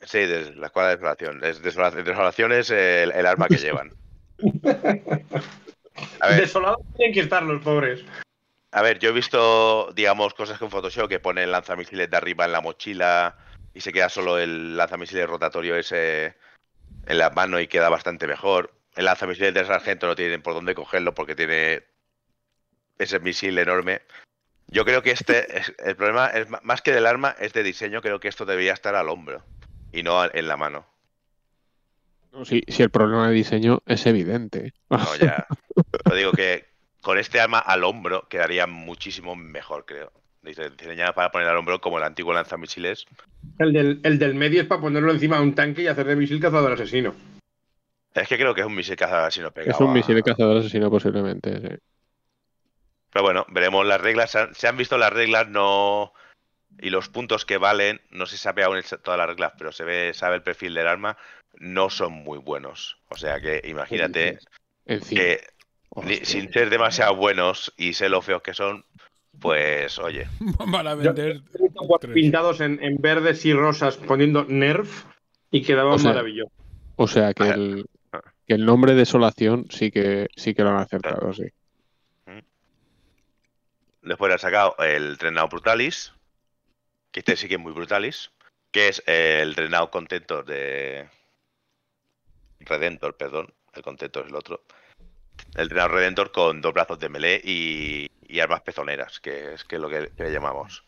Sí, 0.03 0.19
de 0.19 0.55
la 0.55 0.67
escuadra 0.67 0.91
de 0.91 0.97
desolación. 0.97 1.45
Es 1.45 1.63
desolación, 1.63 2.05
desolación 2.05 2.53
es 2.53 2.71
el, 2.71 3.13
el 3.13 3.27
arma 3.27 3.49
que 3.49 3.57
llevan. 3.59 3.93
A 6.21 6.29
ver, 6.29 6.41
Desolados 6.41 6.81
tienen 6.97 7.15
que 7.15 7.21
estar 7.21 7.43
los 7.43 7.63
pobres. 7.63 8.05
a 8.73 8.83
ver, 8.83 8.99
yo 8.99 9.11
he 9.11 9.13
visto, 9.13 9.93
digamos, 9.95 10.35
cosas 10.35 10.59
con 10.59 10.71
Photoshop 10.71 11.09
que 11.09 11.21
ponen 11.21 11.51
lanzamisiles 11.51 12.11
de 12.11 12.17
arriba 12.17 12.45
en 12.45 12.53
la 12.53 12.61
mochila 12.61 13.37
y 13.75 13.81
se 13.81 13.93
queda 13.93 14.09
solo 14.09 14.39
el 14.39 14.77
lanzamisiles 14.77 15.27
rotatorio 15.27 15.77
ese 15.77 16.37
en 17.07 17.19
la 17.19 17.31
mano 17.31 17.59
y 17.61 17.67
queda 17.69 17.89
bastante 17.89 18.27
mejor. 18.27 18.73
El 18.97 19.05
lanzamisiles 19.07 19.55
del 19.55 19.67
sargento 19.67 20.07
no 20.07 20.17
tienen 20.17 20.43
por 20.43 20.55
dónde 20.55 20.75
cogerlo 20.75 21.15
porque 21.15 21.35
tiene 21.37 21.83
ese 22.99 23.21
misil 23.21 23.57
enorme. 23.59 24.03
Yo 24.71 24.85
creo 24.85 25.03
que 25.03 25.13
este, 25.13 25.59
es- 25.59 25.73
el 25.79 25.97
problema 25.97 26.27
es 26.29 26.47
más 26.63 26.83
que 26.83 26.93
del 26.93 27.07
arma, 27.07 27.35
es 27.39 27.53
de 27.53 27.63
diseño. 27.63 28.03
Creo 28.03 28.21
que 28.21 28.29
esto 28.29 28.45
debería 28.45 28.73
estar 28.75 28.95
al 28.95 29.09
hombro 29.09 29.43
y 29.93 30.03
no 30.03 30.23
en 30.25 30.49
la 30.49 30.57
mano. 30.57 30.87
Si, 32.45 32.62
si 32.68 32.82
el 32.82 32.91
problema 32.91 33.28
de 33.28 33.34
diseño 33.34 33.82
es 33.86 34.07
evidente. 34.07 34.72
No, 34.91 34.99
ya. 35.16 35.47
Digo 36.14 36.32
que 36.32 36.66
con 37.03 37.18
este 37.18 37.41
arma 37.41 37.59
al 37.59 37.84
hombro 37.84 38.26
quedaría 38.28 38.66
muchísimo 38.66 39.36
mejor, 39.36 39.84
creo. 39.84 40.12
Dice, 40.43 40.70
diseñada 40.70 41.12
para 41.12 41.30
poner 41.30 41.49
al 41.49 41.57
hombro 41.57 41.80
como 41.80 41.99
el 41.99 42.05
antiguo 42.05 42.32
lanzamisiles. 42.32 43.07
El 43.59 43.72
del, 43.72 44.01
el 44.03 44.18
del 44.18 44.34
medio 44.34 44.62
es 44.62 44.66
para 44.66 44.80
ponerlo 44.80 45.11
encima 45.12 45.36
de 45.36 45.43
un 45.43 45.55
tanque 45.55 45.82
y 45.82 45.86
hacer 45.89 46.07
de 46.07 46.16
misil 46.16 46.41
cazador 46.41 46.72
asesino. 46.72 47.14
Es 48.14 48.28
que 48.28 48.36
creo 48.36 48.55
que 48.55 48.62
es 48.62 48.66
un 48.66 48.74
misil 48.74 48.97
cazador 48.97 49.32
si 49.32 49.41
no 49.41 49.51
pega. 49.51 49.72
es 49.72 49.80
un 49.80 49.93
misil 49.93 50.22
cazador 50.22 50.59
asesino 50.59 50.91
posiblemente. 50.91 51.61
sí. 51.61 51.76
Pero 53.12 53.22
bueno, 53.24 53.47
veremos 53.49 53.86
las 53.86 54.01
reglas. 54.01 54.30
Se 54.30 54.39
han, 54.39 54.55
se 54.55 54.68
han 54.68 54.76
visto 54.76 54.99
las 54.99 55.12
reglas, 55.12 55.49
no. 55.49 56.12
Y 56.80 56.91
los 56.91 57.09
puntos 57.09 57.45
que 57.45 57.59
valen, 57.59 58.01
no 58.11 58.26
se 58.26 58.36
sabe 58.36 58.62
aún 58.62 58.80
todas 59.03 59.18
las 59.18 59.28
reglas, 59.28 59.53
pero 59.59 59.72
se 59.72 59.84
ve, 59.84 60.12
sabe 60.14 60.36
el 60.36 60.43
perfil 60.43 60.74
del 60.74 60.86
arma, 60.86 61.16
no 61.55 61.91
son 61.91 62.13
muy 62.13 62.39
buenos. 62.39 62.99
O 63.09 63.17
sea 63.17 63.41
que 63.41 63.63
imagínate 63.65 64.39
que 64.87 65.41
ni- 66.05 66.15
Hostia. 66.15 66.25
sin 66.25 66.53
ser 66.53 66.71
demasiado 66.71 67.17
buenos 67.17 67.73
y 67.77 67.95
sé 67.95 68.09
lo 68.09 68.23
feos 68.23 68.43
que 68.43 68.55
son, 68.55 68.85
pues 69.41 69.99
oye. 69.99 70.27
Van 70.67 70.87
a 70.87 70.95
vender. 70.95 71.43
Pintados 72.15 72.61
en, 72.61 72.83
en 72.83 72.97
verdes 72.99 73.45
y 73.47 73.53
rosas 73.55 73.97
poniendo 73.97 74.45
Nerf 74.45 75.05
y 75.51 75.63
quedaban 75.63 75.95
O 75.95 75.99
sea, 75.99 76.11
maravillosos. 76.13 76.53
O 76.97 77.07
sea 77.07 77.33
que 77.35 77.49
el, 77.49 77.87
que 78.47 78.55
el 78.55 78.65
nombre 78.65 78.95
Desolación 78.95 79.67
sí 79.71 79.91
que 79.91 80.29
sí 80.37 80.55
que 80.55 80.63
lo 80.63 80.71
han 80.71 80.77
acertado, 80.79 81.33
sí. 81.33 81.45
Después 84.03 84.33
han 84.33 84.39
sacado 84.39 84.75
el 84.79 85.19
Trenado 85.19 85.49
Brutalis, 85.49 86.13
que 87.13 87.21
este 87.21 87.37
sí 87.37 87.47
que 87.49 87.55
es 87.55 87.61
muy 87.61 87.73
Brutalis, 87.73 88.31
que 88.71 88.89
es 88.89 89.03
el 89.07 89.55
Trenado 89.55 89.91
Contentor 89.91 90.45
de. 90.47 91.09
Redentor, 92.61 93.17
perdón. 93.17 93.53
El 93.75 93.83
Contentor 93.83 94.25
es 94.25 94.31
el 94.31 94.37
otro. 94.37 94.65
El 95.55 95.69
Trenado 95.69 95.89
Redentor 95.89 96.33
con 96.33 96.61
dos 96.61 96.73
brazos 96.73 96.99
de 96.99 97.09
melee 97.09 97.41
y, 97.45 98.11
y 98.27 98.41
armas 98.41 98.63
pezoneras, 98.63 99.21
que 99.21 99.55
es 99.55 99.65
que 99.65 99.79
lo 99.79 99.89
que, 99.89 100.11
le 100.17 100.33
llamamos. 100.33 100.85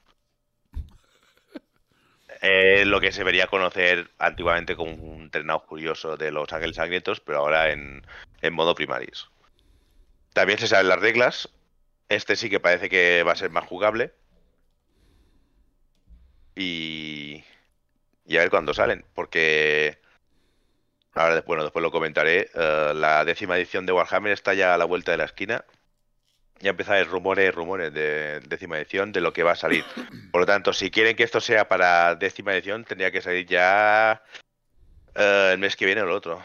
Eh, 2.43 2.85
lo 2.87 3.01
que 3.01 3.13
se 3.13 3.23
vería 3.23 3.49
conocer 3.49 4.11
antiguamente 4.19 4.75
como 4.75 4.93
un 4.93 5.31
Trenado 5.31 5.67
curioso 5.67 6.17
de 6.17 6.31
los 6.31 6.53
Ángeles 6.53 6.77
Sangrientos, 6.77 7.21
pero 7.21 7.39
ahora 7.39 7.71
en, 7.71 8.03
en 8.41 8.55
modo 8.55 8.75
primaris. 8.75 9.29
También 10.33 10.59
se 10.59 10.67
saben 10.67 10.89
las 10.89 11.01
reglas, 11.01 11.51
este 12.11 12.35
sí 12.35 12.51
que 12.51 12.61
parece 12.61 12.89
que 12.89 13.23
va 13.23 13.33
a 13.33 13.37
ser 13.37 13.51
más 13.51 13.65
jugable. 13.65 14.13
Y. 16.57 17.45
Y 18.27 18.37
a 18.37 18.41
ver 18.41 18.51
cuándo 18.51 18.75
salen. 18.75 19.05
Porque. 19.15 19.99
Ahora, 21.15 21.35
des- 21.35 21.45
bueno, 21.45 21.63
después 21.65 21.83
lo 21.83 21.91
comentaré. 21.91 22.51
eh, 22.55 22.93
la 22.95 23.25
décima 23.25 23.57
edición 23.57 23.87
de 23.87 23.93
Warhammer 23.93 24.33
está 24.33 24.55
ya 24.55 24.75
a 24.75 24.79
la 24.79 24.85
vuelta 24.85 25.11
de 25.13 25.19
la 25.19 25.25
esquina. 25.25 25.65
Ya 26.61 26.71
haber 26.73 27.09
rumores, 27.09 27.55
rumores 27.55 27.93
de 27.93 28.41
décima 28.41 28.77
edición 28.79 29.13
de 29.13 29.21
lo 29.23 29.33
que 29.33 29.43
va 29.43 29.53
a 29.53 29.57
salir. 29.57 29.85
Por 30.33 30.43
lo 30.43 30.47
tanto, 30.47 30.73
si 30.73 30.91
quieren 30.91 31.17
que 31.17 31.25
esto 31.25 31.41
sea 31.41 31.69
para 31.69 32.15
décima 32.17 32.53
edición, 32.53 32.85
tendría 32.85 33.11
que 33.11 33.23
salir 33.23 33.47
ya 33.47 34.23
eh, 35.15 35.51
el 35.55 35.59
mes 35.59 35.77
que 35.77 35.87
viene 35.87 36.03
o 36.03 36.05
el 36.05 36.11
otro. 36.11 36.43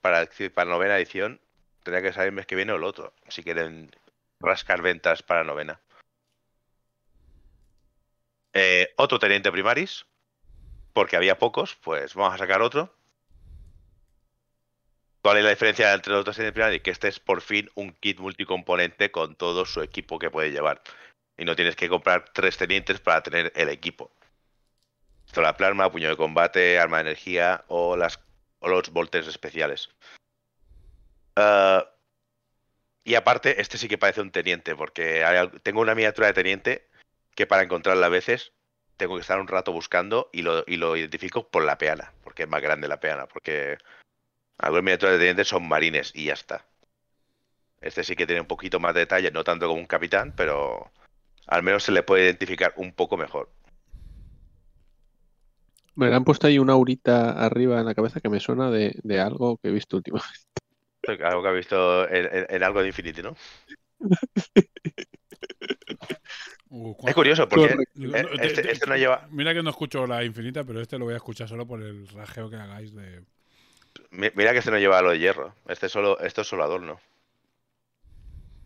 Para, 0.00 0.28
para 0.52 0.68
novena 0.70 0.96
edición, 0.98 1.40
tendría 1.84 2.02
que 2.02 2.12
salir 2.12 2.28
el 2.28 2.34
mes 2.34 2.46
que 2.46 2.56
viene 2.56 2.72
o 2.72 2.76
el 2.76 2.84
otro. 2.84 3.14
Si 3.28 3.42
quieren 3.44 3.90
rascar 4.40 4.82
ventas 4.82 5.22
para 5.22 5.44
novena. 5.44 5.80
Eh, 8.52 8.92
otro 8.96 9.18
teniente 9.18 9.50
primaris, 9.50 10.04
porque 10.92 11.16
había 11.16 11.38
pocos, 11.38 11.76
pues 11.76 12.14
vamos 12.14 12.34
a 12.34 12.38
sacar 12.38 12.60
otro. 12.60 12.92
¿Cuál 15.22 15.36
es 15.36 15.44
la 15.44 15.50
diferencia 15.50 15.94
entre 15.94 16.12
los 16.12 16.24
dos 16.24 16.34
tenientes 16.34 16.54
primaris? 16.54 16.82
Que 16.82 16.90
este 16.90 17.06
es 17.06 17.20
por 17.20 17.42
fin 17.42 17.70
un 17.76 17.92
kit 17.92 18.18
multicomponente 18.18 19.12
con 19.12 19.36
todo 19.36 19.64
su 19.64 19.80
equipo 19.80 20.18
que 20.18 20.30
puede 20.30 20.50
llevar. 20.50 20.82
Y 21.38 21.44
no 21.44 21.54
tienes 21.54 21.76
que 21.76 21.88
comprar 21.88 22.24
tres 22.32 22.56
tenientes 22.56 23.00
para 23.00 23.22
tener 23.22 23.52
el 23.54 23.68
equipo. 23.68 24.10
Esto 25.24 25.40
la 25.40 25.56
plasma, 25.56 25.90
puño 25.92 26.08
de 26.08 26.16
combate, 26.16 26.78
arma 26.78 26.96
de 26.98 27.02
energía 27.02 27.64
o, 27.68 27.96
las, 27.96 28.18
o 28.58 28.68
los 28.68 28.90
volters 28.90 29.28
especiales. 29.28 29.90
Ah, 31.36 31.88
y 33.04 33.14
aparte, 33.14 33.60
este 33.60 33.78
sí 33.78 33.88
que 33.88 33.98
parece 33.98 34.20
un 34.20 34.32
teniente, 34.32 34.74
porque 34.74 35.24
tengo 35.62 35.80
una 35.80 35.94
miniatura 35.94 36.26
de 36.26 36.34
teniente 36.34 36.88
que 37.34 37.46
para 37.46 37.62
encontrarla 37.62 38.06
a 38.06 38.10
veces 38.10 38.52
tengo 38.96 39.14
que 39.14 39.22
estar 39.22 39.40
un 39.40 39.48
rato 39.48 39.72
buscando 39.72 40.30
y 40.32 40.42
lo, 40.42 40.64
y 40.66 40.76
lo 40.76 40.96
identifico 40.96 41.48
por 41.48 41.64
la 41.64 41.78
peana, 41.78 42.12
porque 42.22 42.42
es 42.42 42.48
más 42.48 42.60
grande 42.60 42.88
la 42.88 43.00
peana, 43.00 43.26
porque 43.26 43.78
algunas 44.62 44.84
miniaturas 44.84 45.14
de 45.14 45.18
teniente 45.18 45.44
son 45.44 45.68
marines 45.68 46.12
y 46.14 46.26
ya 46.26 46.34
está. 46.34 46.64
Este 47.80 48.04
sí 48.04 48.14
que 48.16 48.26
tiene 48.26 48.40
un 48.40 48.46
poquito 48.46 48.78
más 48.80 48.94
de 48.94 49.00
detalle, 49.00 49.30
no 49.30 49.42
tanto 49.44 49.66
como 49.66 49.80
un 49.80 49.86
capitán, 49.86 50.32
pero 50.36 50.90
al 51.48 51.62
menos 51.62 51.82
se 51.82 51.92
le 51.92 52.02
puede 52.02 52.24
identificar 52.24 52.72
un 52.76 52.92
poco 52.92 53.16
mejor. 53.16 53.50
Me 55.94 56.14
han 56.14 56.24
puesto 56.24 56.46
ahí 56.46 56.58
una 56.58 56.72
aurita 56.72 57.32
arriba 57.44 57.78
en 57.80 57.86
la 57.86 57.94
cabeza 57.94 58.20
que 58.20 58.30
me 58.30 58.40
suena 58.40 58.70
de, 58.70 58.98
de 59.02 59.20
algo 59.20 59.58
que 59.58 59.68
he 59.68 59.72
visto 59.72 59.96
últimamente. 59.96 60.38
Algo 61.24 61.42
que 61.42 61.48
ha 61.48 61.52
visto 61.52 62.08
en, 62.08 62.26
en- 62.32 62.46
en 62.48 62.62
algo 62.62 62.80
de 62.80 62.86
Infinity, 62.86 63.22
¿no? 63.22 63.34
Uh, 66.70 66.90
Es 66.92 66.96
¿cuál- 66.96 67.14
curioso, 67.14 67.48
porque 67.48 67.72
eh, 67.72 67.76
no, 67.96 68.16
este, 68.40 68.62
te- 68.62 68.72
este 68.72 68.86
no 68.86 68.96
lleva... 68.96 69.26
Mira 69.32 69.52
que 69.52 69.62
no 69.64 69.70
escucho 69.70 70.06
la 70.06 70.22
infinita, 70.24 70.62
pero 70.64 70.80
este 70.80 70.98
lo 70.98 71.04
voy 71.06 71.14
a 71.14 71.16
escuchar 71.16 71.48
solo 71.48 71.66
por 71.66 71.82
el 71.82 72.06
rajeo 72.08 72.48
que 72.48 72.56
hagáis 72.56 72.94
de. 72.94 73.24
Mi- 74.12 74.30
Mira 74.34 74.52
que 74.52 74.58
este 74.58 74.70
no 74.70 74.78
lleva 74.78 75.02
lo 75.02 75.10
de 75.10 75.18
hierro. 75.18 75.54
Este 75.66 75.88
solo, 75.88 76.18
esto 76.20 76.42
es 76.42 76.46
solo 76.48 76.62
adorno. 76.64 77.00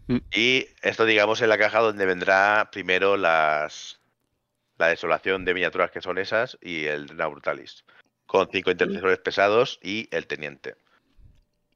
Mm. 0.09 0.19
Y 0.33 0.67
esto, 0.83 1.05
digamos, 1.05 1.41
en 1.41 1.49
la 1.49 1.59
caja 1.59 1.81
donde 1.81 2.05
vendrá 2.07 2.69
primero 2.71 3.17
las 3.17 3.99
la 4.79 4.89
desolación 4.89 5.45
de 5.47 5.55
miniaturas 5.55 5.91
que 5.91 6.03
son 6.03 6.19
esas 6.19 6.59
y 6.61 6.85
el 6.85 7.07
Dreadnought 7.07 7.33
Brutalis. 7.33 7.85
Con 8.27 8.49
cinco 8.53 8.71
intercesores 8.71 9.19
pesados 9.19 9.79
y 9.83 10.09
el 10.15 10.27
teniente. 10.27 10.77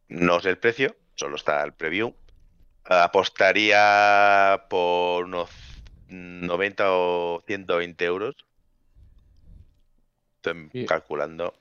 No 0.09 0.41
sé 0.41 0.51
el 0.51 0.59
precio, 0.59 0.95
solo 1.14 1.37
está 1.37 1.62
el 1.62 1.73
preview. 1.73 2.14
Apostaría 2.85 4.66
por 4.68 5.25
unos 5.25 5.49
90 6.09 6.93
o 6.93 7.43
120 7.47 8.05
euros. 8.05 8.35
Estoy 10.37 10.87
calculando. 10.87 11.55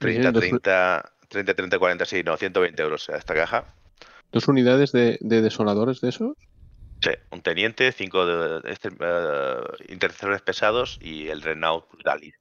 Bien, 0.00 0.22
30, 0.22 0.32
dos- 0.32 0.40
30, 0.40 1.12
30, 1.34 1.54
30, 1.54 1.78
40, 1.78 2.04
sí, 2.06 2.22
no, 2.22 2.36
120 2.36 2.82
euros 2.82 3.08
esta 3.08 3.34
caja. 3.34 3.64
¿Dos 4.32 4.48
unidades 4.48 4.92
de, 4.92 5.18
de 5.20 5.42
desoladores 5.42 6.00
de 6.00 6.08
esos? 6.08 6.36
Sí, 7.02 7.10
un 7.30 7.42
teniente, 7.42 7.92
cinco 7.92 8.24
de, 8.24 8.70
este, 8.70 8.88
eh, 8.98 9.60
intercesores 9.88 10.40
pesados 10.42 10.98
y 11.00 11.28
el 11.28 11.42
Renault 11.42 11.90
Brutalis. 11.90 12.34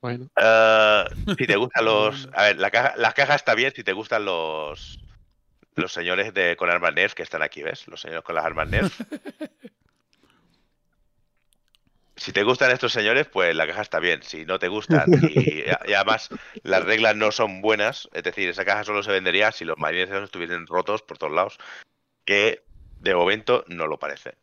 Bueno, 0.00 0.28
Eh, 0.36 1.04
si 1.38 1.46
te 1.46 1.56
gustan 1.56 1.84
los. 1.84 2.28
A 2.32 2.44
ver, 2.44 2.58
la 2.58 2.70
caja, 2.70 2.94
la 2.96 3.12
caja 3.12 3.34
está 3.34 3.54
bien 3.54 3.72
si 3.74 3.84
te 3.84 3.92
gustan 3.92 4.24
los. 4.24 4.98
Los 5.74 5.92
señores 5.92 6.32
de 6.32 6.56
con 6.56 6.70
armas 6.70 6.94
Nerf 6.94 7.12
que 7.12 7.22
están 7.22 7.42
aquí, 7.42 7.62
¿ves? 7.62 7.86
Los 7.86 8.00
señores 8.00 8.24
con 8.24 8.34
las 8.34 8.44
armas 8.44 8.68
Nerf. 8.68 9.00
Si 12.16 12.32
te 12.32 12.42
gustan 12.44 12.70
estos 12.70 12.92
señores, 12.92 13.26
pues 13.28 13.54
la 13.54 13.66
caja 13.66 13.82
está 13.82 14.00
bien. 14.00 14.22
Si 14.22 14.44
no 14.46 14.58
te 14.58 14.68
gustan 14.68 15.04
y, 15.22 15.60
y 15.68 15.92
además 15.94 16.30
las 16.62 16.84
reglas 16.84 17.14
no 17.14 17.30
son 17.30 17.60
buenas, 17.60 18.08
es 18.12 18.22
decir, 18.22 18.48
esa 18.48 18.64
caja 18.64 18.84
solo 18.84 19.02
se 19.02 19.12
vendería 19.12 19.52
si 19.52 19.64
los 19.64 19.76
marines 19.78 20.10
estuviesen 20.10 20.66
rotos 20.66 21.02
por 21.02 21.18
todos 21.18 21.32
lados, 21.34 21.58
que 22.24 22.64
de 23.00 23.14
momento 23.14 23.64
no 23.68 23.86
lo 23.86 23.98
parece. 23.98 24.34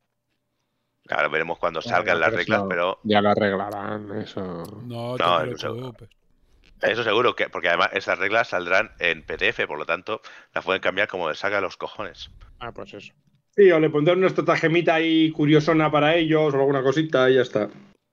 Ahora 1.09 1.28
veremos 1.28 1.57
cuando 1.59 1.82
salgan 1.82 2.19
las 2.19 2.34
reglas, 2.34 2.59
eso- 2.59 2.69
pero 2.69 2.99
ya 3.03 3.21
lo 3.21 3.30
arreglarán, 3.30 4.21
eso. 4.21 4.41
No, 4.86 5.17
No, 5.17 5.39
te 5.43 5.55
eso- 5.55 7.03
seguro, 7.03 7.36
que 7.36 7.49
porque 7.49 7.69
además 7.69 7.89
esas 7.93 8.19
reglas 8.19 8.49
saldrán 8.49 8.91
en 8.99 9.24
PDF, 9.24 9.67
por 9.67 9.78
lo 9.78 9.86
tanto, 9.86 10.21
las 10.53 10.63
pueden 10.63 10.82
cambiar 10.82 11.07
como 11.07 11.28
les 11.30 11.39
salga 11.39 11.59
los 11.59 11.76
cojones. 11.78 12.30
Ah, 12.59 12.71
pues 12.71 12.93
eso. 12.93 13.13
Sí, 13.56 13.72
o 13.72 13.80
le 13.80 13.89
pondré 13.89 14.14
una 14.16 14.28
estrategemita 14.28 14.95
ahí 14.95 15.32
curiosona 15.32 15.91
para 15.91 16.16
ellos 16.16 16.54
o 16.54 16.58
alguna 16.58 16.82
cosita 16.82 17.30
y 17.30 17.36
ya 17.36 17.41
está. 17.41 17.70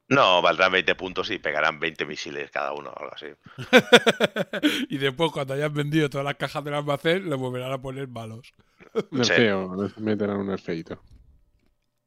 No, 0.08 0.42
valdrán 0.42 0.72
20 0.72 0.94
puntos 0.96 1.30
y 1.30 1.38
pegarán 1.38 1.78
20 1.78 2.04
misiles 2.04 2.50
cada 2.50 2.72
uno, 2.72 2.90
o 2.90 2.98
algo 2.98 3.14
así. 3.14 3.26
y 4.90 4.98
después, 4.98 5.30
cuando 5.30 5.54
hayas 5.54 5.72
vendido 5.72 6.10
todas 6.10 6.24
las 6.24 6.34
cajas 6.34 6.64
del 6.64 6.74
almacén, 6.74 7.30
le 7.30 7.36
volverán 7.36 7.72
a 7.72 7.80
poner 7.80 8.08
malos. 8.08 8.52
Nerfeo, 9.12 9.82
les 9.82 9.96
meterán 9.98 10.38
un 10.38 10.48
nerfeito. 10.48 11.00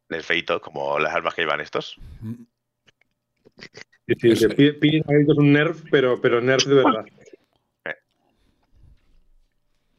El 0.10 0.22
feito, 0.22 0.60
como 0.62 1.00
las 1.00 1.16
armas 1.16 1.34
que 1.34 1.44
llevan 1.44 1.62
estos. 1.62 1.96
Sí, 4.20 4.36
sí, 4.36 4.48
pide- 4.48 4.74
piden 4.74 5.04
a 5.08 5.14
gritos 5.14 5.38
un 5.38 5.54
nerf, 5.54 5.82
pero, 5.90 6.20
pero 6.20 6.42
nerf 6.42 6.66
de 6.66 6.76
verdad. 6.76 7.06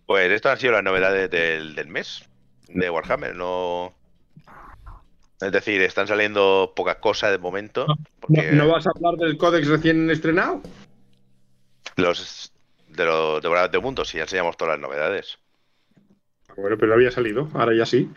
Pues 0.06 0.30
estas 0.30 0.52
han 0.52 0.58
sido 0.58 0.72
las 0.74 0.84
novedades 0.84 1.30
del, 1.30 1.74
del 1.74 1.88
mes 1.88 2.28
de 2.68 2.90
Warhammer. 2.90 3.34
No. 3.34 3.94
Es 5.40 5.52
decir, 5.52 5.82
están 5.82 6.06
saliendo 6.06 6.72
pocas 6.74 6.96
cosas 6.96 7.30
de 7.32 7.38
momento. 7.38 7.86
¿No, 7.86 7.96
Porque 8.20 8.52
no 8.52 8.68
vas 8.68 8.86
a 8.86 8.90
hablar 8.94 9.16
del 9.16 9.36
códex 9.36 9.66
recién 9.68 10.10
estrenado? 10.10 10.62
los 11.96 12.52
de 12.88 13.04
los 13.04 13.42
devoradores 13.42 13.72
de 13.72 13.78
mundos, 13.78 14.08
si 14.08 14.16
ya 14.18 14.24
enseñamos 14.24 14.56
todas 14.56 14.78
las 14.78 14.80
novedades. 14.80 15.38
Bueno, 16.56 16.76
pero 16.78 16.94
había 16.94 17.10
salido, 17.10 17.48
ahora 17.54 17.74
ya 17.74 17.86
sí. 17.86 18.08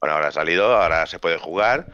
Bueno, 0.00 0.14
ahora 0.16 0.28
ha 0.28 0.32
salido, 0.32 0.74
ahora 0.74 1.06
se 1.06 1.18
puede 1.18 1.38
jugar. 1.38 1.86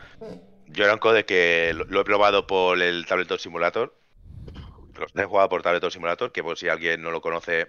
Yo 0.67 0.85
era 0.85 0.95
un 0.95 1.01
code 1.01 1.25
que 1.25 1.73
lo, 1.75 1.85
lo 1.85 2.01
he 2.01 2.05
probado 2.05 2.47
por 2.47 2.81
el 2.81 3.07
Tabletop 3.07 3.39
Simulator. 3.39 3.95
Los 4.97 5.15
he 5.17 5.25
jugado 5.25 5.49
por 5.49 5.63
Tabletop 5.63 5.91
Simulator, 5.91 6.31
que 6.31 6.43
por 6.43 6.57
si 6.57 6.69
alguien 6.69 7.03
no 7.03 7.11
lo 7.11 7.21
conoce, 7.21 7.69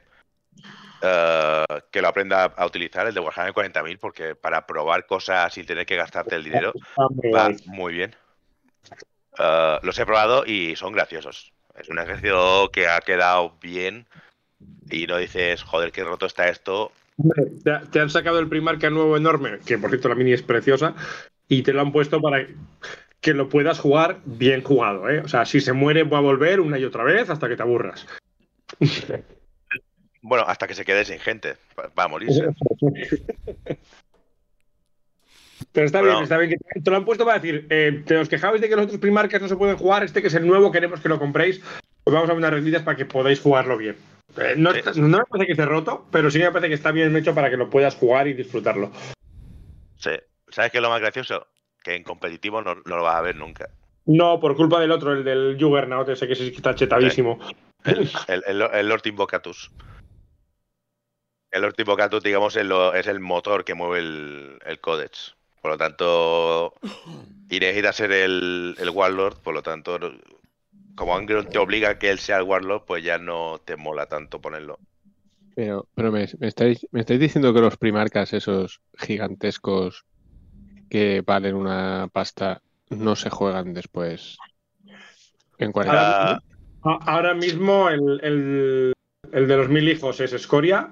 eh, 1.01 1.65
que 1.89 2.01
lo 2.01 2.07
aprenda 2.07 2.43
a 2.43 2.65
utilizar, 2.65 3.07
el 3.07 3.13
de 3.13 3.19
Warhammer 3.19 3.53
40.000, 3.53 3.97
porque 3.99 4.35
para 4.35 4.65
probar 4.67 5.05
cosas 5.05 5.53
sin 5.53 5.65
tener 5.65 5.85
que 5.85 5.95
gastarte 5.95 6.35
el 6.35 6.43
dinero 6.43 6.73
muy 6.97 7.31
va 7.31 7.49
muy 7.65 7.93
bien. 7.93 8.15
Eh, 9.39 9.79
los 9.81 9.97
he 9.97 10.05
probado 10.05 10.45
y 10.45 10.75
son 10.75 10.93
graciosos. 10.93 11.53
Es 11.79 11.89
un 11.89 11.99
ejercicio 11.99 12.69
que 12.71 12.87
ha 12.87 12.99
quedado 12.99 13.55
bien 13.61 14.05
y 14.89 15.07
no 15.07 15.17
dices, 15.17 15.63
joder, 15.63 15.91
qué 15.91 16.03
roto 16.03 16.25
está 16.25 16.49
esto. 16.49 16.91
Te 17.91 17.99
han 17.99 18.09
sacado 18.09 18.39
el 18.39 18.47
Primarca 18.47 18.89
nuevo 18.89 19.17
enorme, 19.17 19.59
que 19.65 19.77
por 19.77 19.89
cierto 19.89 20.09
la 20.09 20.15
mini 20.15 20.33
es 20.33 20.43
preciosa, 20.43 20.95
y 21.47 21.63
te 21.63 21.73
lo 21.73 21.81
han 21.81 21.91
puesto 21.91 22.21
para 22.21 22.45
que 23.19 23.33
lo 23.33 23.49
puedas 23.49 23.79
jugar 23.79 24.19
bien 24.25 24.63
jugado, 24.63 25.09
¿eh? 25.09 25.19
O 25.19 25.27
sea, 25.27 25.45
si 25.45 25.61
se 25.61 25.73
muere 25.73 26.03
va 26.03 26.17
a 26.17 26.21
volver 26.21 26.59
una 26.59 26.79
y 26.79 26.85
otra 26.85 27.03
vez 27.03 27.29
hasta 27.29 27.47
que 27.47 27.55
te 27.55 27.63
aburras. 27.63 28.07
Bueno, 30.21 30.43
hasta 30.47 30.67
que 30.67 30.75
se 30.75 30.85
quede 30.85 31.03
sin 31.05 31.19
gente. 31.19 31.57
Va 31.97 32.03
a 32.03 32.07
morirse. 32.07 32.43
Pero 35.73 35.85
está 35.85 35.99
Bueno. 35.99 36.13
bien, 36.15 36.23
está 36.23 36.37
bien 36.37 36.49
que 36.51 36.81
te, 36.81 36.91
lo 36.91 36.97
han 36.97 37.05
puesto 37.05 37.23
para 37.25 37.39
decir, 37.39 37.67
eh, 37.69 38.03
te 38.05 38.17
os 38.17 38.27
quejabais 38.27 38.61
de 38.61 38.67
que 38.67 38.75
los 38.75 38.85
otros 38.85 38.99
Primarcas 38.99 39.41
no 39.41 39.47
se 39.47 39.55
pueden 39.55 39.77
jugar, 39.77 40.03
este 40.03 40.21
que 40.21 40.27
es 40.27 40.33
el 40.33 40.45
nuevo, 40.45 40.71
queremos 40.71 40.99
que 40.99 41.07
lo 41.07 41.17
compréis, 41.19 41.61
pues 42.03 42.13
vamos 42.13 42.29
a 42.29 42.33
unas 42.33 42.51
reglitas 42.51 42.81
para 42.83 42.97
que 42.97 43.05
podáis 43.05 43.39
jugarlo 43.39 43.77
bien. 43.77 43.95
Eh, 44.37 44.55
no, 44.57 44.71
Sí. 44.73 44.79
está- 44.79 44.91
no 44.93 45.07
me 45.19 45.23
parece 45.29 45.45
que 45.45 45.51
esté 45.53 45.65
roto, 45.65 46.07
pero 46.11 46.29
sí 46.31 46.39
me 46.39 46.51
parece 46.51 46.67
que 46.69 46.73
está 46.75 46.91
bien 46.91 47.15
hecho 47.15 47.33
para 47.35 47.49
que 47.49 47.57
lo 47.57 47.69
puedas 47.69 47.95
jugar 47.95 48.27
y 48.27 48.33
disfrutarlo. 48.33 48.91
Sí. 49.97 50.11
¿Sabes 50.49 50.71
qué 50.71 50.79
es 50.79 50.81
lo 50.81 50.89
más 50.89 50.99
gracioso? 50.99 51.47
Que 51.83 51.95
en 51.95 52.03
competitivo 52.03 52.61
no, 52.61 52.75
no 52.75 52.97
lo 52.97 53.03
vas 53.03 53.15
a 53.15 53.21
ver 53.21 53.35
nunca. 53.35 53.69
No, 54.05 54.39
por 54.39 54.55
culpa 54.57 54.79
del 54.79 54.91
otro, 54.91 55.13
el 55.13 55.23
del 55.23 55.57
Juggernaut, 55.59 56.09
ese 56.09 56.27
que 56.27 56.35
sí 56.35 56.49
que 56.49 56.57
está 56.57 56.73
chetadísimo. 56.75 57.39
El, 57.85 58.09
el, 58.27 58.43
el, 58.47 58.61
el 58.73 58.89
Lord 58.89 59.03
Invocatus. 59.05 59.71
El 61.51 61.61
Lord 61.63 61.75
Invocatus, 61.77 62.23
digamos, 62.23 62.55
es, 62.55 62.65
lo- 62.65 62.93
es 62.93 63.07
el 63.07 63.19
motor 63.19 63.63
que 63.65 63.73
mueve 63.73 63.99
el, 63.99 64.59
el 64.65 64.79
Codex. 64.79 65.35
Por 65.61 65.71
lo 65.71 65.77
tanto, 65.77 66.73
y 67.49 67.59
necesita 67.59 67.93
ser 67.93 68.11
el, 68.11 68.75
el 68.79 68.89
Warlord, 68.89 69.37
por 69.39 69.53
lo 69.53 69.61
tanto, 69.61 69.99
como 70.95 71.15
Angron 71.15 71.47
te 71.47 71.57
obliga 71.57 71.89
a 71.89 71.99
que 71.99 72.09
él 72.09 72.19
sea 72.19 72.37
el 72.37 72.43
Warlord, 72.43 72.83
pues 72.85 73.03
ya 73.03 73.17
no 73.17 73.59
te 73.63 73.75
mola 73.75 74.05
tanto 74.05 74.39
ponerlo. 74.39 74.79
Pero, 75.55 75.87
pero 75.93 76.11
me, 76.11 76.27
me 76.39 76.47
estáis, 76.47 76.87
me 76.91 77.01
estáis 77.01 77.19
diciendo 77.19 77.53
que 77.53 77.59
los 77.59 77.77
primarcas, 77.77 78.31
esos 78.33 78.81
gigantescos 78.97 80.05
que 80.89 81.21
valen 81.25 81.55
una 81.55 82.07
pasta, 82.11 82.61
no 82.89 83.15
se 83.15 83.29
juegan 83.29 83.73
después 83.73 84.37
en 85.57 85.71
40. 85.71 86.31
Ah, 86.33 86.39
A- 86.83 86.99
Ahora 87.13 87.33
mismo 87.33 87.89
el, 87.89 88.19
el- 88.23 88.93
el 89.31 89.47
de 89.47 89.57
los 89.57 89.69
mil 89.69 89.87
hijos 89.87 90.19
es 90.19 90.33
Escoria, 90.33 90.89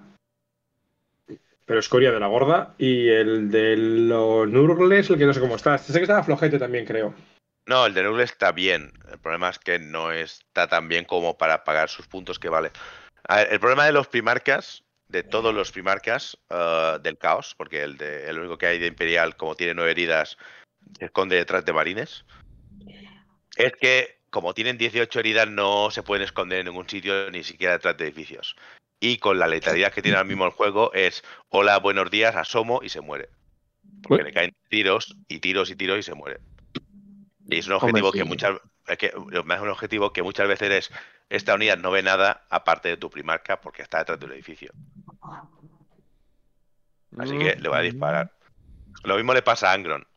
pero 1.69 1.81
Escoria 1.81 2.11
de 2.11 2.19
la 2.19 2.25
gorda, 2.25 2.73
y 2.79 3.09
el 3.09 3.51
de 3.51 3.77
los 3.77 4.49
Nurgles, 4.49 5.07
el 5.11 5.19
que 5.19 5.25
no 5.27 5.35
sé 5.35 5.39
cómo 5.39 5.55
está. 5.55 5.77
Sé 5.77 5.93
que 5.93 6.01
estaba 6.01 6.23
flojete 6.23 6.57
también, 6.57 6.83
creo. 6.83 7.13
no, 7.67 7.85
el 7.85 7.93
de 7.93 8.01
Nurgle 8.01 8.23
está 8.23 8.51
bien. 8.51 8.91
El 9.11 9.19
problema 9.19 9.49
es 9.49 9.59
que 9.59 9.77
no 9.77 10.11
está 10.11 10.67
tan 10.67 10.87
bien 10.87 11.05
como 11.05 11.37
para 11.37 11.63
pagar 11.63 11.87
sus 11.87 12.07
puntos 12.07 12.39
que 12.39 12.49
vale. 12.49 12.71
A 13.27 13.35
ver, 13.35 13.53
el 13.53 13.59
problema 13.59 13.85
de 13.85 13.91
los 13.91 14.07
primarcas, 14.07 14.83
de 15.09 15.21
todos 15.21 15.53
los 15.53 15.71
primarcas 15.71 16.39
eh, 16.49 16.97
del 17.03 17.19
caos, 17.19 17.53
porque 17.55 17.83
el, 17.83 17.97
de, 17.97 18.27
el 18.27 18.39
único 18.39 18.57
que 18.57 18.65
hay 18.65 18.79
de 18.79 18.87
Imperial, 18.87 19.37
como 19.37 19.53
tiene 19.53 19.75
nueve 19.75 19.91
heridas, 19.91 20.39
se 20.97 21.05
esconde 21.05 21.35
detrás 21.35 21.65
de 21.65 21.73
marines, 21.73 22.25
es 23.57 23.73
que 23.73 24.21
como 24.31 24.55
tienen 24.55 24.79
18 24.79 25.19
heridas 25.19 25.47
no 25.47 25.91
se 25.91 26.01
pueden 26.01 26.23
esconder 26.23 26.61
en 26.61 26.65
ningún 26.65 26.89
sitio, 26.89 27.29
ni 27.29 27.43
siquiera 27.43 27.73
detrás 27.73 27.95
de 27.95 28.05
edificios. 28.05 28.55
Y 28.99 29.17
con 29.17 29.39
la 29.39 29.47
letalidad 29.47 29.93
que 29.93 30.01
tiene 30.01 30.17
ahora 30.17 30.27
mismo 30.27 30.45
el 30.45 30.51
juego 30.51 30.91
es, 30.93 31.23
hola, 31.49 31.79
buenos 31.79 32.11
días, 32.11 32.35
asomo 32.35 32.81
y 32.83 32.89
se 32.89 33.01
muere. 33.01 33.29
Porque 34.03 34.23
le 34.23 34.33
caen 34.33 34.55
tiros 34.69 35.15
y 35.27 35.39
tiros 35.39 35.69
y 35.71 35.75
tiros 35.75 35.99
y 35.99 36.03
se 36.03 36.13
muere. 36.13 36.39
Y 37.47 37.57
es 37.57 37.67
un 37.67 37.73
Hombre, 37.73 37.87
objetivo 37.89 38.11
sí. 38.11 38.17
que 38.19 38.23
muchas 38.25 38.59
es 38.87 38.97
que 38.97 39.07
es 39.07 39.13
un 39.13 39.69
objetivo 39.69 40.11
que 40.11 40.23
muchas 40.23 40.47
veces 40.47 40.71
es 40.71 40.91
esta 41.29 41.53
unidad 41.53 41.77
no 41.77 41.91
ve 41.91 42.01
nada 42.01 42.45
aparte 42.49 42.89
de 42.89 42.97
tu 42.97 43.09
primarca 43.09 43.61
porque 43.61 43.83
está 43.83 43.99
detrás 43.99 44.19
de 44.19 44.25
un 44.25 44.31
edificio. 44.33 44.71
Así 47.17 47.37
que 47.37 47.55
le 47.55 47.69
va 47.69 47.77
a 47.77 47.81
disparar. 47.81 48.31
Lo 49.03 49.15
mismo 49.15 49.33
le 49.33 49.41
pasa 49.41 49.71
a 49.71 49.73
Angron, 49.73 50.07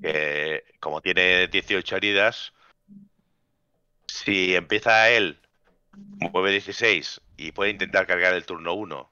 que 0.00 0.64
como 0.78 1.00
tiene 1.00 1.48
18 1.48 1.96
heridas, 1.96 2.52
si 4.06 4.54
empieza 4.54 5.10
él, 5.10 5.40
mueve 6.32 6.50
16 6.52 7.20
y 7.36 7.52
puede 7.52 7.70
intentar 7.70 8.06
cargar 8.06 8.34
el 8.34 8.44
turno 8.44 8.74
1 8.74 9.10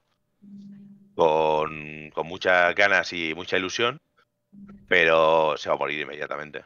con, 1.14 2.10
con 2.10 2.26
muchas 2.26 2.74
ganas 2.74 3.12
y 3.12 3.34
mucha 3.34 3.56
ilusión, 3.56 4.00
pero 4.88 5.56
se 5.56 5.68
va 5.68 5.74
a 5.74 5.78
morir 5.78 6.00
inmediatamente. 6.00 6.64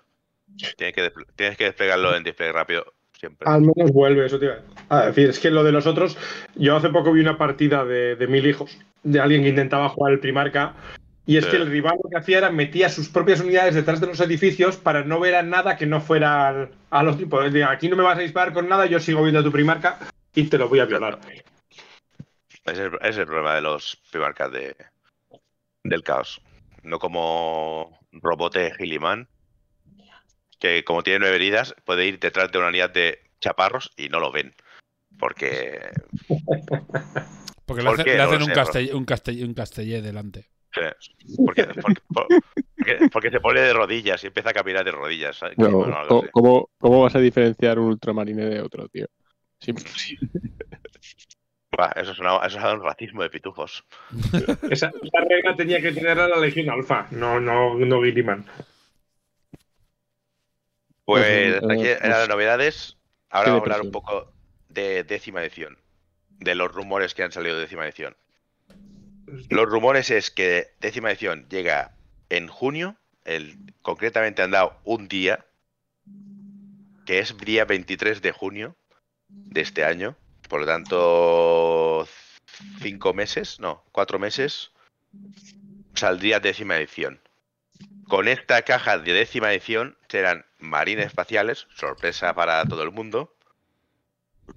Tienes 0.77 0.95
que, 0.95 1.13
tienes 1.37 1.57
que 1.57 1.65
desplegarlo 1.65 2.17
en 2.17 2.25
despliegue 2.25 2.53
rápido 2.53 2.93
siempre. 3.13 3.49
Al 3.49 3.61
menos 3.61 3.93
vuelve, 3.93 4.27
eso 4.27 4.39
te 4.39 4.47
iba 4.47 4.57
a 4.89 5.07
decir. 5.07 5.29
Es 5.29 5.39
que 5.39 5.51
lo 5.51 5.63
de 5.63 5.73
los 5.73 5.87
otros, 5.87 6.19
yo 6.57 6.77
hace 6.77 6.89
poco 6.89 7.13
vi 7.13 7.21
una 7.21 7.39
partida 7.39 7.85
de, 7.85 8.17
de 8.17 8.27
mil 8.27 8.47
hijos, 8.47 8.77
de 9.05 9.21
alguien 9.21 9.43
que 9.43 9.51
intentaba 9.51 9.89
jugar 9.89 10.13
el 10.13 10.21
Primarca, 10.21 10.75
Y 11.31 11.37
es 11.37 11.45
Sí. 11.45 11.53
que 11.53 11.57
el 11.59 11.71
rival 11.71 11.97
lo 12.03 12.11
que 12.11 12.17
hacía 12.17 12.39
era 12.39 12.51
metía 12.51 12.89
sus 12.89 13.09
propias 13.09 13.41
unidades 13.41 13.77
detrás 13.77 14.01
de 14.01 14.09
los 14.09 14.19
edificios 14.19 14.77
para 14.77 15.05
no 15.05 15.21
ver 15.21 15.37
a 15.37 15.45
nada 15.45 15.77
que 15.77 15.87
no 15.87 16.01
fuera 16.01 16.49
al, 16.49 16.71
a 16.91 17.03
los 17.05 17.17
tipos. 17.19 17.45
Es 17.47 17.53
decir, 17.53 17.69
aquí 17.69 17.89
no 17.89 17.95
me 17.95 18.03
vas 18.03 18.19
a 18.19 18.23
disparar 18.23 18.53
con 18.53 18.69
nada, 18.69 18.87
yo 18.87 18.99
sigo 18.99 19.23
viendo 19.23 19.39
a 19.39 19.45
tu 19.45 19.53
primarca 19.53 19.99
y 20.35 20.45
te 20.49 20.59
lo 20.59 20.69
voy 20.69 20.81
a 20.81 20.87
violar. 20.87 21.21
Es 22.65 22.79
el, 22.81 22.91
es 23.01 23.17
el 23.17 23.27
problema 23.27 23.55
de 23.55 23.61
los 23.61 23.97
primarcas 24.11 24.51
de, 24.51 24.75
del 25.85 26.03
caos. 26.03 26.43
No 26.83 26.99
como 26.99 28.01
Robote 28.11 28.73
Gilliman, 28.77 29.29
que 30.59 30.83
como 30.83 31.05
tiene 31.05 31.21
nueve 31.21 31.37
heridas, 31.37 31.77
puede 31.85 32.07
ir 32.07 32.19
detrás 32.19 32.51
de 32.51 32.59
una 32.59 32.69
unidad 32.71 32.91
de 32.91 33.21
chaparros 33.41 33.93
y 33.97 34.09
no 34.09 34.19
lo 34.19 34.33
ven. 34.33 34.53
Porque 35.17 35.91
Porque 37.67 37.83
le, 37.85 37.91
¿Por 37.91 38.01
hace- 38.01 38.17
le 38.17 38.21
hacen 38.21 38.43
un, 38.43 38.49
castell- 38.51 38.95
un, 38.95 39.07
castell- 39.07 39.45
un 39.45 39.55
castellé 39.55 40.03
delante. 40.03 40.49
Sí, 40.73 40.81
Porque, 41.45 41.65
porque, 41.83 42.01
porque- 42.13 43.09
porque 43.13 43.31
se 43.31 43.41
pone 43.41 43.61
de 43.61 43.73
rodillas 43.73 44.23
y 44.25 44.29
empieza 44.29 44.51
a 44.51 44.55
caminar 44.55 44.85
de 44.85 44.93
rodillas. 44.93 45.37
¿sabes? 45.37 45.59
No, 45.59 45.71
Bueno, 45.71 45.97
algo 45.97 46.25
¿cómo, 46.33 46.71
cómo- 46.79 47.03
vas 47.03 47.15
a 47.15 47.21
diferenciar 47.21 47.79
un 47.79 47.87
ultramarine 47.89 48.45
de 48.47 48.61
otro, 48.63 48.89
tío? 48.89 49.07
Sí, 49.59 49.73
Buah, 51.73 51.93
eso, 51.97 52.13
es 52.13 52.19
una- 52.19 52.39
eso 52.47 52.59
es 52.59 52.65
un 52.65 52.83
racismo 52.83 53.23
de 53.23 53.31
pitufos. 53.31 53.85
Esa, 54.71 54.93
esa 55.03 55.21
regla 55.29 55.55
tenía 55.57 55.81
que 55.81 55.93
tenerla 55.93 56.27
la 56.29 56.39
Legión 56.39 56.69
Alfa, 56.71 57.07
no, 57.11 57.39
no, 57.41 57.75
no 57.77 58.03
Gilliman. 58.03 58.45
Pues 61.05 61.27
Pues, 61.27 61.55
hasta 61.63 61.73
aquí 61.73 61.87
eh, 61.87 61.93
eran 61.93 62.11
las 62.11 62.19
pues, 62.21 62.29
novedades. 62.29 62.97
Ahora 63.31 63.51
vamos 63.51 63.63
a 63.63 63.65
hablar 63.65 63.81
un 63.83 63.93
poco 63.93 64.33
de 64.69 65.05
décima 65.05 65.43
edición. 65.43 65.79
De 66.29 66.55
los 66.55 66.73
rumores 66.73 67.15
que 67.15 67.23
han 67.23 67.33
salido 67.33 67.57
de 67.57 67.63
décima 67.63 67.85
edición. 67.85 68.17
Los 69.49 69.69
rumores 69.69 70.11
es 70.11 70.31
que 70.31 70.69
décima 70.81 71.11
edición 71.11 71.47
llega 71.49 71.95
en 72.29 72.49
junio. 72.49 72.97
El, 73.25 73.75
concretamente 73.83 74.43
han 74.43 74.51
dado 74.51 74.79
un 74.85 75.09
día. 75.09 75.47
Que 77.07 77.19
es 77.19 77.37
día 77.39 77.65
23 77.65 78.23
de 78.23 78.33
junio 78.33 78.77
de 79.29 79.61
este 79.61 79.85
año. 79.85 80.17
Por 80.49 80.61
lo 80.61 80.67
tanto, 80.67 82.09
cinco 82.81 83.15
meses, 83.15 83.61
no, 83.61 83.85
cuatro 83.93 84.19
meses. 84.19 84.73
Saldría 85.95 86.41
décima 86.41 86.77
edición. 86.77 87.21
Con 88.09 88.27
esta 88.27 88.63
caja 88.63 88.99
de 88.99 89.13
décima 89.13 89.53
edición 89.53 89.97
serán 90.09 90.45
marines 90.59 91.07
espaciales, 91.07 91.69
sorpresa 91.75 92.35
para 92.35 92.65
todo 92.65 92.83
el 92.83 92.91
mundo, 92.91 93.37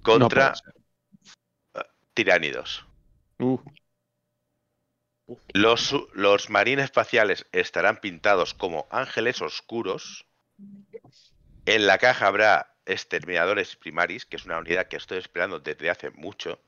contra 0.02 0.54
tiránidos. 2.14 2.84
Uh, 3.38 3.58
Los, 5.52 6.50
marines 6.50 6.84
espaciales 6.84 7.46
estarán 7.52 8.00
pintados 8.00 8.54
como 8.54 8.86
ángeles 8.90 9.40
oscuros. 9.40 10.26
En 11.66 11.86
la 11.86 11.98
caja 11.98 12.26
habrá 12.26 12.74
exterminadores 12.86 13.76
primaris, 13.76 14.26
que 14.26 14.36
es 14.36 14.44
una 14.44 14.58
unidad 14.58 14.88
que 14.88 14.96
estoy 14.96 15.18
esperando 15.18 15.60
desde 15.60 15.90
hace 15.90 16.10
mucho. 16.10 16.60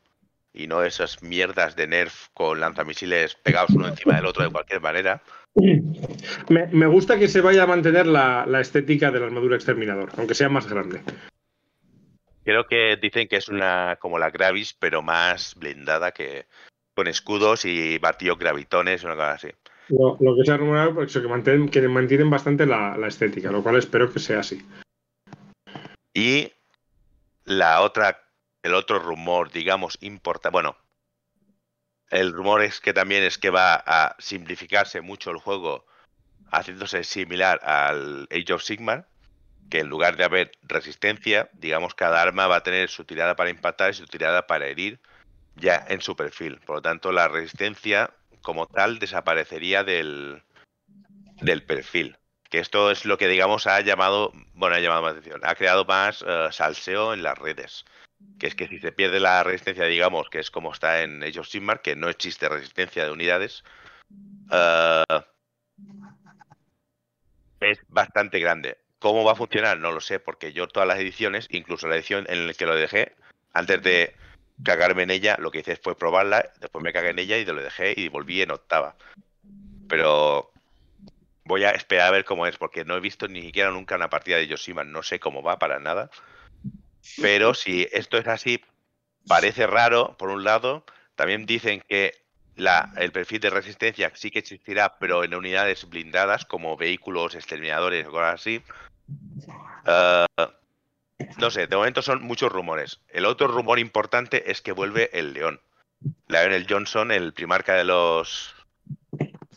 Y 0.55 0.69
no 0.69 0.83
esas 0.83 1.23
mierdas 1.23 1.77
de 1.77 1.87
Nerf 1.87 2.29
con 2.33 2.61
lanzamisiles 2.61 3.35
pegados 3.35 3.71
uno 3.71 3.89
encima 3.89 4.17
del 4.17 4.25
otro 4.25 4.45
de 4.45 4.51
cualquier 4.51 4.81
manera. 4.81 5.23
Me, 6.49 6.67
me 6.67 6.87
gusta 6.87 7.19
que 7.19 7.29
se 7.29 7.41
vaya 7.41 7.63
a 7.63 7.67
mantener 7.67 8.07
la, 8.07 8.45
la 8.47 8.61
estética 8.61 9.11
de 9.11 9.21
la 9.21 9.27
armadura 9.27 9.57
exterminador, 9.57 10.13
aunque 10.19 10.35
sea 10.35 10.51
más 10.51 10.69
grande. 10.69 11.01
Creo 12.45 12.67
que 12.67 12.97
dicen 13.01 13.27
que 13.27 13.37
es 13.37 13.49
una 13.49 13.97
como 13.99 14.19
la 14.19 14.31
Gravis, 14.31 14.75
pero 14.75 15.03
más 15.03 15.55
blindada 15.57 16.13
que 16.13 16.47
con 16.97 17.09
escudos 17.09 17.67
y 17.67 17.99
martillos 18.01 18.39
gravitones, 18.39 19.05
una 19.05 19.15
cosa 19.15 19.33
así. 19.33 19.49
Lo, 19.91 20.17
lo 20.19 20.35
que 20.35 20.45
se 20.47 20.51
ha 20.51 20.57
rumorado 20.57 20.95
pues, 20.95 21.11
eso, 21.11 21.21
que, 21.21 21.29
mantienen, 21.29 21.69
que 21.69 21.87
mantienen 21.87 22.31
bastante 22.31 22.65
la, 22.65 22.97
la 22.97 23.07
estética, 23.07 23.53
lo 23.53 23.63
cual 23.63 23.77
espero 23.77 24.11
que 24.11 24.19
sea 24.19 24.41
así. 24.41 24.67
Y 26.15 26.51
la 27.45 27.83
otra, 27.83 28.25
el 28.63 28.73
otro 28.73 28.99
rumor, 28.99 29.53
digamos, 29.53 29.99
importa. 30.01 30.49
Bueno, 30.49 30.79
el 32.09 32.33
rumor 32.33 32.63
es 32.63 32.81
que 32.81 32.95
también 32.95 33.23
es 33.25 33.37
que 33.37 33.51
va 33.51 33.75
a 33.75 34.17
simplificarse 34.19 35.03
mucho 35.03 35.31
el 35.31 35.37
juego, 35.37 35.85
haciéndose 36.51 37.05
similar 37.05 37.61
al 37.63 38.27
Age 38.31 38.55
of 38.55 38.63
Sigmar, 38.63 39.07
que 39.69 39.81
en 39.81 39.89
lugar 39.89 40.17
de 40.17 40.25
haber 40.25 40.53
resistencia, 40.63 41.51
digamos, 41.53 41.95
cada 41.95 42.23
arma 42.23 42.47
va 42.47 42.57
a 42.57 42.63
tener 42.63 42.89
su 42.89 43.05
tirada 43.05 43.37
para 43.37 43.51
impactar 43.51 43.91
y 43.91 43.95
su 43.95 44.07
tirada 44.07 44.47
para 44.47 44.67
herir 44.67 44.99
ya 45.57 45.85
en 45.89 46.01
su 46.01 46.15
perfil. 46.17 46.61
Por 46.65 46.77
lo 46.77 46.83
tanto, 46.83 47.13
la 47.13 47.29
resistencia 47.29 48.11
como 48.43 48.67
tal 48.67 48.99
desaparecería 48.99 49.83
del, 49.85 50.43
del 51.41 51.63
perfil. 51.63 52.17
Que 52.49 52.61
esto 52.61 52.91
es 52.91 53.05
lo 53.05 53.19
que, 53.19 53.27
digamos, 53.27 53.67
ha 53.67 53.81
llamado, 53.81 54.33
bueno, 54.55 54.77
ha 54.77 54.81
llamado 54.81 55.03
más 55.03 55.13
atención, 55.13 55.41
ha 55.43 55.55
creado 55.57 55.85
más 55.85 56.25
eh, 56.27 56.49
salseo 56.53 57.13
en 57.13 57.23
las 57.23 57.37
redes. 57.37 57.85
Que 58.39 58.47
es 58.47 58.55
que 58.55 58.69
si 58.69 58.79
se 58.79 58.93
pierde 58.93 59.19
la 59.19 59.43
resistencia, 59.43 59.85
digamos, 59.85 60.29
que 60.31 60.39
es 60.39 60.51
como 60.51 60.73
está 60.73 61.03
en 61.03 61.23
Age 61.23 61.41
of 61.41 61.49
Sigmar, 61.49 61.83
que 61.83 61.97
no 61.97 62.09
existe 62.09 62.49
resistencia 62.49 63.05
de 63.05 63.11
unidades, 63.11 63.65
eh, 64.53 65.03
es 67.61 67.81
bastante 67.89 68.39
grande. 68.39 68.79
¿Cómo 68.99 69.25
va 69.25 69.33
a 69.33 69.37
funcionar? 69.37 69.79
No 69.79 69.93
lo 69.93 70.01
sé, 70.01 70.21
porque 70.21 70.53
yo 70.53 70.69
todas 70.69 70.89
las 70.89 70.99
ediciones, 70.99 71.49
incluso 71.51 71.89
la 71.89 71.97
edición 71.97 72.27
en 72.29 72.47
la 72.47 72.55
que 72.55 72.67
lo 72.67 72.75
dejé, 72.75 73.15
antes 73.53 73.83
de 73.83 74.15
cagarme 74.63 75.03
en 75.03 75.11
ella, 75.11 75.37
lo 75.39 75.51
que 75.51 75.61
hice 75.61 75.77
fue 75.77 75.97
probarla, 75.97 76.51
después 76.61 76.83
me 76.83 76.93
cagué 76.93 77.11
en 77.11 77.19
ella 77.19 77.37
y 77.39 77.45
lo 77.45 77.55
dejé 77.55 77.95
y 77.97 78.09
volví 78.09 78.43
en 78.43 78.51
octava. 78.51 78.97
Pero 79.89 80.51
voy 81.45 81.65
a 81.65 81.71
esperar 81.71 82.09
a 82.09 82.11
ver 82.11 82.25
cómo 82.25 82.47
es, 82.47 82.57
porque 82.57 82.85
no 82.85 82.97
he 82.97 83.01
visto 83.01 83.29
ni 83.29 83.43
siquiera 83.43 83.71
nunca 83.71 83.97
una 83.97 84.11
partida 84.11 84.37
de 84.37 84.47
Yoshima, 84.47 84.85
no 84.85 85.03
sé 85.03 85.21
cómo 85.21 85.43
va 85.43 85.59
para 85.59 85.79
nada. 85.79 86.11
Pero 87.21 87.55
si 87.55 87.87
esto 87.93 88.19
es 88.19 88.27
así, 88.27 88.63
parece 89.29 89.67
raro, 89.67 90.17
por 90.19 90.31
un 90.31 90.45
lado. 90.45 90.85
También 91.15 91.47
dicen 91.47 91.83
que 91.89 92.13
la, 92.57 92.93
el 92.97 93.13
perfil 93.13 93.41
de 93.41 93.51
resistencia 93.51 94.11
sí 94.15 94.31
que 94.31 94.41
existirá, 94.41 94.99
pero 94.99 95.23
en 95.23 95.35
unidades 95.35 95.89
blindadas, 95.89 96.45
como 96.45 96.77
vehículos, 96.77 97.35
exterminadores 97.35 98.07
o 98.07 98.11
cosas 98.11 98.41
así. 98.41 98.63
Eh, 99.87 100.27
no 101.39 101.51
sé, 101.51 101.67
de 101.67 101.77
momento 101.77 102.03
son 102.03 102.23
muchos 102.23 102.53
rumores. 102.53 103.01
El 103.09 103.25
otro 103.27 103.49
rumor 103.49 103.79
importante 103.79 104.51
es 104.51 104.61
que 104.63 104.73
vuelve 104.73 105.11
el 105.13 105.33
León. 105.33 105.61
Lionel 106.29 106.67
Johnson, 106.69 107.11
el 107.11 107.33
primarca 107.33 107.75
de 107.75 107.85
los. 107.85 108.55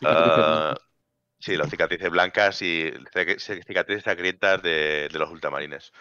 blancas. 0.00 0.78
sí, 1.38 1.56
los 1.56 1.70
cicatrices 1.70 2.10
blancas 2.10 2.62
y 2.62 2.90
cic- 3.14 3.64
cicatrices 3.66 4.04
sangrientas 4.04 4.62
de, 4.62 5.08
de 5.12 5.18
los 5.18 5.30
ultramarines. 5.30 5.92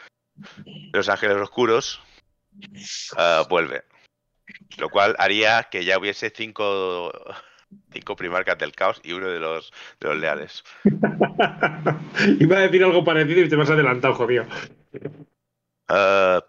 Los 0.93 1.09
ángeles 1.09 1.37
oscuros 1.37 2.01
eh, 3.17 3.43
vuelve. 3.49 3.83
Lo 4.77 4.89
cual 4.89 5.15
haría 5.19 5.63
que 5.69 5.83
ya 5.85 5.97
hubiese 5.99 6.31
cinco, 6.35 7.11
cinco 7.91 8.15
primarcas 8.15 8.57
del 8.57 8.71
caos 8.71 8.99
y 9.03 9.11
uno 9.11 9.27
de 9.27 9.39
los, 9.39 9.71
de 9.99 10.07
los 10.09 10.17
leales. 10.17 10.63
Iba 12.39 12.57
a 12.57 12.61
decir 12.61 12.83
algo 12.83 13.03
parecido 13.03 13.41
y 13.41 13.49
te 13.49 13.55
vas 13.55 13.69
adelantado, 13.69 14.15
jodido. 14.15 14.45
Eh, 15.89 16.41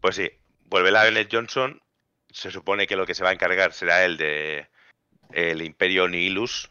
pues 0.00 0.16
sí, 0.16 0.30
vuelve 0.66 0.90
Lionel 0.90 1.28
Johnson. 1.30 1.80
Se 2.32 2.50
supone 2.50 2.86
que 2.86 2.96
lo 2.96 3.06
que 3.06 3.14
se 3.14 3.24
va 3.24 3.30
a 3.30 3.34
encargar 3.34 3.72
será 3.72 4.04
el 4.04 4.16
de 4.16 4.68
el 5.32 5.62
Imperio 5.62 6.08
Nihilus. 6.08 6.70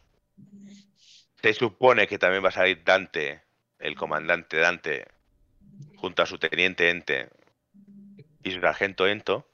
Se 1.41 1.53
supone 1.53 2.07
que 2.07 2.17
también 2.17 2.43
va 2.43 2.49
a 2.49 2.53
salir 2.53 2.83
Dante, 2.83 3.41
el 3.79 3.95
comandante 3.95 4.57
Dante, 4.57 5.05
junto 5.95 6.21
a 6.23 6.25
su 6.25 6.37
teniente 6.37 6.89
Ente 6.89 7.29
y 8.43 8.51
su 8.51 8.59
sargento 8.59 9.07
Ento. 9.07 9.47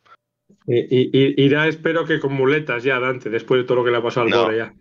Y, 0.67 0.79
y- 0.79 1.09
y- 1.11 1.43
irá, 1.43 1.67
espero 1.67 2.05
que 2.05 2.19
con 2.19 2.33
muletas 2.33 2.83
ya, 2.83 2.99
Dante, 2.99 3.29
después 3.29 3.61
de 3.61 3.65
todo 3.65 3.77
lo 3.77 3.83
que 3.83 3.91
le 3.91 3.97
ha 3.97 4.01
pasado 4.03 4.25
al 4.25 4.29
No. 4.31 4.51
ya. 4.51 4.73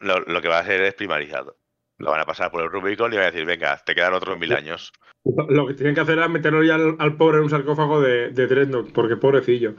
Lo, 0.00 0.18
lo 0.20 0.40
que 0.42 0.48
va 0.48 0.58
a 0.58 0.62
hacer 0.62 0.80
es 0.82 0.94
primarizado. 0.94 1.56
Lo 2.02 2.10
van 2.10 2.20
a 2.20 2.26
pasar 2.26 2.50
por 2.50 2.62
el 2.62 2.68
Rubicon 2.68 3.12
y 3.12 3.16
van 3.16 3.26
a 3.26 3.30
decir, 3.30 3.46
venga, 3.46 3.76
te 3.78 3.94
quedan 3.94 4.12
otros 4.12 4.36
mil 4.36 4.52
años. 4.52 4.92
Lo 5.24 5.68
que 5.68 5.74
tienen 5.74 5.94
que 5.94 6.00
hacer 6.00 6.18
era 6.18 6.26
meterlo 6.26 6.64
ya 6.64 6.74
al, 6.74 6.96
al 6.98 7.16
pobre 7.16 7.36
en 7.36 7.44
un 7.44 7.50
sarcófago 7.50 8.00
de, 8.00 8.30
de 8.30 8.46
Dreadnought, 8.48 8.92
porque 8.92 9.16
pobrecillo. 9.16 9.76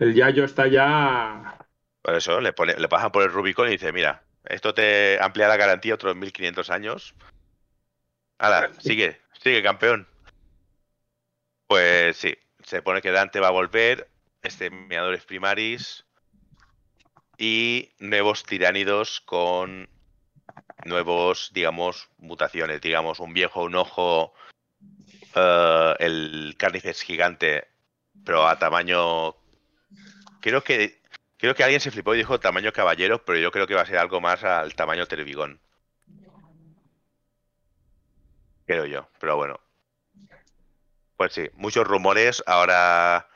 El 0.00 0.12
Yayo 0.12 0.42
está 0.42 0.66
ya. 0.66 1.64
Por 2.02 2.16
eso 2.16 2.40
le, 2.40 2.52
pone, 2.52 2.74
le 2.74 2.88
pasan 2.88 3.12
por 3.12 3.22
el 3.22 3.30
Rubicon 3.30 3.68
y 3.68 3.72
dice, 3.72 3.92
mira, 3.92 4.24
esto 4.44 4.74
te 4.74 5.22
amplía 5.22 5.46
la 5.46 5.56
garantía 5.56 5.94
otros 5.94 6.16
1500 6.16 6.68
años. 6.70 7.14
Hala, 8.38 8.72
sigue, 8.80 9.20
sigue 9.40 9.62
campeón. 9.62 10.08
Pues 11.68 12.16
sí, 12.16 12.34
se 12.64 12.82
pone 12.82 13.02
que 13.02 13.12
Dante 13.12 13.38
va 13.38 13.48
a 13.48 13.52
volver, 13.52 14.08
exterminadores 14.42 15.24
primaris 15.24 16.04
y 17.38 17.92
nuevos 18.00 18.42
tiránidos 18.42 19.20
con 19.20 19.88
nuevos, 20.84 21.50
digamos, 21.52 22.08
mutaciones. 22.18 22.80
Digamos, 22.80 23.20
un 23.20 23.32
viejo, 23.34 23.64
un 23.64 23.74
ojo, 23.74 24.34
eh, 25.34 25.94
el 25.98 26.54
cárnices 26.58 27.02
gigante, 27.02 27.68
pero 28.24 28.46
a 28.46 28.58
tamaño... 28.58 29.36
Creo 30.40 30.64
que 30.64 31.02
Creo 31.42 31.56
que 31.56 31.64
alguien 31.64 31.80
se 31.80 31.90
flipó 31.90 32.14
y 32.14 32.18
dijo 32.18 32.38
tamaño 32.38 32.72
caballero, 32.72 33.24
pero 33.24 33.36
yo 33.36 33.50
creo 33.50 33.66
que 33.66 33.74
va 33.74 33.80
a 33.80 33.86
ser 33.86 33.98
algo 33.98 34.20
más 34.20 34.44
al 34.44 34.76
tamaño 34.76 35.06
televigón. 35.06 35.58
Creo 38.64 38.86
yo, 38.86 39.08
pero 39.18 39.36
bueno. 39.36 39.58
Pues 41.16 41.32
sí, 41.32 41.50
muchos 41.54 41.84
rumores. 41.84 42.44
Ahora, 42.46 43.26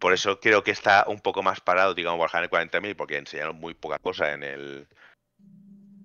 por 0.00 0.14
eso 0.14 0.40
creo 0.40 0.64
que 0.64 0.70
está 0.70 1.04
un 1.08 1.20
poco 1.20 1.42
más 1.42 1.60
parado, 1.60 1.92
digamos, 1.92 2.18
Warhammer 2.20 2.48
40.000, 2.48 2.96
porque 2.96 3.18
enseñaron 3.18 3.56
muy 3.56 3.74
poca 3.74 3.98
cosa 3.98 4.32
en 4.32 4.42
el. 4.42 4.88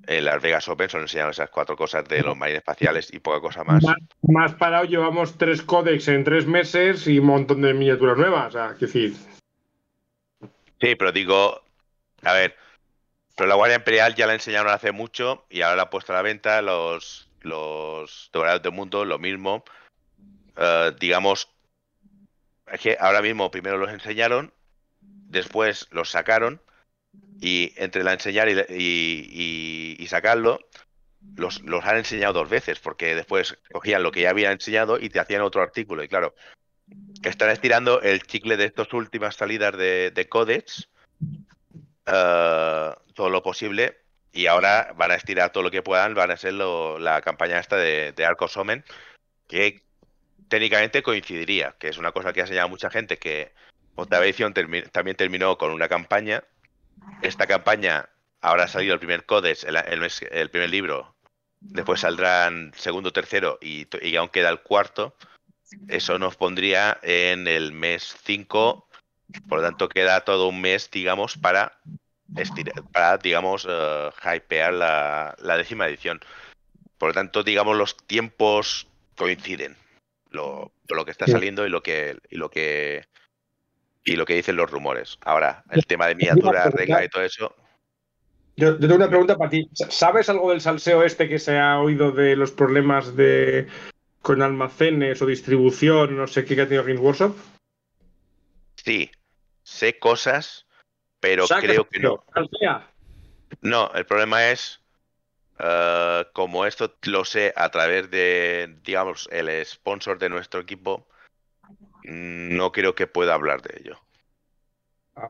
En 0.07 0.25
Las 0.25 0.41
Vegas 0.41 0.67
Open 0.67 0.89
solo 0.89 1.03
enseñaron 1.03 1.31
esas 1.31 1.49
cuatro 1.49 1.75
cosas 1.75 2.03
de 2.05 2.21
los 2.21 2.35
marines 2.35 2.59
espaciales 2.59 3.13
y 3.13 3.19
poca 3.19 3.39
cosa 3.39 3.63
más. 3.63 3.83
Más, 3.83 3.97
más 4.23 4.55
parado, 4.55 4.85
llevamos 4.85 5.37
tres 5.37 5.61
códex 5.61 6.07
en 6.07 6.23
tres 6.23 6.47
meses 6.47 7.07
y 7.07 7.19
un 7.19 7.27
montón 7.27 7.61
de 7.61 7.73
miniaturas 7.73 8.17
nuevas. 8.17 8.47
O 8.47 8.51
sea, 8.51 8.75
que 8.77 8.87
decir, 8.87 9.13
Sí, 10.81 10.95
pero 10.95 11.11
digo, 11.11 11.61
a 12.23 12.33
ver, 12.33 12.55
pero 13.35 13.47
la 13.47 13.55
Guardia 13.55 13.77
Imperial 13.77 14.15
ya 14.15 14.25
la 14.25 14.33
enseñaron 14.33 14.73
hace 14.73 14.91
mucho 14.91 15.45
y 15.49 15.61
ahora 15.61 15.75
la 15.75 15.81
ha 15.83 15.89
puesto 15.91 16.11
a 16.11 16.15
la 16.15 16.23
venta 16.23 16.61
los, 16.63 17.29
los 17.41 18.29
Dorados 18.33 18.63
del 18.63 18.71
Mundo, 18.71 19.05
lo 19.05 19.19
mismo. 19.19 19.63
Eh, 20.57 20.91
digamos, 20.99 21.49
es 22.71 22.79
que 22.81 22.97
ahora 22.99 23.21
mismo 23.21 23.51
primero 23.51 23.77
los 23.77 23.91
enseñaron, 23.91 24.51
después 25.01 25.87
los 25.91 26.09
sacaron 26.09 26.61
y 27.39 27.73
entre 27.77 28.03
la 28.03 28.13
enseñar 28.13 28.49
y, 28.49 28.53
y- 28.69 29.29
y- 29.31 29.95
y 29.99 30.07
sacarlo, 30.07 30.59
los, 31.35 31.61
los 31.63 31.83
han 31.85 31.97
enseñado 31.97 32.33
dos 32.33 32.49
veces, 32.49 32.79
porque 32.79 33.15
después 33.15 33.57
cogían 33.71 34.03
lo 34.03 34.11
que 34.11 34.21
ya 34.21 34.29
habían 34.29 34.53
enseñado 34.53 34.99
y 34.99 35.09
te 35.09 35.19
hacían 35.19 35.41
otro 35.41 35.61
artículo. 35.61 36.03
Y 36.03 36.07
claro, 36.07 36.35
están 37.23 37.49
estirando 37.49 38.01
el 38.01 38.21
chicle 38.23 38.57
de 38.57 38.65
estas 38.65 38.91
últimas 38.93 39.35
salidas 39.35 39.75
de, 39.77 40.11
de 40.11 40.29
Codex 40.29 40.87
eh, 42.05 42.91
todo 43.13 43.29
lo 43.29 43.43
posible 43.43 43.97
y 44.33 44.45
ahora 44.47 44.93
van 44.95 45.11
a 45.11 45.15
estirar 45.15 45.51
todo 45.51 45.63
lo 45.63 45.71
que 45.71 45.81
puedan, 45.83 46.13
van 46.13 46.31
a 46.31 46.37
ser 46.37 46.53
lo- 46.53 46.97
la 46.99 47.21
campaña 47.21 47.59
esta 47.59 47.77
de, 47.77 48.13
de 48.13 48.25
Arcos 48.25 48.55
Omen, 48.57 48.83
que 49.47 49.81
técnicamente 50.47 51.03
coincidiría, 51.03 51.75
que 51.79 51.89
es 51.89 51.97
una 51.97 52.11
cosa 52.11 52.33
que 52.33 52.41
ha 52.41 52.47
señalado 52.47 52.69
mucha 52.69 52.89
gente, 52.89 53.17
que 53.17 53.51
otra 53.95 54.23
edición 54.23 54.53
termi- 54.53 54.89
también 54.91 55.17
terminó 55.17 55.57
con 55.57 55.71
una 55.71 55.87
campaña. 55.89 56.43
Esta 57.21 57.47
campaña, 57.47 58.09
ahora 58.41 58.63
ha 58.63 58.67
salido 58.67 58.93
el 58.93 58.99
primer 58.99 59.25
Codex, 59.25 59.63
el, 59.63 59.75
el 59.75 60.49
primer 60.49 60.69
libro, 60.69 61.15
después 61.59 62.01
saldrán 62.01 62.73
segundo, 62.75 63.13
tercero 63.13 63.57
y, 63.61 63.87
aún 64.17 64.29
queda 64.29 64.49
el 64.49 64.61
cuarto. 64.61 65.15
Eso 65.87 66.19
nos 66.19 66.35
pondría 66.35 66.99
en 67.03 67.47
el 67.47 67.71
mes 67.71 68.15
5, 68.23 68.87
por 69.47 69.59
lo 69.59 69.63
tanto 69.65 69.87
queda 69.89 70.21
todo 70.21 70.47
un 70.47 70.59
mes, 70.61 70.89
digamos, 70.91 71.37
para, 71.37 71.79
estira- 72.35 72.73
para 72.91 73.17
digamos, 73.17 73.65
eh, 73.69 74.09
hypear 74.35 74.73
la, 74.73 75.35
la 75.39 75.57
décima 75.57 75.87
edición. 75.87 76.19
Por 76.97 77.09
lo 77.09 77.13
tanto, 77.13 77.43
digamos, 77.43 77.77
los 77.77 77.95
tiempos 78.07 78.87
coinciden. 79.15 79.77
Lo, 80.29 80.71
lo 80.87 81.05
que 81.05 81.11
está 81.11 81.25
Sí. 81.25 81.31
saliendo 81.33 81.65
y 81.65 81.69
lo 81.69 81.83
que 81.83 82.17
y 82.29 82.37
lo 82.37 82.49
que 82.49 83.05
y 84.03 84.15
lo 84.15 84.25
que 84.25 84.35
dicen 84.35 84.55
los 84.55 84.69
rumores. 84.69 85.17
Ahora, 85.23 85.63
el 85.69 85.85
tema 85.85 86.07
de 86.07 86.15
miniatura, 86.15 86.69
regla 86.69 87.03
y 87.03 87.09
todo 87.09 87.23
eso. 87.23 87.55
Yo, 88.57 88.71
yo 88.73 88.79
tengo 88.79 88.95
una 88.95 89.09
pregunta 89.09 89.37
para 89.37 89.49
ti. 89.49 89.69
¿Sabes 89.73 90.29
algo 90.29 90.51
del 90.51 90.61
salseo 90.61 91.03
este 91.03 91.29
que 91.29 91.39
se 91.39 91.57
ha 91.57 91.79
oído 91.79 92.11
de 92.11 92.35
los 92.35 92.51
problemas 92.51 93.15
de 93.15 93.67
con 94.21 94.41
almacenes 94.41 95.21
o 95.21 95.25
distribución, 95.25 96.15
no 96.15 96.27
sé 96.27 96.45
qué 96.45 96.55
que 96.55 96.61
ha 96.61 96.65
tenido 96.65 96.83
Games 96.83 97.01
Workshop? 97.01 97.35
Sí, 98.75 99.11
sé 99.63 99.97
cosas, 99.97 100.67
pero 101.19 101.47
Saca 101.47 101.61
creo 101.61 101.87
que 101.87 101.99
no. 101.99 102.23
salsea. 102.33 102.87
No, 103.61 103.91
el 103.93 104.05
problema 104.05 104.49
es, 104.49 104.81
eh, 105.59 106.25
como 106.33 106.65
esto 106.65 106.95
lo 107.03 107.25
sé 107.25 107.53
a 107.55 107.69
través 107.69 108.09
de, 108.11 108.77
digamos, 108.83 109.27
el 109.31 109.65
sponsor 109.65 110.17
de 110.19 110.29
nuestro 110.29 110.61
equipo, 110.61 111.07
no 112.03 112.71
creo 112.71 112.95
que 112.95 113.07
pueda 113.07 113.33
hablar 113.33 113.61
de 113.61 113.79
ello. 113.79 113.99
Ah. 115.15 115.29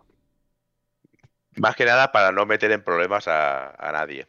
Más 1.58 1.76
que 1.76 1.86
nada 1.86 2.12
para 2.12 2.32
no 2.32 2.46
meter 2.46 2.72
en 2.72 2.84
problemas 2.84 3.28
a, 3.28 3.70
a 3.72 3.92
nadie. 3.92 4.28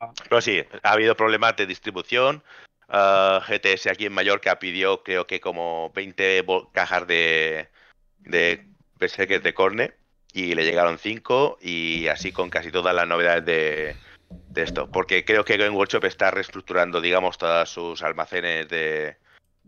Ah. 0.00 0.12
Pero 0.28 0.40
sí, 0.40 0.62
ha 0.82 0.92
habido 0.92 1.16
problemas 1.16 1.56
de 1.56 1.66
distribución. 1.66 2.42
eh, 2.88 3.40
GTS 3.48 3.90
aquí 3.90 4.06
en 4.06 4.12
Mallorca 4.12 4.58
pidió, 4.58 5.02
creo 5.02 5.26
que 5.26 5.40
como 5.40 5.90
20 5.94 6.42
bol- 6.42 6.68
cajas 6.72 7.06
de, 7.06 7.68
de 8.18 8.66
de 8.98 9.54
Corne 9.54 9.94
y 10.32 10.54
le 10.54 10.64
llegaron 10.64 10.98
5 10.98 11.58
y 11.60 12.08
así 12.08 12.32
con 12.32 12.50
casi 12.50 12.70
todas 12.70 12.94
las 12.94 13.06
novedades 13.06 13.44
de, 13.44 13.96
de 14.28 14.62
esto. 14.62 14.90
Porque 14.90 15.24
creo 15.24 15.44
que 15.44 15.56
Game 15.56 15.76
Workshop 15.76 16.04
está 16.04 16.30
reestructurando, 16.30 17.00
digamos, 17.00 17.38
todos 17.38 17.70
sus 17.70 18.02
almacenes 18.02 18.68
de, 18.68 19.16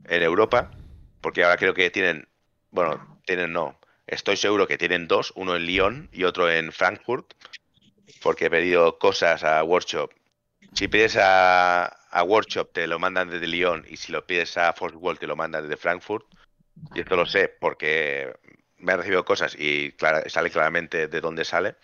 en 0.05 0.23
Europa. 0.23 0.71
Porque 1.21 1.45
ahora 1.45 1.57
creo 1.57 1.75
que 1.75 1.91
tienen, 1.91 2.29
bueno, 2.71 3.21
tienen 3.27 3.53
no, 3.53 3.79
estoy 4.07 4.37
seguro 4.37 4.67
que 4.67 4.79
tienen 4.79 5.09
dos, 5.09 5.33
uno 5.37 5.57
en 5.57 5.67
Lyon 5.67 6.09
y 6.13 6.25
otro 6.25 6.51
en 6.51 6.73
Frankfurt. 6.73 7.35
Porque 8.23 8.47
he 8.47 8.51
pedido 8.51 8.99
cosas 8.99 9.45
a 9.45 9.63
Workshop. 9.63 10.11
Si 10.73 10.89
pides 10.89 11.17
a, 11.21 11.95
Workshop 12.25 12.73
te 12.73 12.87
lo 12.87 12.99
mandan 12.99 13.31
desde 13.31 13.47
Lyon 13.47 13.85
y 13.89 13.97
si 13.97 14.13
lo 14.13 14.27
pides 14.27 14.57
a 14.57 14.73
Force 14.73 14.97
te 15.19 15.27
lo 15.27 15.37
mandan 15.37 15.63
desde 15.63 15.77
Frankfurt. 15.77 16.27
Y 16.95 17.01
esto 17.01 17.17
lo 17.17 17.27
sé 17.27 17.49
porque 17.49 18.33
me 18.79 18.93
han 18.93 18.99
recibido 18.99 19.25
cosas 19.25 19.55
y 19.55 19.95
sale 20.27 20.51
claramente 20.51 21.09
de 21.09 21.21
dónde 21.21 21.45
sale. 21.45 21.77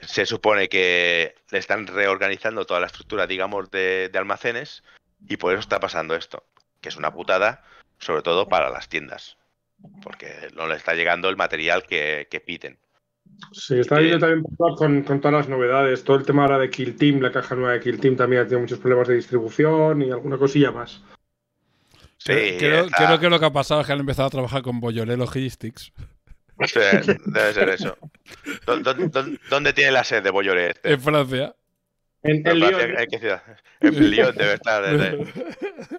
Se 0.00 0.26
supone 0.26 0.68
que 0.68 1.34
le 1.50 1.58
están 1.58 1.86
reorganizando 1.86 2.64
toda 2.64 2.80
la 2.80 2.86
estructura, 2.86 3.26
digamos, 3.26 3.70
de, 3.70 4.08
de 4.08 4.18
almacenes 4.18 4.82
y 5.26 5.36
por 5.36 5.52
eso 5.52 5.60
está 5.60 5.80
pasando 5.80 6.14
esto, 6.14 6.44
que 6.86 6.90
es 6.90 6.96
una 6.96 7.12
putada, 7.12 7.64
sobre 7.98 8.22
todo 8.22 8.46
para 8.48 8.70
las 8.70 8.88
tiendas, 8.88 9.36
porque 10.04 10.28
no 10.54 10.68
le 10.68 10.76
está 10.76 10.94
llegando 10.94 11.28
el 11.28 11.36
material 11.36 11.82
que, 11.82 12.28
que 12.30 12.38
piden. 12.38 12.78
Sí, 13.50 13.80
está 13.80 13.98
viendo 13.98 14.20
también 14.20 14.44
con, 14.76 15.02
con 15.02 15.20
todas 15.20 15.32
las 15.34 15.48
novedades. 15.48 16.04
Todo 16.04 16.16
el 16.16 16.24
tema 16.24 16.42
ahora 16.42 16.58
de 16.60 16.70
Kill 16.70 16.94
Team, 16.94 17.18
la 17.20 17.32
caja 17.32 17.56
nueva 17.56 17.72
de 17.72 17.80
Kill 17.80 17.98
Team 17.98 18.14
también 18.14 18.42
ha 18.42 18.44
tenido 18.44 18.60
muchos 18.60 18.78
problemas 18.78 19.08
de 19.08 19.16
distribución 19.16 20.00
y 20.00 20.12
alguna 20.12 20.38
cosilla 20.38 20.70
más. 20.70 21.02
Sí, 22.18 22.32
creo, 22.32 22.58
creo- 22.58 22.84
está- 22.84 23.06
creo 23.06 23.18
que 23.18 23.28
lo 23.30 23.40
que 23.40 23.46
ha 23.46 23.52
pasado 23.52 23.80
es 23.80 23.86
que 23.88 23.92
han 23.94 23.98
empezado 24.00 24.28
a 24.28 24.30
trabajar 24.30 24.62
con 24.62 24.78
Bolloré 24.78 25.16
Logistics 25.16 25.92
sí, 26.66 26.80
debe 27.26 27.52
ser 27.52 27.68
eso. 27.70 27.98
¿Dó- 28.64 28.78
dó- 28.78 28.94
dó- 28.94 29.38
¿Dónde 29.50 29.72
tiene 29.72 29.90
la 29.90 30.04
sede 30.04 30.20
de 30.22 30.30
Bolloré 30.30 30.70
este? 30.70 30.92
en 30.92 31.00
Francia. 31.00 31.54
En, 32.22 32.36
en 32.36 32.42
Francia, 32.44 32.70
Lyon, 32.86 32.98
¿en 33.00 33.06
qué 33.10 33.18
ciudad? 33.18 33.42
En 33.80 34.10
Lyon 34.10 34.34
debe 34.36 34.54
estar. 34.54 34.82
desde- 34.96 35.98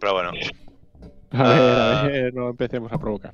Pero 0.00 0.12
bueno, 0.12 0.30
A 0.30 0.32
ver, 0.32 0.42
Ah. 1.32 2.00
a 2.02 2.06
ver, 2.06 2.34
no 2.34 2.50
empecemos 2.50 2.92
a 2.92 2.98
provocar. 2.98 3.32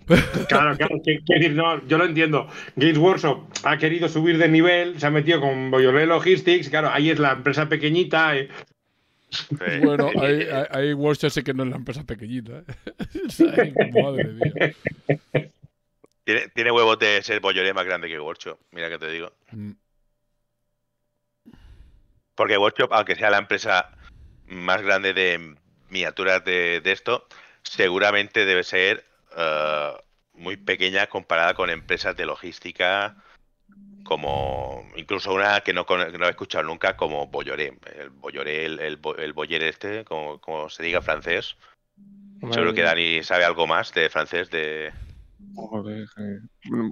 Claro, 0.49 0.75
claro, 0.77 1.01
quiero 1.05 1.23
decir, 1.27 1.53
no, 1.53 1.87
yo 1.87 1.99
lo 1.99 2.05
entiendo. 2.07 2.49
Games 2.77 2.97
Workshop 2.99 3.45
ha 3.65 3.77
querido 3.77 4.09
subir 4.09 4.39
de 4.39 4.49
nivel, 4.49 4.99
se 4.99 5.07
ha 5.07 5.11
metido 5.11 5.41
con 5.41 5.71
Boyolé 5.71 6.07
Logistics, 6.07 6.71
claro, 6.71 6.89
ahí 6.91 7.11
es 7.11 7.19
la 7.19 7.33
empresa 7.33 7.69
pequeñita. 7.69 8.37
eh. 8.37 8.49
sí. 9.29 9.47
Bueno, 9.83 10.11
hay, 10.21 10.43
hay, 10.43 10.65
hay 10.71 10.93
workshops 10.95 11.35
sí 11.35 11.43
que 11.43 11.53
no 11.53 11.65
es 11.65 11.71
la 11.71 11.77
empresa 11.77 12.05
pequeñita. 12.05 12.63
¿eh? 12.67 13.73
Madre 14.03 14.25
mía. 14.25 14.75
Tiene, 16.25 16.49
tiene 16.55 16.71
huevos 16.71 16.99
de 16.99 17.21
ser 17.23 17.41
Bolloré 17.41 17.75
más 17.75 17.85
grande 17.85 18.09
que 18.09 18.19
Workshop, 18.19 18.59
mira 18.73 18.89
que 18.89 18.99
te 18.99 19.11
digo. 19.11 19.33
Mm. 19.53 19.73
Porque 22.35 22.57
Workshop, 22.57 22.93
aunque 22.93 23.15
sea 23.17 23.29
la 23.31 23.39
empresa 23.39 23.91
más 24.51 24.83
grande 24.83 25.15
de 25.15 25.55
miniaturas 25.89 26.45
de, 26.45 26.81
de 26.81 26.93
esto, 26.93 27.27
seguramente 27.63 28.45
debe 28.45 28.65
ser 28.65 29.05
eh, 29.37 29.93
muy 30.35 30.57
pequeña 30.57 31.07
comparada 31.09 31.55
con 31.55 31.71
empresas 31.71 32.17
de 32.17 32.27
logística 32.27 33.17
como 34.03 34.85
incluso 34.97 35.33
una 35.33 35.61
que 35.61 35.73
no, 35.73 35.87
con- 35.87 36.11
que 36.11 36.19
no 36.19 36.27
he 36.27 36.31
escuchado 36.31 36.65
nunca 36.65 36.97
como 36.97 37.29
Bolloré. 37.29 37.79
El 37.97 38.11
Bolloré, 38.11 38.65
el, 38.65 38.81
el, 38.81 38.97
bo- 38.97 39.17
el 39.17 39.33
Boller 39.33 39.63
este, 39.63 40.05
como, 40.05 40.41
como 40.41 40.69
se 40.69 40.83
diga 40.83 41.01
francés. 41.01 41.57
Seguro 42.51 42.73
que 42.73 42.83
Dani 42.83 43.23
sabe 43.23 43.45
algo 43.45 43.67
más 43.67 43.93
de 43.93 44.09
francés 44.09 44.51
de... 44.51 44.93
Joder, 45.55 46.09
eh. 46.17 46.39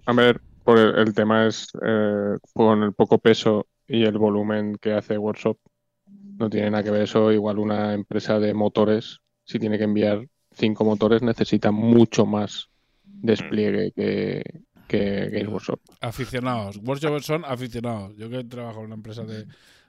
A 0.05 0.12
ver, 0.12 0.40
por 0.62 0.78
el, 0.78 0.98
el 0.98 1.14
tema 1.14 1.47
es 1.47 1.68
eh, 1.82 2.36
con 2.52 2.82
el 2.82 2.93
poco 2.93 3.18
peso 3.18 3.66
y 3.86 4.05
el 4.05 4.18
volumen 4.18 4.76
que 4.76 4.93
hace 4.93 5.16
Workshop. 5.16 5.59
No 6.39 6.48
tiene 6.48 6.70
nada 6.70 6.85
que 6.85 6.90
ver 6.90 7.02
eso. 7.02 7.32
Igual 7.32 7.59
una 7.59 7.93
empresa 7.93 8.39
de 8.39 8.55
motores, 8.55 9.20
si 9.44 9.59
tiene 9.59 9.77
que 9.77 9.85
enviar 9.85 10.27
cinco 10.52 10.85
motores, 10.85 11.20
necesita 11.20 11.73
mucho 11.73 12.27
más 12.27 12.69
despliegue 13.05 13.93
que, 13.93 14.44
que 14.86 15.28
Games 15.31 15.48
Workshop. 15.48 15.81
Aficionados. 16.01 16.78
Workshops 16.78 17.27
son 17.27 17.44
aficionados. 17.44 18.16
Yo 18.16 18.31
que 18.31 18.44
trabajo 18.44 18.81
en 18.81 18.86
una 18.86 18.94
empresa 18.94 19.24
de 19.24 19.47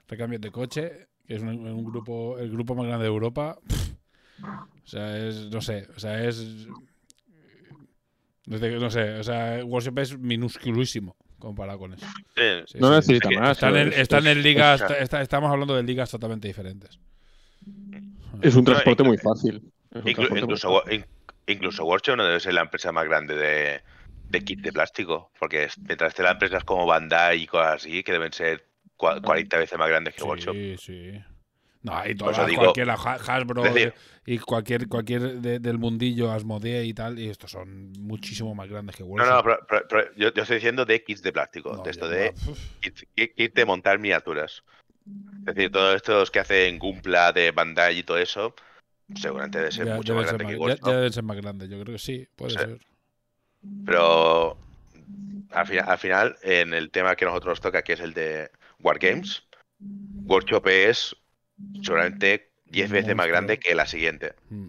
recambios 0.08 0.42
de 0.42 0.50
coche, 0.50 1.08
que 1.24 1.36
es 1.36 1.42
un, 1.42 1.84
grupo, 1.84 2.36
el 2.38 2.50
grupo 2.50 2.74
más 2.74 2.86
grande 2.86 3.04
de 3.04 3.10
Europa. 3.10 3.56
o 4.42 4.86
sea, 4.86 5.16
es, 5.16 5.48
no 5.50 5.60
sé, 5.60 5.86
o 5.96 6.00
sea, 6.00 6.24
es 6.24 6.66
no 8.46 8.90
sé, 8.90 9.14
o 9.14 9.22
sea, 9.22 9.64
Workshop 9.64 9.98
es 10.00 10.18
minusculísimo 10.18 11.14
comparado 11.40 11.78
con 11.80 11.94
eso. 11.94 12.06
Sí, 12.36 12.42
Sí, 12.66 12.78
No 12.78 12.88
sí. 12.88 12.94
necesita 12.96 13.28
Es 13.28 13.34
que 13.34 13.40
más. 13.40 13.50
Están 13.52 13.76
en, 13.76 13.92
están 13.92 14.26
en 14.28 14.42
ligas, 14.42 14.80
es- 14.82 14.90
está- 15.02 15.20
estamos 15.22 15.50
hablando 15.50 15.74
de 15.74 15.82
ligas 15.82 16.10
totalmente 16.10 16.46
diferentes. 16.46 16.98
Es 18.42 18.54
un 18.54 18.64
No, 18.64 18.72
transporte 18.72 19.02
inclu- 19.02 19.06
muy 19.06 19.18
fácil. 19.18 19.56
Es 19.90 19.96
un 19.96 20.02
Inclu- 20.02 20.14
transporte 20.14 20.30
muy 20.30 20.40
incluso, 20.40 20.80
fácil. 20.80 20.94
in- 20.94 21.06
incluso 21.54 21.84
Workshop 21.84 22.16
no 22.16 22.24
debe 22.24 22.40
ser 22.40 22.54
la 22.54 22.62
empresa 22.62 22.92
más 22.92 23.04
grande 23.06 23.34
de, 23.34 23.80
de 24.28 24.40
kit 24.44 24.60
de 24.60 24.72
plástico, 24.72 25.30
porque 25.38 25.64
es- 25.64 25.78
mientras 25.78 26.10
estén 26.10 26.24
las 26.24 26.34
empresas 26.34 26.64
como 26.64 26.86
Bandai 26.86 27.42
y 27.42 27.46
cosas 27.46 27.76
así, 27.76 28.02
que 28.02 28.12
deben 28.12 28.32
ser 28.32 28.64
cua- 28.96 29.20
40 29.20 29.58
veces 29.58 29.78
más 29.78 29.88
grandes 29.88 30.14
que 30.14 30.22
Workshop. 30.22 30.54
Sí, 30.54 30.76
sí. 30.78 31.12
No, 31.82 32.06
y 32.06 32.14
todas, 32.14 32.36
eso 32.36 32.46
digo- 32.46 32.62
cualquiera, 32.62 32.94
Ha- 32.94 33.14
Hasbro 33.36 33.62
decir- 33.62 33.94
y 34.26 34.38
cualquier 34.38 34.86
cualquier 34.86 35.40
de- 35.40 35.58
del 35.60 35.78
mundillo, 35.78 36.30
Asmodee 36.30 36.84
y 36.84 36.92
tal, 36.92 37.18
y 37.18 37.28
estos 37.30 37.52
son 37.52 37.92
muchísimo 37.98 38.54
más 38.54 38.68
grandes 38.68 38.96
que 38.96 39.02
No, 39.02 39.08
Workshop. 39.08 39.32
no, 39.34 39.42
pero, 39.42 39.58
pero- 39.66 39.88
pero 39.88 40.14
yo, 40.16 40.32
yo 40.34 40.42
estoy 40.42 40.56
diciendo 40.56 40.84
de 40.84 41.02
kits 41.02 41.22
de 41.22 41.32
plástico, 41.32 41.72
No, 41.74 41.82
de 41.82 41.90
esto 41.90 42.06
de 42.08 42.34
kit, 42.82 42.98
kit- 43.34 43.54
de 43.54 43.64
montar 43.64 43.98
miniaturas. 43.98 44.62
Es 45.48 45.54
decir, 45.54 45.72
todos 45.72 45.96
estos 45.96 46.30
que 46.30 46.40
hacen 46.40 46.78
Gumpla 46.78 47.32
de 47.32 47.50
Bandai 47.50 47.98
y 47.98 48.02
todo 48.02 48.18
eso, 48.18 48.54
seguramente 49.16 49.58
debe 49.58 49.72
ser 49.72 49.86
Ya, 49.86 49.94
mucho 49.96 50.14
más 50.14 50.26
ser 50.28 50.36
grande 50.36 50.52
que 50.52 50.58
más- 50.60 50.66
ya- 50.68 50.72
Workshop. 50.74 50.88
ya 50.90 50.96
deben 50.96 51.12
ser 51.14 51.24
más 51.24 51.36
grandes, 51.38 51.68
yo 51.70 51.80
creo 51.80 51.94
que 51.94 51.98
sí, 51.98 52.28
puede 52.36 52.50
Sí. 52.52 52.58
ser. 52.58 52.78
Pero 53.86 54.58
al 55.50 55.66
final, 55.66 55.84
al 55.88 55.98
final, 55.98 56.36
en 56.42 56.74
el 56.74 56.90
tema 56.90 57.16
que 57.16 57.24
a 57.24 57.28
nosotros 57.28 57.52
nos 57.52 57.60
toca, 57.62 57.82
que 57.82 57.94
es 57.94 58.00
el 58.00 58.12
de 58.12 58.50
Wargames, 58.80 59.42
Workshop 60.26 60.66
es 60.68 61.16
seguramente 61.82 62.50
10 62.66 62.90
veces 62.90 63.16
más 63.16 63.26
grande 63.28 63.58
que 63.58 63.74
la 63.74 63.86
siguiente. 63.86 64.34
Mm. 64.48 64.68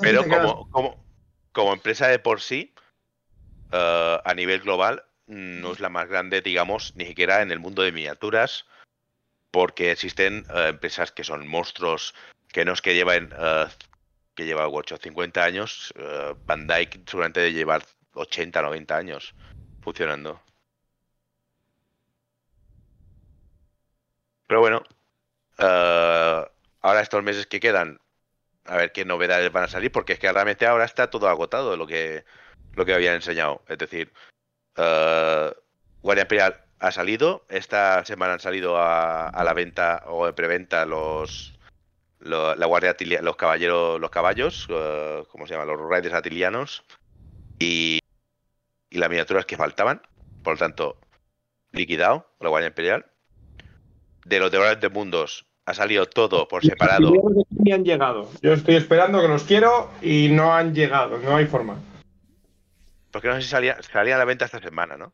Pero 0.00 0.26
como, 0.28 0.70
como, 0.70 1.04
como 1.52 1.72
empresa 1.72 2.08
de 2.08 2.18
por 2.18 2.40
sí, 2.40 2.74
eh, 3.72 4.18
a 4.24 4.34
nivel 4.34 4.60
global, 4.60 5.04
no 5.26 5.72
es 5.72 5.80
la 5.80 5.88
más 5.88 6.08
grande, 6.08 6.40
digamos, 6.40 6.94
ni 6.96 7.06
siquiera 7.06 7.42
en 7.42 7.50
el 7.50 7.58
mundo 7.58 7.82
de 7.82 7.92
miniaturas, 7.92 8.66
porque 9.50 9.92
existen 9.92 10.44
eh, 10.54 10.68
empresas 10.70 11.12
que 11.12 11.24
son 11.24 11.46
monstruos, 11.46 12.14
que 12.48 12.64
no 12.64 12.72
es 12.72 12.82
que 12.82 12.94
lleven, 12.94 13.30
eh, 13.38 13.66
que 14.34 14.46
lleva 14.46 14.68
Workshop 14.68 15.00
50 15.00 15.44
años, 15.44 15.92
eh, 15.96 16.34
Bandai 16.46 16.88
seguramente 17.06 17.40
de 17.40 17.52
llevar 17.52 17.84
80, 18.14 18.62
90 18.62 18.96
años 18.96 19.34
funcionando. 19.80 20.40
Pero 24.46 24.60
bueno, 24.60 24.82
eh, 25.62 26.44
ahora 26.80 27.00
estos 27.00 27.22
meses 27.22 27.46
que 27.46 27.60
quedan, 27.60 28.00
a 28.64 28.76
ver 28.76 28.92
qué 28.92 29.04
novedades 29.04 29.50
van 29.52 29.64
a 29.64 29.68
salir, 29.68 29.90
porque 29.92 30.14
es 30.14 30.18
que 30.18 30.32
realmente 30.32 30.66
ahora 30.66 30.84
está 30.84 31.08
todo 31.10 31.28
agotado 31.28 31.76
lo 31.76 31.86
que, 31.86 32.24
lo 32.74 32.84
que 32.84 32.94
habían 32.94 33.14
enseñado. 33.14 33.62
Es 33.68 33.78
decir, 33.78 34.12
eh, 34.76 35.52
Guardia 36.02 36.22
Imperial 36.22 36.60
ha 36.80 36.90
salido, 36.90 37.44
esta 37.48 38.04
semana 38.04 38.34
han 38.34 38.40
salido 38.40 38.76
a, 38.76 39.30
la 39.44 39.54
venta 39.54 40.02
o 40.06 40.26
de 40.26 40.32
preventa 40.32 40.84
los, 40.84 41.58
lo- 42.18 42.54
la 42.56 42.66
Guardia 42.66 42.96
los 43.20 43.36
caballeros, 43.36 44.00
los 44.00 44.10
caballos, 44.10 44.66
eh, 44.68 45.22
¿cómo 45.30 45.46
se 45.46 45.54
llama? 45.54 45.64
Los 45.66 45.80
Riders 45.80 46.14
Atilianos 46.14 46.84
y, 47.58 48.00
y 48.90 48.98
las 48.98 49.08
miniaturas 49.08 49.46
que 49.46 49.56
faltaban. 49.56 50.02
Por 50.42 50.54
lo 50.54 50.58
tanto, 50.58 50.98
liquidado 51.70 52.28
la 52.40 52.48
Guardia 52.48 52.68
Imperial. 52.68 53.06
De 54.24 54.38
los 54.38 54.50
Devoradores 54.50 54.80
de 54.80 54.88
Mundos 54.88 55.46
ha 55.64 55.74
salido 55.74 56.06
todo 56.06 56.48
por 56.48 56.64
separado. 56.64 57.12
Han 57.72 57.84
llegado. 57.84 58.28
Yo 58.42 58.52
estoy 58.52 58.76
esperando 58.76 59.20
que 59.20 59.28
los 59.28 59.44
quiero 59.44 59.90
y 60.02 60.28
no 60.28 60.54
han 60.54 60.74
llegado, 60.74 61.18
no 61.18 61.36
hay 61.36 61.46
forma. 61.46 61.78
Porque 63.10 63.28
no 63.28 63.34
sé 63.34 63.42
si 63.42 63.48
salía, 63.48 63.80
salía 63.82 64.16
a 64.16 64.18
la 64.18 64.24
venta 64.24 64.46
esta 64.46 64.60
semana, 64.60 64.96
¿no? 64.96 65.12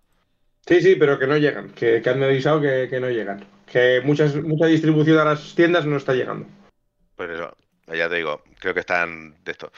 Sí, 0.66 0.80
sí, 0.80 0.96
pero 0.96 1.18
que 1.18 1.26
no 1.26 1.36
llegan, 1.36 1.70
que, 1.70 2.00
que 2.02 2.10
han 2.10 2.22
avisado 2.22 2.60
que, 2.60 2.88
que 2.88 3.00
no 3.00 3.10
llegan. 3.10 3.44
Que 3.66 4.00
muchas, 4.02 4.34
mucha 4.36 4.66
distribución 4.66 5.18
a 5.18 5.24
las 5.24 5.54
tiendas 5.54 5.84
no 5.84 5.96
está 5.96 6.14
llegando. 6.14 6.46
Pues 7.16 7.30
eso, 7.30 7.56
ya 7.86 8.08
te 8.08 8.16
digo, 8.16 8.42
creo 8.60 8.74
que 8.74 8.80
están 8.80 9.34
de 9.44 9.52
esto. 9.52 9.72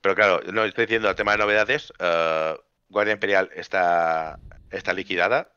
Pero 0.00 0.14
claro, 0.14 0.40
no 0.52 0.64
estoy 0.64 0.86
diciendo 0.86 1.08
el 1.08 1.14
tema 1.14 1.32
de 1.32 1.38
novedades. 1.38 1.92
eh, 1.98 2.56
Guardia 2.88 3.14
Imperial 3.14 3.50
está, 3.54 4.38
está 4.70 4.92
liquidada. 4.92 5.51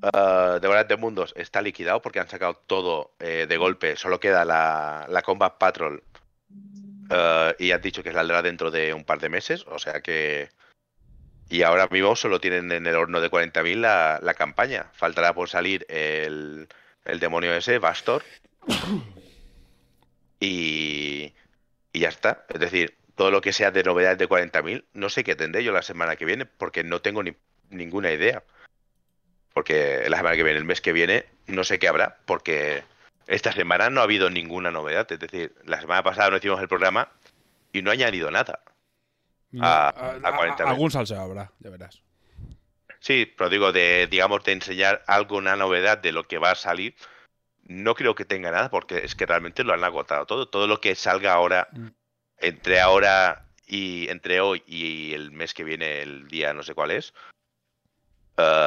Uh, 0.00 0.60
Devoradores 0.60 0.88
de 0.88 0.96
Mundos 0.96 1.32
está 1.36 1.60
liquidado 1.60 2.00
porque 2.02 2.20
han 2.20 2.28
sacado 2.28 2.54
todo 2.54 3.14
eh, 3.18 3.46
de 3.48 3.56
golpe. 3.56 3.96
Solo 3.96 4.20
queda 4.20 4.44
la, 4.44 5.06
la 5.08 5.22
Combat 5.22 5.58
Patrol. 5.58 6.02
eh, 7.10 7.54
y 7.58 7.70
han 7.72 7.80
dicho 7.82 8.02
que 8.02 8.12
saldrá 8.12 8.42
dentro 8.42 8.70
de 8.70 8.92
un 8.94 9.04
par 9.04 9.20
de 9.20 9.28
meses. 9.28 9.64
O 9.68 9.78
sea 9.78 10.00
que. 10.02 10.50
Y 11.50 11.62
ahora 11.62 11.88
mismo 11.88 12.16
solo 12.16 12.40
tienen 12.40 12.72
en 12.72 12.86
el 12.86 12.96
horno 12.96 13.20
de 13.20 13.30
40.000 13.30 13.76
la, 13.80 14.20
la 14.22 14.34
campaña. 14.34 14.90
Faltará 14.94 15.34
por 15.34 15.48
salir 15.48 15.86
el, 15.88 16.68
el 17.04 17.20
demonio 17.20 17.54
ese, 17.54 17.78
Bastor. 17.78 18.24
Y, 20.40 21.34
y 21.92 22.00
ya 22.00 22.08
está. 22.08 22.46
Es 22.48 22.60
decir, 22.60 22.96
todo 23.16 23.30
lo 23.30 23.40
que 23.40 23.52
sea 23.52 23.70
de 23.70 23.82
novedades 23.82 24.18
de 24.18 24.28
40.000, 24.28 24.84
no 24.92 25.08
sé 25.10 25.24
qué 25.24 25.36
tendré 25.36 25.64
yo 25.64 25.72
la 25.72 25.82
semana 25.82 26.16
que 26.16 26.24
viene, 26.24 26.46
porque 26.46 26.84
no 26.84 27.00
tengo 27.02 27.22
ni, 27.22 27.36
ninguna 27.70 28.12
idea. 28.12 28.44
Porque 29.58 30.04
la 30.08 30.18
semana 30.18 30.36
que 30.36 30.44
viene, 30.44 30.56
el 30.60 30.64
mes 30.64 30.80
que 30.80 30.92
viene, 30.92 31.24
no 31.48 31.64
sé 31.64 31.80
qué 31.80 31.88
habrá, 31.88 32.18
porque 32.26 32.84
esta 33.26 33.50
semana 33.50 33.90
no 33.90 34.00
ha 34.00 34.04
habido 34.04 34.30
ninguna 34.30 34.70
novedad. 34.70 35.10
Es 35.10 35.18
decir, 35.18 35.52
la 35.64 35.80
semana 35.80 36.04
pasada 36.04 36.30
no 36.30 36.36
hicimos 36.36 36.60
el 36.60 36.68
programa 36.68 37.10
y 37.72 37.82
no 37.82 37.90
ha 37.90 37.94
añadido 37.94 38.30
nada. 38.30 38.60
A- 39.60 39.88
a 40.22 40.36
40 40.36 40.62
algún 40.62 40.92
salseo 40.92 41.20
habrá, 41.20 41.50
ya 41.58 41.70
verás. 41.70 42.00
Sí, 43.00 43.26
pero 43.36 43.50
digo, 43.50 43.72
de, 43.72 44.06
digamos, 44.08 44.44
de 44.44 44.52
enseñar 44.52 45.02
alguna 45.08 45.56
novedad 45.56 45.98
de 45.98 46.12
lo 46.12 46.28
que 46.28 46.38
va 46.38 46.52
a 46.52 46.54
salir, 46.54 46.94
no 47.64 47.96
creo 47.96 48.14
que 48.14 48.24
tenga 48.24 48.52
nada, 48.52 48.70
porque 48.70 48.98
es 48.98 49.16
que 49.16 49.26
realmente 49.26 49.64
lo 49.64 49.72
han 49.74 49.82
agotado 49.82 50.24
todo. 50.24 50.46
Todo 50.46 50.68
lo 50.68 50.80
que 50.80 50.94
salga 50.94 51.32
ahora, 51.32 51.66
Mm. 51.72 51.88
entre 52.38 52.80
ahora 52.80 53.44
y 53.66 54.08
entre 54.08 54.40
hoy 54.40 54.62
y 54.68 55.14
el 55.14 55.32
mes 55.32 55.52
que 55.52 55.64
viene, 55.64 56.00
el 56.02 56.28
día 56.28 56.52
no 56.54 56.62
sé 56.62 56.74
cuál 56.76 56.92
es, 56.92 57.12
eh, 58.36 58.66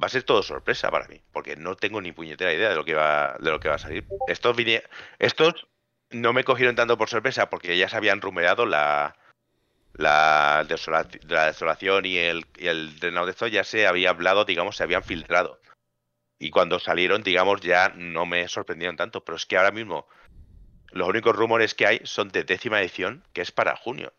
va 0.00 0.06
a 0.06 0.10
ser 0.10 0.22
todo 0.22 0.42
sorpresa 0.42 0.90
para 0.90 1.06
mí, 1.08 1.20
porque 1.32 1.56
no 1.56 1.76
tengo 1.76 2.00
ni 2.00 2.12
puñetera 2.12 2.52
idea 2.52 2.70
de 2.70 2.76
lo 2.76 2.84
que 2.84 2.94
va, 2.94 3.36
de 3.38 3.50
lo 3.50 3.60
que 3.60 3.68
va 3.68 3.76
a 3.76 3.78
salir. 3.78 4.06
Estos 4.26 4.56
vine- 4.56 4.82
estos 5.18 5.66
no 6.10 6.32
me 6.32 6.44
cogieron 6.44 6.74
tanto 6.76 6.96
por 6.98 7.08
sorpresa 7.08 7.50
porque 7.50 7.76
ya 7.76 7.88
se 7.88 7.96
habían 7.96 8.20
rumoreado 8.20 8.66
la, 8.66 9.16
la, 9.94 10.64
desola- 10.68 11.08
la 11.28 11.46
desolación 11.46 12.06
y 12.06 12.18
el, 12.18 12.46
el 12.58 12.98
drenado 12.98 13.26
de 13.26 13.32
esto 13.32 13.46
ya 13.46 13.64
se 13.64 13.86
había 13.86 14.10
hablado, 14.10 14.44
digamos, 14.44 14.76
se 14.76 14.82
habían 14.82 15.02
filtrado. 15.02 15.60
Y 16.38 16.50
cuando 16.50 16.78
salieron, 16.80 17.22
digamos, 17.22 17.60
ya 17.60 17.90
no 17.94 18.26
me 18.26 18.48
sorprendieron 18.48 18.96
tanto. 18.96 19.24
Pero 19.24 19.36
es 19.36 19.46
que 19.46 19.56
ahora 19.56 19.70
mismo 19.70 20.08
los 20.90 21.08
únicos 21.08 21.36
rumores 21.36 21.74
que 21.74 21.86
hay 21.86 22.00
son 22.04 22.30
de 22.30 22.44
décima 22.44 22.80
edición, 22.80 23.24
que 23.32 23.42
es 23.42 23.52
para 23.52 23.76
junio. 23.76 24.12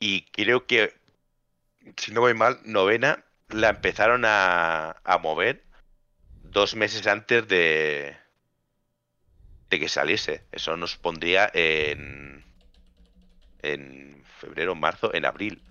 Y 0.00 0.22
creo 0.32 0.66
que, 0.66 0.92
si 1.96 2.12
no 2.12 2.20
voy 2.20 2.34
mal, 2.34 2.58
novena 2.64 3.24
la 3.52 3.70
empezaron 3.70 4.24
a, 4.24 4.96
mover 5.22 5.62
dos 6.42 6.74
meses 6.74 7.06
antes 7.06 7.46
de, 7.48 8.16
de 9.70 9.80
que 9.80 9.88
saliese. 9.88 10.44
Eso 10.52 10.76
nos 10.76 10.96
pondría 10.96 11.50
en, 11.52 12.44
en 13.62 14.24
febrero, 14.38 14.74
marzo, 14.74 15.14
en 15.14 15.24
abril. 15.24 15.62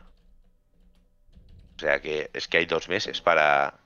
O 1.77 1.79
sea 1.79 1.99
que 1.99 2.29
es 2.33 2.47
que 2.47 2.57
hay 2.57 2.65
dos 2.65 2.89
meses 2.89 3.21
para 3.21 3.79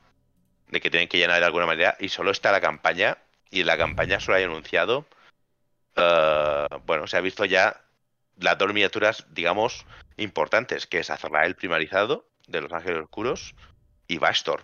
de 0.68 0.82
que 0.82 0.90
tienen 0.90 1.08
que 1.08 1.18
llenar 1.18 1.40
de 1.40 1.46
alguna 1.46 1.68
manera 1.68 1.96
y 2.00 2.10
solo 2.10 2.32
está 2.32 2.52
la 2.52 2.60
campaña 2.60 3.18
y 3.52 3.64
la 3.64 3.78
campaña 3.78 4.20
solo 4.20 4.38
hay 4.38 4.44
anunciado. 4.44 5.06
eh, 5.96 6.68
bueno, 6.86 7.08
se 7.08 7.18
ha 7.18 7.22
visto 7.22 7.46
ya 7.46 7.82
las 8.38 8.58
dos 8.58 8.68
miniaturas, 8.74 9.26
digamos, 9.30 9.86
importantes, 10.18 10.88
que 10.88 11.00
es 11.00 11.10
Azrael 11.10 11.56
primarizado 11.56 12.28
de 12.48 12.62
los 12.62 12.74
Ángeles 12.74 13.04
Oscuros 13.04 13.56
y 14.08 14.18
Bastor, 14.18 14.64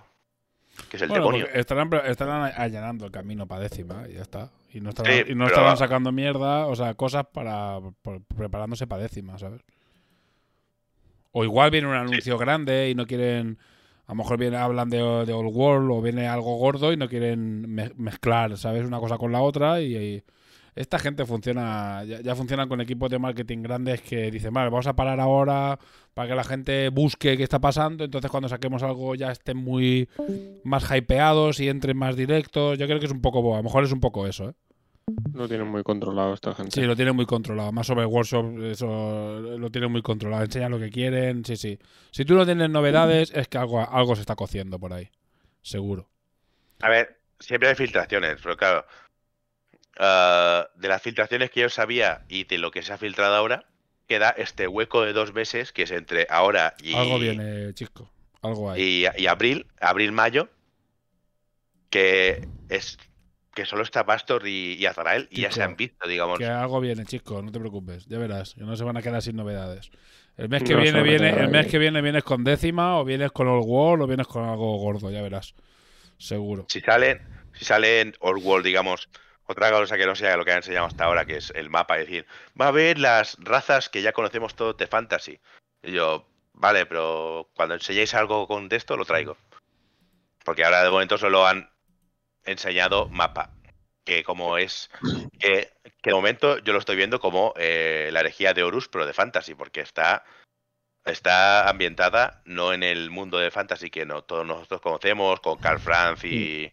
que 0.89 0.97
es 0.97 1.03
el 1.03 1.09
Bueno, 1.09 1.25
demonio. 1.25 1.47
estarán, 1.53 1.89
estarán 2.05 2.51
allanando 2.55 3.05
el 3.05 3.11
camino 3.11 3.47
para 3.47 3.61
décima 3.61 4.05
y 4.09 4.13
ya 4.13 4.21
está. 4.21 4.51
Y 4.73 4.79
no 4.81 4.89
estarán, 4.89 5.25
Sí, 5.25 5.31
y 5.31 5.35
no 5.35 5.47
estarán 5.47 5.77
sacando 5.77 6.11
mierda, 6.11 6.67
o 6.67 6.75
sea, 6.75 6.93
cosas 6.93 7.25
para 7.33 7.79
preparándose 8.37 8.87
para 8.87 9.03
décima, 9.03 9.37
¿sabes? 9.37 9.61
O 11.31 11.43
igual 11.43 11.71
viene 11.71 11.87
un 11.87 11.93
anuncio 11.95 12.37
grande 12.37 12.89
y 12.89 12.95
no 12.95 13.05
quieren. 13.05 13.57
A 14.07 14.11
lo 14.11 14.15
mejor 14.15 14.37
viene, 14.37 14.57
hablan 14.57 14.89
de, 14.89 14.97
de 14.97 15.33
Old 15.33 15.51
World 15.55 15.91
o 15.91 16.01
viene 16.01 16.27
algo 16.27 16.57
gordo 16.57 16.91
y 16.91 16.97
no 16.97 17.07
quieren 17.07 17.69
me- 17.73 17.91
mezclar, 17.95 18.57
¿sabes? 18.57 18.85
Una 18.85 18.99
cosa 18.99 19.17
con 19.17 19.31
la 19.31 19.41
otra 19.41 19.79
y, 19.81 19.95
y 19.95 20.23
esta 20.75 20.99
gente 20.99 21.25
funciona, 21.25 22.03
ya, 22.03 22.21
ya 22.21 22.35
funcionan 22.35 22.69
con 22.69 22.81
equipos 22.81 23.09
de 23.09 23.19
marketing 23.19 23.61
grandes 23.61 24.01
que 24.01 24.31
dicen, 24.31 24.53
vale, 24.53 24.69
vamos 24.69 24.87
a 24.87 24.95
parar 24.95 25.19
ahora 25.19 25.77
para 26.13 26.29
que 26.29 26.35
la 26.35 26.43
gente 26.43 26.89
busque 26.89 27.37
qué 27.37 27.43
está 27.43 27.59
pasando, 27.59 28.03
entonces 28.03 28.31
cuando 28.31 28.49
saquemos 28.49 28.83
algo 28.83 29.15
ya 29.15 29.31
estén 29.31 29.57
muy 29.57 30.09
más 30.63 30.89
hypeados 30.89 31.59
y 31.59 31.69
entren 31.69 31.97
más 31.97 32.15
directos. 32.15 32.77
Yo 32.77 32.85
creo 32.87 32.99
que 32.99 33.05
es 33.05 33.11
un 33.11 33.21
poco, 33.21 33.53
a 33.53 33.57
lo 33.57 33.63
mejor 33.63 33.83
es 33.83 33.91
un 33.91 33.99
poco 33.99 34.27
eso, 34.27 34.49
¿eh? 34.49 34.53
Lo 35.33 35.47
tienen 35.47 35.67
muy 35.67 35.83
controlado 35.83 36.33
esta 36.33 36.53
gente. 36.53 36.71
Sí, 36.71 36.85
lo 36.85 36.95
tienen 36.95 37.15
muy 37.15 37.25
controlado. 37.25 37.71
Más 37.71 37.87
sobre 37.87 38.05
Workshop, 38.05 38.61
eso 38.63 39.41
lo 39.57 39.69
tienen 39.69 39.91
muy 39.91 40.01
controlado. 40.01 40.43
Enseñan 40.43 40.71
lo 40.71 40.79
que 40.79 40.89
quieren, 40.89 41.43
sí, 41.43 41.57
sí. 41.57 41.77
Si 42.11 42.23
tú 42.23 42.35
no 42.35 42.45
tienes 42.45 42.69
novedades, 42.69 43.31
es 43.35 43.47
que 43.47 43.57
algo, 43.57 43.81
algo 43.81 44.15
se 44.15 44.21
está 44.21 44.35
cociendo 44.35 44.79
por 44.79 44.93
ahí. 44.93 45.09
Seguro. 45.61 46.07
A 46.81 46.89
ver, 46.89 47.19
siempre 47.39 47.69
hay 47.69 47.75
filtraciones, 47.75 48.39
pero 48.41 48.55
claro, 48.55 48.85
ah, 50.01 50.67
de 50.75 50.87
las 50.89 51.01
filtraciones 51.01 51.51
que 51.51 51.61
yo 51.61 51.69
sabía 51.69 52.25
y 52.27 52.43
de 52.43 52.57
lo 52.57 52.71
que 52.71 52.81
se 52.81 52.91
ha 52.91 52.97
filtrado 52.97 53.35
ahora, 53.35 53.65
queda 54.07 54.31
este 54.31 54.67
hueco 54.67 55.03
de 55.03 55.13
dos 55.13 55.33
meses 55.33 55.71
que 55.71 55.83
es 55.83 55.91
entre 55.91 56.27
ahora 56.29 56.75
y, 56.83 56.93
Algo 56.93 57.17
viene, 57.17 57.73
chico. 57.73 58.11
Algo 58.41 58.71
hay. 58.71 58.81
y, 58.81 59.21
y 59.21 59.27
abril, 59.27 59.67
abril-mayo, 59.79 60.49
que 61.89 62.47
es 62.69 62.97
que 63.53 63.65
solo 63.65 63.83
está 63.83 64.05
Pastor 64.05 64.47
y, 64.47 64.73
y 64.73 64.85
Azarael 64.85 65.27
y 65.29 65.41
ya 65.41 65.51
se 65.51 65.61
han 65.61 65.75
visto, 65.75 66.07
digamos. 66.07 66.39
Que 66.39 66.45
algo 66.45 66.79
viene, 66.79 67.05
chico, 67.05 67.41
no 67.41 67.51
te 67.51 67.59
preocupes. 67.59 68.05
Ya 68.07 68.17
verás, 68.17 68.53
que 68.53 68.61
no 68.61 68.75
se 68.75 68.83
van 68.83 68.97
a 68.97 69.01
quedar 69.01 69.21
sin 69.21 69.35
novedades. 69.35 69.91
El 70.37 70.49
mes 70.49 70.63
que 70.63 70.73
No 70.73 70.81
viene, 70.81 71.03
viene, 71.03 71.29
el 71.29 71.49
mes 71.49 71.67
que 71.67 71.77
viene 71.77 72.01
vienes 72.01 72.23
con 72.23 72.43
décima, 72.43 72.97
o 72.97 73.05
vienes 73.05 73.31
con 73.31 73.47
All 73.47 73.61
World, 73.63 74.03
o 74.03 74.07
vienes 74.07 74.27
con 74.27 74.43
algo 74.43 74.77
gordo, 74.77 75.11
ya 75.11 75.21
verás. 75.21 75.53
Seguro. 76.17 76.65
Si 76.69 76.79
salen, 76.79 77.21
si 77.53 77.65
salen 77.65 78.13
Old 78.19 78.43
World, 78.43 78.65
digamos, 78.65 79.09
otra 79.45 79.71
cosa 79.71 79.97
que 79.97 80.05
no 80.05 80.15
sea 80.15 80.37
lo 80.37 80.45
que 80.45 80.51
han 80.51 80.57
enseñado 80.57 80.87
hasta 80.87 81.05
ahora, 81.05 81.25
que 81.25 81.37
es 81.37 81.51
el 81.55 81.69
mapa, 81.69 81.97
es 81.99 82.07
decir, 82.07 82.25
va 82.59 82.65
a 82.65 82.69
haber 82.69 82.99
las 82.99 83.37
razas 83.39 83.89
que 83.89 84.01
ya 84.01 84.13
conocemos 84.13 84.55
todos 84.55 84.77
de 84.77 84.87
Fantasy. 84.87 85.39
Y 85.83 85.91
yo, 85.91 86.25
vale, 86.53 86.85
pero 86.85 87.49
cuando 87.55 87.75
enseñéis 87.75 88.13
algo 88.13 88.47
con 88.47 88.69
de 88.69 88.77
esto, 88.77 88.97
lo 88.97 89.05
traigo. 89.05 89.37
Porque 90.43 90.63
ahora 90.63 90.83
de 90.83 90.89
momento 90.89 91.17
solo 91.17 91.45
han 91.45 91.69
enseñado 92.45 93.07
mapa. 93.09 93.51
Que 94.03 94.23
como 94.23 94.57
es. 94.57 94.89
Que, 95.39 95.71
que 96.01 96.09
de 96.09 96.15
momento 96.15 96.57
yo 96.59 96.73
lo 96.73 96.79
estoy 96.79 96.95
viendo 96.95 97.19
como 97.19 97.53
eh, 97.55 98.09
la 98.11 98.21
herejía 98.21 98.53
de 98.53 98.63
Horus, 98.63 98.87
pero 98.87 99.05
de 99.05 99.13
Fantasy, 99.13 99.53
porque 99.55 99.81
está. 99.81 100.23
Está 101.03 101.67
ambientada 101.67 102.43
no 102.45 102.73
en 102.73 102.83
el 102.83 103.09
mundo 103.09 103.39
de 103.39 103.49
Fantasy 103.49 103.89
que 103.89 104.05
no 104.05 104.23
todos 104.23 104.45
nosotros 104.45 104.81
conocemos, 104.81 105.39
con 105.39 105.57
Carl 105.57 105.79
Franz 105.79 106.23
y, 106.23 106.71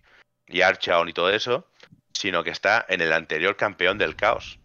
y 0.48 0.60
Archaon 0.60 1.08
y 1.08 1.14
todo 1.14 1.30
eso, 1.30 1.66
sino 2.12 2.42
que 2.44 2.50
está 2.50 2.84
en 2.88 3.00
el 3.00 3.12
anterior 3.12 3.56
campeón 3.56 3.98
del 3.98 4.16
caos. 4.16 4.58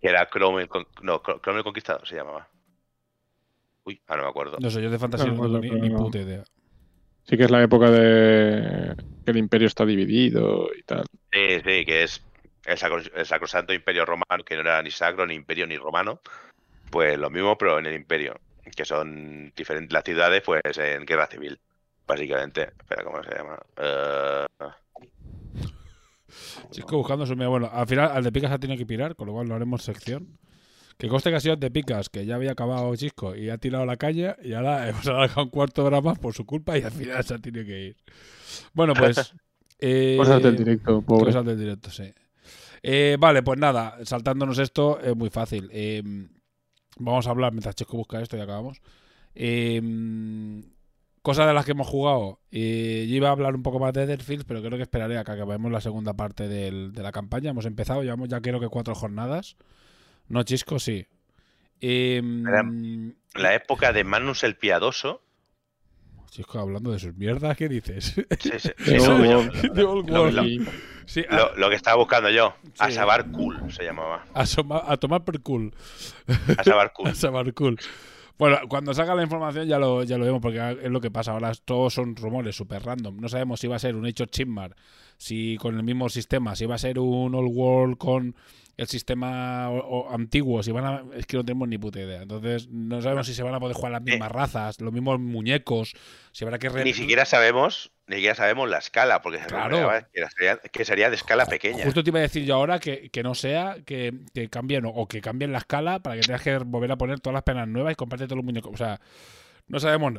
Que 0.00 0.08
era 0.08 0.28
Chrome 0.28 0.62
el, 0.62 0.68
Con- 0.68 0.86
no, 1.02 1.22
Chrome 1.22 1.58
el 1.58 1.64
Conquistador 1.64 2.06
se 2.06 2.16
llamaba. 2.16 2.48
Uy, 3.84 4.00
ah, 4.08 4.16
no 4.16 4.22
me 4.24 4.28
acuerdo. 4.28 4.58
No 4.60 4.70
sé, 4.70 4.82
yo 4.82 4.90
de 4.90 4.98
fantasía 4.98 5.32
No, 5.32 5.48
no 5.48 5.58
ni, 5.58 5.70
no, 5.70 5.76
ni 5.78 5.90
puta 5.90 6.18
idea. 6.18 6.44
Sí 7.24 7.36
que 7.36 7.44
es 7.44 7.50
la 7.50 7.62
época 7.62 7.90
de 7.90 8.94
que 9.24 9.30
el 9.30 9.36
imperio 9.36 9.68
está 9.68 9.84
dividido 9.86 10.68
y 10.76 10.82
tal. 10.82 11.04
Sí, 11.32 11.60
sí, 11.64 11.84
que 11.84 12.02
es 12.02 12.20
el, 12.64 12.78
sacro- 12.78 13.14
el 13.14 13.26
sacrosanto 13.26 13.72
imperio 13.72 14.04
romano, 14.04 14.44
que 14.44 14.54
no 14.56 14.60
era 14.62 14.82
ni 14.82 14.90
sacro, 14.90 15.26
ni 15.26 15.34
imperio, 15.34 15.66
ni 15.66 15.76
romano. 15.76 16.20
Pues 16.90 17.16
lo 17.18 17.30
mismo, 17.30 17.56
pero 17.56 17.78
en 17.78 17.86
el 17.86 17.94
imperio, 17.94 18.38
que 18.76 18.84
son 18.84 19.52
diferentes 19.56 19.92
las 19.92 20.04
ciudades, 20.04 20.42
pues 20.44 20.60
en 20.76 21.06
guerra 21.06 21.26
civil, 21.26 21.58
básicamente. 22.06 22.72
Espera, 22.78 23.04
¿cómo 23.04 23.22
se 23.22 23.34
llama? 23.34 23.58
Eh, 23.76 24.46
Chico 26.70 26.96
buscando 26.96 27.26
su 27.26 27.34
Bueno, 27.34 27.68
al 27.72 27.86
final 27.86 28.10
al 28.12 28.24
de 28.24 28.32
Picas 28.32 28.50
ha 28.52 28.58
tenido 28.58 28.78
que 28.78 28.86
pirar, 28.86 29.16
con 29.16 29.26
lo 29.26 29.32
cual 29.32 29.48
no 29.48 29.54
haremos 29.54 29.82
sección. 29.82 30.38
Que 30.98 31.08
coste 31.08 31.30
que 31.30 31.36
ha 31.36 31.40
sido 31.40 31.56
de 31.56 31.70
Picas, 31.70 32.08
que 32.08 32.26
ya 32.26 32.36
había 32.36 32.52
acabado 32.52 32.94
Chisco 32.94 33.34
y 33.34 33.50
ha 33.50 33.58
tirado 33.58 33.84
la 33.86 33.96
calle 33.96 34.36
y 34.42 34.52
ahora 34.52 34.88
hemos 34.88 35.06
alargado 35.06 35.44
un 35.44 35.50
cuarto 35.50 35.82
de 35.82 35.88
hora 35.88 36.00
más 36.00 36.18
por 36.18 36.34
su 36.34 36.44
culpa 36.46 36.78
y 36.78 36.82
al 36.82 36.92
final 36.92 37.24
se 37.24 37.34
ha 37.34 37.38
tenido 37.38 37.64
que 37.64 37.86
ir. 37.86 37.96
Bueno, 38.72 38.94
pues. 38.94 39.34
eh, 39.78 40.16
Cosas 40.18 40.42
del 40.42 40.56
directo, 40.56 41.02
pobre. 41.02 41.26
Cosas 41.26 41.44
del 41.44 41.58
directo, 41.58 41.90
sí. 41.90 42.12
Eh, 42.82 43.16
vale, 43.18 43.42
pues 43.42 43.58
nada, 43.58 43.98
saltándonos 44.04 44.58
esto 44.58 45.00
es 45.00 45.16
muy 45.16 45.30
fácil. 45.30 45.68
Eh, 45.72 46.02
vamos 46.98 47.26
a 47.26 47.30
hablar 47.30 47.52
mientras 47.52 47.74
Chisco 47.74 47.96
busca 47.96 48.20
esto 48.20 48.36
y 48.36 48.40
acabamos. 48.40 48.80
Eh, 49.34 49.80
cosas 51.22 51.46
de 51.46 51.54
las 51.54 51.64
que 51.64 51.70
hemos 51.72 51.86
jugado. 51.86 52.40
Yo 52.50 52.58
iba 52.60 53.28
a 53.28 53.32
hablar 53.32 53.54
un 53.54 53.62
poco 53.62 53.78
más 53.78 53.92
de 53.92 54.02
Etherfields, 54.04 54.44
pero 54.44 54.60
creo 54.60 54.76
que 54.76 54.82
esperaré 54.82 55.16
a 55.18 55.24
que 55.24 55.32
acabemos 55.32 55.70
la 55.72 55.80
segunda 55.80 56.14
parte 56.14 56.48
del- 56.48 56.92
de 56.92 57.02
la 57.02 57.12
campaña. 57.12 57.50
Hemos 57.50 57.66
empezado, 57.66 58.02
llevamos 58.02 58.28
ya 58.28 58.40
creo 58.40 58.60
que 58.60 58.68
cuatro 58.68 58.94
jornadas. 58.94 59.56
No, 60.28 60.42
Chisco, 60.42 60.78
sí. 60.78 61.06
Eh, 61.80 62.22
la 63.34 63.54
época 63.54 63.92
de 63.92 64.04
Manus 64.04 64.44
el 64.44 64.56
Piadoso. 64.56 65.22
Chisco, 66.30 66.58
hablando 66.60 66.92
de 66.92 66.98
sus 66.98 67.14
mierdas, 67.14 67.56
¿qué 67.56 67.68
dices? 67.68 68.14
Sí, 68.40 68.50
sí, 68.58 68.70
no, 69.06 69.18
Lo- 69.74 70.00
World. 70.02 70.34
lo- 70.34 70.44
Y- 70.46 70.66
Sí, 71.04 71.24
a, 71.28 71.36
lo, 71.36 71.56
lo 71.56 71.68
que 71.68 71.74
estaba 71.74 71.96
buscando 71.96 72.30
yo, 72.30 72.54
Sí. 72.62 72.70
Asabar 72.78 73.30
Cool 73.32 73.70
se 73.72 73.82
llamaba. 73.84 74.24
a 74.32 74.46
soma- 74.46 74.84
a 74.86 74.96
tomar 74.96 75.24
por 75.24 75.42
cool. 75.42 75.74
Asabar 76.56 76.92
Cool. 76.92 77.08
A 77.10 77.14
saber 77.14 77.52
cool. 77.52 77.78
Bueno, 78.42 78.58
cuando 78.68 78.92
salga 78.92 79.14
la 79.14 79.22
información 79.22 79.68
ya 79.68 79.78
lo, 79.78 80.02
ya 80.02 80.18
lo 80.18 80.24
vemos, 80.24 80.40
porque 80.40 80.58
es 80.82 80.90
lo 80.90 81.00
que 81.00 81.12
pasa. 81.12 81.30
Ahora 81.30 81.52
todos 81.64 81.94
son 81.94 82.16
rumores 82.16 82.56
súper 82.56 82.82
random. 82.82 83.20
No 83.20 83.28
sabemos 83.28 83.60
si 83.60 83.68
va 83.68 83.76
a 83.76 83.78
ser 83.78 83.94
un 83.94 84.04
hecho 84.04 84.24
Chimmar, 84.24 84.74
si 85.22 85.56
con 85.58 85.76
el 85.76 85.84
mismo 85.84 86.08
sistema, 86.08 86.56
si 86.56 86.66
va 86.66 86.74
a 86.74 86.78
ser 86.78 86.98
un 86.98 87.32
Old 87.34 87.50
World 87.54 87.96
con 87.96 88.34
el 88.76 88.86
sistema 88.88 89.70
o- 89.70 89.78
o 90.08 90.10
antiguo, 90.12 90.62
si 90.64 90.72
van 90.72 90.84
a, 90.84 91.04
es 91.14 91.26
que 91.26 91.36
no 91.36 91.44
tenemos 91.44 91.68
ni 91.68 91.78
puta 91.78 92.00
idea. 92.00 92.22
Entonces, 92.22 92.68
no 92.70 93.00
sabemos 93.02 93.26
si 93.28 93.34
se 93.34 93.42
van 93.44 93.54
a 93.54 93.60
poder 93.60 93.76
jugar 93.76 93.92
las 93.92 94.02
mismas 94.02 94.32
razas, 94.32 94.80
los 94.80 94.92
mismos 94.92 95.20
muñecos, 95.20 95.92
si 96.32 96.44
habrá 96.44 96.58
que 96.58 96.66
Eh. 96.66 96.84
Ni 96.84 96.92
siquiera 96.94 97.24
sabemos, 97.24 97.92
ni 98.08 98.16
siquiera 98.16 98.34
sabemos 98.34 98.68
la 98.68 98.78
escala, 98.78 99.22
porque 99.22 99.38
Claro. 99.46 99.90
que 100.12 100.26
sería, 100.36 100.56
que 100.56 100.84
sería 100.84 101.08
de 101.10 101.16
escala 101.16 101.46
pequeña. 101.46 101.84
Justo 101.84 102.02
te 102.02 102.10
iba 102.10 102.18
a 102.18 102.22
decir 102.22 102.44
yo 102.44 102.56
ahora 102.56 102.80
que, 102.80 103.08
que 103.10 103.22
no 103.22 103.34
sea 103.36 103.76
que, 103.86 104.12
que 104.34 104.48
cambien 104.48 104.86
o, 104.86 104.88
o 104.90 105.06
que 105.06 105.20
cambien 105.20 105.52
la 105.52 105.58
escala 105.58 106.00
para 106.00 106.16
que 106.16 106.22
tengas 106.22 106.42
que 106.42 106.56
volver 106.58 106.90
a 106.90 106.96
poner 106.96 107.20
todas 107.20 107.34
las 107.34 107.44
penas 107.44 107.68
nuevas 107.68 107.92
y 107.92 107.94
comprarte 107.94 108.26
todos 108.26 108.38
los 108.38 108.44
muñecos. 108.44 108.72
O 108.74 108.76
sea, 108.76 109.00
no 109.68 109.78
sabemos. 109.78 110.14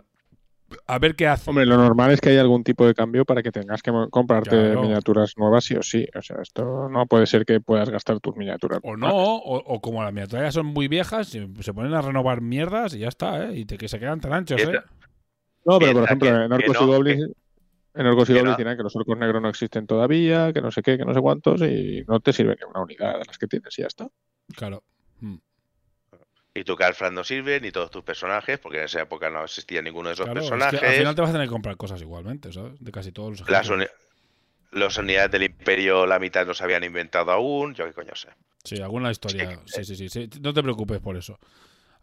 A 0.87 0.99
ver 0.99 1.15
qué 1.15 1.27
hace. 1.27 1.49
Hombre, 1.49 1.65
lo 1.65 1.77
normal 1.77 2.11
es 2.11 2.21
que 2.21 2.29
haya 2.29 2.41
algún 2.41 2.63
tipo 2.63 2.85
de 2.85 2.93
cambio 2.93 3.25
para 3.25 3.41
que 3.43 3.51
tengas 3.51 3.81
que 3.81 3.91
comprarte 4.09 4.49
Claro. 4.49 4.81
miniaturas 4.81 5.33
nuevas 5.37 5.63
sí 5.65 5.75
o 5.75 5.81
sí. 5.83 6.07
O 6.15 6.21
sea, 6.21 6.37
esto 6.41 6.89
no 6.89 7.05
puede 7.07 7.25
ser 7.25 7.45
que 7.45 7.59
puedas 7.61 7.89
gastar 7.89 8.19
tus 8.19 8.35
miniaturas. 8.35 8.79
O 8.83 8.95
no, 8.95 9.09
o, 9.13 9.57
o 9.57 9.81
como 9.81 10.03
las 10.03 10.13
miniaturas 10.13 10.45
ya 10.45 10.51
son 10.51 10.67
muy 10.67 10.87
viejas, 10.87 11.27
se, 11.27 11.47
ponen 11.73 11.93
a 11.93 12.01
renovar 12.01 12.41
mierdas 12.41 12.93
y 12.95 12.99
ya 12.99 13.07
está, 13.07 13.45
¿eh? 13.45 13.57
Y 13.59 13.65
te- 13.65 13.77
que 13.77 13.87
se 13.87 13.99
quedan 13.99 14.19
tan 14.19 14.33
anchos, 14.33 14.61
¿eh? 14.61 14.79
No, 15.65 15.79
pero 15.79 15.93
por 15.93 16.03
ejemplo, 16.03 16.27
en 16.29 16.51
Orcos 16.51 16.77
y 16.81 16.85
Goblins, 16.85 17.31
en 17.95 18.05
Orcos 18.05 18.29
y 18.29 18.33
que 18.33 18.39
Goblins 18.39 18.57
dirán 18.57 18.75
que 18.77 18.83
los 18.83 18.95
orcos 18.95 19.17
negros 19.17 19.41
no 19.41 19.49
existen 19.49 19.87
todavía, 19.87 20.51
que 20.51 20.61
no 20.61 20.71
sé 20.71 20.81
qué, 20.81 20.97
que 20.97 21.05
no 21.05 21.13
sé 21.13 21.21
cuántos, 21.21 21.61
y 21.61 22.03
no 22.07 22.19
te 22.19 22.33
sirve 22.33 22.55
ni 22.59 22.69
una 22.69 22.81
unidad 22.81 23.19
de 23.19 23.25
las 23.25 23.37
que 23.37 23.47
tienes 23.47 23.77
y 23.79 23.81
ya 23.81 23.87
está. 23.87 24.07
Claro. 24.55 24.83
Mm. 25.21 25.35
Y 26.55 26.63
tu 26.63 26.75
Carlfran 26.75 27.15
no 27.15 27.23
sirve, 27.23 27.59
ni 27.59 27.71
todos 27.71 27.89
tus 27.89 28.03
personajes, 28.03 28.59
porque 28.59 28.77
en 28.77 28.83
esa 28.85 29.01
época 29.01 29.29
no 29.29 29.43
existía 29.43 29.81
ninguno 29.81 30.09
de 30.09 30.13
esos 30.13 30.25
Claro, 30.25 30.39
es 30.41 30.45
que 30.45 30.51
personajes. 30.51 30.83
al 30.89 30.95
final 30.95 31.15
te 31.15 31.21
vas 31.21 31.29
a 31.31 31.33
tener 31.33 31.47
que 31.47 31.51
comprar 31.51 31.77
cosas 31.77 31.99
igualmente, 32.01 32.51
¿sabes? 32.53 32.73
De 32.79 32.91
casi 32.91 33.11
todos 33.11 33.39
los 33.39 33.49
Las, 33.49 33.69
uni- 33.69 33.87
las 34.71 34.97
unidades 34.97 35.31
del 35.31 35.43
Imperio, 35.43 36.05
la 36.05 36.19
mitad 36.19 36.45
no 36.45 36.53
se 36.53 36.63
habían 36.63 36.83
inventado 36.83 37.31
aún. 37.31 37.73
Yo 37.73 37.85
qué 37.85 37.93
coño 37.93 38.13
sé. 38.15 38.29
Sí, 38.63 38.79
alguna 38.81 39.09
historia. 39.11 39.59
Sí, 39.65 39.83
sí, 39.83 39.95
sí, 39.95 40.09
sí. 40.09 40.29
No 40.41 40.53
te 40.53 40.61
preocupes 40.61 40.99
por 40.99 41.17
eso. 41.17 41.39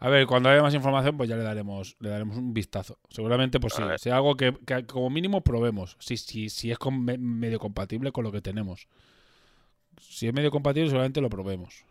A 0.00 0.08
ver, 0.08 0.26
cuando 0.26 0.48
haya 0.48 0.62
más 0.62 0.74
información, 0.74 1.16
pues 1.16 1.28
ya 1.28 1.36
le 1.36 1.42
daremos, 1.44 1.94
le 2.00 2.08
daremos 2.08 2.36
un 2.36 2.52
vistazo. 2.54 2.98
Seguramente, 3.10 3.60
pues 3.60 3.74
sí, 3.74 3.82
sea 3.98 4.16
algo 4.16 4.34
que, 4.36 4.56
que 4.66 4.84
como 4.86 5.10
mínimo 5.10 5.42
probemos. 5.42 5.96
Si, 6.00 6.16
si, 6.16 6.48
si 6.48 6.72
es 6.72 6.78
con- 6.78 7.04
medio 7.04 7.58
compatible 7.60 8.10
con 8.10 8.24
lo 8.24 8.32
que 8.32 8.40
tenemos. 8.40 8.88
Si 10.00 10.26
es 10.26 10.32
medio 10.34 10.50
compatible, 10.50 10.88
seguramente 10.88 11.20
lo 11.20 11.28
probemos. 11.28 11.84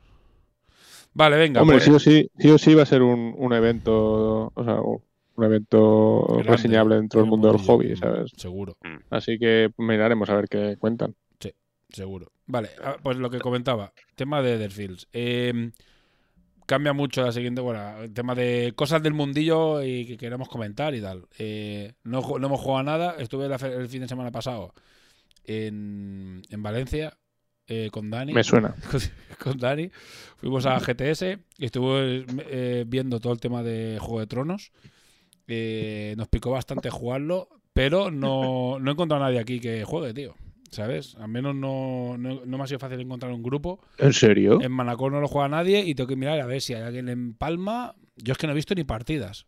Vale, 1.13 1.37
venga. 1.37 1.61
Hombre, 1.61 1.77
pues- 1.77 1.85
sí 1.85 1.91
o 1.91 1.99
sí, 1.99 2.29
sí 2.37 2.49
o 2.49 2.57
sí 2.57 2.73
va 2.75 2.83
a 2.83 2.85
ser 2.85 3.01
un, 3.01 3.33
un 3.37 3.53
evento, 3.53 4.51
o 4.53 4.63
sea, 4.63 4.79
un 4.81 5.43
evento 5.43 6.25
grande 6.27 6.51
reseñable 6.51 6.95
dentro 6.95 7.21
del 7.21 7.29
mundo 7.29 7.51
del 7.51 7.61
hobby, 7.61 7.93
Mm, 7.93 7.97
¿sabes? 7.97 8.31
Seguro. 8.37 8.77
Así 9.09 9.37
que 9.39 9.71
miraremos 9.77 10.29
a 10.29 10.35
ver 10.35 10.47
qué 10.47 10.75
cuentan. 10.79 11.15
Seguro. 11.91 12.31
Vale, 12.45 12.69
ah, 12.83 12.97
pues 13.01 13.17
lo 13.17 13.31
que 13.31 13.39
comentaba, 13.39 13.93
tema 14.15 14.43
de 14.43 14.53
Etherfields. 14.57 15.07
Eh, 15.11 15.71
cambia 16.67 16.93
mucho 16.93 17.23
la 17.23 17.31
siguiente, 17.31 17.61
bueno, 17.61 18.01
el 18.03 18.13
tema 18.13 18.35
de 18.35 18.73
cosas 18.75 19.01
del 19.01 19.15
mundillo 19.15 19.81
y 19.81 20.05
que 20.05 20.15
queremos 20.15 20.49
comentar 20.49 20.93
y 20.93 21.01
tal. 21.01 21.25
Eh, 21.39 21.93
no, 22.03 22.21
no 22.21 22.45
hemos 22.45 22.59
jugado 22.61 22.77
a 22.81 22.83
nada, 22.83 23.15
estuve 23.17 23.47
el 23.47 23.89
fin 23.89 24.01
de 24.01 24.07
semana 24.07 24.29
pasado 24.29 24.75
en, 25.45 26.43
en 26.51 26.61
Valencia 26.63 27.17
eh, 27.69 27.89
con 27.91 28.09
Dani. 28.09 28.33
Me 28.33 28.43
suena. 28.43 28.75
con 29.41 29.57
Dani. 29.57 29.89
Fuimos 30.37 30.65
a 30.65 30.77
GTS 30.79 31.23
y 31.57 31.65
estuve 31.65 32.25
eh, 32.49 32.83
viendo 32.87 33.19
todo 33.19 33.31
el 33.33 33.39
tema 33.39 33.63
de 33.63 33.97
Juego 33.99 34.19
de 34.19 34.27
Tronos. 34.27 34.71
Eh, 35.47 36.13
nos 36.17 36.27
picó 36.27 36.51
bastante 36.51 36.89
jugarlo, 36.89 37.49
pero 37.73 38.11
no, 38.11 38.77
no 38.79 38.91
he 38.91 38.93
encontrado 38.93 39.23
a 39.23 39.27
nadie 39.27 39.39
aquí 39.39 39.59
que 39.59 39.83
juegue, 39.83 40.13
tío. 40.13 40.35
¿Sabes? 40.71 41.15
Al 41.15 41.29
menos 41.29 41.55
no, 41.55 42.15
no, 42.19 42.41
no 42.45 42.57
me 42.59 42.63
ha 42.63 42.67
sido 42.67 42.77
fácil 42.77 42.99
encontrar 42.99 43.31
un 43.31 43.41
grupo. 43.41 43.79
¿En 43.97 44.13
serio? 44.13 44.61
En 44.61 44.71
Manacor 44.71 45.11
no 45.11 45.19
lo 45.19 45.27
juega 45.27 45.47
nadie 45.47 45.79
y 45.83 45.95
tengo 45.95 46.07
que 46.07 46.15
mirar 46.15 46.39
a 46.39 46.45
ver 46.45 46.61
si 46.61 46.75
hay 46.75 46.83
alguien 46.83 47.09
en 47.09 47.33
Palma. 47.33 47.95
Yo 48.17 48.33
es 48.33 48.37
que 48.37 48.45
no 48.45 48.53
he 48.53 48.55
visto 48.55 48.75
ni 48.75 48.83
partidas. 48.83 49.47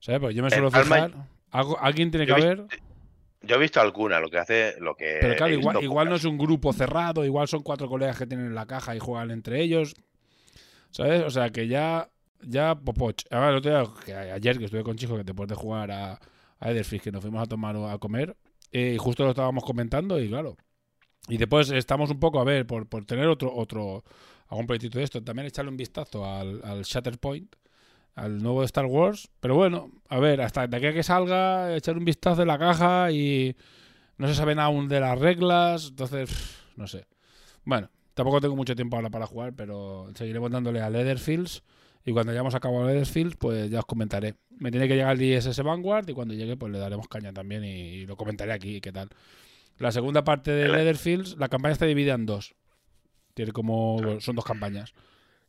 ¿Sabes? 0.00 0.20
Pues 0.20 0.34
yo 0.34 0.42
me 0.42 0.50
suelo 0.50 0.70
fijar. 0.72 1.12
Algo- 1.52 1.78
alguien 1.80 2.10
tiene 2.10 2.26
que 2.26 2.32
haber. 2.32 2.66
Yo 3.46 3.56
he 3.56 3.58
visto 3.58 3.80
alguna, 3.80 4.20
lo 4.20 4.28
que 4.28 4.38
hace, 4.38 4.74
lo 4.80 4.96
que. 4.96 5.18
Pero 5.20 5.36
claro, 5.36 5.52
igual, 5.54 5.82
igual 5.82 6.08
no 6.08 6.16
es 6.16 6.24
un 6.24 6.36
grupo 6.38 6.72
cerrado, 6.72 7.24
igual 7.24 7.48
son 7.48 7.62
cuatro 7.62 7.88
colegas 7.88 8.18
que 8.18 8.26
tienen 8.26 8.54
la 8.54 8.66
caja 8.66 8.94
y 8.94 8.98
juegan 8.98 9.30
entre 9.30 9.60
ellos. 9.60 9.94
¿Sabes? 10.90 11.22
O 11.22 11.30
sea 11.30 11.50
que 11.50 11.68
ya. 11.68 12.08
Ya 12.42 12.74
Popoch. 12.74 13.24
Ahora, 13.30 13.48
el 13.48 13.56
otro 13.56 13.70
día, 13.70 13.90
que 14.04 14.14
ayer 14.14 14.58
que 14.58 14.66
estuve 14.66 14.84
con 14.84 14.96
Chico, 14.96 15.16
que 15.16 15.24
después 15.24 15.48
de 15.48 15.54
jugar 15.54 15.90
a, 15.90 16.20
a 16.60 16.70
Ederfish, 16.70 17.00
que 17.00 17.10
nos 17.10 17.22
fuimos 17.22 17.42
a 17.42 17.46
tomar 17.46 17.74
a 17.76 17.96
comer, 17.98 18.36
eh, 18.70 18.92
y 18.94 18.98
justo 18.98 19.24
lo 19.24 19.30
estábamos 19.30 19.64
comentando, 19.64 20.20
y 20.20 20.28
claro. 20.28 20.56
Y 21.28 21.38
después 21.38 21.70
estamos 21.70 22.10
un 22.10 22.20
poco, 22.20 22.38
a 22.38 22.44
ver, 22.44 22.66
por, 22.66 22.86
por 22.86 23.04
tener 23.06 23.26
otro, 23.26 23.52
otro, 23.52 24.04
algún 24.48 24.66
proyectito 24.66 24.98
de 24.98 25.04
esto, 25.04 25.24
también 25.24 25.46
echarle 25.46 25.70
un 25.70 25.78
vistazo 25.78 26.24
al, 26.26 26.60
al 26.62 26.82
Shatterpoint, 26.82 27.56
al 28.16 28.42
nuevo 28.42 28.60
de 28.60 28.66
Star 28.66 28.86
Wars. 28.86 29.28
Pero 29.38 29.54
bueno, 29.54 29.92
a 30.08 30.18
ver, 30.18 30.40
hasta 30.40 30.66
de 30.66 30.76
aquí 30.76 30.86
a 30.86 30.92
que 30.92 31.04
salga, 31.04 31.76
echar 31.76 31.96
un 31.96 32.04
vistazo 32.04 32.42
en 32.42 32.48
la 32.48 32.58
caja 32.58 33.12
y 33.12 33.56
no 34.18 34.26
se 34.26 34.34
saben 34.34 34.58
aún 34.58 34.88
de 34.88 34.98
las 34.98 35.18
reglas, 35.18 35.88
entonces, 35.90 36.28
pff, 36.28 36.76
no 36.76 36.88
sé. 36.88 37.06
Bueno, 37.64 37.90
tampoco 38.14 38.40
tengo 38.40 38.56
mucho 38.56 38.74
tiempo 38.74 38.96
ahora 38.96 39.10
para 39.10 39.26
jugar, 39.26 39.52
pero 39.54 40.08
seguiremos 40.14 40.50
dándole 40.50 40.80
a 40.80 40.90
Leatherfields. 40.90 41.62
Y 42.04 42.12
cuando 42.12 42.32
hayamos 42.32 42.54
acabado 42.54 42.86
Leatherfields, 42.86 43.36
pues 43.36 43.70
ya 43.70 43.80
os 43.80 43.86
comentaré. 43.86 44.34
Me 44.50 44.70
tiene 44.70 44.88
que 44.88 44.94
llegar 44.94 45.16
el 45.16 45.22
ISS 45.22 45.62
Vanguard 45.62 46.08
y 46.08 46.12
cuando 46.12 46.34
llegue, 46.34 46.56
pues 46.56 46.72
le 46.72 46.78
daremos 46.78 47.08
caña 47.08 47.32
también 47.32 47.64
y, 47.64 47.68
y 47.68 48.06
lo 48.06 48.16
comentaré 48.16 48.52
aquí, 48.52 48.80
qué 48.80 48.92
tal. 48.92 49.10
La 49.78 49.92
segunda 49.92 50.24
parte 50.24 50.52
de. 50.52 50.68
Leatherfields, 50.68 51.36
la 51.36 51.48
campaña 51.48 51.72
está 51.72 51.86
dividida 51.86 52.14
en 52.14 52.26
dos. 52.26 52.54
Tiene 53.34 53.52
como. 53.52 53.96
bueno, 53.96 54.20
son 54.20 54.36
dos 54.36 54.44
campañas. 54.44 54.94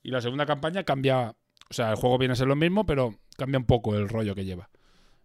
Y 0.04 0.12
la 0.12 0.22
segunda 0.22 0.46
campaña 0.46 0.84
cambia. 0.84 1.36
O 1.70 1.74
sea, 1.74 1.90
el 1.92 1.96
juego 1.96 2.18
viene 2.18 2.34
a 2.34 2.36
ser 2.36 2.48
lo 2.48 2.56
mismo, 2.56 2.86
pero 2.86 3.16
cambia 3.38 3.60
un 3.60 3.66
poco 3.66 3.96
el 3.96 4.08
rollo 4.10 4.36
que 4.36 4.46
lleva. 4.46 4.70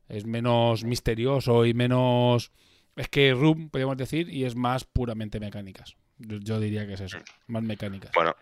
Es 0.08 0.26
menos 0.26 0.84
misterioso 0.84 1.64
y 1.66 1.74
menos. 1.74 2.50
Es 2.96 3.08
que 3.08 3.32
Room, 3.32 3.70
podríamos 3.70 3.96
decir, 3.96 4.28
y 4.28 4.44
es 4.44 4.54
más 4.56 4.84
puramente 4.84 5.40
mecánicas. 5.40 5.96
Yo, 6.18 6.60
diría 6.60 6.86
que 6.86 6.94
es 6.94 7.00
eso, 7.00 7.18
más 7.46 7.62
mecánicas. 7.62 8.10
Bueno, 8.14 8.36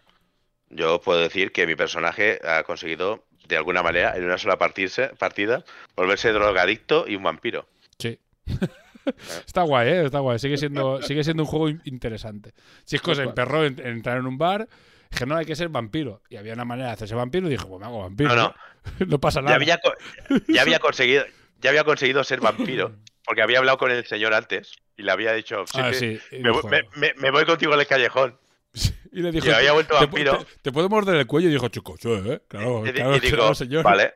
yo 0.68 1.01
puedo 1.01 1.20
decir 1.20 1.52
que 1.52 1.66
mi 1.66 1.77
personaje 1.77 2.40
ha 2.44 2.62
conseguido, 2.64 3.24
de 3.48 3.56
alguna 3.56 3.82
manera, 3.82 4.16
en 4.16 4.24
una 4.24 4.39
sola 4.39 4.59
partirse- 4.59 5.16
partida, 5.16 5.64
volverse 5.97 6.32
drogadicto 6.32 7.06
y 7.06 7.14
un 7.16 7.22
vampiro. 7.22 7.68
Sí. 7.98 8.18
está 9.47 9.62
guay, 9.62 9.89
¿eh? 9.89 10.05
Está 10.05 10.18
guay. 10.20 10.39
Sigue 10.39 10.56
siendo, 10.56 11.01
sigue 11.02 11.24
siendo 11.24 11.44
un 11.44 11.48
juego 11.48 11.68
in- 11.68 11.81
interesante. 11.85 12.52
Chisco 12.85 13.14
se 13.14 13.22
emperró 13.22 13.64
en, 13.64 13.78
en 13.81 13.86
entrar 13.89 14.18
en 14.18 14.27
un 14.27 14.36
bar. 14.39 14.68
Dije, 15.11 15.27
no, 15.27 15.37
hay 15.37 15.45
que 15.47 15.57
ser 15.57 15.69
vampiro. 15.69 16.23
Y 16.31 16.37
había 16.37 16.55
una 16.55 16.65
manera 16.65 16.89
de 16.89 16.95
hacerse 16.95 17.15
vampiro 17.15 17.47
y 17.47 17.51
dijo, 17.51 17.69
pues 17.69 17.81
me 17.81 17.87
hago 17.87 18.01
vampiro. 18.01 18.35
No, 18.35 18.37
no. 18.37 18.55
¿no? 19.07 19.19
Pasa 19.20 19.41
Ya 19.41 19.45
nada. 19.45 19.57
había, 19.57 19.81
ya 20.49 20.62
había 20.62 20.78
conseguido, 20.81 21.24
ya 21.61 21.70
había 21.70 21.85
conseguido 21.85 22.23
ser 22.24 22.41
vampiro, 22.41 22.93
porque 23.24 23.43
había 23.43 23.59
hablado 23.59 23.78
con 23.78 23.91
el 23.91 24.05
señor 24.07 24.35
antes 24.35 24.73
y 24.97 25.03
le 25.03 25.12
había 25.12 25.32
dicho, 25.32 25.65
sí, 25.66 25.78
Ah, 25.82 25.93
sí, 25.93 26.19
y 26.31 26.39
me, 26.41 26.51
voy- 26.51 26.62
me- 26.70 26.82
me- 26.97 27.15
me 27.15 27.31
voy 27.31 27.45
contigo 27.45 27.73
al 27.74 27.87
callejón. 27.87 28.39
y 29.12 29.20
le 29.20 29.32
dijo, 29.32 29.47
y 29.49 29.51
había 29.51 29.73
vuelto 29.73 29.95
"¿Te- 29.95 30.01
vampiro". 30.07 30.39
Te, 30.45 30.47
te 30.62 30.73
puedo 30.73 30.89
morder 30.89 31.16
el 31.16 31.27
cuello? 31.27 31.49
Y 31.49 31.53
dijo, 31.53 31.69
chico, 31.69 31.97
sí, 31.99 32.09
¿eh? 32.12 32.41
Claro, 32.49 32.87
y, 32.87 32.93
claro, 32.93 33.16
y 33.16 33.20
digo, 33.20 33.37
claro, 33.39 33.55
señor. 33.55 33.82
vale, 33.82 34.15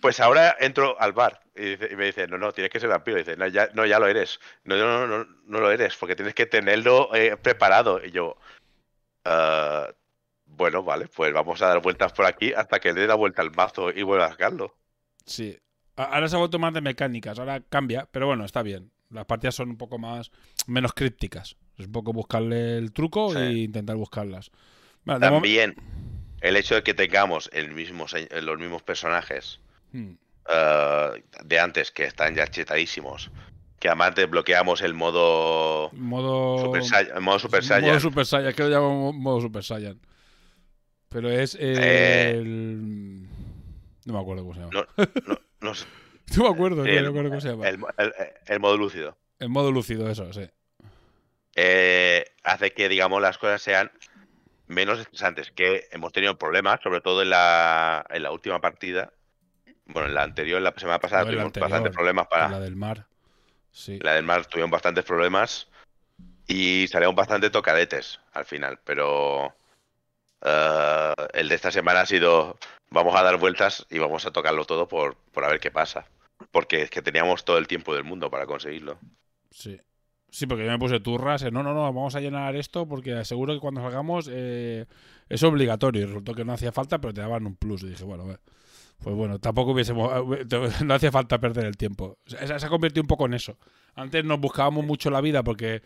pues 0.00 0.20
ahora 0.20 0.54
entro 0.60 1.00
al 1.00 1.12
bar 1.14 1.40
y, 1.54 1.62
dice- 1.70 1.88
y 1.90 1.96
me 1.96 2.04
dice, 2.06 2.26
no, 2.28 2.36
no, 2.36 2.52
tienes 2.52 2.70
que 2.70 2.78
ser 2.80 2.90
vampiro. 2.90 3.16
Y 3.18 3.20
dice, 3.22 3.36
no, 3.36 3.46
ya, 3.46 3.68
no, 3.72 3.86
ya 3.86 3.98
lo 3.98 4.06
eres. 4.06 4.38
No, 4.64 4.76
no, 4.76 5.06
no, 5.06 5.18
no, 5.24 5.26
no 5.46 5.60
lo 5.60 5.70
eres, 5.70 5.96
porque 5.96 6.14
tienes 6.14 6.34
que 6.34 6.44
tenerlo 6.46 7.14
eh, 7.14 7.36
preparado. 7.38 8.04
Y 8.04 8.10
yo, 8.10 8.36
"Ah, 9.24 9.88
bueno, 10.56 10.82
vale, 10.82 11.06
pues 11.08 11.32
vamos 11.32 11.60
a 11.62 11.66
dar 11.68 11.82
vueltas 11.82 12.12
por 12.12 12.24
aquí 12.26 12.52
hasta 12.52 12.78
que 12.80 12.92
le 12.92 13.02
dé 13.02 13.06
la 13.06 13.14
vuelta 13.14 13.42
al 13.42 13.50
mazo 13.52 13.90
y 13.90 14.02
vuelva 14.02 14.26
a 14.26 14.30
sacarlo. 14.30 14.74
Sí. 15.24 15.56
Ahora 15.96 16.28
se 16.28 16.36
ha 16.36 16.38
vuelto 16.38 16.58
más 16.58 16.74
de 16.74 16.80
mecánicas, 16.80 17.38
ahora 17.38 17.60
cambia, 17.68 18.08
pero 18.10 18.26
bueno, 18.26 18.44
está 18.44 18.62
bien. 18.62 18.90
Las 19.10 19.24
partidas 19.26 19.54
son 19.54 19.70
un 19.70 19.76
poco 19.78 19.98
más 19.98 20.30
menos 20.66 20.92
crípticas. 20.92 21.56
Es 21.78 21.86
un 21.86 21.92
poco 21.92 22.12
buscarle 22.12 22.76
el 22.78 22.92
truco 22.92 23.30
Sí. 23.32 23.38
e 23.38 23.52
intentar 23.64 23.96
buscarlas. 23.96 24.50
Bueno, 25.04 25.20
También 25.20 25.74
el 26.40 26.56
hecho 26.56 26.74
de 26.74 26.82
que 26.82 26.92
tengamos 26.94 27.48
el 27.52 27.70
mismo, 27.72 28.08
se- 28.08 28.28
los 28.42 28.58
mismos 28.58 28.82
personajes 28.82 29.60
Hmm. 29.92 30.12
eh, 30.48 31.22
de 31.44 31.60
antes 31.60 31.90
que 31.92 32.04
están 32.04 32.34
ya 32.34 32.46
chetadísimos, 32.46 33.30
que 33.78 33.88
además 33.88 34.14
desbloqueamos 34.14 34.80
el 34.82 34.94
modo 34.94 35.90
modo 35.92 36.58
Super 36.64 36.84
Saiyan, 36.84 37.16
el 37.16 37.22
modo 37.22 37.38
Super 37.38 37.62
modo 37.62 37.68
Saiyan. 37.68 38.00
Super 38.00 38.26
Saiyan, 38.26 38.52
que 38.54 38.62
lo 38.64 38.68
llamo 38.68 39.12
modo 39.12 39.40
Super 39.40 39.62
Saiyan. 39.64 40.00
Pero 41.16 41.30
es 41.30 41.54
el... 41.54 41.78
Eh. 41.80 42.42
No 44.04 44.12
me 44.12 44.20
acuerdo 44.20 44.42
cómo 44.42 44.52
se 44.52 44.60
llama. 44.60 44.70
No, 44.74 44.86
no, 45.26 45.40
no 45.62 45.74
sé, 45.74 45.86
No 46.36 46.42
me 46.44 46.50
acuerdo, 46.50 46.84
el, 46.84 46.94
no 46.96 47.00
me 47.04 47.08
acuerdo 47.08 47.28
cómo 47.30 47.40
se 47.40 47.48
llama. 47.48 47.66
el- 47.66 47.78
el- 47.96 48.12
el 48.46 48.60
modo 48.60 48.76
lúcido. 48.76 49.16
El 49.38 49.48
modo 49.48 49.72
lúcido, 49.72 50.10
eso, 50.10 50.30
sí. 50.34 50.46
eh, 51.54 52.22
hace 52.44 52.72
que, 52.72 52.90
digamos, 52.90 53.22
las 53.22 53.38
cosas 53.38 53.62
sean 53.62 53.90
menos 54.66 54.98
estresantes, 54.98 55.50
que 55.52 55.88
hemos 55.90 56.12
tenido 56.12 56.36
problemas, 56.36 56.80
sobre 56.82 57.00
todo 57.00 57.22
en 57.22 57.30
la, 57.30 58.04
en 58.10 58.22
la 58.22 58.30
última 58.30 58.60
partida. 58.60 59.10
Bueno, 59.86 60.08
en 60.08 60.14
la 60.14 60.22
anterior, 60.24 60.58
en 60.58 60.64
la 60.64 60.74
semana 60.76 60.98
pasada, 60.98 61.22
No, 61.22 61.28
tuvimos 61.28 61.46
anterior, 61.46 61.70
bastantes 61.70 61.94
problemas 61.96 62.26
para... 62.26 62.50
La 62.50 62.60
del 62.60 62.76
mar. 62.76 63.06
Sí. 63.72 63.98
La 64.02 64.12
del 64.12 64.24
mar 64.24 64.44
tuvieron 64.44 64.70
bastantes 64.70 65.04
problemas 65.06 65.68
y 66.46 66.86
salieron 66.88 67.14
bastante 67.16 67.48
tocadetes 67.48 68.20
al 68.34 68.44
final, 68.44 68.80
pero 68.84 69.54
eh, 70.42 71.14
el 71.32 71.48
de 71.48 71.54
esta 71.54 71.70
semana 71.70 72.00
ha 72.00 72.06
sido 72.06 72.56
vamos 72.90 73.14
a 73.16 73.22
dar 73.22 73.38
vueltas 73.38 73.86
y 73.90 73.98
vamos 73.98 74.26
a 74.26 74.30
tocarlo 74.30 74.64
todo 74.64 74.88
por, 74.88 75.16
por 75.32 75.44
a 75.44 75.48
ver 75.48 75.60
qué 75.60 75.70
pasa. 75.70 76.06
Porque 76.50 76.82
es 76.82 76.90
que 76.90 77.02
teníamos 77.02 77.44
todo 77.44 77.58
el 77.58 77.66
tiempo 77.66 77.94
del 77.94 78.04
mundo 78.04 78.30
para 78.30 78.46
conseguirlo. 78.46 78.98
Sí. 79.50 79.80
Sí, 80.30 80.46
porque 80.46 80.64
yo 80.64 80.70
me 80.70 80.78
puse 80.78 81.00
turras. 81.00 81.42
No, 81.50 81.62
no, 81.62 81.72
no, 81.72 81.80
vamos 81.80 82.14
a 82.14 82.20
llenar 82.20 82.56
esto 82.56 82.86
porque 82.86 83.24
seguro 83.24 83.54
que 83.54 83.60
cuando 83.60 83.80
salgamos 83.80 84.28
eh, 84.30 84.86
es 85.28 85.42
obligatorio. 85.42 86.02
Y 86.02 86.04
resultó 86.04 86.34
que 86.34 86.44
no 86.44 86.52
hacía 86.52 86.72
falta, 86.72 86.98
pero 86.98 87.14
te 87.14 87.22
daban 87.22 87.46
un 87.46 87.56
plus. 87.56 87.82
Y 87.84 87.88
dije, 87.88 88.04
bueno, 88.04 88.26
pues 88.98 89.16
bueno, 89.16 89.38
tampoco 89.38 89.72
hubiésemos. 89.72 90.10
No 90.84 90.94
hacía 90.94 91.10
falta 91.10 91.38
perder 91.38 91.64
el 91.64 91.76
tiempo. 91.76 92.18
Se, 92.26 92.46
se 92.46 92.66
ha 92.66 92.68
convertido 92.68 93.02
un 93.02 93.08
poco 93.08 93.24
en 93.26 93.34
eso. 93.34 93.56
Antes 93.94 94.24
nos 94.24 94.38
buscábamos 94.38 94.84
mucho 94.84 95.10
la 95.10 95.22
vida 95.22 95.42
porque 95.42 95.82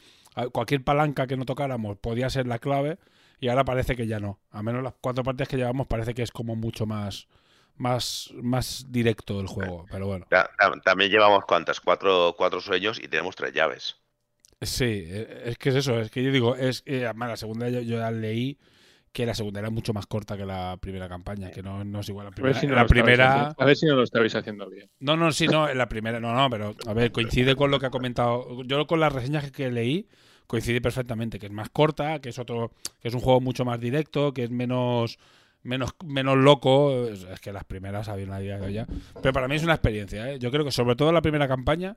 cualquier 0.52 0.82
palanca 0.84 1.26
que 1.26 1.36
no 1.36 1.44
tocáramos 1.44 1.96
podía 1.98 2.30
ser 2.30 2.46
la 2.46 2.58
clave. 2.58 2.98
Y 3.40 3.48
ahora 3.48 3.64
parece 3.64 3.96
que 3.96 4.06
ya 4.06 4.20
no. 4.20 4.38
A 4.50 4.62
menos 4.62 4.82
las 4.82 4.94
cuatro 5.00 5.24
partidas 5.24 5.48
que 5.48 5.56
llevamos 5.56 5.86
parece 5.86 6.12
que 6.14 6.22
es 6.22 6.30
como 6.30 6.56
mucho 6.56 6.86
más. 6.86 7.26
Más, 7.76 8.30
más 8.42 8.84
directo 8.90 9.40
el 9.40 9.46
juego, 9.46 9.86
pero 9.90 10.06
bueno. 10.06 10.26
Ta- 10.28 10.50
ta- 10.58 10.72
También 10.84 11.10
llevamos 11.10 11.44
cuántas, 11.46 11.80
cuatro, 11.80 12.34
cuatro 12.36 12.60
sueños 12.60 13.00
y 13.02 13.08
tenemos 13.08 13.34
tres 13.36 13.54
llaves. 13.54 13.96
Sí, 14.60 15.04
eh, 15.06 15.44
es 15.46 15.56
que 15.56 15.70
es 15.70 15.76
eso, 15.76 15.98
es 15.98 16.10
que 16.10 16.22
yo 16.22 16.30
digo, 16.30 16.56
es 16.56 16.82
que 16.82 17.06
además 17.06 17.30
la 17.30 17.36
segunda 17.38 17.70
yo, 17.70 17.80
yo 17.80 17.96
ya 17.96 18.10
leí 18.10 18.58
que 19.12 19.26
la 19.26 19.34
segunda 19.34 19.58
era 19.60 19.70
mucho 19.70 19.92
más 19.92 20.06
corta 20.06 20.36
que 20.36 20.44
la 20.46 20.76
primera 20.80 21.08
campaña, 21.08 21.50
que 21.50 21.62
no, 21.62 21.84
no 21.84 22.00
es 22.00 22.08
igual. 22.08 22.26
La 22.26 22.28
A 22.28 22.30
ver 22.30 22.34
primera, 22.36 22.60
si 22.60 22.66
no 22.68 22.74
la 22.76 22.86
primera 22.86 23.32
haciendo- 23.32 23.54
a 23.62 23.64
ver 23.64 23.76
si 23.76 23.86
no 23.86 23.96
lo 23.96 24.02
estabais 24.04 24.34
haciendo 24.36 24.70
bien. 24.70 24.88
no, 25.00 25.16
no, 25.16 25.32
sí, 25.32 25.48
no, 25.48 25.68
en 25.68 25.78
la 25.78 25.88
primera, 25.88 26.20
no, 26.20 26.32
no, 26.34 26.48
pero 26.48 26.74
a 26.86 26.92
ver, 26.94 27.10
coincide 27.10 27.56
con 27.56 27.70
lo 27.72 27.80
que 27.80 27.86
ha 27.86 27.90
comentado. 27.90 28.62
Yo 28.64 28.86
con 28.86 29.00
las 29.00 29.12
reseñas 29.12 29.50
que 29.50 29.70
leí, 29.70 30.06
coincide 30.46 30.80
perfectamente, 30.80 31.38
que 31.40 31.46
es 31.46 31.52
más 31.52 31.70
corta, 31.70 32.20
que 32.20 32.28
es 32.28 32.38
otro, 32.38 32.72
que 33.00 33.08
es 33.08 33.14
un 33.14 33.20
juego 33.20 33.40
mucho 33.40 33.64
más 33.64 33.80
directo, 33.80 34.32
que 34.32 34.44
es 34.44 34.50
menos, 34.50 35.18
menos, 35.64 35.90
menos 36.04 36.36
loco. 36.38 37.08
Es, 37.08 37.24
que 37.40 37.52
las 37.52 37.64
primeras 37.64 38.08
habían 38.08 38.30
la 38.30 38.40
idea 38.42 38.68
ya. 38.70 38.86
Pero 39.20 39.32
para 39.32 39.48
mí 39.48 39.56
es 39.56 39.64
una 39.64 39.74
experiencia, 39.74 40.30
¿eh? 40.30 40.38
Yo 40.38 40.52
creo 40.52 40.64
que 40.64 40.70
sobre 40.72 40.94
todo 40.94 41.10
la 41.12 41.20
primera 41.22 41.48
campaña, 41.48 41.96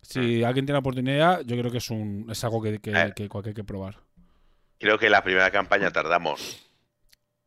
si 0.00 0.42
alguien 0.44 0.64
tiene 0.64 0.74
la 0.76 0.80
oportunidad, 0.80 1.42
yo 1.44 1.58
creo 1.58 1.70
que 1.70 1.78
es 1.78 1.90
un, 1.90 2.26
es 2.30 2.42
algo 2.44 2.62
que, 2.62 2.78
que, 2.78 2.90
Eh. 2.92 3.12
que- 3.14 3.28
que 3.28 3.38
hay 3.48 3.54
que 3.54 3.64
probar. 3.64 3.96
Creo 4.78 4.98
que 4.98 5.10
la 5.10 5.22
primera 5.22 5.50
campaña 5.50 5.90
tardamos 5.90 6.68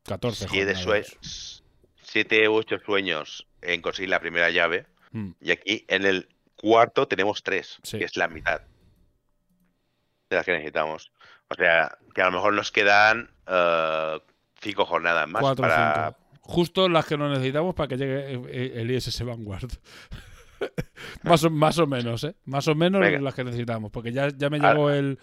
14 0.03 0.47
siete, 0.49 0.75
jornadas. 0.75 1.07
sue- 1.07 1.63
siete 2.03 2.49
u 2.49 2.53
ocho 2.55 2.77
sueños 2.85 3.47
en 3.61 3.81
conseguir 3.81 4.09
la 4.09 4.19
primera 4.19 4.49
llave. 4.49 4.85
Mm, 5.11 5.31
Y 5.41 5.51
aquí 5.51 5.85
en 5.87 6.05
el 6.05 6.29
cuarto 6.55 7.07
tenemos 7.07 7.41
tres, 7.43 7.77
Sí. 7.83 7.99
que 7.99 8.05
es 8.05 8.17
la 8.17 8.27
mitad 8.27 8.61
de 10.29 10.35
las 10.35 10.45
que 10.45 10.51
necesitamos. 10.53 11.11
O 11.49 11.55
sea, 11.55 11.97
que 12.15 12.21
a 12.21 12.25
lo 12.25 12.31
mejor 12.31 12.53
nos 12.53 12.71
quedan 12.71 13.29
eh, 13.47 14.19
cinco 14.61 14.85
jornadas 14.85 15.27
más 15.27 15.41
cuatro 15.41 15.65
o 15.65 15.67
para... 15.67 16.15
cinco. 16.15 16.17
Justo 16.43 16.89
las 16.89 17.05
que 17.05 17.17
no 17.17 17.29
necesitamos 17.29 17.75
para 17.75 17.87
que 17.87 17.97
llegue 17.97 18.33
el- 18.33 18.77
el 18.77 18.91
ISS 18.91 19.23
Vanguard. 19.23 19.69
más, 21.23 21.43
o, 21.43 21.49
más 21.49 21.77
o 21.79 21.87
menos, 21.87 22.23
¿eh? 22.23 22.35
Más 22.45 22.67
o 22.67 22.75
menos 22.75 23.01
Venga. 23.01 23.19
las 23.21 23.33
que 23.35 23.43
necesitamos. 23.43 23.91
Porque 23.91 24.11
ya, 24.11 24.29
ya 24.29 24.49
me 24.49 24.59
llegó 24.59 24.89
el, 24.89 25.19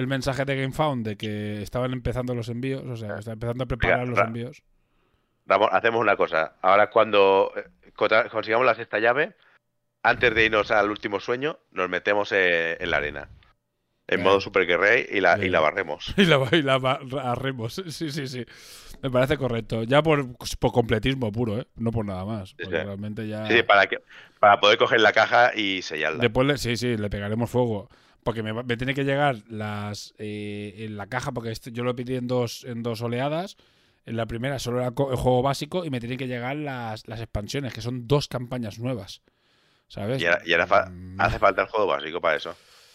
el 0.00 0.06
mensaje 0.08 0.44
de 0.44 0.56
GameFound 0.60 1.06
de 1.06 1.16
que 1.16 1.62
estaban 1.62 1.92
empezando 1.92 2.34
los 2.34 2.48
envíos. 2.48 2.82
O 2.86 2.96
sea, 2.96 3.18
está 3.18 3.32
empezando 3.32 3.64
a 3.64 3.66
preparar 3.66 4.08
los 4.08 4.18
envíos. 4.18 4.62
Vamos, 5.46 5.68
hacemos 5.72 6.00
una 6.00 6.16
cosa. 6.16 6.54
Ahora 6.62 6.90
cuando 6.90 7.52
eh, 7.56 7.64
consigamos 8.30 8.66
la 8.66 8.74
sexta 8.74 8.98
llave, 8.98 9.34
antes 10.02 10.34
de 10.34 10.44
irnos 10.46 10.70
al 10.70 10.90
último 10.90 11.20
sueño, 11.20 11.58
nos 11.72 11.88
metemos 11.88 12.32
eh, 12.32 12.76
en 12.80 12.90
la 12.90 12.96
arena. 12.98 13.28
en 14.08 14.22
modo 14.22 14.40
Super 14.40 14.66
Guerrero 14.66 15.08
y 15.12 15.20
la, 15.20 15.38
y 15.38 15.48
la 15.48 15.60
barremos. 15.60 16.12
Y 16.16 16.24
la, 16.24 16.40
y 16.52 16.62
la 16.62 16.78
barremos. 16.78 17.74
Sí, 17.88 18.10
sí, 18.10 18.26
sí. 18.26 18.44
Me 19.02 19.10
parece 19.10 19.36
correcto. 19.38 19.82
Ya 19.84 20.02
por, 20.02 20.36
por 20.58 20.72
completismo 20.72 21.32
puro, 21.32 21.58
¿eh? 21.60 21.66
No 21.76 21.90
por 21.90 22.04
nada 22.04 22.24
más. 22.24 22.52
Porque 22.54 22.76
sí. 22.78 22.82
realmente 22.84 23.26
ya. 23.28 23.46
Sí, 23.46 23.62
para, 23.62 23.86
que, 23.86 23.98
para 24.38 24.60
poder 24.60 24.78
coger 24.78 25.00
la 25.00 25.12
caja 25.12 25.52
y 25.54 25.80
sellarla. 25.82 26.20
Después, 26.20 26.46
le- 26.46 26.58
sí, 26.58 26.76
sí, 26.76 26.96
le 26.96 27.08
pegaremos 27.08 27.48
fuego. 27.50 27.88
Porque 28.22 28.42
me, 28.42 28.52
me 28.52 28.76
tiene 28.76 28.94
que 28.94 29.04
llegar 29.04 29.38
las 29.48 30.14
eh, 30.18 30.74
en 30.78 30.96
la 30.96 31.06
caja, 31.06 31.32
porque 31.32 31.50
este- 31.50 31.72
yo 31.72 31.84
lo 31.84 31.96
pedí 31.96 32.16
en 32.16 32.26
dos, 32.26 32.64
en 32.64 32.82
dos 32.82 33.00
oleadas. 33.02 33.56
En 34.06 34.16
la 34.16 34.26
primera 34.26 34.58
solo 34.58 34.78
era 34.78 34.88
el 34.88 34.94
juego 34.94 35.42
básico 35.42 35.84
y 35.84 35.90
me 35.90 36.00
tienen 36.00 36.18
que 36.18 36.26
llegar 36.26 36.56
las, 36.56 37.06
las 37.06 37.20
expansiones, 37.20 37.72
que 37.72 37.80
son 37.82 38.06
dos 38.08 38.28
campañas 38.28 38.78
nuevas. 38.78 39.22
¿Sabes? 39.88 40.22
Y 40.22 40.26
ahora, 40.26 40.42
y 40.46 40.52
ahora 40.52 40.66
fa- 40.66 40.86
Mm, 40.90 41.20
hace 41.20 41.38
falta 41.38 41.62
el 41.62 41.68
juego 41.68 41.86
básico 41.86 42.20
para 42.20 42.36
eso. 42.36 42.54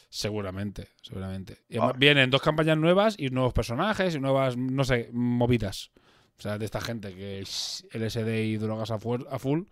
Seguramente, 0.10 0.88
seguramente. 1.02 1.58
Y 1.70 1.78
Ah. 1.78 1.92
vienen 1.96 2.30
dos 2.30 2.42
campañas 2.42 2.78
nuevas 2.78 3.16
y 3.18 3.30
nuevos 3.30 3.54
personajes 3.54 4.16
y 4.16 4.20
nuevas, 4.20 4.56
no 4.56 4.84
sé, 4.84 5.10
movidas. 5.12 5.92
O 6.38 6.42
sea, 6.42 6.58
de 6.58 6.66
esta 6.66 6.80
gente 6.82 7.14
que 7.14 7.40
es 7.40 7.86
LSD 7.92 8.44
y 8.46 8.58
drogas 8.58 8.92
a 8.92 9.00
full, 9.00 9.22
a 9.30 9.40
full 9.40 9.64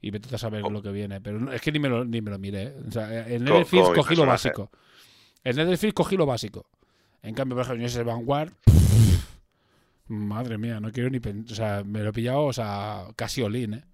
y 0.00 0.10
vete 0.10 0.34
a 0.34 0.38
saber 0.38 0.62
lo 0.62 0.82
que 0.82 0.90
viene. 0.90 1.20
Pero 1.20 1.38
no- 1.40 1.52
es 1.52 1.60
que 1.60 1.70
ni 1.72 1.78
me 1.78 1.88
lo, 1.88 2.04
ni 2.04 2.20
me 2.20 2.30
lo 2.30 2.38
miré. 2.38 2.74
O 2.86 2.90
sea, 2.90 3.28
en 3.28 3.44
Co- 3.46 3.58
mi 3.60 3.64
cogí 3.94 4.16
lo 4.16 4.26
básico. 4.26 4.70
En 5.44 5.56
Netherfields 5.56 5.94
cogí 5.94 6.16
lo 6.16 6.26
básico. 6.26 6.66
En 7.22 7.34
cambio, 7.34 7.56
por 7.56 7.64
ejemplo, 7.64 7.82
en 7.82 7.86
ese 7.86 8.02
Vanguard. 8.02 8.52
Madre 10.08 10.58
mía, 10.58 10.80
no 10.80 10.90
quiero 10.90 11.10
ni 11.10 11.20
pensar. 11.20 11.52
O 11.52 11.54
sea, 11.54 11.84
me 11.84 12.02
lo 12.02 12.10
he 12.10 12.12
pillado, 12.12 12.44
o 12.44 12.52
sea, 12.52 13.06
casi 13.16 13.42
olín, 13.42 13.74
¿eh? 13.74 13.84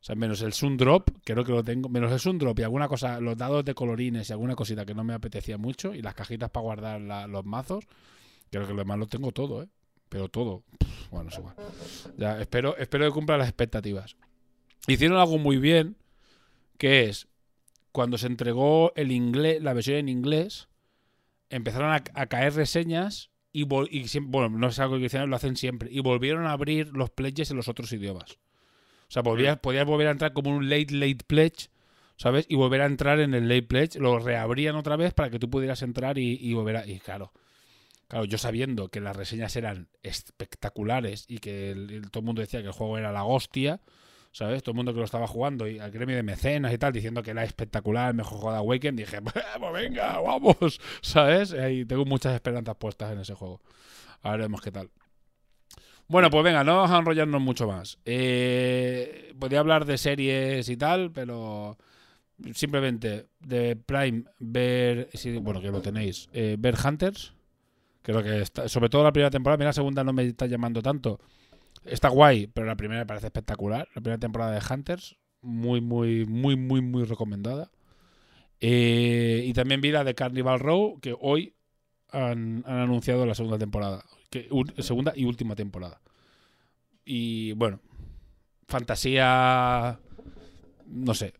O 0.00 0.04
sea, 0.04 0.16
menos 0.16 0.42
el 0.42 0.52
Sundrop, 0.52 1.08
creo 1.24 1.44
que 1.44 1.52
lo 1.52 1.62
tengo. 1.62 1.88
Menos 1.88 2.10
el 2.12 2.18
Sundrop 2.18 2.58
y 2.58 2.62
alguna 2.62 2.88
cosa, 2.88 3.20
los 3.20 3.36
dados 3.36 3.64
de 3.64 3.74
colorines 3.74 4.28
y 4.28 4.32
alguna 4.32 4.56
cosita 4.56 4.84
que 4.84 4.94
no 4.94 5.04
me 5.04 5.14
apetecía 5.14 5.58
mucho. 5.58 5.94
Y 5.94 6.02
las 6.02 6.14
cajitas 6.14 6.50
para 6.50 6.64
guardar 6.64 7.28
los 7.28 7.44
mazos. 7.44 7.84
Creo 8.50 8.66
que 8.66 8.72
lo 8.72 8.80
demás 8.80 8.98
lo 8.98 9.06
tengo 9.06 9.32
todo, 9.32 9.62
¿eh? 9.62 9.68
Pero 10.08 10.28
todo. 10.28 10.62
Bueno, 11.10 11.30
es 11.30 11.38
igual. 11.38 11.54
Ya, 12.18 12.40
espero, 12.40 12.76
espero 12.76 13.06
que 13.06 13.12
cumpla 13.12 13.38
las 13.38 13.48
expectativas. 13.48 14.16
Hicieron 14.86 15.18
algo 15.18 15.38
muy 15.38 15.56
bien, 15.56 15.96
que 16.76 17.04
es 17.04 17.28
cuando 17.92 18.18
se 18.18 18.26
entregó 18.26 18.92
el 18.96 19.12
inglés, 19.12 19.62
la 19.62 19.72
versión 19.72 19.98
en 19.98 20.08
inglés, 20.08 20.68
empezaron 21.52 21.92
a, 21.92 22.02
a 22.14 22.26
caer 22.26 22.54
reseñas 22.54 23.30
y, 23.52 23.64
bueno, 23.64 24.48
no 24.58 24.68
es 24.68 24.78
algo 24.78 24.98
que 24.98 25.04
hicieron, 25.04 25.30
lo 25.30 25.36
hacen 25.36 25.56
siempre. 25.56 25.88
Y 25.92 26.00
volvieron 26.00 26.46
a 26.46 26.52
abrir 26.52 26.88
los 26.96 27.10
pledges 27.10 27.50
en 27.50 27.58
los 27.58 27.68
otros 27.68 27.92
idiomas. 27.92 28.38
O 29.08 29.12
sea, 29.12 29.22
volvías, 29.22 29.58
podías 29.58 29.84
volver 29.86 30.08
a 30.08 30.12
entrar 30.12 30.32
como 30.32 30.50
un 30.50 30.70
late, 30.70 30.94
late 30.94 31.24
pledge, 31.26 31.68
¿sabes? 32.16 32.46
Y 32.48 32.56
volver 32.56 32.80
a 32.80 32.86
entrar 32.86 33.20
en 33.20 33.34
el 33.34 33.46
late 33.48 33.62
pledge, 33.64 33.98
lo 33.98 34.18
reabrían 34.18 34.74
otra 34.76 34.96
vez 34.96 35.12
para 35.12 35.28
que 35.28 35.38
tú 35.38 35.50
pudieras 35.50 35.82
entrar 35.82 36.16
y, 36.18 36.38
y 36.40 36.54
volver 36.54 36.76
a... 36.78 36.86
Y 36.86 36.98
claro, 36.98 37.32
claro, 38.08 38.24
yo 38.24 38.38
sabiendo 38.38 38.88
que 38.88 39.00
las 39.00 39.14
reseñas 39.14 39.54
eran 39.56 39.88
espectaculares 40.02 41.26
y 41.28 41.38
que 41.38 41.72
el- 41.72 41.90
el- 41.90 42.10
todo 42.10 42.20
el 42.20 42.26
mundo 42.26 42.40
decía 42.40 42.60
que 42.62 42.68
el 42.68 42.72
juego 42.72 42.96
era 42.96 43.12
la 43.12 43.24
hostia, 43.24 43.80
¿sabes? 44.32 44.62
Todo 44.62 44.72
el 44.72 44.76
mundo 44.76 44.92
que 44.92 44.98
lo 44.98 45.04
estaba 45.04 45.26
jugando 45.26 45.68
y 45.68 45.78
al 45.78 45.90
gremio 45.90 46.16
de 46.16 46.22
mecenas 46.22 46.72
y 46.72 46.78
tal, 46.78 46.92
diciendo 46.92 47.22
que 47.22 47.30
era 47.30 47.44
espectacular, 47.44 48.08
el 48.08 48.16
mejor 48.16 48.38
juego 48.38 48.52
de 48.52 48.58
Awaken, 48.58 48.96
dije, 48.96 49.20
pues 49.22 49.72
venga, 49.72 50.20
vamos, 50.20 50.80
¿sabes? 51.02 51.54
Y 51.70 51.84
tengo 51.84 52.04
muchas 52.04 52.34
esperanzas 52.34 52.74
puestas 52.76 53.12
en 53.12 53.20
ese 53.20 53.34
juego. 53.34 53.60
A 54.22 54.30
ver, 54.30 54.40
veremos 54.40 54.62
qué 54.62 54.72
tal. 54.72 54.90
Bueno, 56.08 56.30
pues 56.30 56.42
venga, 56.44 56.64
no 56.64 56.76
vamos 56.76 56.90
a 56.90 56.98
enrollarnos 56.98 57.40
mucho 57.40 57.66
más. 57.66 57.98
Eh, 58.04 59.34
podía 59.38 59.60
hablar 59.60 59.84
de 59.84 59.96
series 59.98 60.68
y 60.68 60.76
tal, 60.76 61.12
pero 61.12 61.78
simplemente 62.54 63.28
de 63.40 63.76
Prime 63.76 64.24
ver, 64.38 65.08
sí, 65.14 65.36
bueno, 65.38 65.60
que 65.60 65.70
lo 65.70 65.80
tenéis, 65.80 66.28
eh, 66.32 66.56
ver 66.58 66.74
Hunters, 66.84 67.34
creo 68.02 68.22
que 68.22 68.42
está, 68.42 68.68
sobre 68.68 68.88
todo 68.88 69.04
la 69.04 69.12
primera 69.12 69.30
temporada, 69.30 69.56
mira 69.58 69.68
la 69.68 69.74
segunda 69.74 70.02
no 70.02 70.12
me 70.12 70.24
está 70.24 70.46
llamando 70.46 70.82
tanto. 70.82 71.20
Está 71.84 72.08
guay, 72.08 72.46
pero 72.46 72.66
la 72.66 72.76
primera 72.76 73.00
me 73.00 73.06
parece 73.06 73.26
espectacular. 73.26 73.88
La 73.94 74.00
primera 74.02 74.18
temporada 74.18 74.52
de 74.52 74.62
Hunters, 74.74 75.16
muy, 75.40 75.80
muy, 75.80 76.24
muy, 76.26 76.56
muy, 76.56 76.80
muy 76.80 77.04
recomendada. 77.04 77.70
Eh, 78.60 79.44
y 79.46 79.52
también 79.54 79.80
vi 79.80 79.90
la 79.92 80.04
de 80.04 80.14
Carnival 80.14 80.60
Row, 80.60 81.00
que 81.00 81.16
hoy 81.20 81.54
han, 82.10 82.64
han 82.66 82.78
anunciado 82.80 83.26
la 83.26 83.34
segunda 83.34 83.58
temporada. 83.58 84.04
Que, 84.30 84.48
un- 84.50 84.72
segunda 84.78 85.12
y 85.16 85.24
última 85.26 85.56
temporada. 85.56 86.00
Y 87.04 87.52
bueno, 87.52 87.80
fantasía. 88.68 89.98
No 90.86 91.14
sé. 91.14 91.34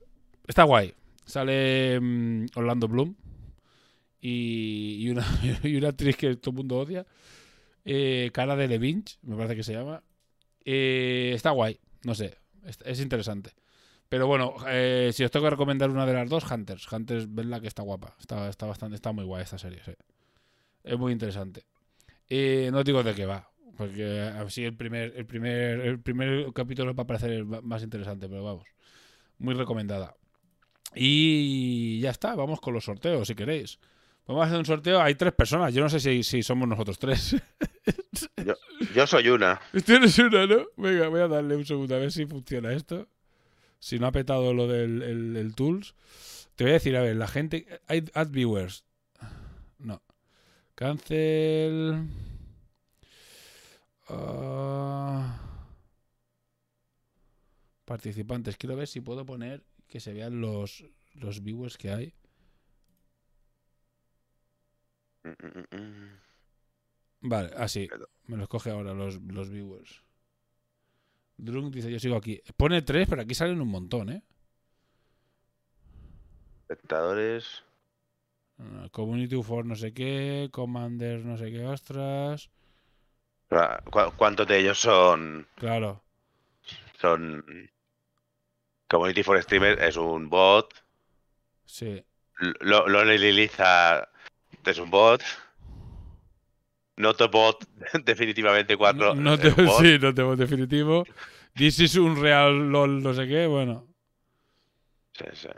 Está 0.46 0.64
guay. 0.64 0.94
Sale 1.26 2.00
mm, 2.00 2.46
Orlando 2.56 2.88
Bloom. 2.88 3.14
Y, 4.20 4.98
y 5.00 5.10
una, 5.10 5.26
y 5.62 5.76
una 5.76 5.88
actriz 5.88 6.16
que 6.16 6.36
todo 6.36 6.50
el 6.52 6.56
mundo 6.58 6.78
odia. 6.78 7.06
Eh, 7.84 8.30
cara 8.34 8.56
de 8.56 8.68
Levinch, 8.68 9.18
me 9.22 9.36
parece 9.36 9.56
que 9.56 9.64
se 9.64 9.74
llama. 9.74 10.02
Eh, 10.64 11.32
está 11.34 11.50
guay. 11.50 11.78
No 12.04 12.14
sé. 12.14 12.36
Es, 12.64 12.78
es 12.84 13.00
interesante. 13.00 13.52
Pero 14.12 14.26
bueno, 14.26 14.56
eh, 14.68 15.10
si 15.14 15.24
os 15.24 15.30
tengo 15.30 15.46
que 15.46 15.50
recomendar 15.52 15.88
una 15.88 16.04
de 16.04 16.12
las 16.12 16.28
dos, 16.28 16.44
Hunters. 16.50 16.92
Hunters, 16.92 17.34
vedla 17.34 17.62
que 17.62 17.66
está 17.66 17.82
guapa. 17.82 18.14
Está, 18.20 18.66
bastante, 18.66 18.94
está 18.94 19.10
muy 19.10 19.24
guay 19.24 19.42
esta 19.42 19.56
serie, 19.56 19.80
sí. 19.86 19.92
Es 20.84 20.98
muy 20.98 21.12
interesante. 21.12 21.64
Eh, 22.28 22.68
no 22.70 22.84
digo 22.84 23.02
de 23.02 23.14
qué 23.14 23.24
va, 23.24 23.50
porque 23.74 24.20
así 24.20 24.66
el 24.66 24.76
primer, 24.76 25.14
el 25.16 25.24
primer, 25.24 25.80
el 25.80 25.98
primer 25.98 26.52
capítulo 26.52 26.94
va 26.94 27.04
a 27.04 27.06
parecer 27.06 27.46
más 27.46 27.82
interesante, 27.82 28.28
pero 28.28 28.44
vamos. 28.44 28.66
Muy 29.38 29.54
recomendada. 29.54 30.14
Y 30.94 31.98
ya 32.00 32.10
está, 32.10 32.34
vamos 32.34 32.60
con 32.60 32.74
los 32.74 32.84
sorteos, 32.84 33.26
si 33.26 33.34
queréis. 33.34 33.78
Vamos 34.26 34.42
a 34.42 34.46
hacer 34.46 34.58
un 34.58 34.64
sorteo. 34.64 35.00
Hay 35.00 35.14
tres 35.14 35.32
personas. 35.32 35.74
Yo 35.74 35.82
no 35.82 35.88
sé 35.88 36.00
si, 36.00 36.22
si 36.22 36.42
somos 36.42 36.68
nosotros 36.68 36.98
tres. 36.98 37.36
Yo 38.94 39.06
soy 39.06 39.28
una. 39.28 39.60
Tienes 39.84 40.18
una, 40.18 40.46
¿no? 40.46 40.66
Venga, 40.76 41.08
voy 41.08 41.20
a 41.20 41.28
darle 41.28 41.56
un 41.56 41.64
segundo 41.64 41.94
a 41.94 41.98
ver 41.98 42.12
si 42.12 42.26
funciona 42.26 42.72
esto. 42.72 43.08
Si 43.78 43.98
no 43.98 44.06
ha 44.06 44.12
petado 44.12 44.54
lo 44.54 44.68
del 44.68 45.02
el, 45.02 45.36
el 45.36 45.54
Tools. 45.54 45.94
Te 46.54 46.64
voy 46.64 46.70
a 46.72 46.74
decir, 46.74 46.96
a 46.96 47.02
ver, 47.02 47.16
la 47.16 47.26
gente. 47.26 47.66
Hay 47.88 48.04
add 48.14 48.30
viewers. 48.30 48.84
No. 49.78 50.02
Cancel. 50.74 52.06
Ah. 54.08 55.38
participantes. 57.84 58.56
Quiero 58.56 58.76
ver 58.76 58.88
si 58.88 59.00
puedo 59.00 59.26
poner 59.26 59.64
que 59.88 60.00
se 60.00 60.12
vean 60.12 60.40
los, 60.40 60.84
los 61.14 61.42
viewers 61.42 61.76
que 61.76 61.90
hay. 61.90 62.06
Mm, 62.06 62.86
mm, 64.04 65.00
mm. 65.02 65.11
Vale, 67.20 67.50
así. 67.56 67.86
Pero- 67.90 68.08
Me 68.26 68.36
los 68.36 68.48
coge 68.48 68.70
ahora 68.70 68.94
los, 68.94 69.20
los 69.22 69.50
viewers. 69.50 70.02
Drunk 71.36 71.74
dice, 71.74 71.90
yo 71.90 71.98
sigo 71.98 72.16
aquí. 72.16 72.40
Pone 72.56 72.82
tres, 72.82 73.08
pero 73.08 73.22
aquí 73.22 73.34
salen 73.34 73.60
un 73.60 73.68
montón, 73.68 74.10
¿eh? 74.10 74.22
Espectadores. 76.68 77.62
Ah, 78.58 78.88
Community 78.92 79.42
for 79.42 79.64
no 79.66 79.74
sé 79.74 79.92
qué, 79.92 80.48
Commander 80.52 81.24
no 81.24 81.36
sé 81.36 81.50
qué, 81.50 81.64
ostras. 81.66 82.50
Ah, 83.50 83.82
¿cu- 83.90 84.12
¿Cuántos 84.16 84.46
de 84.46 84.58
ellos 84.60 84.78
son. 84.78 85.46
Claro. 85.56 86.02
son. 87.00 87.44
Community 88.88 89.22
for 89.22 89.42
Streamer 89.42 89.78
es 89.82 89.96
un 89.96 90.28
bot. 90.30 90.72
Sí. 91.64 92.04
Lo, 92.60 92.88
Lonely 92.88 93.18
Liliza 93.18 94.08
es 94.70 94.78
un 94.78 94.90
bot. 94.90 95.22
Notobot, 96.96 97.64
definitivamente 98.04 98.76
4. 98.76 99.14
No, 99.14 99.20
no 99.20 99.38
te, 99.38 99.50
sí, 99.50 99.98
no 100.00 100.14
te 100.14 100.22
definitivo. 100.36 101.04
This 101.54 101.80
is 101.80 101.96
un 101.96 102.20
real 102.20 102.70
LOL 102.70 103.02
no 103.02 103.12
sé 103.14 103.26
qué, 103.26 103.46
bueno. 103.46 103.86
Sí, 105.14 105.24
sí. 105.34 105.48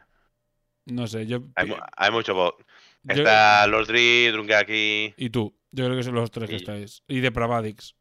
No 0.86 1.06
sé, 1.06 1.26
yo... 1.26 1.40
Hay, 1.56 1.72
hay 1.96 2.10
mucho 2.10 2.34
bot. 2.34 2.58
yo- 3.04 3.14
Está 3.14 3.66
Lordri, 3.66 4.28
Drunkaki. 4.28 5.14
y 5.16 5.30
tú. 5.30 5.56
Yo 5.70 5.86
creo 5.86 5.96
que 5.96 6.02
son 6.04 6.14
los 6.14 6.30
tres 6.30 6.48
que 6.48 6.56
estáis. 6.56 7.02
Y 7.08 7.20
de 7.20 7.32
Pravadix. 7.32 7.96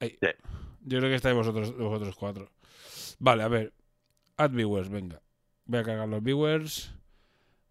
Ay. 0.00 0.16
Sí. 0.20 0.28
Yo 0.82 0.98
creo 0.98 1.10
que 1.10 1.16
estáis 1.16 1.34
vosotros, 1.36 1.76
vosotros 1.76 2.14
cuatro. 2.16 2.50
Vale, 3.18 3.42
a 3.42 3.48
ver. 3.48 3.74
Add 4.38 4.52
viewers, 4.52 4.88
venga. 4.88 5.20
Voy 5.66 5.80
a 5.80 5.84
cargar 5.84 6.08
los 6.08 6.22
viewers. 6.22 6.94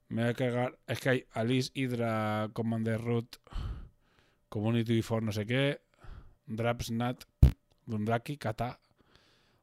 Me 0.09 0.23
voy 0.23 0.31
a 0.31 0.33
cargar. 0.33 0.77
Es 0.87 0.99
que 0.99 1.09
hay 1.09 1.25
Alice, 1.31 1.71
Hydra, 1.73 2.49
Commander 2.53 2.99
Root, 2.99 3.37
Community 4.49 5.01
for 5.01 5.21
no 5.23 5.31
sé 5.31 5.45
qué, 5.45 5.81
Drapsnat, 6.47 7.23
Dundaki, 7.85 8.37
Kata, 8.37 8.79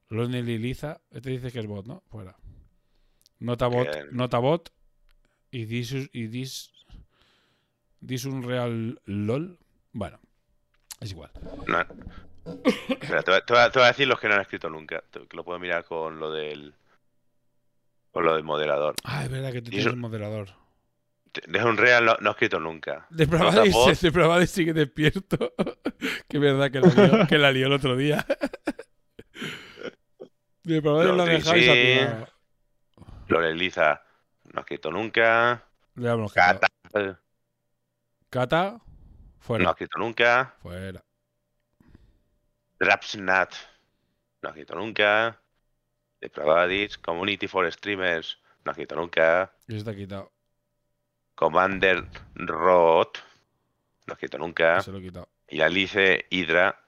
Lonely 0.09 0.59
Liza. 0.59 1.01
Este 1.11 1.31
dice 1.31 1.51
que 1.51 1.59
es 1.59 1.67
bot, 1.67 1.87
¿no? 1.87 2.03
Fuera. 2.09 2.37
Notabot. 3.41 3.89
Notabot 4.13 4.73
y 5.51 5.67
This, 5.67 6.11
y 6.13 6.29
this 6.29 8.25
un 8.25 8.43
real 8.43 9.01
LOL. 9.05 9.59
Bueno, 9.93 10.21
es 11.01 11.11
igual. 11.11 11.31
No. 11.67 11.81
Espera, 12.89 13.23
te, 13.23 13.31
voy 13.33 13.41
a- 13.41 13.71
te 13.71 13.79
voy 13.79 13.85
a, 13.85 13.89
decir 13.89 14.07
los 14.07 14.21
que 14.21 14.29
no 14.29 14.35
han 14.35 14.43
escrito 14.43 14.71
nunca. 14.71 15.03
Que 15.11 15.27
lo 15.33 15.45
puedo 15.45 15.59
mirar 15.59 15.85
con 15.85 16.21
lo 16.21 16.31
del. 16.31 16.75
Con 18.17 18.25
lo 18.25 18.35
del 18.35 18.45
moderador. 18.45 18.95
Ah, 19.05 19.25
es 19.25 19.31
verdad 19.31 19.53
que 19.53 19.61
tú 19.61 19.69
Y 19.69 19.73
tienes 19.73 19.93
un 19.93 19.99
moderador. 19.99 20.49
De 21.47 21.63
un 21.63 21.77
real 21.77 22.03
no, 22.03 22.17
no 22.19 22.31
he 22.31 22.33
escrito 22.33 22.59
nunca. 22.59 23.07
De 23.11 23.27
Nota 23.27 23.51
Pravadis, 23.51 23.75
voz. 23.75 24.01
de 24.01 24.11
Pravadis 24.11 24.51
sigue 24.51 24.73
despierto. 24.73 25.53
que 26.27 26.39
verdad 26.39 26.71
que 26.71 26.81
la, 26.81 26.89
lió, 26.89 27.27
que 27.29 27.37
la 27.37 27.53
lió 27.53 27.67
el 27.67 27.75
otro 27.75 27.95
día. 27.95 28.25
de 30.63 30.81
Los 30.81 31.15
lo 31.15 31.27
dejáis 31.27 31.67
saturado. 31.67 32.29
Loreliza, 33.29 34.03
no 34.45 34.61
he 34.61 34.63
escrito 34.63 34.91
nunca. 34.91 35.63
Quitado. 35.95 36.27
Cata, 36.31 36.69
Cata, 38.31 38.81
fuera. 39.41 39.63
no 39.63 39.69
he 39.69 39.73
escrito 39.73 39.99
nunca. 39.99 40.55
Fuera. 40.63 41.05
Drapsnat, 42.81 43.53
no 44.41 44.49
he 44.49 44.53
escrito 44.53 44.75
nunca. 44.75 45.39
Depravadis, 46.21 46.99
Community 46.99 47.47
for 47.49 47.71
Streamers, 47.73 48.39
no 48.65 48.71
he 48.71 48.73
escrito 48.73 48.97
nunca. 48.97 49.53
Y 49.69 49.77
está 49.77 49.95
quitado. 49.95 50.33
Commander 51.35 52.05
Rot, 52.35 53.19
no 54.07 54.13
he 54.13 54.15
escrito 54.15 54.39
nunca. 54.39 54.81
Se 54.81 54.91
lo 54.93 54.99
he 54.99 55.03
quitado. 55.03 55.29
Y 55.49 55.57
la 55.59 55.69
Lice 55.69 56.27
Hydra, 56.31 56.81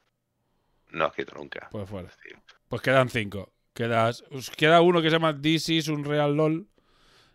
no 0.90 1.04
he 1.04 1.08
escrito 1.08 1.34
nunca. 1.36 1.68
Pues 1.70 1.88
fuera. 1.88 2.08
Pues 2.68 2.82
quedan 2.82 3.08
cinco. 3.10 3.52
Quedas, 3.74 4.24
os 4.32 4.50
queda 4.50 4.80
uno 4.80 5.00
que 5.02 5.08
se 5.08 5.16
llama 5.16 5.40
This 5.40 5.68
is 5.68 5.88
un 5.88 6.04
Real 6.04 6.34
LOL. 6.34 6.66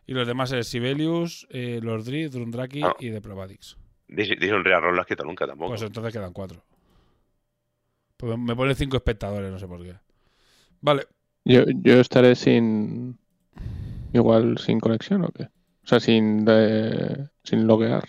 Y 0.06 0.14
los 0.14 0.28
demás 0.28 0.52
es 0.52 0.68
Sibelius, 0.68 1.48
eh, 1.50 1.80
Lordri, 1.82 2.28
Drundraki 2.28 2.84
Ah. 2.84 2.94
y 3.00 3.08
Depravadix. 3.10 3.78
Dice 4.08 4.54
un 4.54 4.66
Real 4.66 4.82
Roll, 4.82 4.96
no 4.96 5.00
he 5.00 5.04
escrito 5.04 5.24
nunca 5.24 5.48
tampoco. 5.48 5.70
Pues 5.70 5.82
entonces 5.82 6.12
quedan 6.12 6.34
cuatro. 6.34 6.62
Pues 8.18 8.38
me 8.38 8.56
pone 8.56 8.76
cinco 8.76 8.98
espectadores, 8.98 9.50
no 9.50 9.60
sé 9.60 9.68
por 9.68 9.82
qué. 9.82 9.96
Vale. 10.82 11.08
Yo, 11.46 11.64
yo 11.84 12.00
estaré 12.00 12.36
sin. 12.36 13.18
Igual 14.14 14.58
sin 14.60 14.80
conexión 14.80 15.26
o 15.26 15.30
qué? 15.32 15.44
O 15.46 15.88
sea, 15.88 16.00
sin, 16.00 16.46
de- 16.46 17.30
sin 17.44 17.68
loguear. 17.68 18.06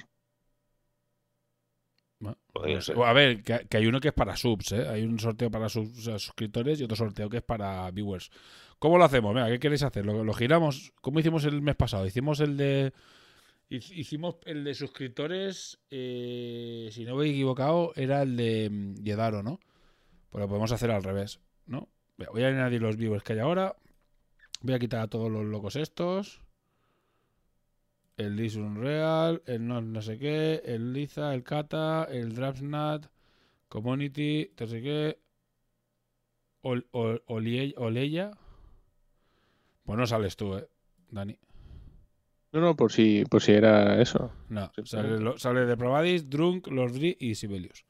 Ser. 2.80 2.96
A 3.02 3.12
ver, 3.12 3.42
que, 3.42 3.66
que 3.68 3.76
hay 3.76 3.86
uno 3.86 4.00
que 4.00 4.08
es 4.08 4.14
para 4.14 4.36
subs, 4.36 4.72
¿eh? 4.72 4.88
Hay 4.88 5.02
un 5.04 5.18
sorteo 5.18 5.50
para 5.50 5.66
subs- 5.66 5.98
o 5.98 6.00
sea, 6.02 6.18
suscriptores 6.18 6.80
y 6.80 6.84
otro 6.84 6.96
sorteo 6.96 7.28
que 7.28 7.38
es 7.38 7.42
para 7.42 7.90
viewers. 7.90 8.30
¿Cómo 8.78 8.96
lo 8.98 9.04
hacemos? 9.04 9.34
Venga, 9.34 9.48
¿qué 9.48 9.58
queréis 9.58 9.82
hacer? 9.82 10.04
¿Lo, 10.06 10.24
lo 10.24 10.32
giramos? 10.34 10.92
¿Cómo 11.00 11.20
hicimos 11.20 11.44
el 11.44 11.62
mes 11.62 11.76
pasado? 11.76 12.06
Hicimos 12.06 12.40
el 12.40 12.56
de... 12.56 12.92
hic- 13.70 13.92
Hicimos 13.96 14.36
el 14.46 14.64
de 14.64 14.74
suscriptores, 14.74 15.80
eh, 15.90 16.90
si 16.92 17.04
no 17.04 17.16
me 17.16 17.26
he 17.26 17.30
equivocado, 17.30 17.92
era 17.96 18.22
el 18.22 18.36
de 18.36 18.70
mm, 18.70 18.94
Yedaro, 19.04 19.42
¿no? 19.42 19.60
Pues 20.30 20.42
lo 20.42 20.48
podemos 20.48 20.72
hacer 20.72 20.90
al 20.92 21.04
revés, 21.04 21.40
¿no? 21.66 21.88
Voy 22.16 22.42
a 22.42 22.48
añadir 22.48 22.80
los 22.82 22.96
viewers 22.96 23.22
que 23.24 23.34
hay 23.34 23.38
ahora. 23.40 23.74
Voy 24.62 24.74
a 24.74 24.78
quitar 24.78 25.00
a 25.00 25.08
todos 25.08 25.30
los 25.30 25.44
locos 25.44 25.76
estos. 25.76 26.40
El 28.16 28.36
Lis 28.36 28.54
Unreal, 28.54 29.42
el 29.46 29.66
no, 29.66 29.80
no 29.80 30.00
sé 30.00 30.18
qué, 30.18 30.62
el 30.64 30.92
Liza, 30.92 31.34
el 31.34 31.42
Kata, 31.42 32.04
el 32.04 32.34
Drapsnat, 32.34 33.06
Community, 33.68 34.52
no 34.58 34.66
sé 34.68 34.80
qué. 34.82 35.18
Ol, 36.62 36.86
Ol- 36.92 37.22
Olie- 37.26 37.74
Oleya. 37.76 38.30
Pues 39.82 39.98
no 39.98 40.06
sales 40.06 40.36
tú, 40.36 40.56
eh, 40.56 40.66
Dani. 41.10 41.36
No, 42.52 42.60
no, 42.60 42.76
por 42.76 42.92
si, 42.92 43.24
por 43.28 43.42
si 43.42 43.50
era 43.52 44.00
eso. 44.00 44.30
No, 44.48 44.70
sale, 44.84 45.08
claro. 45.08 45.20
lo- 45.20 45.38
sale 45.38 45.66
de 45.66 45.76
Provadis, 45.76 46.30
Drunk, 46.30 46.68
Lordri 46.68 47.16
y 47.18 47.34
Sibelius. 47.34 47.84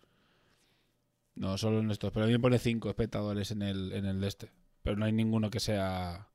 No, 1.35 1.59
solo 1.59 1.81
en 1.81 1.91
estos. 1.91 2.13
Pero 2.13 2.25
a 2.25 2.27
mí 2.27 2.33
me 2.33 2.41
pone 2.41 2.59
cinco 2.59 2.89
espectadores 2.89 3.51
en 3.51 3.63
el, 3.63 3.93
en 3.93 4.07
el 4.07 4.23
este. 4.25 4.51
Pero 4.83 4.97
no 4.97 5.05
hay 5.05 5.13
ninguno 5.13 5.51
que 5.51 5.61
sea. 5.61 6.29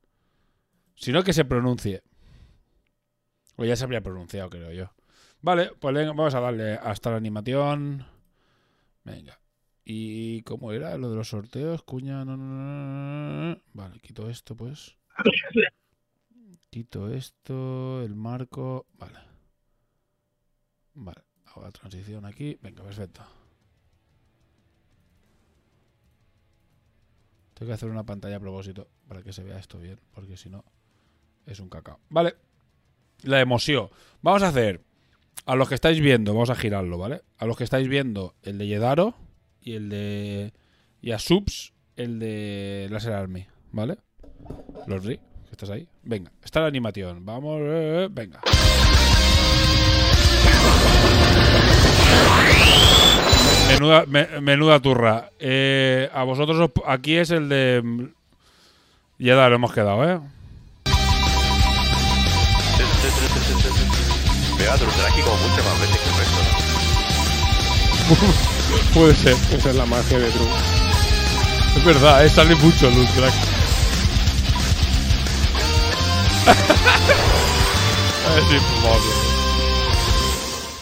Sino 0.96 1.22
que 1.22 1.32
se 1.32 1.44
pronuncie. 1.44 2.02
O 3.56 3.64
ya 3.64 3.76
se 3.76 3.84
habría 3.84 4.02
pronunciado, 4.02 4.50
creo 4.50 4.72
yo. 4.72 4.92
Vale, 5.42 5.72
pues 5.78 5.94
venga, 5.94 6.12
vamos 6.12 6.34
a 6.34 6.40
darle 6.40 6.74
hasta 6.74 7.10
la 7.10 7.16
animación. 7.16 8.06
Venga. 9.04 9.40
¿Y 9.84 10.42
cómo 10.42 10.72
era 10.72 10.96
lo 10.98 11.10
de 11.10 11.16
los 11.16 11.28
sorteos? 11.28 11.82
Cuña. 11.82 12.24
Vale, 12.24 14.00
quito 14.00 14.28
esto, 14.28 14.54
pues. 14.54 14.96
Quito 16.70 17.10
esto, 17.10 18.02
el 18.02 18.14
marco. 18.14 18.86
Vale. 18.94 19.18
Vale, 20.94 21.22
hago 21.46 21.62
la 21.62 21.72
transición 21.72 22.26
aquí. 22.26 22.58
Venga, 22.60 22.82
perfecto. 22.82 23.22
Tengo 27.60 27.72
que 27.72 27.74
hacer 27.74 27.90
una 27.90 28.06
pantalla 28.06 28.36
a 28.36 28.40
propósito 28.40 28.88
para 29.06 29.22
que 29.22 29.34
se 29.34 29.42
vea 29.42 29.58
esto 29.58 29.78
bien, 29.78 30.00
porque 30.14 30.38
si 30.38 30.48
no 30.48 30.64
es 31.44 31.60
un 31.60 31.68
cacao. 31.68 32.00
Vale. 32.08 32.36
La 33.22 33.38
emoción. 33.38 33.90
Vamos 34.22 34.42
a 34.42 34.48
hacer 34.48 34.80
a 35.44 35.56
los 35.56 35.68
que 35.68 35.74
estáis 35.74 36.00
viendo, 36.00 36.32
vamos 36.32 36.48
a 36.48 36.54
girarlo, 36.54 36.96
¿vale? 36.96 37.20
A 37.36 37.44
los 37.44 37.58
que 37.58 37.64
estáis 37.64 37.86
viendo 37.86 38.34
el 38.42 38.56
de 38.56 38.66
Yedaro 38.66 39.14
y 39.60 39.74
el 39.74 39.90
de 39.90 40.54
y 41.02 41.10
a 41.10 41.18
subs 41.18 41.74
el 41.96 42.18
de 42.18 42.88
Laser 42.90 43.12
Army, 43.12 43.46
¿vale? 43.72 43.98
Los 44.86 45.04
Ri, 45.04 45.18
que 45.18 45.50
estás 45.50 45.68
ahí. 45.68 45.86
Venga, 46.02 46.32
está 46.42 46.60
la 46.60 46.68
animación. 46.68 47.26
Vamos, 47.26 47.60
eh, 47.60 48.04
eh, 48.04 48.08
venga. 48.10 48.40
Menuda, 53.72 54.04
me- 54.06 54.40
menuda 54.40 54.80
turra. 54.80 55.30
Eh, 55.38 56.08
a 56.12 56.24
vosotros, 56.24 56.58
os- 56.58 56.70
aquí 56.86 57.16
es 57.16 57.30
el 57.30 57.48
de. 57.48 57.80
mm, 57.82 58.04
Ya 59.18 59.48
lo 59.48 59.54
hemos 59.54 59.72
quedado, 59.72 60.04
¿eh? 60.08 60.18
Pega 64.56 64.72
a 64.72 64.76
aquí 65.06 65.20
como 65.22 65.36
mucho 65.36 65.62
más 65.64 65.80
veces 65.80 65.98
que 65.98 66.08
el 66.08 66.14
resto. 66.16 66.38
¿no? 68.08 68.14
Puede 68.94 69.14
ser. 69.14 69.36
Esa 69.52 69.70
es 69.70 69.76
la 69.76 69.86
magia 69.86 70.18
de 70.18 70.30
True. 70.30 70.48
Es 71.76 71.84
verdad, 71.84 72.24
¿eh? 72.24 72.30
sale 72.30 72.54
mucho 72.56 72.90
luz, 72.90 73.08
crack. 73.16 73.34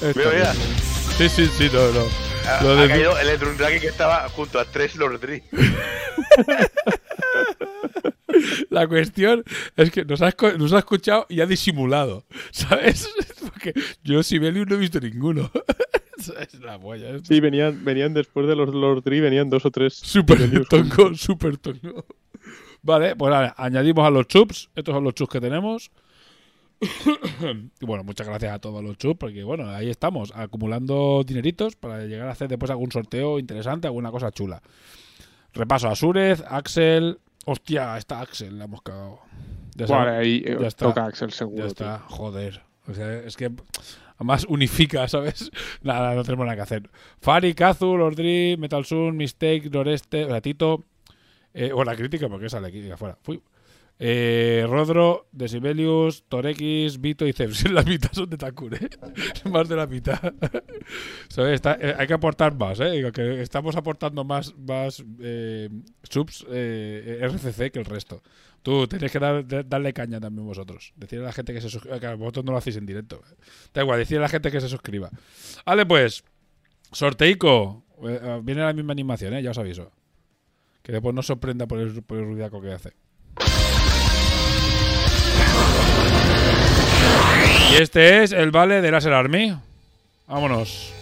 Mira. 0.17 0.31
bien. 0.31 0.47
Sí, 1.19 1.29
sí, 1.29 1.51
sí, 1.59 1.69
no, 1.73 1.81
no. 1.91 2.28
Ha, 2.49 2.63
Lo 2.63 2.71
ha 2.71 2.83
de- 2.83 2.89
caído 2.89 3.19
el 3.19 3.39
Drundraki 3.39 3.81
que 3.81 3.89
estaba 3.89 4.29
junto 4.31 4.59
a 4.59 4.65
tres 4.65 4.97
Lordri. 4.97 5.43
La 8.71 8.87
cuestión 8.87 9.43
es 9.77 9.91
que 9.91 10.05
nos 10.05 10.23
ha, 10.23 10.33
nos 10.59 10.73
ha 10.73 10.79
escuchado 10.79 11.27
y 11.29 11.41
ha 11.41 11.47
disimulado, 11.47 12.25
¿sabes? 12.51 13.09
Porque 13.43 13.73
yo 14.05 14.23
Sibelius 14.23 14.67
no 14.69 14.77
he 14.77 14.79
visto 14.79 15.01
ninguno. 15.01 15.51
es 16.41 16.55
la 16.61 16.79
polla. 16.79 17.11
es 17.11 17.23
Sí, 17.27 17.41
venían, 17.41 17.85
venían 17.85 18.15
después 18.15 18.47
de 18.47 18.55
los 18.57 18.73
Lord 18.75 19.03
Tree, 19.03 19.21
venían 19.21 19.49
dos 19.51 19.65
o 19.67 19.71
tres. 19.71 19.95
Súper 19.95 20.39
Sibelius 20.39 20.69
tongo, 20.69 21.15
súper 21.15 21.57
tongo. 21.57 22.05
Vale, 22.83 23.17
pues 23.17 23.31
vale, 23.31 23.53
añadimos 23.57 24.07
a 24.07 24.11
los 24.11 24.29
chups. 24.29 24.71
Estos 24.77 24.95
son 24.95 25.05
los 25.05 25.15
chups 25.15 25.33
que 25.33 25.41
tenemos. 25.41 25.91
Y 26.81 27.85
bueno, 27.87 28.05
muchas 28.05 28.27
gracias 28.27 28.53
a 28.53 28.59
todos 28.59 28.83
los 28.83 28.97
chups, 28.97 29.19
porque 29.19 29.43
bueno, 29.43 29.69
ahí 29.71 29.91
estamos, 29.91 30.33
acumulando 30.35 31.25
dineritos 31.25 31.77
para 31.77 32.05
llegar 32.05 32.29
a 32.29 32.33
hacer 32.33 32.49
después 32.49 32.71
algún 32.71 32.93
sorteo 32.93 33.39
interesante, 33.39 33.89
alguna 33.89 34.11
cosa 34.11 34.31
chula. 34.31 34.63
Repaso 35.53 35.89
a 35.89 35.97
Surez, 35.97 36.43
Axel. 36.49 37.19
Hostia, 37.47 37.97
está 37.97 38.21
Axel, 38.21 38.59
la 38.59 38.65
hemos 38.65 38.83
cagado. 38.83 39.21
Ya 39.75 40.19
ahí 40.19 40.43
eh, 40.45 40.57
ya 40.61 40.69
está. 40.69 40.87
toca 40.87 41.07
Axel 41.07 41.31
ya 41.31 41.37
seguro. 41.37 41.67
está, 41.67 41.99
joder. 42.09 42.63
O 42.87 42.95
sea, 42.95 43.21
es 43.21 43.37
que 43.37 43.51
además 44.17 44.47
unifica, 44.49 45.09
¿sabes? 45.09 45.51
Nada, 45.83 46.15
no 46.15 46.23
tenemos 46.25 46.47
nada 46.47 46.57
que 46.57 46.63
hacer. 46.63 46.91
Fari, 47.21 47.55
Kazu, 47.55 47.97
Lordri, 47.97 48.57
Metal 48.59 48.85
Sun, 48.85 49.17
Mistake, 49.17 49.71
Noreste, 49.71 50.27
Ratito. 50.27 50.85
Eh, 51.55 51.73
o 51.73 51.83
la 51.83 51.97
crítica, 51.97 52.29
porque 52.29 52.49
sale 52.49 52.69
aquí 52.69 52.89
afuera. 52.91 53.17
Fui. 53.23 53.41
Eh, 54.01 54.65
Rodro, 54.69 55.29
Decibelius, 55.33 56.23
Torex, 56.29 57.01
Vito 57.01 57.27
y 57.27 57.33
Zeus. 57.33 57.69
La 57.71 57.83
mitad 57.83 58.13
son 58.13 58.31
de 58.31 58.37
Takure. 58.37 58.77
¿eh? 58.77 58.89
más 59.51 59.69
de 59.69 59.77
la 59.77 59.87
mitad. 59.87 60.21
Eh, 61.37 61.95
hay 61.97 62.07
que 62.07 62.15
aportar 62.15 62.55
más, 62.55 62.81
¿eh? 62.81 63.13
Que 63.13 63.43
estamos 63.43 63.77
aportando 63.77 64.25
más, 64.25 64.55
eh, 65.21 65.69
subs 66.03 66.45
RCC 66.49 67.71
que 67.71 67.79
el 67.79 67.85
resto. 67.85 68.23
Tú 68.63 68.89
tenéis 68.89 69.13
que 69.13 69.19
darle 69.19 69.93
caña 69.93 70.19
también 70.19 70.47
vosotros. 70.47 70.93
Decirle 70.97 71.27
a 71.27 71.29
la 71.29 71.33
gente 71.33 71.53
que 71.53 71.61
se 71.61 71.69
suscriba. 71.69 72.01
Claro, 72.01 72.19
vosotros 72.19 72.45
no 72.45 72.53
lo 72.53 72.59
hacéis 72.59 72.77
en 72.77 72.87
directo. 72.87 73.23
Da 73.73 73.83
igual, 73.83 73.99
decirle 73.99 74.19
a 74.19 74.23
la 74.23 74.29
gente 74.31 74.51
que 74.51 74.61
se 74.61 74.69
suscriba. 74.69 75.11
Vale, 75.65 75.87
pues. 75.87 76.25
Sorteico. 76.91 77.85
Viene 78.43 78.63
la 78.63 78.73
misma 78.73 78.93
animación, 78.93 79.35
¿eh? 79.35 79.43
Ya 79.43 79.51
os 79.51 79.59
aviso. 79.59 79.93
Que 80.83 80.93
después 80.93 81.15
no 81.15 81.23
sorprenda 81.23 81.67
por 81.67 81.79
el, 81.79 82.03
por 82.03 82.19
ruidaco 82.19 82.61
que 82.61 82.73
hace. 82.73 82.95
Y 87.71 87.83
este 87.83 88.23
es 88.23 88.33
el 88.33 88.51
vale 88.51 88.81
de 88.81 88.91
Laser 88.91 89.13
Army. 89.13 89.55
Vámonos. 90.27 90.93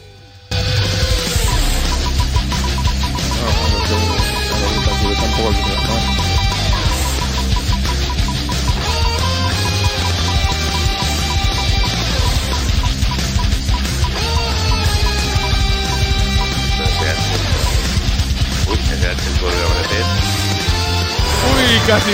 Uy, 21.46 21.78
casi, 21.86 22.12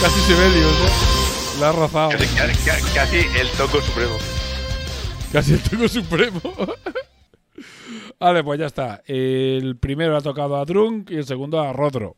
casi 0.00 0.20
Sibelius, 0.22 0.72
¿eh? 0.72 1.17
La 1.60 1.70
ha 1.70 1.72
rozado. 1.72 2.10
Casi, 2.10 2.26
casi- 2.36 2.94
casi 2.94 3.16
el 3.38 3.48
toco 3.56 3.80
supremo. 3.80 4.16
Casi 5.32 5.54
el 5.54 5.62
toco 5.62 5.88
supremo. 5.88 6.40
vale, 8.20 8.44
pues 8.44 8.60
ya 8.60 8.66
está. 8.66 9.02
El 9.06 9.76
primero 9.76 10.16
ha 10.16 10.20
tocado 10.20 10.56
a 10.56 10.64
Drunk 10.64 11.10
y 11.10 11.16
el 11.16 11.24
segundo 11.26 11.60
a 11.60 11.72
Rodro. 11.72 12.16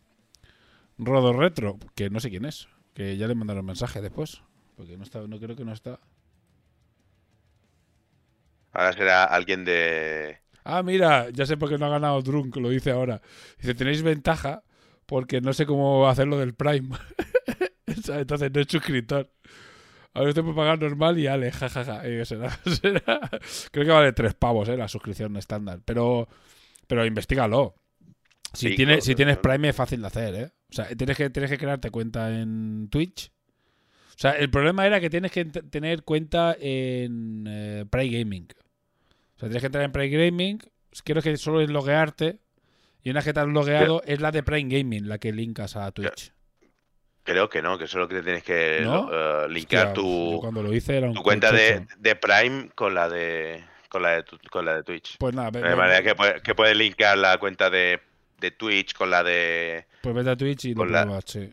Rodro 0.98 1.32
Retro, 1.32 1.78
que 1.94 2.10
no 2.10 2.20
sé 2.20 2.28
quién 2.28 2.44
es. 2.44 2.68
Que 2.92 3.16
ya 3.16 3.26
le 3.26 3.34
mandaron 3.34 3.64
mensaje 3.64 4.00
después. 4.02 4.42
Porque 4.76 4.96
no 4.98 5.04
está, 5.04 5.20
no 5.20 5.38
creo 5.38 5.56
que 5.56 5.64
no 5.64 5.72
está. 5.72 5.98
Ahora 8.72 8.92
será 8.92 9.24
alguien 9.24 9.64
de. 9.64 10.38
Ah, 10.64 10.82
mira, 10.82 11.30
ya 11.30 11.46
sé 11.46 11.56
por 11.56 11.70
qué 11.70 11.78
no 11.78 11.86
ha 11.86 11.90
ganado 11.90 12.20
Drunk, 12.20 12.56
lo 12.56 12.68
dice 12.68 12.90
ahora. 12.90 13.22
Dice, 13.58 13.74
tenéis 13.74 14.02
ventaja 14.02 14.62
porque 15.06 15.40
no 15.40 15.52
sé 15.54 15.64
cómo 15.64 16.08
hacerlo 16.08 16.38
del 16.38 16.54
Prime. 16.54 16.90
Entonces 18.08 18.50
no 18.52 18.60
es 18.60 18.66
suscriptor. 18.68 19.30
Ahora 20.12 20.30
estoy 20.30 20.42
por 20.44 20.56
pagar 20.56 20.80
normal 20.80 21.18
y 21.18 21.26
ale, 21.28 21.52
jajaja. 21.52 22.06
Eh, 22.06 22.24
será- 22.24 22.58
será- 22.64 23.30
Creo 23.70 23.84
que 23.84 23.90
vale 23.92 24.12
tres 24.12 24.34
pavos, 24.34 24.68
eh, 24.68 24.76
la 24.76 24.88
suscripción 24.88 25.36
estándar. 25.36 25.80
Pero, 25.84 26.28
pero 26.86 27.04
investigalo. 27.06 27.74
Si, 28.52 28.70
Sí, 28.70 28.74
claro, 28.76 29.00
si 29.00 29.14
tienes 29.14 29.38
claro. 29.38 29.54
Prime 29.58 29.68
es 29.68 29.76
fácil 29.76 30.00
de 30.00 30.06
hacer, 30.08 30.34
¿eh? 30.34 30.50
O 30.70 30.72
sea, 30.74 30.86
tienes 30.96 31.16
que, 31.16 31.30
tienes 31.30 31.50
que 31.50 31.58
crearte 31.58 31.90
cuenta 31.90 32.36
en 32.40 32.88
Twitch. 32.90 33.30
O 34.10 34.18
sea, 34.20 34.32
el 34.32 34.50
problema 34.50 34.86
era 34.86 35.00
que 35.00 35.08
tienes 35.08 35.30
que 35.32 35.44
tener 35.44 36.02
cuenta 36.02 36.56
en 36.58 37.44
eh, 37.48 37.84
Prime 37.88 38.18
Gaming. 38.18 38.48
O 39.36 39.38
sea, 39.38 39.48
tienes 39.48 39.60
que 39.62 39.66
entrar 39.66 39.84
en 39.84 39.92
Prime 39.92 40.08
Gaming. 40.26 40.58
Creo 41.04 41.22
que 41.22 41.36
solo 41.36 41.60
es 41.60 41.70
loguearte. 41.70 42.40
Y 43.02 43.10
una 43.10 43.18
vez 43.20 43.26
que 43.26 43.32
te 43.32 43.40
has 43.40 43.46
logueado 43.48 44.02
es 44.04 44.20
la 44.20 44.32
de 44.32 44.42
Prime 44.42 44.76
Gaming, 44.76 45.08
la 45.08 45.18
que 45.18 45.32
linkas 45.32 45.76
a 45.76 45.90
Twitch. 45.92 46.32
Creo 47.22 47.48
que 47.50 47.60
no, 47.62 47.76
que 47.78 47.86
solo 47.86 48.08
que 48.08 48.22
tienes 48.22 48.42
que 48.42 48.80
¿No? 48.82 49.08
eh, 49.12 49.48
linkar 49.50 49.88
Hostia, 49.88 50.02
tu, 50.02 50.38
cuando 50.40 50.62
lo 50.62 50.72
hice 50.72 50.96
era 50.96 51.08
un 51.08 51.14
tu 51.14 51.22
cuenta 51.22 51.52
de, 51.52 51.86
de 51.98 52.16
Prime 52.16 52.70
con 52.74 52.94
la 52.94 53.08
de 53.08 53.62
con 53.88 54.02
la 54.02 54.10
de, 54.10 54.22
tu- 54.22 54.38
con 54.50 54.64
la 54.64 54.76
de 54.76 54.82
Twitch. 54.84 55.16
Pues 55.18 55.34
nada, 55.34 55.50
De 55.50 55.74
manera 55.76 56.02
que, 56.02 56.14
puede- 56.14 56.40
que 56.42 56.54
puedes 56.54 56.76
linkar 56.76 57.18
la 57.18 57.36
cuenta 57.38 57.68
de, 57.70 58.00
de 58.38 58.50
Twitch 58.52 58.94
con 58.94 59.10
la 59.10 59.22
de, 59.22 59.86
pues 60.02 60.14
vete 60.14 60.30
a 60.30 60.36
Twitch 60.36 60.64
y 60.66 60.74
lo 60.74 60.84
la- 60.86 61.02
pruebas, 61.02 61.24
sí. 61.26 61.52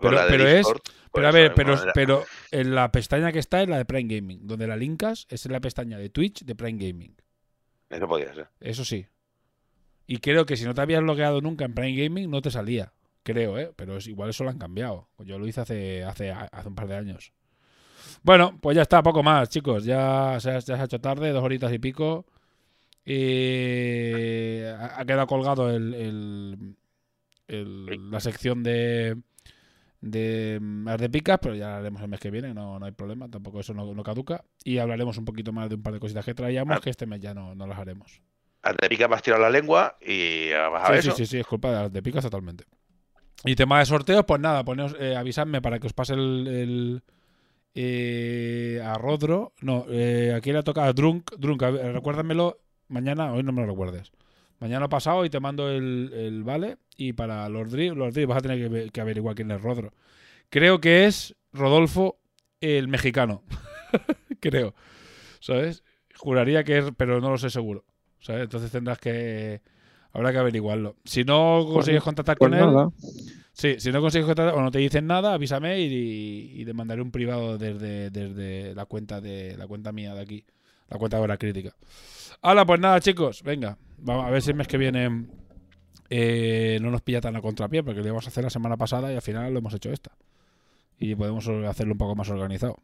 Pero- 0.00 0.20
es- 0.20 0.56
Discord. 0.58 0.80
Pero 1.12 1.28
a 1.28 1.30
ver, 1.30 1.54
pero, 1.54 1.74
manera. 1.74 1.92
pero 1.94 2.24
en 2.50 2.74
la 2.74 2.90
pestaña 2.90 3.30
que 3.30 3.38
está 3.38 3.62
es 3.62 3.68
la 3.68 3.76
de 3.78 3.84
Prime 3.84 4.12
Gaming. 4.16 4.48
Donde 4.48 4.66
la 4.66 4.76
linkas 4.76 5.26
es 5.30 5.46
en 5.46 5.52
la 5.52 5.60
pestaña 5.60 5.96
de 5.96 6.10
Twitch 6.10 6.44
de 6.44 6.56
Prime 6.56 6.84
Gaming. 6.84 7.14
Eso 7.88 8.08
podría 8.08 8.34
ser. 8.34 8.48
Eso 8.60 8.84
sí. 8.84 9.06
Y 10.08 10.18
creo 10.18 10.44
que 10.44 10.56
si 10.56 10.64
no 10.64 10.74
te 10.74 10.80
habías 10.80 11.04
logueado 11.04 11.40
nunca 11.40 11.64
en 11.64 11.72
Prime 11.72 11.94
Gaming, 12.02 12.28
no 12.28 12.42
te 12.42 12.50
salía. 12.50 12.92
Creo, 13.24 13.58
¿eh? 13.58 13.72
Pero 13.74 13.96
es, 13.96 14.06
igual 14.06 14.30
eso 14.30 14.44
lo 14.44 14.50
han 14.50 14.58
cambiado. 14.58 15.08
Yo 15.18 15.38
lo 15.38 15.46
hice 15.48 15.62
hace, 15.62 16.04
hace, 16.04 16.30
hace 16.30 16.68
un 16.68 16.74
par 16.76 16.86
de 16.86 16.96
años. 16.96 17.32
Bueno, 18.22 18.56
pues 18.60 18.76
ya 18.76 18.82
está, 18.82 19.02
poco 19.02 19.22
más, 19.24 19.48
chicos. 19.48 19.84
Ya 19.84 20.36
se 20.38 20.50
ha, 20.50 20.58
ya 20.60 20.60
se 20.60 20.72
ha 20.74 20.84
hecho 20.84 21.00
tarde, 21.00 21.30
dos 21.32 21.42
horitas 21.42 21.72
y 21.72 21.78
pico. 21.78 22.26
Y 23.04 24.62
ha, 24.62 25.00
ha 25.00 25.04
quedado 25.04 25.26
colgado 25.26 25.70
el, 25.70 25.94
el- 25.94 26.76
el- 27.48 28.10
la 28.10 28.20
sección 28.20 28.62
de 28.62 29.16
de 30.00 30.60
las 30.84 31.00
de 31.00 31.08
picas, 31.08 31.38
pero 31.40 31.54
ya 31.54 31.68
la 31.68 31.76
haremos 31.78 32.02
el 32.02 32.08
mes 32.08 32.20
que 32.20 32.30
viene, 32.30 32.52
no, 32.52 32.78
no 32.78 32.84
hay 32.84 32.92
problema, 32.92 33.26
tampoco 33.30 33.60
eso 33.60 33.72
no, 33.72 33.94
no 33.94 34.02
caduca. 34.02 34.44
Y 34.62 34.76
hablaremos 34.76 35.16
un 35.16 35.24
poquito 35.24 35.50
más 35.50 35.70
de 35.70 35.76
un 35.76 35.82
par 35.82 35.94
de 35.94 36.00
cositas 36.00 36.26
que 36.26 36.34
traíamos, 36.34 36.76
Ah. 36.76 36.80
que 36.82 36.90
este 36.90 37.06
mes 37.06 37.20
ya 37.20 37.32
no, 37.32 37.54
no 37.54 37.66
las 37.66 37.78
haremos. 37.78 38.20
Al 38.60 38.76
de 38.76 38.88
pica 38.90 39.08
me 39.08 39.14
has 39.14 39.22
tirado 39.22 39.42
la 39.42 39.48
lengua 39.48 39.96
y 40.02 40.50
vas 40.52 40.88
a 40.88 40.92
ver 40.92 41.02
Sí, 41.02 41.02
sí, 41.04 41.08
eso. 41.08 41.16
sí, 41.16 41.26
sí, 41.26 41.38
es 41.38 41.46
culpa 41.46 41.68
de 41.70 41.74
las 41.84 41.92
de 41.92 42.02
picas 42.02 42.22
totalmente. 42.22 42.64
Y 43.44 43.56
tema 43.56 43.78
de 43.78 43.86
sorteos, 43.86 44.24
pues 44.24 44.40
nada, 44.40 44.64
poneos, 44.64 44.96
eh, 44.98 45.16
avisadme 45.16 45.60
para 45.60 45.78
que 45.78 45.86
os 45.86 45.92
pase 45.92 46.14
el, 46.14 47.02
eh, 47.74 48.80
a 48.82 48.94
Rodro. 48.94 49.52
No, 49.60 49.84
eh, 49.90 50.32
aquí 50.34 50.52
le 50.52 50.62
toca 50.62 50.84
a 50.86 50.92
Drunk. 50.92 51.32
Drunk, 51.36 51.62
a 51.62 51.70
recuérdamelo 51.70 52.58
mañana, 52.88 53.32
hoy 53.32 53.42
no 53.42 53.52
me 53.52 53.60
lo 53.60 53.68
recuerdes. 53.68 54.12
Mañana 54.60 54.88
pasado 54.88 55.24
y 55.24 55.30
te 55.30 55.40
mando 55.40 55.68
el, 55.70 56.42
vale. 56.44 56.78
Y 56.96 57.12
para 57.12 57.48
los 57.48 57.70
Drift 57.70 57.96
vas 58.26 58.38
a 58.38 58.40
tener 58.40 58.70
que, 58.70 58.90
que 58.90 59.00
averiguar 59.00 59.34
quién 59.34 59.50
es 59.50 59.60
Rodro. 59.60 59.92
Creo 60.48 60.80
que 60.80 61.04
es 61.04 61.36
Rodolfo 61.52 62.18
el 62.60 62.88
mexicano. 62.88 63.42
Creo. 64.40 64.74
¿Sabes? 65.40 65.84
Juraría 66.16 66.64
que 66.64 66.78
es, 66.78 66.84
pero 66.96 67.20
no 67.20 67.30
lo 67.30 67.38
sé 67.38 67.50
seguro. 67.50 67.84
¿Sabes? 68.20 68.44
Entonces 68.44 68.70
tendrás 68.70 68.98
que. 68.98 69.60
Habrá 70.14 70.32
que 70.32 70.38
averiguarlo. 70.38 70.96
Si 71.04 71.24
no 71.24 71.66
consigues 71.70 72.02
contactar 72.02 72.38
Pues 72.38 72.50
con 72.50 72.58
él. 72.58 72.88
Sí, 73.52 73.76
si 73.78 73.92
no 73.92 74.00
consigues 74.00 74.26
contactar 74.26 74.54
o 74.54 74.62
no 74.62 74.70
te 74.70 74.78
dicen 74.78 75.06
nada, 75.06 75.34
avísame 75.34 75.80
y, 75.80 76.52
y 76.54 76.64
te 76.64 76.72
mandaré 76.72 77.02
un 77.02 77.10
privado 77.10 77.58
desde, 77.58 78.10
desde 78.10 78.74
la 78.74 78.86
cuenta 78.86 79.20
de 79.20 79.56
la 79.56 79.66
cuenta 79.66 79.92
mía 79.92 80.14
de 80.14 80.20
aquí, 80.20 80.44
la 80.88 80.98
cuenta 80.98 81.18
de 81.18 81.22
hora 81.24 81.36
crítica. 81.36 81.74
Hala, 82.42 82.64
pues 82.64 82.80
nada, 82.80 83.00
chicos, 83.00 83.42
venga, 83.42 83.76
vamos 83.98 84.24
a 84.26 84.30
ver 84.30 84.40
si 84.40 84.50
el 84.50 84.56
mes 84.56 84.68
que 84.68 84.78
viene 84.78 85.26
eh, 86.10 86.78
no 86.80 86.90
nos 86.90 87.02
pilla 87.02 87.20
tan 87.20 87.36
a 87.36 87.40
contrapié, 87.40 87.82
porque 87.82 88.00
lo 88.00 88.06
íbamos 88.06 88.26
a 88.26 88.28
hacer 88.28 88.44
la 88.44 88.50
semana 88.50 88.76
pasada 88.76 89.12
y 89.12 89.16
al 89.16 89.22
final 89.22 89.52
lo 89.52 89.58
hemos 89.58 89.74
hecho 89.74 89.90
esta. 89.90 90.12
Y 90.98 91.14
podemos 91.16 91.48
hacerlo 91.48 91.92
un 91.92 91.98
poco 91.98 92.14
más 92.14 92.28
organizado. 92.30 92.76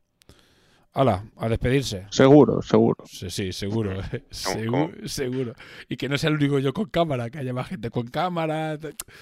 Hala, 0.92 1.24
a 1.36 1.48
despedirse. 1.48 2.06
Seguro, 2.10 2.62
seguro. 2.62 3.04
Sí, 3.06 3.30
sí, 3.30 3.52
seguro, 3.52 3.92
eh. 4.00 4.24
¿Cómo, 4.44 4.56
seguro, 4.90 5.08
seguro. 5.08 5.54
Y 5.88 5.96
que 5.96 6.08
no 6.08 6.18
sea 6.18 6.30
el 6.30 6.36
único 6.36 6.58
yo 6.58 6.72
con 6.72 6.86
cámara, 6.86 7.30
que 7.30 7.38
haya 7.38 7.52
más 7.52 7.68
gente 7.68 7.90
con 7.90 8.08
cámara, 8.08 8.76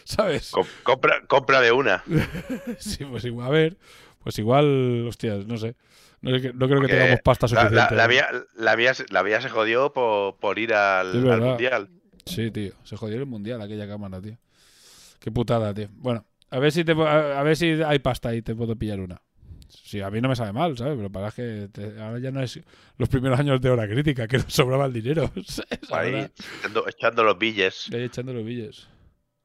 ¿sabes? 0.04 0.50
Com- 0.50 0.66
compra, 0.82 1.22
compra 1.26 1.60
de 1.60 1.72
una. 1.72 2.02
Sí, 2.78 3.04
pues 3.04 3.24
igual, 3.26 3.46
a 3.48 3.50
ver, 3.50 3.76
pues 4.22 4.38
igual, 4.38 5.06
hostias, 5.08 5.46
no 5.46 5.58
sé. 5.58 5.76
No, 6.22 6.30
sé 6.34 6.40
que- 6.40 6.52
no 6.54 6.66
creo 6.68 6.80
que 6.80 6.88
tengamos 6.88 7.20
pasta 7.22 7.46
suficiente. 7.48 7.74
la- 7.76 7.90
la 7.90 8.08
mía, 8.08 8.26
la, 8.56 8.94
se- 8.94 9.06
la 9.10 9.22
mía 9.22 9.40
se 9.42 9.50
jodió 9.50 9.92
por, 9.92 10.36
por 10.36 10.58
ir 10.58 10.72
al, 10.72 11.22
mundial. 11.22 11.90
Sí, 12.24 12.50
tío, 12.50 12.72
se 12.84 12.96
jodió 12.96 13.18
el 13.18 13.26
mundial 13.26 13.60
aquella 13.60 13.86
cámara, 13.86 14.20
tío. 14.22 14.38
Qué 15.20 15.30
putada, 15.30 15.74
tío. 15.74 15.88
Bueno, 15.96 16.24
a 16.50 16.58
ver 16.58 16.72
si 16.72 16.82
te, 16.84 16.92
a, 16.92 17.38
a 17.38 17.42
ver 17.42 17.56
si 17.56 17.82
hay 17.82 17.98
pasta 17.98 18.34
y 18.34 18.40
te 18.40 18.54
puedo 18.54 18.74
pillar 18.74 19.00
una. 19.00 19.20
Sí, 19.68 20.00
a 20.00 20.10
mí 20.10 20.20
no 20.20 20.28
me 20.28 20.36
sabe 20.36 20.52
mal, 20.52 20.76
¿sabes? 20.78 20.96
Pero 20.96 21.10
para 21.10 21.30
que 21.30 21.68
te- 21.72 22.00
ahora 22.00 22.18
ya 22.18 22.30
no 22.30 22.42
es 22.42 22.60
los 22.96 23.08
primeros 23.08 23.38
años 23.38 23.60
de 23.60 23.70
hora 23.70 23.86
crítica, 23.88 24.26
que 24.26 24.38
nos 24.38 24.52
sobraba 24.52 24.86
el 24.86 24.92
dinero. 24.92 25.30
¿sabes? 25.46 25.92
Ahí, 25.92 26.30
echando, 26.58 26.88
echando 26.88 27.24
los 27.24 27.38
billes. 27.38 27.88
Ahí 27.92 28.02
echando 28.02 28.32
los 28.32 28.44
billes. 28.44 28.88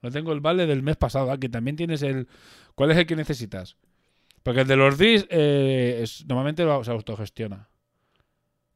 No 0.02 0.12
tengo 0.12 0.34
el 0.34 0.40
vale 0.42 0.66
del 0.66 0.84
mes 0.84 0.98
pasado, 0.98 1.32
ah, 1.32 1.38
que 1.38 1.50
también 1.50 1.76
tienes 1.76 2.02
el. 2.02 2.28
¿Cuál 2.76 2.92
es 2.92 2.98
el 2.98 3.06
que 3.06 3.16
necesitas? 3.16 3.78
Porque 4.44 4.62
el 4.62 4.68
de 4.68 4.76
los 4.76 4.98
DIS 4.98 5.26
eh, 5.30 6.00
es- 6.04 6.26
normalmente 6.26 6.64
lo, 6.66 6.84
se 6.84 6.92
autogestiona. 6.92 7.70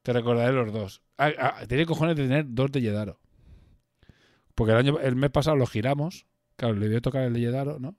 Te 0.02 0.12
recordaré 0.12 0.52
los 0.54 0.72
dos. 0.72 1.02
Ah, 1.18 1.30
ah, 1.38 1.66
tiene 1.68 1.84
cojones 1.84 2.16
de 2.16 2.22
tener 2.22 2.46
dos 2.48 2.70
de 2.72 2.80
Yedaro. 2.80 3.18
Porque 4.54 4.72
el 4.72 4.78
año 4.78 4.98
el 5.00 5.16
mes 5.16 5.30
pasado 5.30 5.56
lo 5.56 5.66
giramos. 5.66 6.26
Claro, 6.56 6.74
le 6.74 6.88
dio 6.88 7.00
tocar 7.02 7.22
el 7.24 7.32
de 7.34 7.40
Yedaro, 7.40 7.78
¿no? 7.78 7.94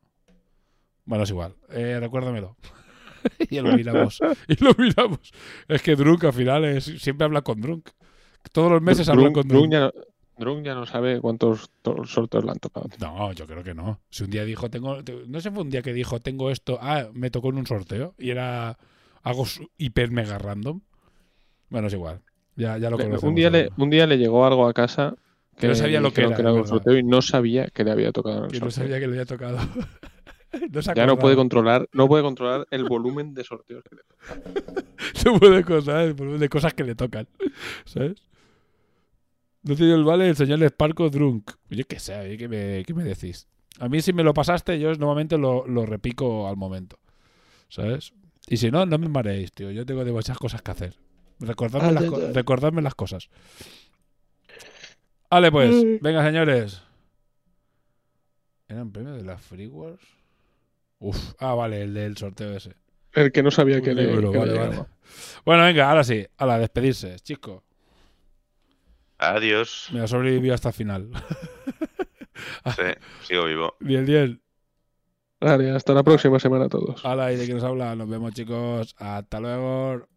Bueno, 1.05 1.23
es 1.23 1.29
igual. 1.29 1.55
Eh, 1.69 1.97
recuérdamelo. 1.99 2.57
y 3.49 3.59
lo 3.59 3.71
miramos. 3.75 4.19
y 4.47 4.63
lo 4.63 4.73
miramos. 4.77 5.19
Es 5.67 5.81
que 5.81 5.95
Drunk 5.95 6.23
al 6.25 6.33
final 6.33 6.65
es, 6.65 6.85
siempre 6.85 7.25
habla 7.25 7.41
con 7.41 7.61
Drunk. 7.61 7.89
Todos 8.51 8.71
los 8.71 8.81
meses 8.81 9.07
habla 9.09 9.23
Drunk, 9.23 9.35
con 9.35 9.47
Drunk 9.47 9.69
Drunk. 9.69 9.73
ya, 9.73 9.79
no- 9.81 9.91
Drunk 10.37 10.65
ya 10.65 10.73
no 10.73 10.85
sabe 10.85 11.19
cuántos 11.19 11.69
to- 11.81 12.05
sorteos 12.05 12.45
le 12.45 12.51
han 12.51 12.59
tocado. 12.59 12.87
No, 12.99 13.33
yo 13.33 13.45
creo 13.45 13.61
que 13.63 13.73
no. 13.73 13.99
Si 14.09 14.23
un 14.23 14.29
día 14.29 14.45
dijo, 14.45 14.69
tengo. 14.69 15.03
te- 15.03 15.25
No 15.27 15.41
sé, 15.41 15.51
fue 15.51 15.63
un 15.63 15.69
día 15.69 15.81
que 15.81 15.91
dijo, 15.93 16.19
tengo 16.21 16.49
esto. 16.49 16.79
Ah, 16.81 17.07
me 17.13 17.29
tocó 17.29 17.49
en 17.49 17.57
un 17.57 17.67
sorteo. 17.67 18.15
Y 18.17 18.29
era 18.29 18.77
algo 19.23 19.45
hiper 19.77 20.11
mega 20.11 20.37
random. 20.37 20.79
Bueno, 21.69 21.87
es 21.87 21.93
igual. 21.93 22.21
Ya, 22.55 22.77
ya 22.77 22.89
lo 22.89 22.97
conocemos. 22.97 23.23
un, 23.23 23.35
día 23.35 23.49
le, 23.49 23.69
un 23.77 23.89
día 23.89 24.07
le 24.07 24.17
llegó 24.17 24.45
algo 24.45 24.67
a 24.67 24.73
casa 24.73 25.15
Que 25.57 25.67
no 25.67 25.75
sabía 25.75 26.01
lo 26.01 26.11
que 26.11 26.21
era, 26.21 26.35
es 26.35 26.39
un 26.43 26.67
sorteo 26.67 26.97
y 26.97 27.03
no 27.03 27.21
sabía 27.21 27.67
que 27.67 27.83
le 27.83 27.91
había 27.91 28.11
tocado 28.11 28.39
en 28.39 28.43
el 28.45 28.51
Que 28.51 28.59
no 28.59 28.71
sabía 28.71 28.99
que 28.99 29.07
le 29.07 29.13
había 29.13 29.25
tocado. 29.25 29.57
no 30.71 30.81
se 30.81 30.93
Ya 30.95 31.05
no 31.05 31.17
puede 31.17 31.35
controlar, 31.35 31.87
no 31.93 32.07
puede 32.07 32.23
controlar 32.23 32.67
el 32.71 32.83
volumen 32.85 33.33
de 33.33 33.43
sorteos 33.43 33.83
que 33.83 33.95
le 33.95 34.01
No 35.25 35.39
puede 35.39 35.63
cosas, 35.63 36.15
de 36.15 36.49
cosas 36.49 36.73
que 36.73 36.83
le 36.83 36.95
tocan. 36.95 37.27
¿Sabes? 37.85 38.23
No 39.63 39.75
tiene 39.75 39.93
el 39.93 40.03
vale 40.03 40.29
el 40.29 40.35
señor 40.35 40.59
Sparko 40.67 41.09
Drunk. 41.09 41.51
Yo 41.69 41.83
qué 41.85 41.99
sé. 41.99 42.37
¿qué 42.37 42.47
me, 42.47 42.83
qué 42.85 42.93
me 42.93 43.03
decís? 43.03 43.47
A 43.79 43.89
mí 43.89 44.01
si 44.01 44.13
me 44.13 44.23
lo 44.23 44.33
pasaste, 44.33 44.79
yo 44.79 44.93
normalmente 44.95 45.37
lo, 45.37 45.67
lo 45.67 45.85
repico 45.85 46.47
al 46.47 46.55
momento. 46.57 46.97
¿Sabes? 47.67 48.13
Y 48.47 48.57
si 48.57 48.71
no, 48.71 48.85
no 48.85 48.97
me 48.97 49.09
mareéis, 49.09 49.51
tío. 49.51 49.69
Yo 49.71 49.85
tengo 49.85 50.03
demasiadas 50.05 50.39
cosas 50.39 50.61
que 50.61 50.71
hacer. 50.71 50.95
Recordadme, 51.39 51.87
Ah, 51.89 51.91
las, 51.91 52.03
ya, 52.03 52.09
co- 52.09 52.19
ya. 52.21 52.31
recordadme 52.31 52.81
las 52.81 52.95
cosas. 52.95 53.29
Vale, 55.29 55.51
pues. 55.51 56.01
Venga, 56.01 56.25
señores. 56.25 56.81
¿Eran 58.67 58.91
premios 58.91 59.17
de 59.17 59.23
las 59.23 59.41
Free 59.41 59.67
Wars? 59.67 59.99
Uf. 60.99 61.33
Ah, 61.39 61.53
vale, 61.53 61.81
el 61.81 61.93
del 61.93 62.17
sorteo 62.17 62.55
ese. 62.55 62.75
El 63.13 63.31
que 63.31 63.41
no 63.41 63.51
sabía 63.51 63.81
que 63.81 63.93
le, 63.93 64.07
que 64.07 64.37
vale. 64.37 64.85
Bueno, 65.45 65.63
venga, 65.63 65.89
ahora 65.89 66.03
sí. 66.03 66.25
A 66.37 66.45
la 66.45 66.59
despedirse, 66.59 67.17
chico. 67.19 67.63
Adiós. 69.17 69.89
Me 69.91 70.01
ha 70.01 70.07
sobrevivido 70.07 70.53
hasta 70.53 70.69
el 70.69 70.75
final. 70.75 71.11
Sí, 72.75 72.83
sigo 73.23 73.45
vivo. 73.45 73.75
Bien, 73.81 74.05
bien. 74.05 74.41
Vale, 75.41 75.71
hasta 75.71 75.93
la 75.93 76.03
próxima 76.03 76.39
semana 76.39 76.65
a 76.65 76.69
todos. 76.69 77.03
Hola, 77.03 77.33
y 77.33 77.35
de 77.35 77.43
quién 77.43 77.57
nos 77.57 77.65
habla. 77.65 77.95
Nos 77.95 78.09
vemos, 78.09 78.33
chicos. 78.33 78.95
Hasta 78.97 79.39
luego. 79.41 80.07